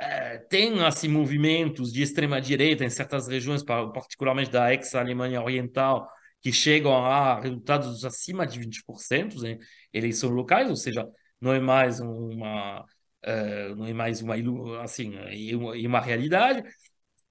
uh, 0.00 0.48
tem 0.48 0.82
assim, 0.82 1.06
movimentos 1.06 1.92
de 1.92 2.02
extrema-direita 2.02 2.84
em 2.84 2.90
certas 2.90 3.28
regiões, 3.28 3.62
particularmente 3.62 4.50
da 4.50 4.72
ex-Alemanha 4.72 5.42
Oriental, 5.42 6.08
que 6.46 6.52
chegam 6.52 6.94
a 6.94 7.40
resultados 7.40 8.04
acima 8.04 8.46
de 8.46 8.60
20% 8.60 9.42
em 9.44 9.58
eleições 9.92 10.30
locais, 10.30 10.70
ou 10.70 10.76
seja, 10.76 11.04
não 11.40 11.52
é 11.52 11.58
mais 11.58 11.98
uma, 11.98 12.82
uh, 12.82 13.74
não 13.74 13.84
é 13.84 13.92
mais 13.92 14.22
uma, 14.22 14.36
assim, 14.80 15.12
uma, 15.56 15.72
uma 15.74 16.00
realidade. 16.00 16.62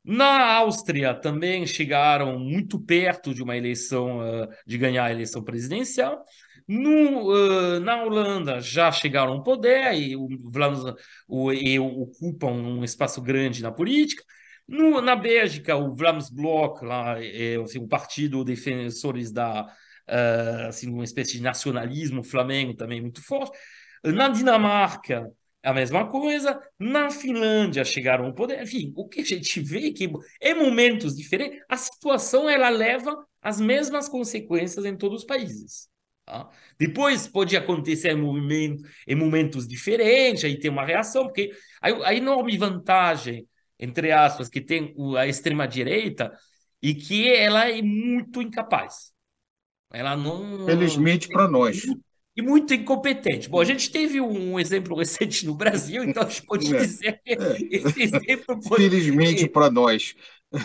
Na 0.04 0.56
Áustria 0.58 1.14
também 1.14 1.66
chegaram 1.66 2.38
muito 2.38 2.78
perto 2.78 3.34
de 3.34 3.42
uma 3.42 3.56
eleição, 3.56 4.20
uh, 4.20 4.50
de 4.68 4.78
ganhar 4.78 5.06
a 5.06 5.12
eleição 5.14 5.42
presidencial. 5.42 6.22
No, 6.68 7.32
uh, 7.32 7.80
na 7.80 8.04
Holanda 8.04 8.60
já 8.60 8.92
chegaram 8.92 9.32
ao 9.32 9.44
poder 9.44 9.94
e, 9.94 10.14
o, 10.18 11.54
e 11.54 11.80
ocupam 11.80 12.52
um 12.52 12.84
espaço 12.84 13.22
grande 13.22 13.64
na 13.64 13.72
política. 13.72 14.26
No, 14.68 15.00
na 15.02 15.16
Bélgica, 15.16 15.76
o 15.76 15.94
Vlaams 15.96 16.30
Blok, 16.30 16.84
lá, 16.84 17.24
é, 17.24 17.56
assim, 17.58 17.80
o 17.80 17.88
partido 17.88 18.44
defensores 18.44 19.32
da 19.32 19.64
uh, 20.10 20.68
assim, 20.68 20.90
uma 20.90 21.04
espécie 21.04 21.34
de 21.34 21.44
nacionalismo 21.44 22.24
flamengo 22.24 22.74
também 22.74 23.02
muito 23.02 23.22
forte. 23.24 23.58
Na 24.04 24.28
Dinamarca, 24.30 25.32
a 25.64 25.74
mesma 25.74 26.08
coisa. 26.08 26.62
Na 26.80 27.10
Finlândia 27.10 27.84
chegaram 27.84 28.26
ao 28.26 28.34
poder. 28.34 28.62
Enfim, 28.62 28.94
o 28.96 29.08
que 29.08 29.22
a 29.22 29.26
gente 29.26 29.60
vê 29.60 29.88
é 29.88 29.92
que 29.94 30.12
em 30.42 30.54
momentos 30.54 31.16
diferentes, 31.16 31.60
a 31.68 31.76
situação 31.76 32.50
ela 32.50 32.70
leva 32.70 33.26
as 33.42 33.60
mesmas 33.60 34.08
consequências 34.08 34.86
em 34.86 34.96
todos 34.96 35.22
os 35.22 35.26
países. 35.26 35.90
Tá? 36.26 36.50
Depois 36.80 37.28
pode 37.28 37.56
acontecer 37.56 38.12
em, 38.12 38.22
movimento, 38.22 38.84
em 39.08 39.16
momentos 39.16 39.68
diferentes, 39.68 40.44
aí 40.44 40.58
tem 40.58 40.72
uma 40.72 40.86
reação, 40.86 41.26
porque 41.26 41.52
a, 41.82 42.10
a 42.10 42.16
enorme 42.16 42.58
vantagem, 42.58 43.48
entre 43.80 44.12
aspas, 44.12 44.50
que 44.50 44.62
tem 44.62 44.96
a 45.18 45.28
extrema-direita 45.28 46.32
e 46.82 46.94
que 46.94 47.30
ela 47.30 47.70
é 47.70 47.82
muito 47.82 48.42
incapaz. 48.42 49.12
Ela 49.92 50.16
não. 50.16 50.66
Felizmente 50.66 51.28
para 51.28 51.48
nós 51.48 51.84
e 52.36 52.42
muito 52.42 52.74
incompetente. 52.74 53.50
Bom, 53.50 53.62
a 53.62 53.66
gente 53.66 53.90
teve 53.90 54.20
um 54.20 54.60
exemplo 54.60 54.98
recente 55.00 55.46
no 55.46 55.56
Brasil, 55.56 56.04
então 56.04 56.24
a 56.24 56.30
gente 56.30 56.44
pode 56.44 56.76
é, 56.76 56.80
dizer 56.80 57.22
que 57.24 57.34
é. 57.34 57.58
esse 57.72 58.02
exemplo 58.04 58.60
Felizmente 58.76 59.48
para 59.48 59.72
nós. 59.72 60.14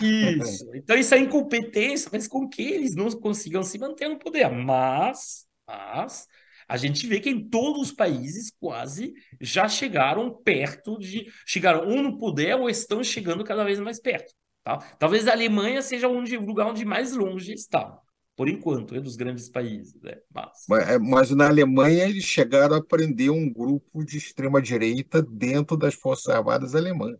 Isso. 0.01 0.69
Então, 0.75 0.97
isso 0.97 1.13
é 1.15 1.19
incompetência, 1.19 2.09
mas 2.11 2.27
com 2.27 2.47
que 2.47 2.61
eles 2.61 2.95
não 2.95 3.09
consigam 3.11 3.63
se 3.63 3.77
manter 3.77 4.07
no 4.07 4.19
poder. 4.19 4.49
Mas, 4.49 5.45
mas 5.67 6.27
a 6.73 6.77
gente 6.77 7.05
vê 7.07 7.19
que 7.19 7.29
em 7.29 7.49
todos 7.49 7.81
os 7.81 7.91
países 7.91 8.51
quase 8.59 9.13
já 9.39 9.67
chegaram 9.67 10.33
perto 10.43 10.97
de. 10.97 11.25
chegaram 11.45 11.87
ou 11.87 12.01
no 12.01 12.17
poder 12.17 12.55
ou 12.55 12.69
estão 12.69 13.03
chegando 13.03 13.43
cada 13.43 13.63
vez 13.63 13.79
mais 13.79 13.99
perto. 13.99 14.33
Tá? 14.63 14.77
Talvez 14.99 15.27
a 15.27 15.31
Alemanha 15.33 15.81
seja 15.81 16.07
onde, 16.07 16.37
o 16.37 16.45
lugar 16.45 16.67
onde 16.67 16.85
mais 16.85 17.13
longe 17.15 17.53
está. 17.53 17.97
por 18.35 18.47
enquanto, 18.49 18.95
é 18.95 19.01
dos 19.01 19.15
grandes 19.15 19.49
países. 19.49 19.93
Né? 20.01 20.15
Mas... 20.33 20.49
Mas, 20.69 20.89
é, 20.89 20.99
mas 20.99 21.31
na 21.31 21.47
Alemanha 21.47 22.05
eles 22.07 22.23
chegaram 22.23 22.75
a 22.75 22.83
prender 22.83 23.29
um 23.31 23.51
grupo 23.51 24.03
de 24.03 24.17
extrema-direita 24.17 25.21
dentro 25.21 25.75
das 25.77 25.93
Forças 25.95 26.33
Armadas 26.33 26.73
alemãs. 26.75 27.17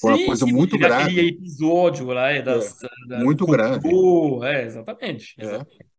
Foi 0.00 0.12
uma 0.12 0.24
coisa 0.26 0.46
sim, 0.46 0.52
muito 0.52 0.78
grave. 0.78 1.10
aquele 1.10 1.28
episódio 1.30 2.06
lá, 2.06 2.30
é, 2.30 2.40
das, 2.42 2.78
da- 3.08 3.18
do 3.18 3.24
muito 3.24 3.46
grave. 3.46 3.82
complô, 3.82 4.44
É, 4.44 4.64
exatamente. 4.64 5.34
É. 5.38 5.44
exatamente. 5.44 5.91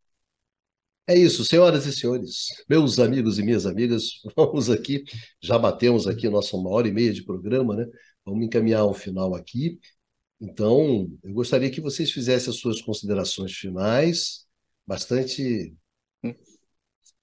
É 1.05 1.17
isso, 1.17 1.43
senhoras 1.43 1.85
e 1.85 1.91
senhores, 1.91 2.47
meus 2.69 2.97
amigos 2.97 3.37
e 3.37 3.43
minhas 3.43 3.65
amigas, 3.65 4.21
vamos 4.37 4.69
aqui, 4.69 5.03
já 5.41 5.59
batemos 5.59 6.07
aqui 6.07 6.27
a 6.27 6.31
nossa 6.31 6.55
uma 6.55 6.69
hora 6.69 6.87
e 6.87 6.93
meia 6.93 7.11
de 7.11 7.23
programa, 7.23 7.75
né? 7.75 7.85
Vamos 8.25 8.45
encaminhar 8.45 8.81
ao 8.81 8.93
final 8.93 9.35
aqui. 9.35 9.79
Então, 10.39 11.09
eu 11.23 11.33
gostaria 11.33 11.69
que 11.69 11.81
vocês 11.81 12.09
fizessem 12.11 12.49
as 12.51 12.57
suas 12.59 12.81
considerações 12.81 13.51
finais, 13.53 14.45
bastante 14.87 15.75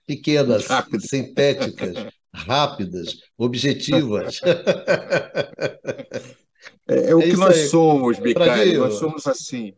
pequenas, 0.07 0.67
Rápido. 0.67 1.07
sintéticas, 1.07 1.95
rápidas, 2.35 3.17
objetivas. 3.39 4.41
É, 6.89 7.11
é 7.11 7.15
o 7.15 7.21
É 7.21 7.31
que 7.31 7.37
nós 7.37 7.57
aí. 7.57 7.67
somos, 7.69 8.19
Bicário. 8.19 8.53
Bradinho. 8.53 8.81
Nós 8.81 8.95
somos 8.95 9.27
assim. 9.27 9.75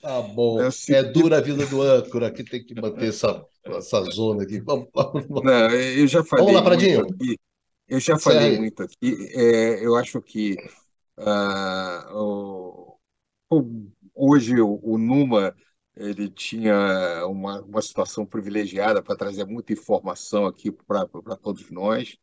Tá 0.00 0.22
bom. 0.22 0.60
É 0.60 0.70
seguinte- 0.70 0.94
É 1.06 1.12
dura 1.12 1.38
a 1.38 1.40
vida 1.40 1.66
do 1.66 1.82
âncora, 1.82 2.28
aqui 2.28 2.44
tem 2.44 2.64
que 2.64 2.74
manter 2.80 3.08
essa, 3.08 3.44
essa 3.64 4.02
zona 4.04 4.42
aqui. 4.44 4.60
Vamos, 4.60 4.88
vamos, 4.94 5.26
vamos. 5.26 5.42
Não, 5.44 5.70
eu 5.70 6.06
já 6.06 6.22
falei 6.24 6.44
Vamos 6.46 6.60
lá, 6.60 6.68
muito 6.68 6.78
Pradinho. 6.80 7.00
aqui. 7.14 7.38
Eu 7.88 8.00
já 8.00 8.18
falei 8.18 8.58
muito 8.58 8.82
aqui. 8.82 9.16
É, 9.34 9.84
eu 9.84 9.96
acho 9.96 10.20
que 10.20 10.56
o- 12.12 12.96
o- 13.50 13.90
hoje 14.14 14.60
o, 14.60 14.78
o 14.82 14.98
Numa 14.98 15.54
ele 15.96 16.28
tinha 16.30 17.26
uma, 17.26 17.60
uma 17.62 17.82
situação 17.82 18.24
privilegiada 18.24 19.02
para 19.02 19.16
trazer 19.16 19.44
muita 19.46 19.72
informação 19.72 20.46
aqui 20.46 20.70
para 20.70 21.06
todos 21.36 21.70
nós. 21.70 22.16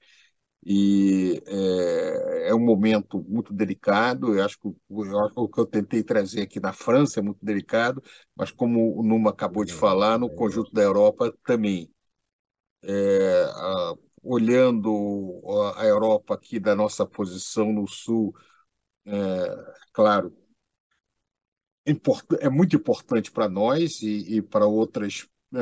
E 0.65 1.41
é, 1.47 2.49
é 2.49 2.55
um 2.55 2.59
momento 2.65 3.23
muito 3.27 3.53
delicado. 3.53 4.35
Eu 4.37 4.43
acho 4.45 4.59
que 4.59 4.67
o, 4.89 5.47
que 5.49 5.59
eu 5.59 5.65
tentei 5.65 6.03
trazer 6.03 6.41
aqui 6.43 6.59
na 6.59 6.73
França 6.73 7.19
é 7.19 7.23
muito 7.23 7.43
delicado, 7.45 8.01
mas 8.35 8.51
como 8.51 8.97
o 8.99 9.03
Numa 9.03 9.29
acabou 9.31 9.63
de 9.65 9.73
falar, 9.73 10.17
no 10.19 10.29
conjunto 10.29 10.71
da 10.73 10.81
Europa 10.81 11.33
também. 11.45 11.91
É, 12.83 13.43
ah, 13.55 13.93
olhando 14.23 15.41
a 15.75 15.81
a 15.83 15.85
Europa 15.85 16.33
aqui 16.35 16.59
da 16.59 16.75
nossa 16.75 17.05
posição 17.05 17.71
no 17.73 17.87
sul, 17.87 18.33
é, 19.05 19.11
claro, 19.93 20.35
import- 21.85 22.33
é 22.39 22.49
muito 22.49 22.75
importante 22.75 23.31
para 23.31 23.47
nós 23.49 24.01
e, 24.01 24.37
e 24.37 24.41
para 24.41 24.65
outras 24.67 25.27
é, 25.53 25.59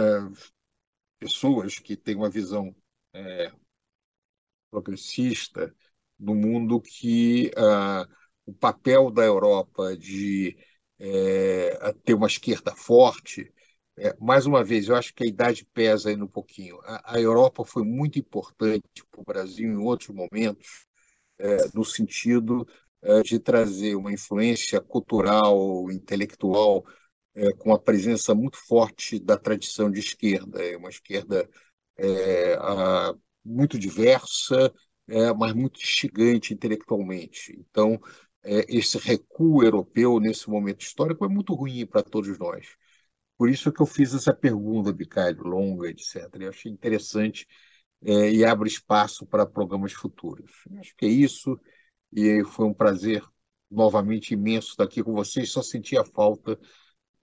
pessoas 1.20 1.80
que 1.80 1.96
têm 1.98 2.16
uma 2.16 2.30
visão 2.30 2.76
é, 3.14 3.52
progressista 4.74 5.74
no 6.20 6.34
mundo 6.36 6.82
que 6.82 7.52
ah, 7.58 8.08
o 8.46 8.54
papel 8.54 9.12
da 9.12 9.24
Europa 9.24 9.96
de 9.98 10.58
é, 11.00 11.94
ter 12.04 12.14
uma 12.14 12.28
esquerda 12.28 12.76
forte, 12.76 13.52
é, 13.98 14.16
mais 14.20 14.46
uma 14.46 14.64
vez, 14.64 14.88
eu 14.88 14.96
acho 14.96 15.14
que 15.14 15.24
a 15.24 15.28
idade 15.28 15.66
pesa 15.74 16.10
aí 16.10 16.16
um 16.22 16.28
pouquinho. 16.28 16.80
A, 16.84 17.16
a 17.16 17.20
Europa 17.22 17.64
foi 17.66 17.84
muito 17.84 18.18
importante 18.20 18.84
para 19.12 19.22
o 19.22 19.24
Brasil 19.26 19.68
em 19.72 19.78
outros 19.78 20.10
momentos, 20.16 20.86
é, 21.40 21.58
no 21.74 21.84
sentido 21.86 22.68
é, 23.02 23.22
de 23.24 23.40
trazer 23.40 23.96
uma 23.96 24.12
influência 24.14 24.80
cultural, 24.82 25.92
intelectual, 25.92 26.86
é, 27.36 27.52
com 27.54 27.74
a 27.74 27.80
presença 27.80 28.36
muito 28.36 28.58
forte 28.58 29.20
da 29.20 29.38
tradição 29.38 29.90
de 29.92 30.00
esquerda, 30.00 30.64
é 30.64 30.78
uma 30.78 30.90
esquerda 30.90 31.50
é, 31.98 32.56
a- 32.56 33.14
muito 33.46 33.78
diversa, 33.80 34.74
é, 35.08 35.34
mas 35.34 35.54
muito 35.54 35.80
instigante 35.82 36.54
intelectualmente. 36.54 37.54
Então, 37.60 38.00
é, 38.44 38.66
esse 38.70 38.98
recuo 38.98 39.64
europeu 39.64 40.20
nesse 40.20 40.50
momento 40.50 40.82
histórico 40.82 41.26
é 41.26 41.30
muito 41.30 41.54
ruim 41.54 41.86
para 41.86 42.04
todos 42.04 42.38
nós. 42.38 42.68
Por 43.38 43.50
isso 43.50 43.72
que 43.72 43.82
eu 43.82 43.86
fiz 43.86 44.14
essa 44.14 44.34
pergunta, 44.34 44.94
Bicalho, 44.94 45.44
longa, 45.44 45.90
etc. 45.90 46.44
Eu 46.44 46.50
achei 46.50 46.72
interessante 46.72 47.48
é, 48.04 48.32
e 48.32 48.46
abre 48.46 48.70
espaço 48.70 49.26
para 49.26 49.46
programas 49.46 49.94
futuros. 49.94 50.52
Acho 50.80 50.96
que 50.96 51.06
é 51.06 51.10
isso, 51.10 51.60
e 52.12 52.44
foi 52.46 52.66
um 52.68 52.74
prazer 52.74 53.24
novamente 53.72 54.34
imenso 54.34 54.70
estar 54.72 54.84
aqui 54.86 55.04
com 55.04 55.14
vocês. 55.14 55.52
Só 55.52 55.62
senti 55.62 55.98
a 55.98 56.06
falta 56.06 56.60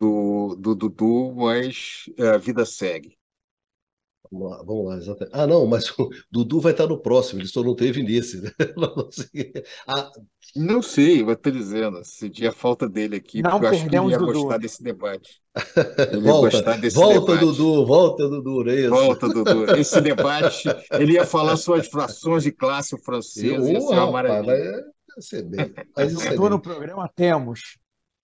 do, 0.01 0.56
do 0.56 0.74
Dudu, 0.74 1.34
mas 1.34 2.05
é, 2.18 2.30
a 2.30 2.38
vida 2.38 2.64
segue. 2.66 3.19
Vamos 4.31 4.51
lá, 4.51 4.62
vamos 4.62 4.86
lá, 4.86 4.97
exatamente. 4.97 5.35
Ah, 5.36 5.47
não, 5.47 5.66
mas 5.66 5.90
o 5.98 6.09
Dudu 6.31 6.61
vai 6.61 6.73
estar 6.73 6.86
no 6.86 7.01
próximo, 7.01 7.40
ele 7.40 7.48
só 7.48 7.62
não 7.65 7.74
teve 7.74 8.02
nesse, 8.02 8.40
né? 8.40 8.51
Não 8.77 9.11
sei. 9.11 9.52
Ah, 9.86 10.11
Não 10.55 10.82
sei, 10.82 11.23
vou 11.23 11.35
te 11.36 11.51
dizendo, 11.51 12.01
senti 12.05 12.47
a 12.47 12.52
falta 12.52 12.89
dele 12.89 13.16
aqui, 13.16 13.43
Não 13.43 13.51
porque 13.51 13.66
eu 13.66 13.69
acho 13.70 13.89
que 13.89 13.97
ele 13.97 13.97
ia 14.09 14.19
Dudu. 14.19 14.32
gostar 14.32 14.59
desse 14.59 14.82
debate. 14.82 15.40
Ele 16.12 16.27
ia 16.27 16.32
volta, 16.32 16.57
gostar 16.57 16.77
desse 16.78 16.97
volta, 16.97 17.36
debate. 17.36 17.40
Dudu, 17.40 17.86
volta, 17.86 18.28
Dudu, 18.28 18.70
é 18.70 18.81
isso. 18.82 18.90
Volta, 18.90 19.28
Dudu. 19.28 19.65
Esse 19.77 20.01
debate, 20.01 20.69
ele 20.93 21.15
ia 21.15 21.24
falar 21.27 21.57
sobre 21.57 21.81
as 21.81 21.89
frações 21.89 22.43
de 22.44 22.52
classe 22.52 22.97
francesa, 23.02 23.70
ia 23.70 23.78
Ô, 23.78 23.81
ser 23.81 23.94
uma 23.94 24.07
rapaz, 24.07 24.12
maravilha. 24.12 24.85
vai 25.15 25.23
ser 25.23 25.43
bem. 25.43 25.74
Mas 25.97 26.12
isso 26.12 26.28
é 26.28 26.36
no 26.36 26.61
programa 26.61 27.09
temos. 27.15 27.61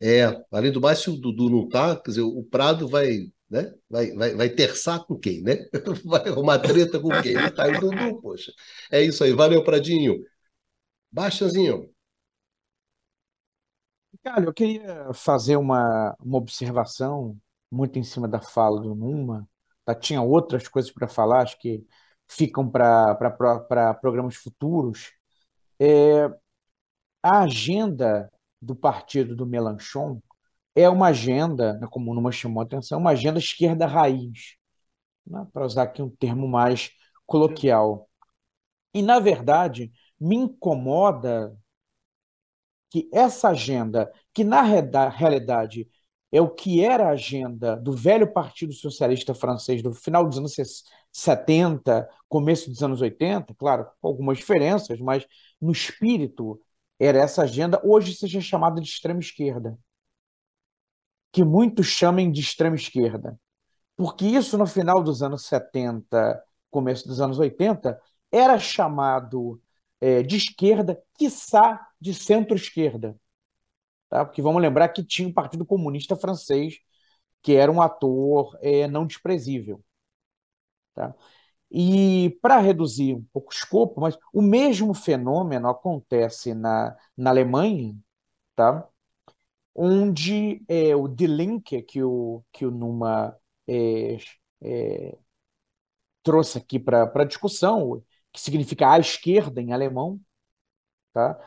É, 0.00 0.24
além 0.52 0.70
do 0.72 0.80
mais, 0.80 0.98
se 0.98 1.08
o 1.10 1.16
Dudu 1.16 1.48
não 1.48 1.68
tá, 1.68 1.96
quer 1.96 2.10
dizer, 2.10 2.22
o 2.22 2.42
Prado 2.44 2.86
vai, 2.86 3.30
né? 3.48 3.72
Vai, 3.88 4.12
vai, 4.12 4.34
vai 4.34 4.50
terçar 4.50 5.04
com 5.04 5.18
quem, 5.18 5.42
né? 5.42 5.56
Vai 6.04 6.28
arrumar 6.28 6.58
treta 6.58 7.00
com 7.00 7.10
quem? 7.22 7.34
Tá 7.54 7.66
o 7.68 7.80
Dudu, 7.80 8.20
poxa. 8.20 8.52
É 8.90 9.02
isso 9.02 9.22
aí, 9.24 9.32
valeu, 9.32 9.62
Pradinho. 9.64 10.22
Baixazinho. 11.10 11.88
Cara, 14.22 14.44
eu 14.44 14.52
queria 14.52 15.12
fazer 15.14 15.56
uma, 15.56 16.16
uma 16.20 16.38
observação 16.38 17.38
muito 17.70 17.98
em 17.98 18.02
cima 18.02 18.26
da 18.26 18.40
fala 18.40 18.80
do 18.80 18.94
Numa. 18.94 19.48
Tá? 19.84 19.94
Tinha 19.94 20.20
outras 20.20 20.66
coisas 20.68 20.90
para 20.90 21.06
falar, 21.06 21.42
acho 21.42 21.58
que 21.58 21.86
ficam 22.28 22.68
para 22.68 23.14
programas 24.00 24.34
futuros. 24.36 25.12
É, 25.80 26.26
a 27.22 27.40
agenda 27.42 28.30
do 28.60 28.74
partido 28.74 29.36
do 29.36 29.46
Mélenchon 29.46 30.20
é 30.76 30.88
uma 30.88 31.08
agenda, 31.08 31.74
né, 31.74 31.88
como 31.90 32.14
Numa 32.14 32.30
chamou 32.30 32.60
a 32.62 32.64
atenção, 32.64 33.00
uma 33.00 33.12
agenda 33.12 33.38
esquerda 33.38 33.86
raiz, 33.86 34.56
né, 35.26 35.46
para 35.52 35.66
usar 35.66 35.84
aqui 35.84 36.02
um 36.02 36.10
termo 36.10 36.48
mais 36.48 36.90
coloquial. 37.26 38.08
E, 38.94 39.02
na 39.02 39.20
verdade, 39.20 39.92
me 40.20 40.36
incomoda 40.36 41.56
que 42.90 43.08
essa 43.12 43.48
agenda, 43.50 44.12
que 44.32 44.44
na 44.44 44.62
realidade 44.62 45.88
é 46.32 46.40
o 46.40 46.50
que 46.50 46.84
era 46.84 47.08
a 47.08 47.12
agenda 47.12 47.76
do 47.76 47.92
velho 47.92 48.32
Partido 48.32 48.72
Socialista 48.72 49.34
francês 49.34 49.82
do 49.82 49.92
final 49.92 50.26
dos 50.26 50.38
anos 50.38 50.54
70, 51.12 52.08
começo 52.28 52.70
dos 52.70 52.82
anos 52.82 53.00
80, 53.00 53.54
claro, 53.54 53.86
com 54.00 54.08
algumas 54.08 54.38
diferenças, 54.38 55.00
mas 55.00 55.26
no 55.60 55.72
espírito 55.72 56.60
era 56.98 57.18
essa 57.18 57.42
agenda, 57.42 57.80
hoje 57.84 58.14
seja 58.14 58.40
chamada 58.40 58.80
de 58.80 58.88
extrema 58.88 59.20
esquerda, 59.20 59.78
que 61.36 61.44
muitos 61.44 61.88
chamem 61.88 62.32
de 62.32 62.40
extrema 62.40 62.76
esquerda. 62.76 63.38
Porque 63.94 64.24
isso 64.24 64.56
no 64.56 64.66
final 64.66 65.02
dos 65.02 65.22
anos 65.22 65.44
70, 65.44 66.42
começo 66.70 67.06
dos 67.06 67.20
anos 67.20 67.38
80, 67.38 68.00
era 68.32 68.58
chamado 68.58 69.60
eh, 70.00 70.22
de 70.22 70.36
esquerda, 70.38 70.98
quiçá 71.18 71.86
de 72.00 72.14
centro-esquerda. 72.14 73.14
Tá? 74.08 74.24
Porque 74.24 74.40
vamos 74.40 74.62
lembrar 74.62 74.88
que 74.90 75.04
tinha 75.04 75.28
o 75.28 75.34
Partido 75.34 75.66
Comunista 75.66 76.16
Francês, 76.16 76.78
que 77.42 77.54
era 77.54 77.70
um 77.70 77.82
ator 77.82 78.58
eh, 78.62 78.88
não 78.88 79.06
desprezível. 79.06 79.84
Tá? 80.94 81.14
E 81.70 82.38
para 82.42 82.58
reduzir 82.60 83.14
um 83.14 83.24
pouco 83.32 83.50
o 83.50 83.54
escopo, 83.54 84.00
mas 84.00 84.18
o 84.32 84.40
mesmo 84.40 84.94
fenômeno 84.94 85.68
acontece 85.68 86.54
na, 86.54 86.96
na 87.16 87.30
Alemanha, 87.30 87.94
tá? 88.56 88.88
Onde 89.76 90.64
é, 90.68 90.96
o 90.96 91.08
Die 91.08 91.26
Linke, 91.26 91.82
que 91.82 92.02
o, 92.02 92.42
que 92.52 92.66
o 92.66 92.70
Numa 92.70 93.36
é, 93.68 94.18
é, 94.62 95.18
trouxe 96.22 96.58
aqui 96.58 96.78
para 96.78 97.04
a 97.14 97.24
discussão, 97.24 98.02
que 98.32 98.40
significa 98.40 98.90
a 98.92 98.98
esquerda 98.98 99.60
em 99.60 99.72
alemão, 99.72 100.20
tá? 101.12 101.38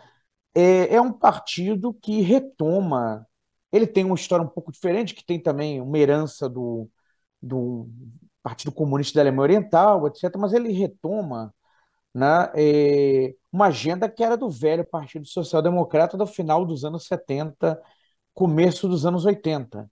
é, 0.55 0.95
é 0.95 1.01
um 1.01 1.13
partido 1.13 1.93
que 1.93 2.21
retoma. 2.21 3.27
Ele 3.71 3.87
tem 3.87 4.05
uma 4.05 4.15
história 4.15 4.45
um 4.45 4.49
pouco 4.49 4.71
diferente, 4.71 5.15
que 5.15 5.25
tem 5.25 5.41
também 5.41 5.81
uma 5.81 5.97
herança 5.97 6.49
do, 6.49 6.89
do 7.41 7.89
Partido 8.43 8.71
Comunista 8.71 9.15
da 9.15 9.21
Alemanha 9.23 9.43
Oriental, 9.43 10.07
etc., 10.07 10.37
mas 10.37 10.53
ele 10.53 10.71
retoma 10.73 11.53
né, 12.13 12.51
é, 12.55 13.35
uma 13.51 13.67
agenda 13.67 14.09
que 14.09 14.23
era 14.23 14.37
do 14.37 14.49
velho 14.49 14.85
Partido 14.85 15.27
Social 15.27 15.61
Democrata 15.61 16.17
do 16.17 16.27
final 16.27 16.65
dos 16.65 16.85
anos 16.85 17.07
70, 17.07 17.81
começo 18.33 18.87
dos 18.87 19.05
anos 19.05 19.25
80. 19.25 19.89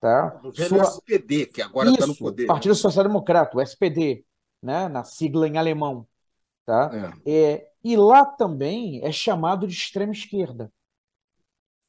Tá? 0.00 0.28
Do 0.28 0.52
velho 0.52 0.68
Sua... 0.68 0.82
SPD, 0.82 1.46
que 1.46 1.62
agora 1.62 1.90
está 1.90 2.06
no 2.06 2.16
poder. 2.16 2.46
Partido 2.46 2.74
Social 2.74 3.04
Democrata, 3.04 3.56
o 3.56 3.60
SPD, 3.60 4.24
né? 4.62 4.88
na 4.88 5.04
sigla 5.04 5.48
em 5.48 5.56
alemão. 5.56 6.06
Tá? 6.64 7.14
É. 7.24 7.32
É, 7.32 7.70
e 7.82 7.96
lá 7.96 8.24
também 8.24 9.00
é 9.04 9.12
chamado 9.12 9.66
de 9.66 9.74
extrema 9.74 10.12
esquerda. 10.12 10.72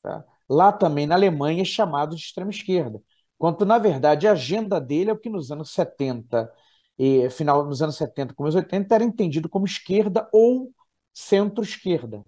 Tá? 0.01 0.23
Lá 0.49 0.71
também 0.71 1.05
na 1.05 1.15
Alemanha 1.15 1.61
é 1.61 1.65
chamado 1.65 2.15
de 2.15 2.21
extrema 2.21 2.51
esquerda. 2.51 3.01
Quanto, 3.37 3.65
na 3.65 3.77
verdade, 3.77 4.27
a 4.27 4.31
agenda 4.31 4.79
dele 4.79 5.09
é 5.09 5.13
o 5.13 5.19
que 5.19 5.29
nos 5.29 5.51
anos 5.51 5.71
70, 5.71 6.51
e, 6.97 7.29
final 7.29 7.65
nos 7.65 7.81
anos 7.81 7.95
70, 7.97 8.33
começo 8.33 8.57
80, 8.57 8.95
era 8.95 9.03
entendido 9.03 9.47
como 9.47 9.65
esquerda 9.65 10.27
ou 10.33 10.73
centro-esquerda. 11.13 12.25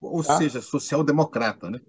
Ou 0.00 0.22
tá? 0.22 0.36
seja, 0.36 0.60
social-democrata, 0.60 1.70
né? 1.70 1.80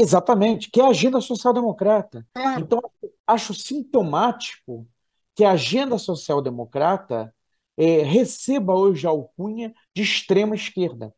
Exatamente, 0.00 0.70
que 0.70 0.80
é 0.80 0.84
a 0.84 0.88
agenda 0.88 1.20
social-democrata. 1.20 2.26
Claro. 2.32 2.60
Então, 2.60 2.82
acho 3.26 3.52
sintomático 3.52 4.88
que 5.34 5.44
a 5.44 5.52
agenda 5.52 5.98
social-democrata 5.98 7.34
é, 7.76 8.02
receba 8.02 8.74
hoje 8.74 9.06
a 9.06 9.10
alcunha 9.10 9.74
de 9.94 10.02
extrema 10.02 10.54
esquerda. 10.54 11.14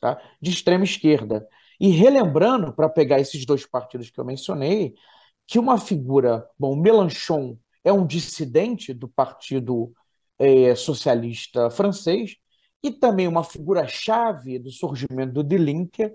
Tá? 0.00 0.20
De 0.40 0.50
extrema 0.50 0.84
esquerda. 0.84 1.46
E 1.80 1.88
relembrando, 1.88 2.72
para 2.72 2.88
pegar 2.88 3.20
esses 3.20 3.44
dois 3.46 3.64
partidos 3.64 4.10
que 4.10 4.20
eu 4.20 4.24
mencionei, 4.24 4.94
que 5.46 5.58
uma 5.58 5.78
figura, 5.78 6.46
bom, 6.58 6.76
Mélenchon 6.76 7.56
é 7.82 7.92
um 7.92 8.06
dissidente 8.06 8.92
do 8.92 9.08
Partido 9.08 9.92
é, 10.38 10.74
Socialista 10.74 11.70
Francês, 11.70 12.36
e 12.82 12.90
também 12.90 13.26
uma 13.26 13.42
figura-chave 13.42 14.58
do 14.58 14.70
surgimento 14.70 15.32
do 15.32 15.42
Die 15.42 15.58
Linke 15.58 16.12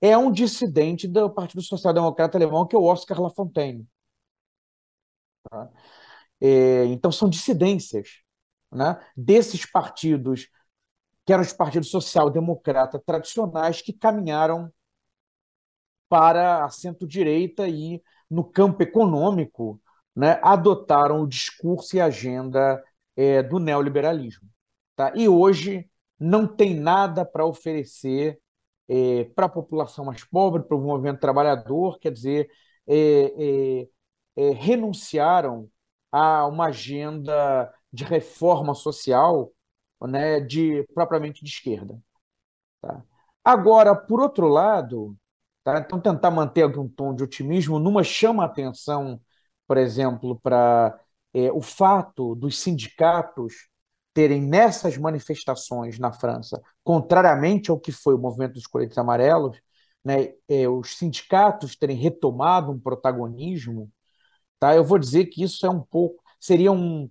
é 0.00 0.16
um 0.16 0.30
dissidente 0.30 1.08
do 1.08 1.30
Partido 1.30 1.62
Social 1.62 1.92
Democrata 1.94 2.36
Alemão, 2.36 2.66
que 2.66 2.76
é 2.76 2.78
o 2.78 2.84
Oscar 2.84 3.20
Lafontaine. 3.20 3.86
Tá? 5.50 5.70
É, 6.40 6.84
então, 6.86 7.10
são 7.10 7.28
dissidências 7.28 8.20
né, 8.70 8.98
desses 9.16 9.64
partidos, 9.64 10.48
que 11.24 11.32
eram 11.32 11.42
os 11.42 11.52
partidos 11.52 11.90
social-democrata 11.90 12.98
tradicionais, 13.04 13.82
que 13.82 13.92
caminharam 13.92 14.72
para 16.08 16.64
a 16.64 16.70
centro-direita 16.70 17.68
e, 17.68 18.02
no 18.30 18.44
campo 18.44 18.82
econômico, 18.82 19.80
né, 20.14 20.38
adotaram 20.42 21.22
o 21.22 21.28
discurso 21.28 21.96
e 21.96 22.00
a 22.00 22.06
agenda 22.06 22.82
é, 23.16 23.42
do 23.42 23.58
neoliberalismo. 23.58 24.48
Tá? 24.94 25.12
E 25.14 25.28
hoje 25.28 25.88
não 26.18 26.46
tem 26.46 26.74
nada 26.74 27.24
para 27.24 27.44
oferecer 27.44 28.40
é, 28.88 29.24
para 29.24 29.46
a 29.46 29.48
população 29.48 30.04
mais 30.04 30.24
pobre, 30.24 30.62
para 30.62 30.76
o 30.76 30.80
movimento 30.80 31.20
trabalhador, 31.20 31.98
quer 31.98 32.12
dizer, 32.12 32.50
é, 32.86 33.86
é, 33.86 33.88
é 34.36 34.50
renunciaram 34.52 35.70
a 36.12 36.46
uma 36.46 36.66
agenda 36.66 37.72
de 37.92 38.04
reforma 38.04 38.74
social 38.74 39.52
né, 40.02 40.40
de 40.40 40.84
propriamente 40.94 41.42
de 41.44 41.50
esquerda. 41.50 41.98
Tá? 42.80 43.02
Agora, 43.44 43.94
por 43.94 44.20
outro 44.20 44.48
lado, 44.48 45.16
tá? 45.64 45.78
então 45.78 46.00
tentar 46.00 46.30
manter 46.30 46.62
algum 46.62 46.88
tom 46.88 47.14
de 47.14 47.22
otimismo, 47.24 47.78
numa 47.78 48.04
chama 48.04 48.42
a 48.42 48.46
atenção, 48.46 49.20
por 49.66 49.76
exemplo, 49.76 50.38
para 50.40 50.98
é, 51.34 51.50
o 51.52 51.60
fato 51.62 52.34
dos 52.34 52.58
sindicatos 52.60 53.68
terem 54.16 54.40
nessas 54.40 54.96
manifestações 54.96 55.98
na 55.98 56.10
França, 56.10 56.62
contrariamente 56.82 57.70
ao 57.70 57.78
que 57.78 57.92
foi 57.92 58.14
o 58.14 58.18
movimento 58.18 58.54
dos 58.54 58.66
coletes 58.66 58.96
amarelos, 58.96 59.60
né, 60.02 60.32
é, 60.48 60.66
os 60.66 60.96
sindicatos 60.96 61.76
terem 61.76 61.98
retomado 61.98 62.72
um 62.72 62.80
protagonismo, 62.80 63.92
tá? 64.58 64.74
Eu 64.74 64.84
vou 64.84 64.98
dizer 64.98 65.26
que 65.26 65.42
isso 65.44 65.66
é 65.66 65.70
um 65.70 65.82
pouco 65.82 66.22
seria 66.40 66.72
um 66.72 67.10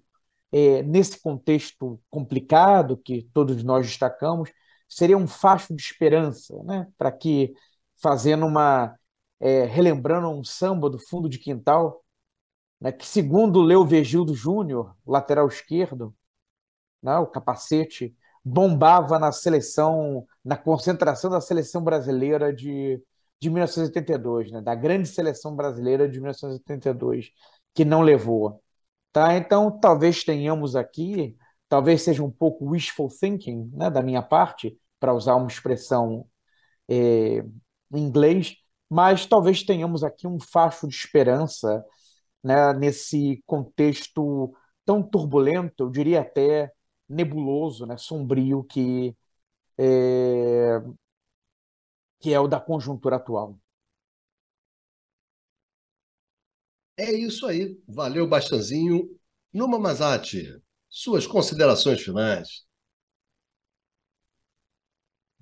é, 0.51 0.81
nesse 0.83 1.21
contexto 1.21 2.01
complicado 2.09 2.97
que 2.97 3.29
todos 3.33 3.63
nós 3.63 3.85
destacamos, 3.85 4.51
seria 4.89 5.17
um 5.17 5.27
facho 5.27 5.75
de 5.75 5.83
esperança, 5.83 6.55
né? 6.63 6.87
Para 6.97 7.11
que 7.11 7.53
fazendo 8.01 8.47
uma 8.47 8.97
é, 9.39 9.65
relembrando 9.65 10.29
um 10.29 10.43
samba 10.43 10.89
do 10.89 10.97
fundo 10.99 11.29
de 11.29 11.37
quintal, 11.39 12.03
né, 12.81 12.91
que 12.91 13.05
segundo 13.05 13.61
Leo 13.61 13.85
Vegildo 13.85 14.33
Júnior, 14.35 14.95
lateral 15.05 15.47
esquerdo, 15.47 16.15
né, 17.05 17.17
o 17.19 17.27
capacete, 17.27 18.15
bombava 18.43 19.19
na 19.19 19.31
seleção, 19.31 20.25
na 20.43 20.57
concentração 20.57 21.29
da 21.29 21.39
seleção 21.39 21.83
brasileira 21.83 22.51
de, 22.51 23.01
de 23.39 23.49
1982, 23.49 24.51
né, 24.51 24.61
da 24.61 24.73
grande 24.73 25.07
seleção 25.07 25.55
brasileira 25.55 26.09
de 26.09 26.19
1982, 26.19 27.29
que 27.75 27.85
não 27.85 28.01
levou. 28.01 28.61
Tá? 29.13 29.35
Então, 29.37 29.71
talvez 29.79 30.23
tenhamos 30.23 30.75
aqui, 30.75 31.37
talvez 31.69 32.01
seja 32.01 32.23
um 32.23 32.31
pouco 32.31 32.71
wishful 32.71 33.07
thinking 33.09 33.69
né, 33.73 33.89
da 33.89 34.01
minha 34.01 34.21
parte, 34.21 34.77
para 34.99 35.13
usar 35.13 35.35
uma 35.35 35.47
expressão 35.47 36.25
é, 36.89 37.43
em 37.93 37.99
inglês, 37.99 38.55
mas 38.89 39.25
talvez 39.25 39.63
tenhamos 39.63 40.03
aqui 40.03 40.27
um 40.27 40.39
facho 40.39 40.87
de 40.87 40.95
esperança 40.95 41.83
né, 42.43 42.73
nesse 42.73 43.43
contexto 43.45 44.53
tão 44.85 45.03
turbulento, 45.03 45.83
eu 45.83 45.89
diria 45.89 46.21
até 46.21 46.71
nebuloso, 47.09 47.85
né, 47.85 47.97
sombrio 47.97 48.63
que 48.63 49.15
é, 49.77 50.81
que 52.19 52.33
é 52.33 52.39
o 52.41 52.47
da 52.47 52.59
conjuntura 52.59 53.15
atual. 53.15 53.57
É 56.97 57.11
isso 57.11 57.45
aí. 57.45 57.77
Valeu, 57.87 58.27
Bastanzinho. 58.27 59.09
Numa 59.53 59.79
Mazati, 59.79 60.61
suas 60.89 61.25
considerações 61.27 62.01
finais. 62.01 62.65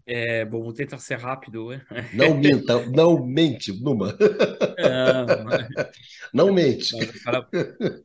É, 0.05 0.43
bom, 0.43 0.61
vou 0.61 0.73
tentar 0.73 0.97
ser 0.97 1.17
rápido. 1.17 1.69
Não 2.13 2.35
minta, 2.37 2.85
não 2.87 3.25
mente, 3.25 3.71
Numa. 3.81 4.15
Não, 4.77 5.25
não 6.47 6.53
mente. 6.53 6.97
Já, 6.97 7.13
fala, 7.23 7.49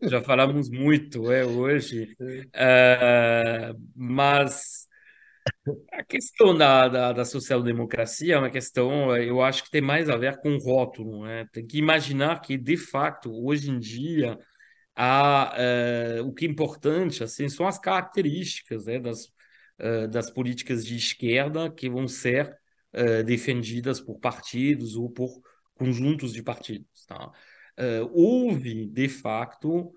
já, 0.02 0.20
falamos 0.22 0.70
muito 0.70 1.30
é, 1.32 1.44
hoje, 1.44 2.14
é, 2.54 3.72
mas 3.96 4.88
a 5.92 6.04
questão 6.04 6.56
da, 6.56 6.88
da, 6.88 7.12
da 7.12 7.24
social-democracia 7.24 8.34
é 8.34 8.38
uma 8.38 8.50
questão, 8.50 9.16
eu 9.16 9.42
acho 9.42 9.64
que 9.64 9.70
tem 9.70 9.80
mais 9.80 10.08
a 10.08 10.16
ver 10.16 10.38
com 10.38 10.54
o 10.54 10.58
rótulo. 10.58 11.24
Né? 11.24 11.46
Tem 11.52 11.66
que 11.66 11.78
imaginar 11.78 12.40
que, 12.40 12.56
de 12.56 12.76
fato, 12.76 13.32
hoje 13.32 13.70
em 13.70 13.78
dia, 13.78 14.38
há, 14.94 15.54
uh, 16.20 16.26
o 16.26 16.32
que 16.32 16.46
é 16.46 16.48
importante 16.48 17.22
assim, 17.22 17.48
são 17.48 17.66
as 17.66 17.78
características 17.78 18.86
né, 18.86 18.98
das, 18.98 19.28
das 20.10 20.30
políticas 20.30 20.84
de 20.84 20.96
esquerda 20.96 21.70
que 21.70 21.88
vão 21.88 22.08
ser 22.08 22.58
uh, 22.94 23.22
defendidas 23.24 24.00
por 24.00 24.18
partidos 24.18 24.96
ou 24.96 25.08
por 25.08 25.30
conjuntos 25.74 26.32
de 26.32 26.42
partidos. 26.42 27.06
Tá? 27.06 27.30
houve, 28.12 28.86
de 28.86 29.08
fato, 29.08 29.92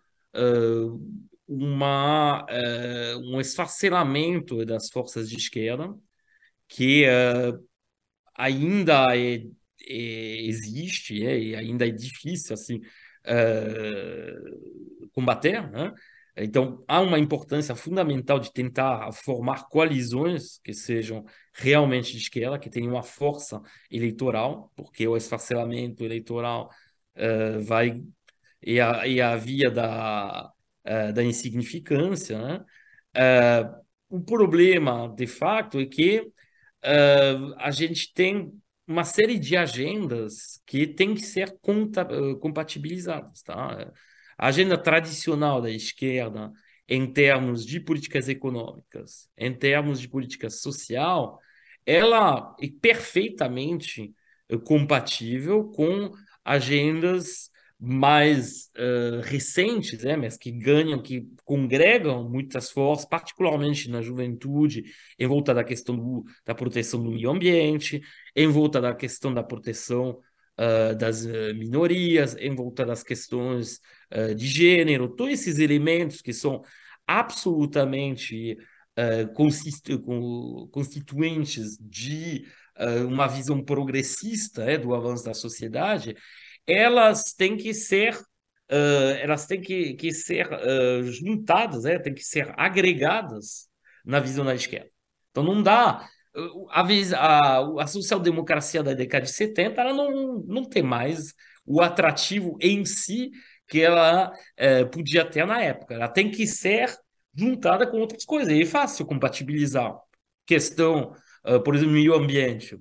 uma, 1.48 2.46
um 3.24 3.42
esfacelamento 3.42 4.64
das 4.64 4.92
forças 4.92 5.28
de 5.28 5.38
esquerda 5.38 5.92
que 6.68 7.08
ainda 8.36 9.16
é, 9.18 9.44
é, 9.88 10.42
existe 10.48 11.26
é, 11.26 11.40
e 11.40 11.56
ainda 11.56 11.88
é 11.88 11.92
difícil 11.92 12.54
assim 12.54 12.82
combater, 15.12 15.70
né? 15.72 15.92
Então, 16.36 16.84
há 16.88 17.02
uma 17.02 17.20
importância 17.20 17.76
fundamental 17.76 18.40
de 18.40 18.54
tentar 18.54 19.12
formar 19.12 19.68
coalizões 19.68 20.60
que 20.64 20.74
sejam 20.74 21.26
realmente 21.54 22.14
de 22.14 22.20
esquerda, 22.20 22.58
que 22.60 22.70
tenham 22.70 22.94
uma 22.94 23.04
força 23.04 23.62
eleitoral, 23.90 24.72
porque 24.76 25.08
o 25.08 25.18
esfacelamento 25.18 26.04
eleitoral 26.04 26.70
uh, 27.18 27.62
vai 27.62 28.02
e 28.64 28.80
a, 28.80 29.08
e 29.08 29.20
a 29.20 29.36
via 29.36 29.70
da, 29.70 30.52
uh, 30.88 31.14
da 31.14 31.24
insignificância. 31.24 32.40
Né? 32.40 32.66
Uh, 34.10 34.18
o 34.18 34.22
problema, 34.22 35.14
de 35.16 35.28
fato, 35.28 35.80
é 35.80 35.86
que 35.86 36.32
a 37.60 37.70
gente 37.70 38.12
tem 38.12 38.52
uma 38.88 39.04
série 39.04 39.38
de 39.38 39.56
agendas 39.56 40.60
que 40.66 40.88
tem 40.88 41.14
que 41.14 41.22
ser 41.22 41.56
compatibilizadas. 42.40 43.44
Tá? 43.44 43.92
A 44.42 44.48
agenda 44.48 44.76
tradicional 44.76 45.62
da 45.62 45.70
esquerda, 45.70 46.52
em 46.90 47.06
termos 47.06 47.64
de 47.64 47.80
políticas 47.80 48.28
econômicas, 48.28 49.30
em 49.38 49.54
termos 49.54 50.02
de 50.02 50.10
política 50.10 50.50
social, 50.50 51.40
ela 51.86 52.56
é 52.60 52.68
perfeitamente 52.82 54.16
compatível 54.66 55.66
com 55.66 56.12
agendas 56.44 57.52
mais 57.80 58.72
uh, 58.78 59.22
recentes, 59.22 60.04
né, 60.04 60.16
mas 60.16 60.38
que 60.38 60.52
ganham, 60.52 61.00
que 61.00 61.28
congregam 61.46 62.28
muitas 62.28 62.72
forças, 62.72 63.06
particularmente 63.06 63.92
na 63.92 64.02
juventude, 64.02 64.86
em 65.20 65.28
volta 65.28 65.54
da 65.54 65.64
questão 65.64 65.96
do, 65.96 66.24
da 66.44 66.56
proteção 66.56 67.04
do 67.04 67.12
meio 67.12 67.30
ambiente, 67.30 68.02
em 68.36 68.48
volta 68.48 68.82
da 68.82 68.96
questão 68.96 69.32
da 69.32 69.44
proteção 69.44 70.20
uh, 70.60 70.96
das 70.96 71.28
minorias, 71.56 72.36
em 72.38 72.56
volta 72.56 72.84
das 72.84 73.04
questões 73.04 73.80
uh, 74.14 74.36
de 74.36 74.48
gênero, 74.48 75.10
todos 75.10 75.34
esses 75.34 75.60
elementos 75.60 76.22
que 76.22 76.34
são 76.34 76.62
absolutamente 77.08 78.58
constituintes 80.72 81.78
de 81.80 82.46
uma 83.08 83.26
visão 83.26 83.64
progressista 83.64 84.78
do 84.78 84.94
avanço 84.94 85.24
da 85.24 85.34
sociedade, 85.34 86.16
elas 86.68 87.34
têm 87.34 87.58
que 87.58 87.74
ser 87.74 88.20
elas 89.22 89.48
têm 89.48 89.60
que, 89.62 89.94
que 89.96 90.12
ser 90.12 90.48
juntadas, 91.06 91.86
é, 91.86 91.98
têm 91.98 92.14
que 92.14 92.24
ser 92.24 92.54
agregadas 92.58 93.70
na 94.06 94.20
visão 94.20 94.46
da 94.46 94.54
esquerda. 94.54 94.90
Então 95.32 95.44
não 95.44 95.64
dá 95.64 96.08
a, 96.70 96.82
a, 97.18 97.84
a 97.84 97.88
social-democracia 97.88 98.82
da 98.84 98.94
década 98.94 99.26
de 99.26 99.34
70 99.34 99.82
ela 99.82 99.94
não, 99.94 100.44
não 100.48 100.64
tem 100.64 100.84
mais 100.84 101.34
o 101.66 101.82
atrativo 101.82 102.58
em 102.60 102.86
si 102.86 103.32
que 103.72 103.82
ela 103.82 104.34
é, 104.58 104.84
podia 104.84 105.24
ter 105.24 105.48
na 105.48 105.62
época. 105.62 105.94
Ela 105.94 106.10
tem 106.10 106.30
que 106.30 106.46
ser 106.46 106.94
juntada 107.34 107.88
com 107.88 108.00
outras 108.02 108.26
coisas. 108.26 108.54
E 108.54 108.64
é 108.64 108.66
fácil 108.66 109.06
compatibilizar. 109.06 109.96
Questão, 110.46 111.16
uh, 111.48 111.64
por 111.64 111.74
exemplo, 111.74 111.94
meio 111.94 112.14
ambiente. 112.14 112.78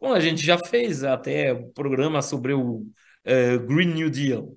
Bom, 0.00 0.12
a 0.12 0.18
gente 0.18 0.44
já 0.44 0.58
fez 0.58 1.04
até 1.04 1.54
um 1.54 1.70
programa 1.70 2.20
sobre 2.20 2.52
o 2.52 2.78
uh, 2.78 3.60
Green 3.64 3.94
New 3.94 4.10
Deal. 4.10 4.56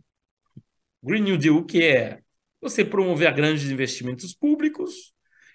Green 1.03 1.21
New 1.21 1.37
Deal, 1.37 1.63
que 1.63 1.83
é? 1.83 2.21
Você 2.59 2.83
promover 2.83 3.31
grandes 3.35 3.69
investimentos 3.69 4.33
públicos 4.33 5.13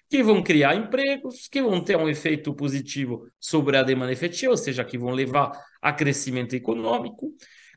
que 0.08 0.22
vão 0.22 0.40
criar 0.40 0.76
empregos, 0.76 1.48
que 1.48 1.60
vão 1.60 1.82
ter 1.82 1.96
um 1.96 2.08
efeito 2.08 2.54
positivo 2.54 3.28
sobre 3.40 3.76
a 3.76 3.82
demanda 3.82 4.12
efetiva, 4.12 4.52
ou 4.52 4.56
seja, 4.56 4.84
que 4.84 4.96
vão 4.96 5.10
levar 5.10 5.50
a 5.80 5.92
crescimento 5.92 6.54
econômico. 6.54 7.34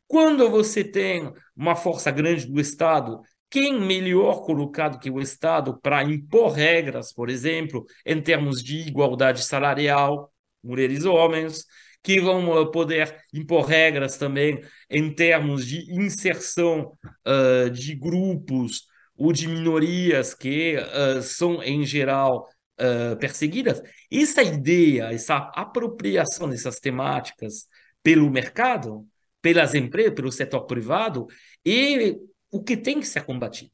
Quando 0.07 0.49
você 0.49 0.83
tem 0.83 1.31
uma 1.55 1.75
força 1.75 2.11
grande 2.11 2.45
do 2.45 2.59
Estado, 2.59 3.21
quem 3.49 3.79
melhor 3.79 4.43
colocado 4.43 4.99
que 4.99 5.09
o 5.09 5.19
Estado 5.21 5.79
para 5.79 6.03
impor 6.03 6.51
regras, 6.51 7.13
por 7.13 7.29
exemplo, 7.29 7.85
em 8.05 8.21
termos 8.21 8.61
de 8.61 8.87
igualdade 8.87 9.43
salarial, 9.43 10.31
mulheres 10.63 11.03
e 11.03 11.07
homens, 11.07 11.65
que 12.03 12.19
vão 12.21 12.69
poder 12.69 13.17
impor 13.33 13.65
regras 13.65 14.17
também 14.17 14.61
em 14.89 15.11
termos 15.13 15.65
de 15.65 15.91
inserção 15.91 16.95
uh, 17.25 17.69
de 17.69 17.95
grupos 17.95 18.83
ou 19.17 19.31
de 19.31 19.47
minorias 19.47 20.33
que 20.33 20.75
uh, 20.77 21.21
são, 21.21 21.63
em 21.63 21.83
geral, 21.83 22.47
uh, 22.79 23.17
perseguidas. 23.17 23.81
Essa 24.11 24.43
ideia, 24.43 25.11
essa 25.11 25.51
apropriação 25.55 26.49
dessas 26.49 26.79
temáticas 26.79 27.67
pelo 28.03 28.29
mercado, 28.29 29.07
pelas 29.45 29.75
empresas, 29.75 30.15
pelo 30.15 30.31
setor 30.31 30.65
privado, 30.65 31.27
é 31.63 32.15
o 32.51 32.63
que 32.63 32.75
tem 32.75 32.99
que 32.99 33.05
ser 33.05 33.23
combatido. 33.25 33.69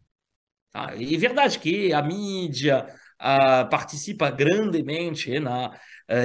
Tá? 0.70 0.92
É 0.94 1.18
verdade 1.18 1.60
que 1.60 1.94
a 1.94 2.02
mídia 2.02 2.86
uh, 3.22 3.70
participa 3.70 4.30
grandemente 4.30 5.40
na 5.40 5.72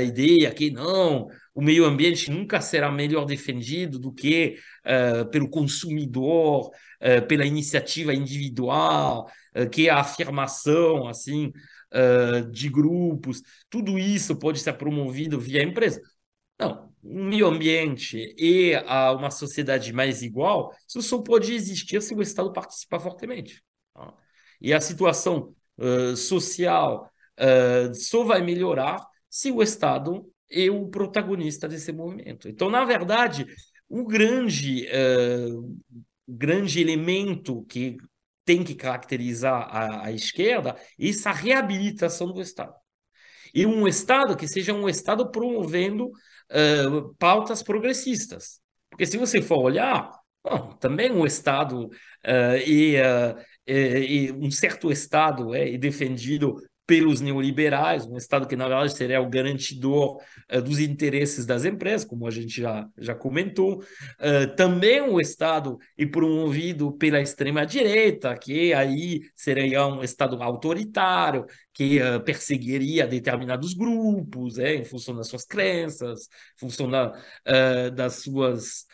ideia 0.04 0.52
que 0.52 0.68
não, 0.68 1.28
o 1.54 1.62
meio 1.62 1.84
ambiente 1.84 2.28
nunca 2.28 2.60
será 2.60 2.90
melhor 2.90 3.24
defendido 3.24 4.00
do 4.00 4.12
que 4.12 4.58
uh, 4.84 5.30
pelo 5.30 5.48
consumidor, 5.48 6.66
uh, 6.66 7.24
pela 7.28 7.46
iniciativa 7.46 8.12
individual, 8.12 9.30
que 9.70 9.88
a 9.88 10.00
afirmação 10.00 11.06
assim 11.06 11.52
de 12.52 12.68
grupos. 12.68 13.40
Tudo 13.70 13.98
isso 13.98 14.36
pode 14.36 14.58
ser 14.58 14.74
promovido 14.74 15.40
via 15.40 15.62
empresa. 15.62 16.02
Não, 16.58 16.92
meio 17.08 17.46
ambiente 17.46 18.34
e 18.38 18.74
a 18.86 19.12
uma 19.12 19.30
sociedade 19.30 19.92
mais 19.92 20.22
igual, 20.22 20.72
isso 20.88 21.00
só 21.02 21.22
pode 21.22 21.52
existir 21.52 22.02
se 22.02 22.14
o 22.14 22.22
Estado 22.22 22.52
participar 22.52 23.00
fortemente. 23.00 23.62
Tá? 23.94 24.14
E 24.60 24.72
a 24.72 24.80
situação 24.80 25.54
social 26.16 27.10
só 27.94 28.24
vai 28.24 28.42
melhorar 28.42 29.06
se 29.28 29.50
o 29.50 29.62
Estado 29.62 30.26
é 30.50 30.70
o 30.70 30.88
protagonista 30.88 31.68
desse 31.68 31.92
movimento. 31.92 32.48
Então, 32.48 32.70
na 32.70 32.84
verdade, 32.84 33.46
o 33.88 34.04
grande, 34.04 34.86
uh, 34.86 35.76
grande 36.26 36.80
elemento 36.80 37.64
que 37.64 37.96
tem 38.44 38.62
que 38.62 38.74
caracterizar 38.74 39.68
a, 39.70 40.06
a 40.06 40.12
esquerda 40.12 40.76
é 40.98 41.08
essa 41.08 41.32
reabilitação 41.32 42.32
do 42.32 42.40
Estado. 42.40 42.74
E 43.52 43.66
um 43.66 43.86
Estado 43.88 44.36
que 44.36 44.46
seja 44.46 44.72
um 44.72 44.88
Estado 44.88 45.30
promovendo 45.30 46.10
pautas 47.18 47.62
progressistas. 47.62 48.60
Porque 48.90 49.06
se 49.06 49.18
você 49.18 49.42
for 49.42 49.58
olhar, 49.58 50.10
bom, 50.42 50.72
também 50.80 51.12
um 51.12 51.26
Estado 51.26 51.86
uh, 51.86 52.56
e, 52.66 52.96
uh, 52.96 53.38
e, 53.66 54.28
e, 54.28 54.32
um 54.32 54.50
certo 54.50 54.90
Estado 54.90 55.54
é 55.54 55.76
defendido 55.76 56.56
pelos 56.86 57.20
neoliberais, 57.20 58.06
um 58.06 58.16
Estado 58.16 58.46
que, 58.46 58.54
na 58.54 58.68
verdade, 58.68 58.96
seria 58.96 59.20
o 59.20 59.28
garantidor 59.28 60.22
uh, 60.52 60.62
dos 60.62 60.78
interesses 60.78 61.44
das 61.44 61.64
empresas, 61.64 62.06
como 62.06 62.26
a 62.26 62.30
gente 62.30 62.60
já, 62.60 62.88
já 62.96 63.14
comentou. 63.14 63.82
Uh, 64.20 64.54
também 64.54 65.02
um 65.02 65.20
Estado 65.20 65.78
e 65.98 66.06
promovido 66.06 66.92
pela 66.92 67.20
extrema-direita, 67.20 68.36
que 68.36 68.72
aí 68.72 69.22
seria 69.34 69.86
um 69.86 70.02
Estado 70.04 70.40
autoritário, 70.40 71.44
que 71.72 72.00
uh, 72.00 72.22
perseguiria 72.22 73.06
determinados 73.06 73.74
grupos, 73.74 74.58
é, 74.58 74.76
em 74.76 74.84
função 74.84 75.16
das 75.16 75.26
suas 75.26 75.44
crenças, 75.44 76.28
em 76.56 76.60
função 76.60 76.88
da, 76.88 77.12
das 77.94 78.16
suas 78.22 78.86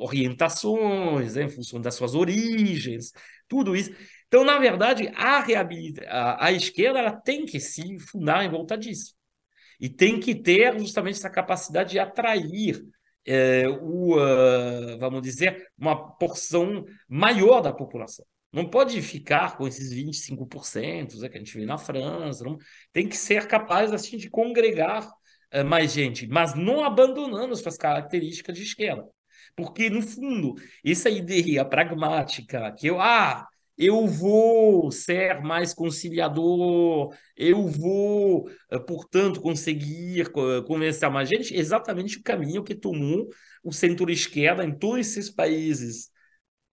orientações, 0.00 1.36
é, 1.36 1.42
em 1.42 1.48
função 1.50 1.78
das 1.78 1.94
suas 1.94 2.14
origens, 2.14 3.12
tudo 3.46 3.76
isso. 3.76 3.90
Então, 4.30 4.44
na 4.44 4.60
verdade, 4.60 5.10
a, 5.16 5.44
a, 6.08 6.46
a 6.46 6.52
esquerda 6.52 7.00
ela 7.00 7.10
tem 7.10 7.44
que 7.44 7.58
se 7.58 7.98
fundar 7.98 8.44
em 8.44 8.48
volta 8.48 8.78
disso. 8.78 9.12
E 9.80 9.88
tem 9.88 10.20
que 10.20 10.36
ter 10.36 10.78
justamente 10.78 11.16
essa 11.16 11.28
capacidade 11.28 11.90
de 11.90 11.98
atrair 11.98 12.80
é, 13.26 13.68
o, 13.68 14.14
uh, 14.16 14.96
vamos 15.00 15.20
dizer, 15.20 15.66
uma 15.76 16.16
porção 16.16 16.84
maior 17.08 17.60
da 17.60 17.72
população. 17.72 18.24
Não 18.52 18.70
pode 18.70 19.02
ficar 19.02 19.56
com 19.56 19.66
esses 19.66 19.92
25% 19.92 21.18
né, 21.18 21.28
que 21.28 21.36
a 21.36 21.40
gente 21.40 21.58
vê 21.58 21.66
na 21.66 21.76
França. 21.76 22.44
Não, 22.44 22.56
tem 22.92 23.08
que 23.08 23.16
ser 23.16 23.48
capaz 23.48 23.92
assim, 23.92 24.16
de 24.16 24.30
congregar 24.30 25.08
uh, 25.52 25.64
mais 25.64 25.92
gente, 25.92 26.28
mas 26.28 26.54
não 26.54 26.84
abandonando 26.84 27.56
suas 27.56 27.76
características 27.76 28.56
de 28.56 28.62
esquerda. 28.62 29.04
Porque, 29.56 29.90
no 29.90 30.02
fundo, 30.02 30.54
essa 30.84 31.10
ideia 31.10 31.64
pragmática 31.64 32.72
que 32.78 32.86
eu, 32.86 33.00
ah, 33.00 33.46
eu 33.80 34.06
vou 34.06 34.92
ser 34.92 35.40
mais 35.40 35.72
conciliador, 35.72 37.16
eu 37.34 37.66
vou, 37.66 38.50
eh, 38.70 38.78
portanto, 38.78 39.40
conseguir 39.40 40.30
convencer 40.66 41.10
mais 41.10 41.28
gente, 41.28 41.54
exatamente 41.54 42.18
o 42.18 42.22
caminho 42.22 42.62
que 42.62 42.74
tomou 42.74 43.28
o 43.64 43.72
centro-esquerda 43.72 44.64
em 44.64 44.76
todos 44.76 44.98
esses 45.00 45.30
países 45.30 46.10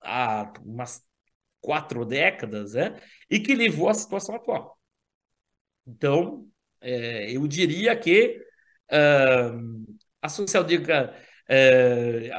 há 0.03 0.53
umas 0.65 1.01
quatro 1.61 2.05
décadas, 2.05 2.75
né? 2.75 3.01
e 3.31 3.41
que 3.41 3.55
levou 3.55 3.89
à 3.89 3.95
situação 3.95 4.35
atual. 4.35 4.77
Então, 5.87 6.49
é, 6.81 7.31
eu 7.31 7.47
diria 7.47 7.97
que 7.97 8.41
uh, 8.93 9.97
a 10.21 10.29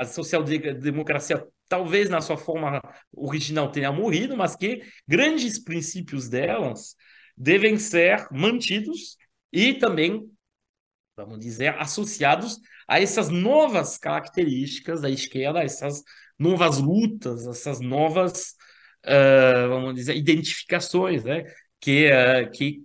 social-democracia 0.06 1.38
uh, 1.38 1.39
social 1.39 1.53
talvez 1.68 2.10
na 2.10 2.22
sua 2.22 2.38
forma 2.38 2.81
original 3.14 3.72
tenha 3.72 3.91
morrido, 3.91 4.35
mas 4.35 4.56
que 4.56 4.81
grandes 5.07 5.60
princípios 5.60 6.30
delas 6.30 6.95
devem 7.35 7.77
ser 7.77 8.27
mantidos 8.31 9.18
e 9.52 9.73
também, 9.73 10.30
vamos 11.15 11.39
dizer, 11.39 11.76
associados 11.77 12.60
a 12.88 12.99
essas 12.99 13.30
novas 13.30 13.98
características 13.98 15.02
da 15.02 15.10
esquerda, 15.10 15.64
essas 15.64 16.03
novas 16.39 16.80
lutas, 16.80 17.45
essas 17.48 17.80
novas, 17.80 18.56
uh, 19.06 19.69
vamos 19.69 19.95
dizer, 19.95 20.15
identificações, 20.15 21.23
né? 21.23 21.44
Que, 21.80 22.10
uh, 22.10 22.52
que 22.52 22.84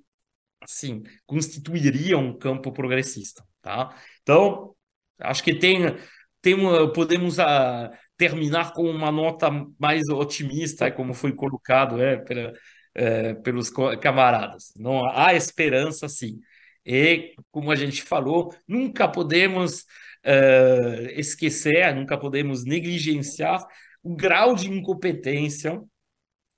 assim, 0.61 1.03
constituiriam 1.27 2.27
um 2.27 2.39
campo 2.39 2.73
progressista, 2.73 3.45
tá? 3.61 3.97
Então, 4.23 4.75
acho 5.19 5.43
que 5.43 5.55
tem, 5.55 5.97
tem 6.41 6.57
podemos 6.93 7.39
uh, 7.39 7.91
terminar 8.17 8.73
com 8.73 8.89
uma 8.89 9.11
nota 9.11 9.51
mais 9.79 10.09
otimista, 10.09 10.91
como 10.91 11.15
foi 11.15 11.33
colocado 11.35 12.01
é, 12.01 12.17
pela, 12.19 12.53
é, 12.95 13.35
pelos 13.35 13.71
camaradas. 14.01 14.73
Não 14.77 15.05
há 15.11 15.35
esperança, 15.35 16.09
sim. 16.09 16.39
E, 16.85 17.35
como 17.51 17.71
a 17.71 17.77
gente 17.77 18.03
falou, 18.03 18.55
nunca 18.67 19.09
podemos 19.09 19.85
é, 20.23 21.15
esquecer, 21.17 21.95
nunca 21.95 22.19
podemos 22.19 22.65
negligenciar 22.65 23.65
o 24.03 24.15
grau 24.17 24.55
de 24.55 24.69
incompetência 24.69 25.81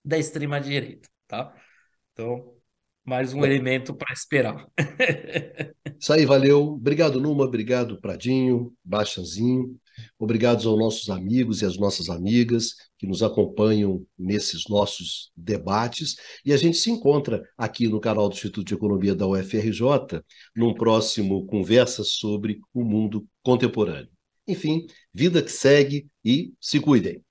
da 0.05 0.19
extrema-direita. 0.19 1.09
Tá? 1.27 1.55
Então, 2.13 2.55
mais 3.05 3.35
um 3.35 3.45
elemento 3.45 3.95
para 3.95 4.13
esperar. 4.13 4.67
Isso 5.99 6.13
aí, 6.13 6.25
valeu. 6.25 6.75
Obrigado, 6.75 7.21
Numa. 7.21 7.45
Obrigado, 7.45 8.01
Pradinho, 8.01 8.73
Baixanzinho. 8.83 9.79
Obrigados 10.19 10.67
aos 10.67 10.79
nossos 10.79 11.11
amigos 11.11 11.63
e 11.63 11.67
às 11.67 11.79
nossas 11.79 12.09
amigas 12.09 12.75
que 12.99 13.07
nos 13.07 13.23
acompanham 13.23 14.05
nesses 14.19 14.65
nossos 14.69 15.31
debates. 15.37 16.17
E 16.45 16.53
a 16.53 16.57
gente 16.57 16.77
se 16.77 16.91
encontra 16.91 17.43
aqui 17.57 17.89
no 17.89 18.01
canal 18.01 18.29
do 18.29 18.35
Instituto 18.35 18.67
de 18.67 18.75
Economia 18.75 19.15
da 19.15 19.27
UFRJ, 19.27 20.23
num 20.55 20.75
próximo 20.75 21.47
Conversa 21.47 22.05
sobre 22.05 22.59
o 22.73 22.85
Mundo 22.85 23.27
Contemporâneo. 23.43 24.11
Enfim, 24.47 24.87
vida 25.13 25.43
que 25.43 25.51
segue 25.51 26.07
e 26.23 26.53
se 26.61 26.79
cuidem. 26.79 27.24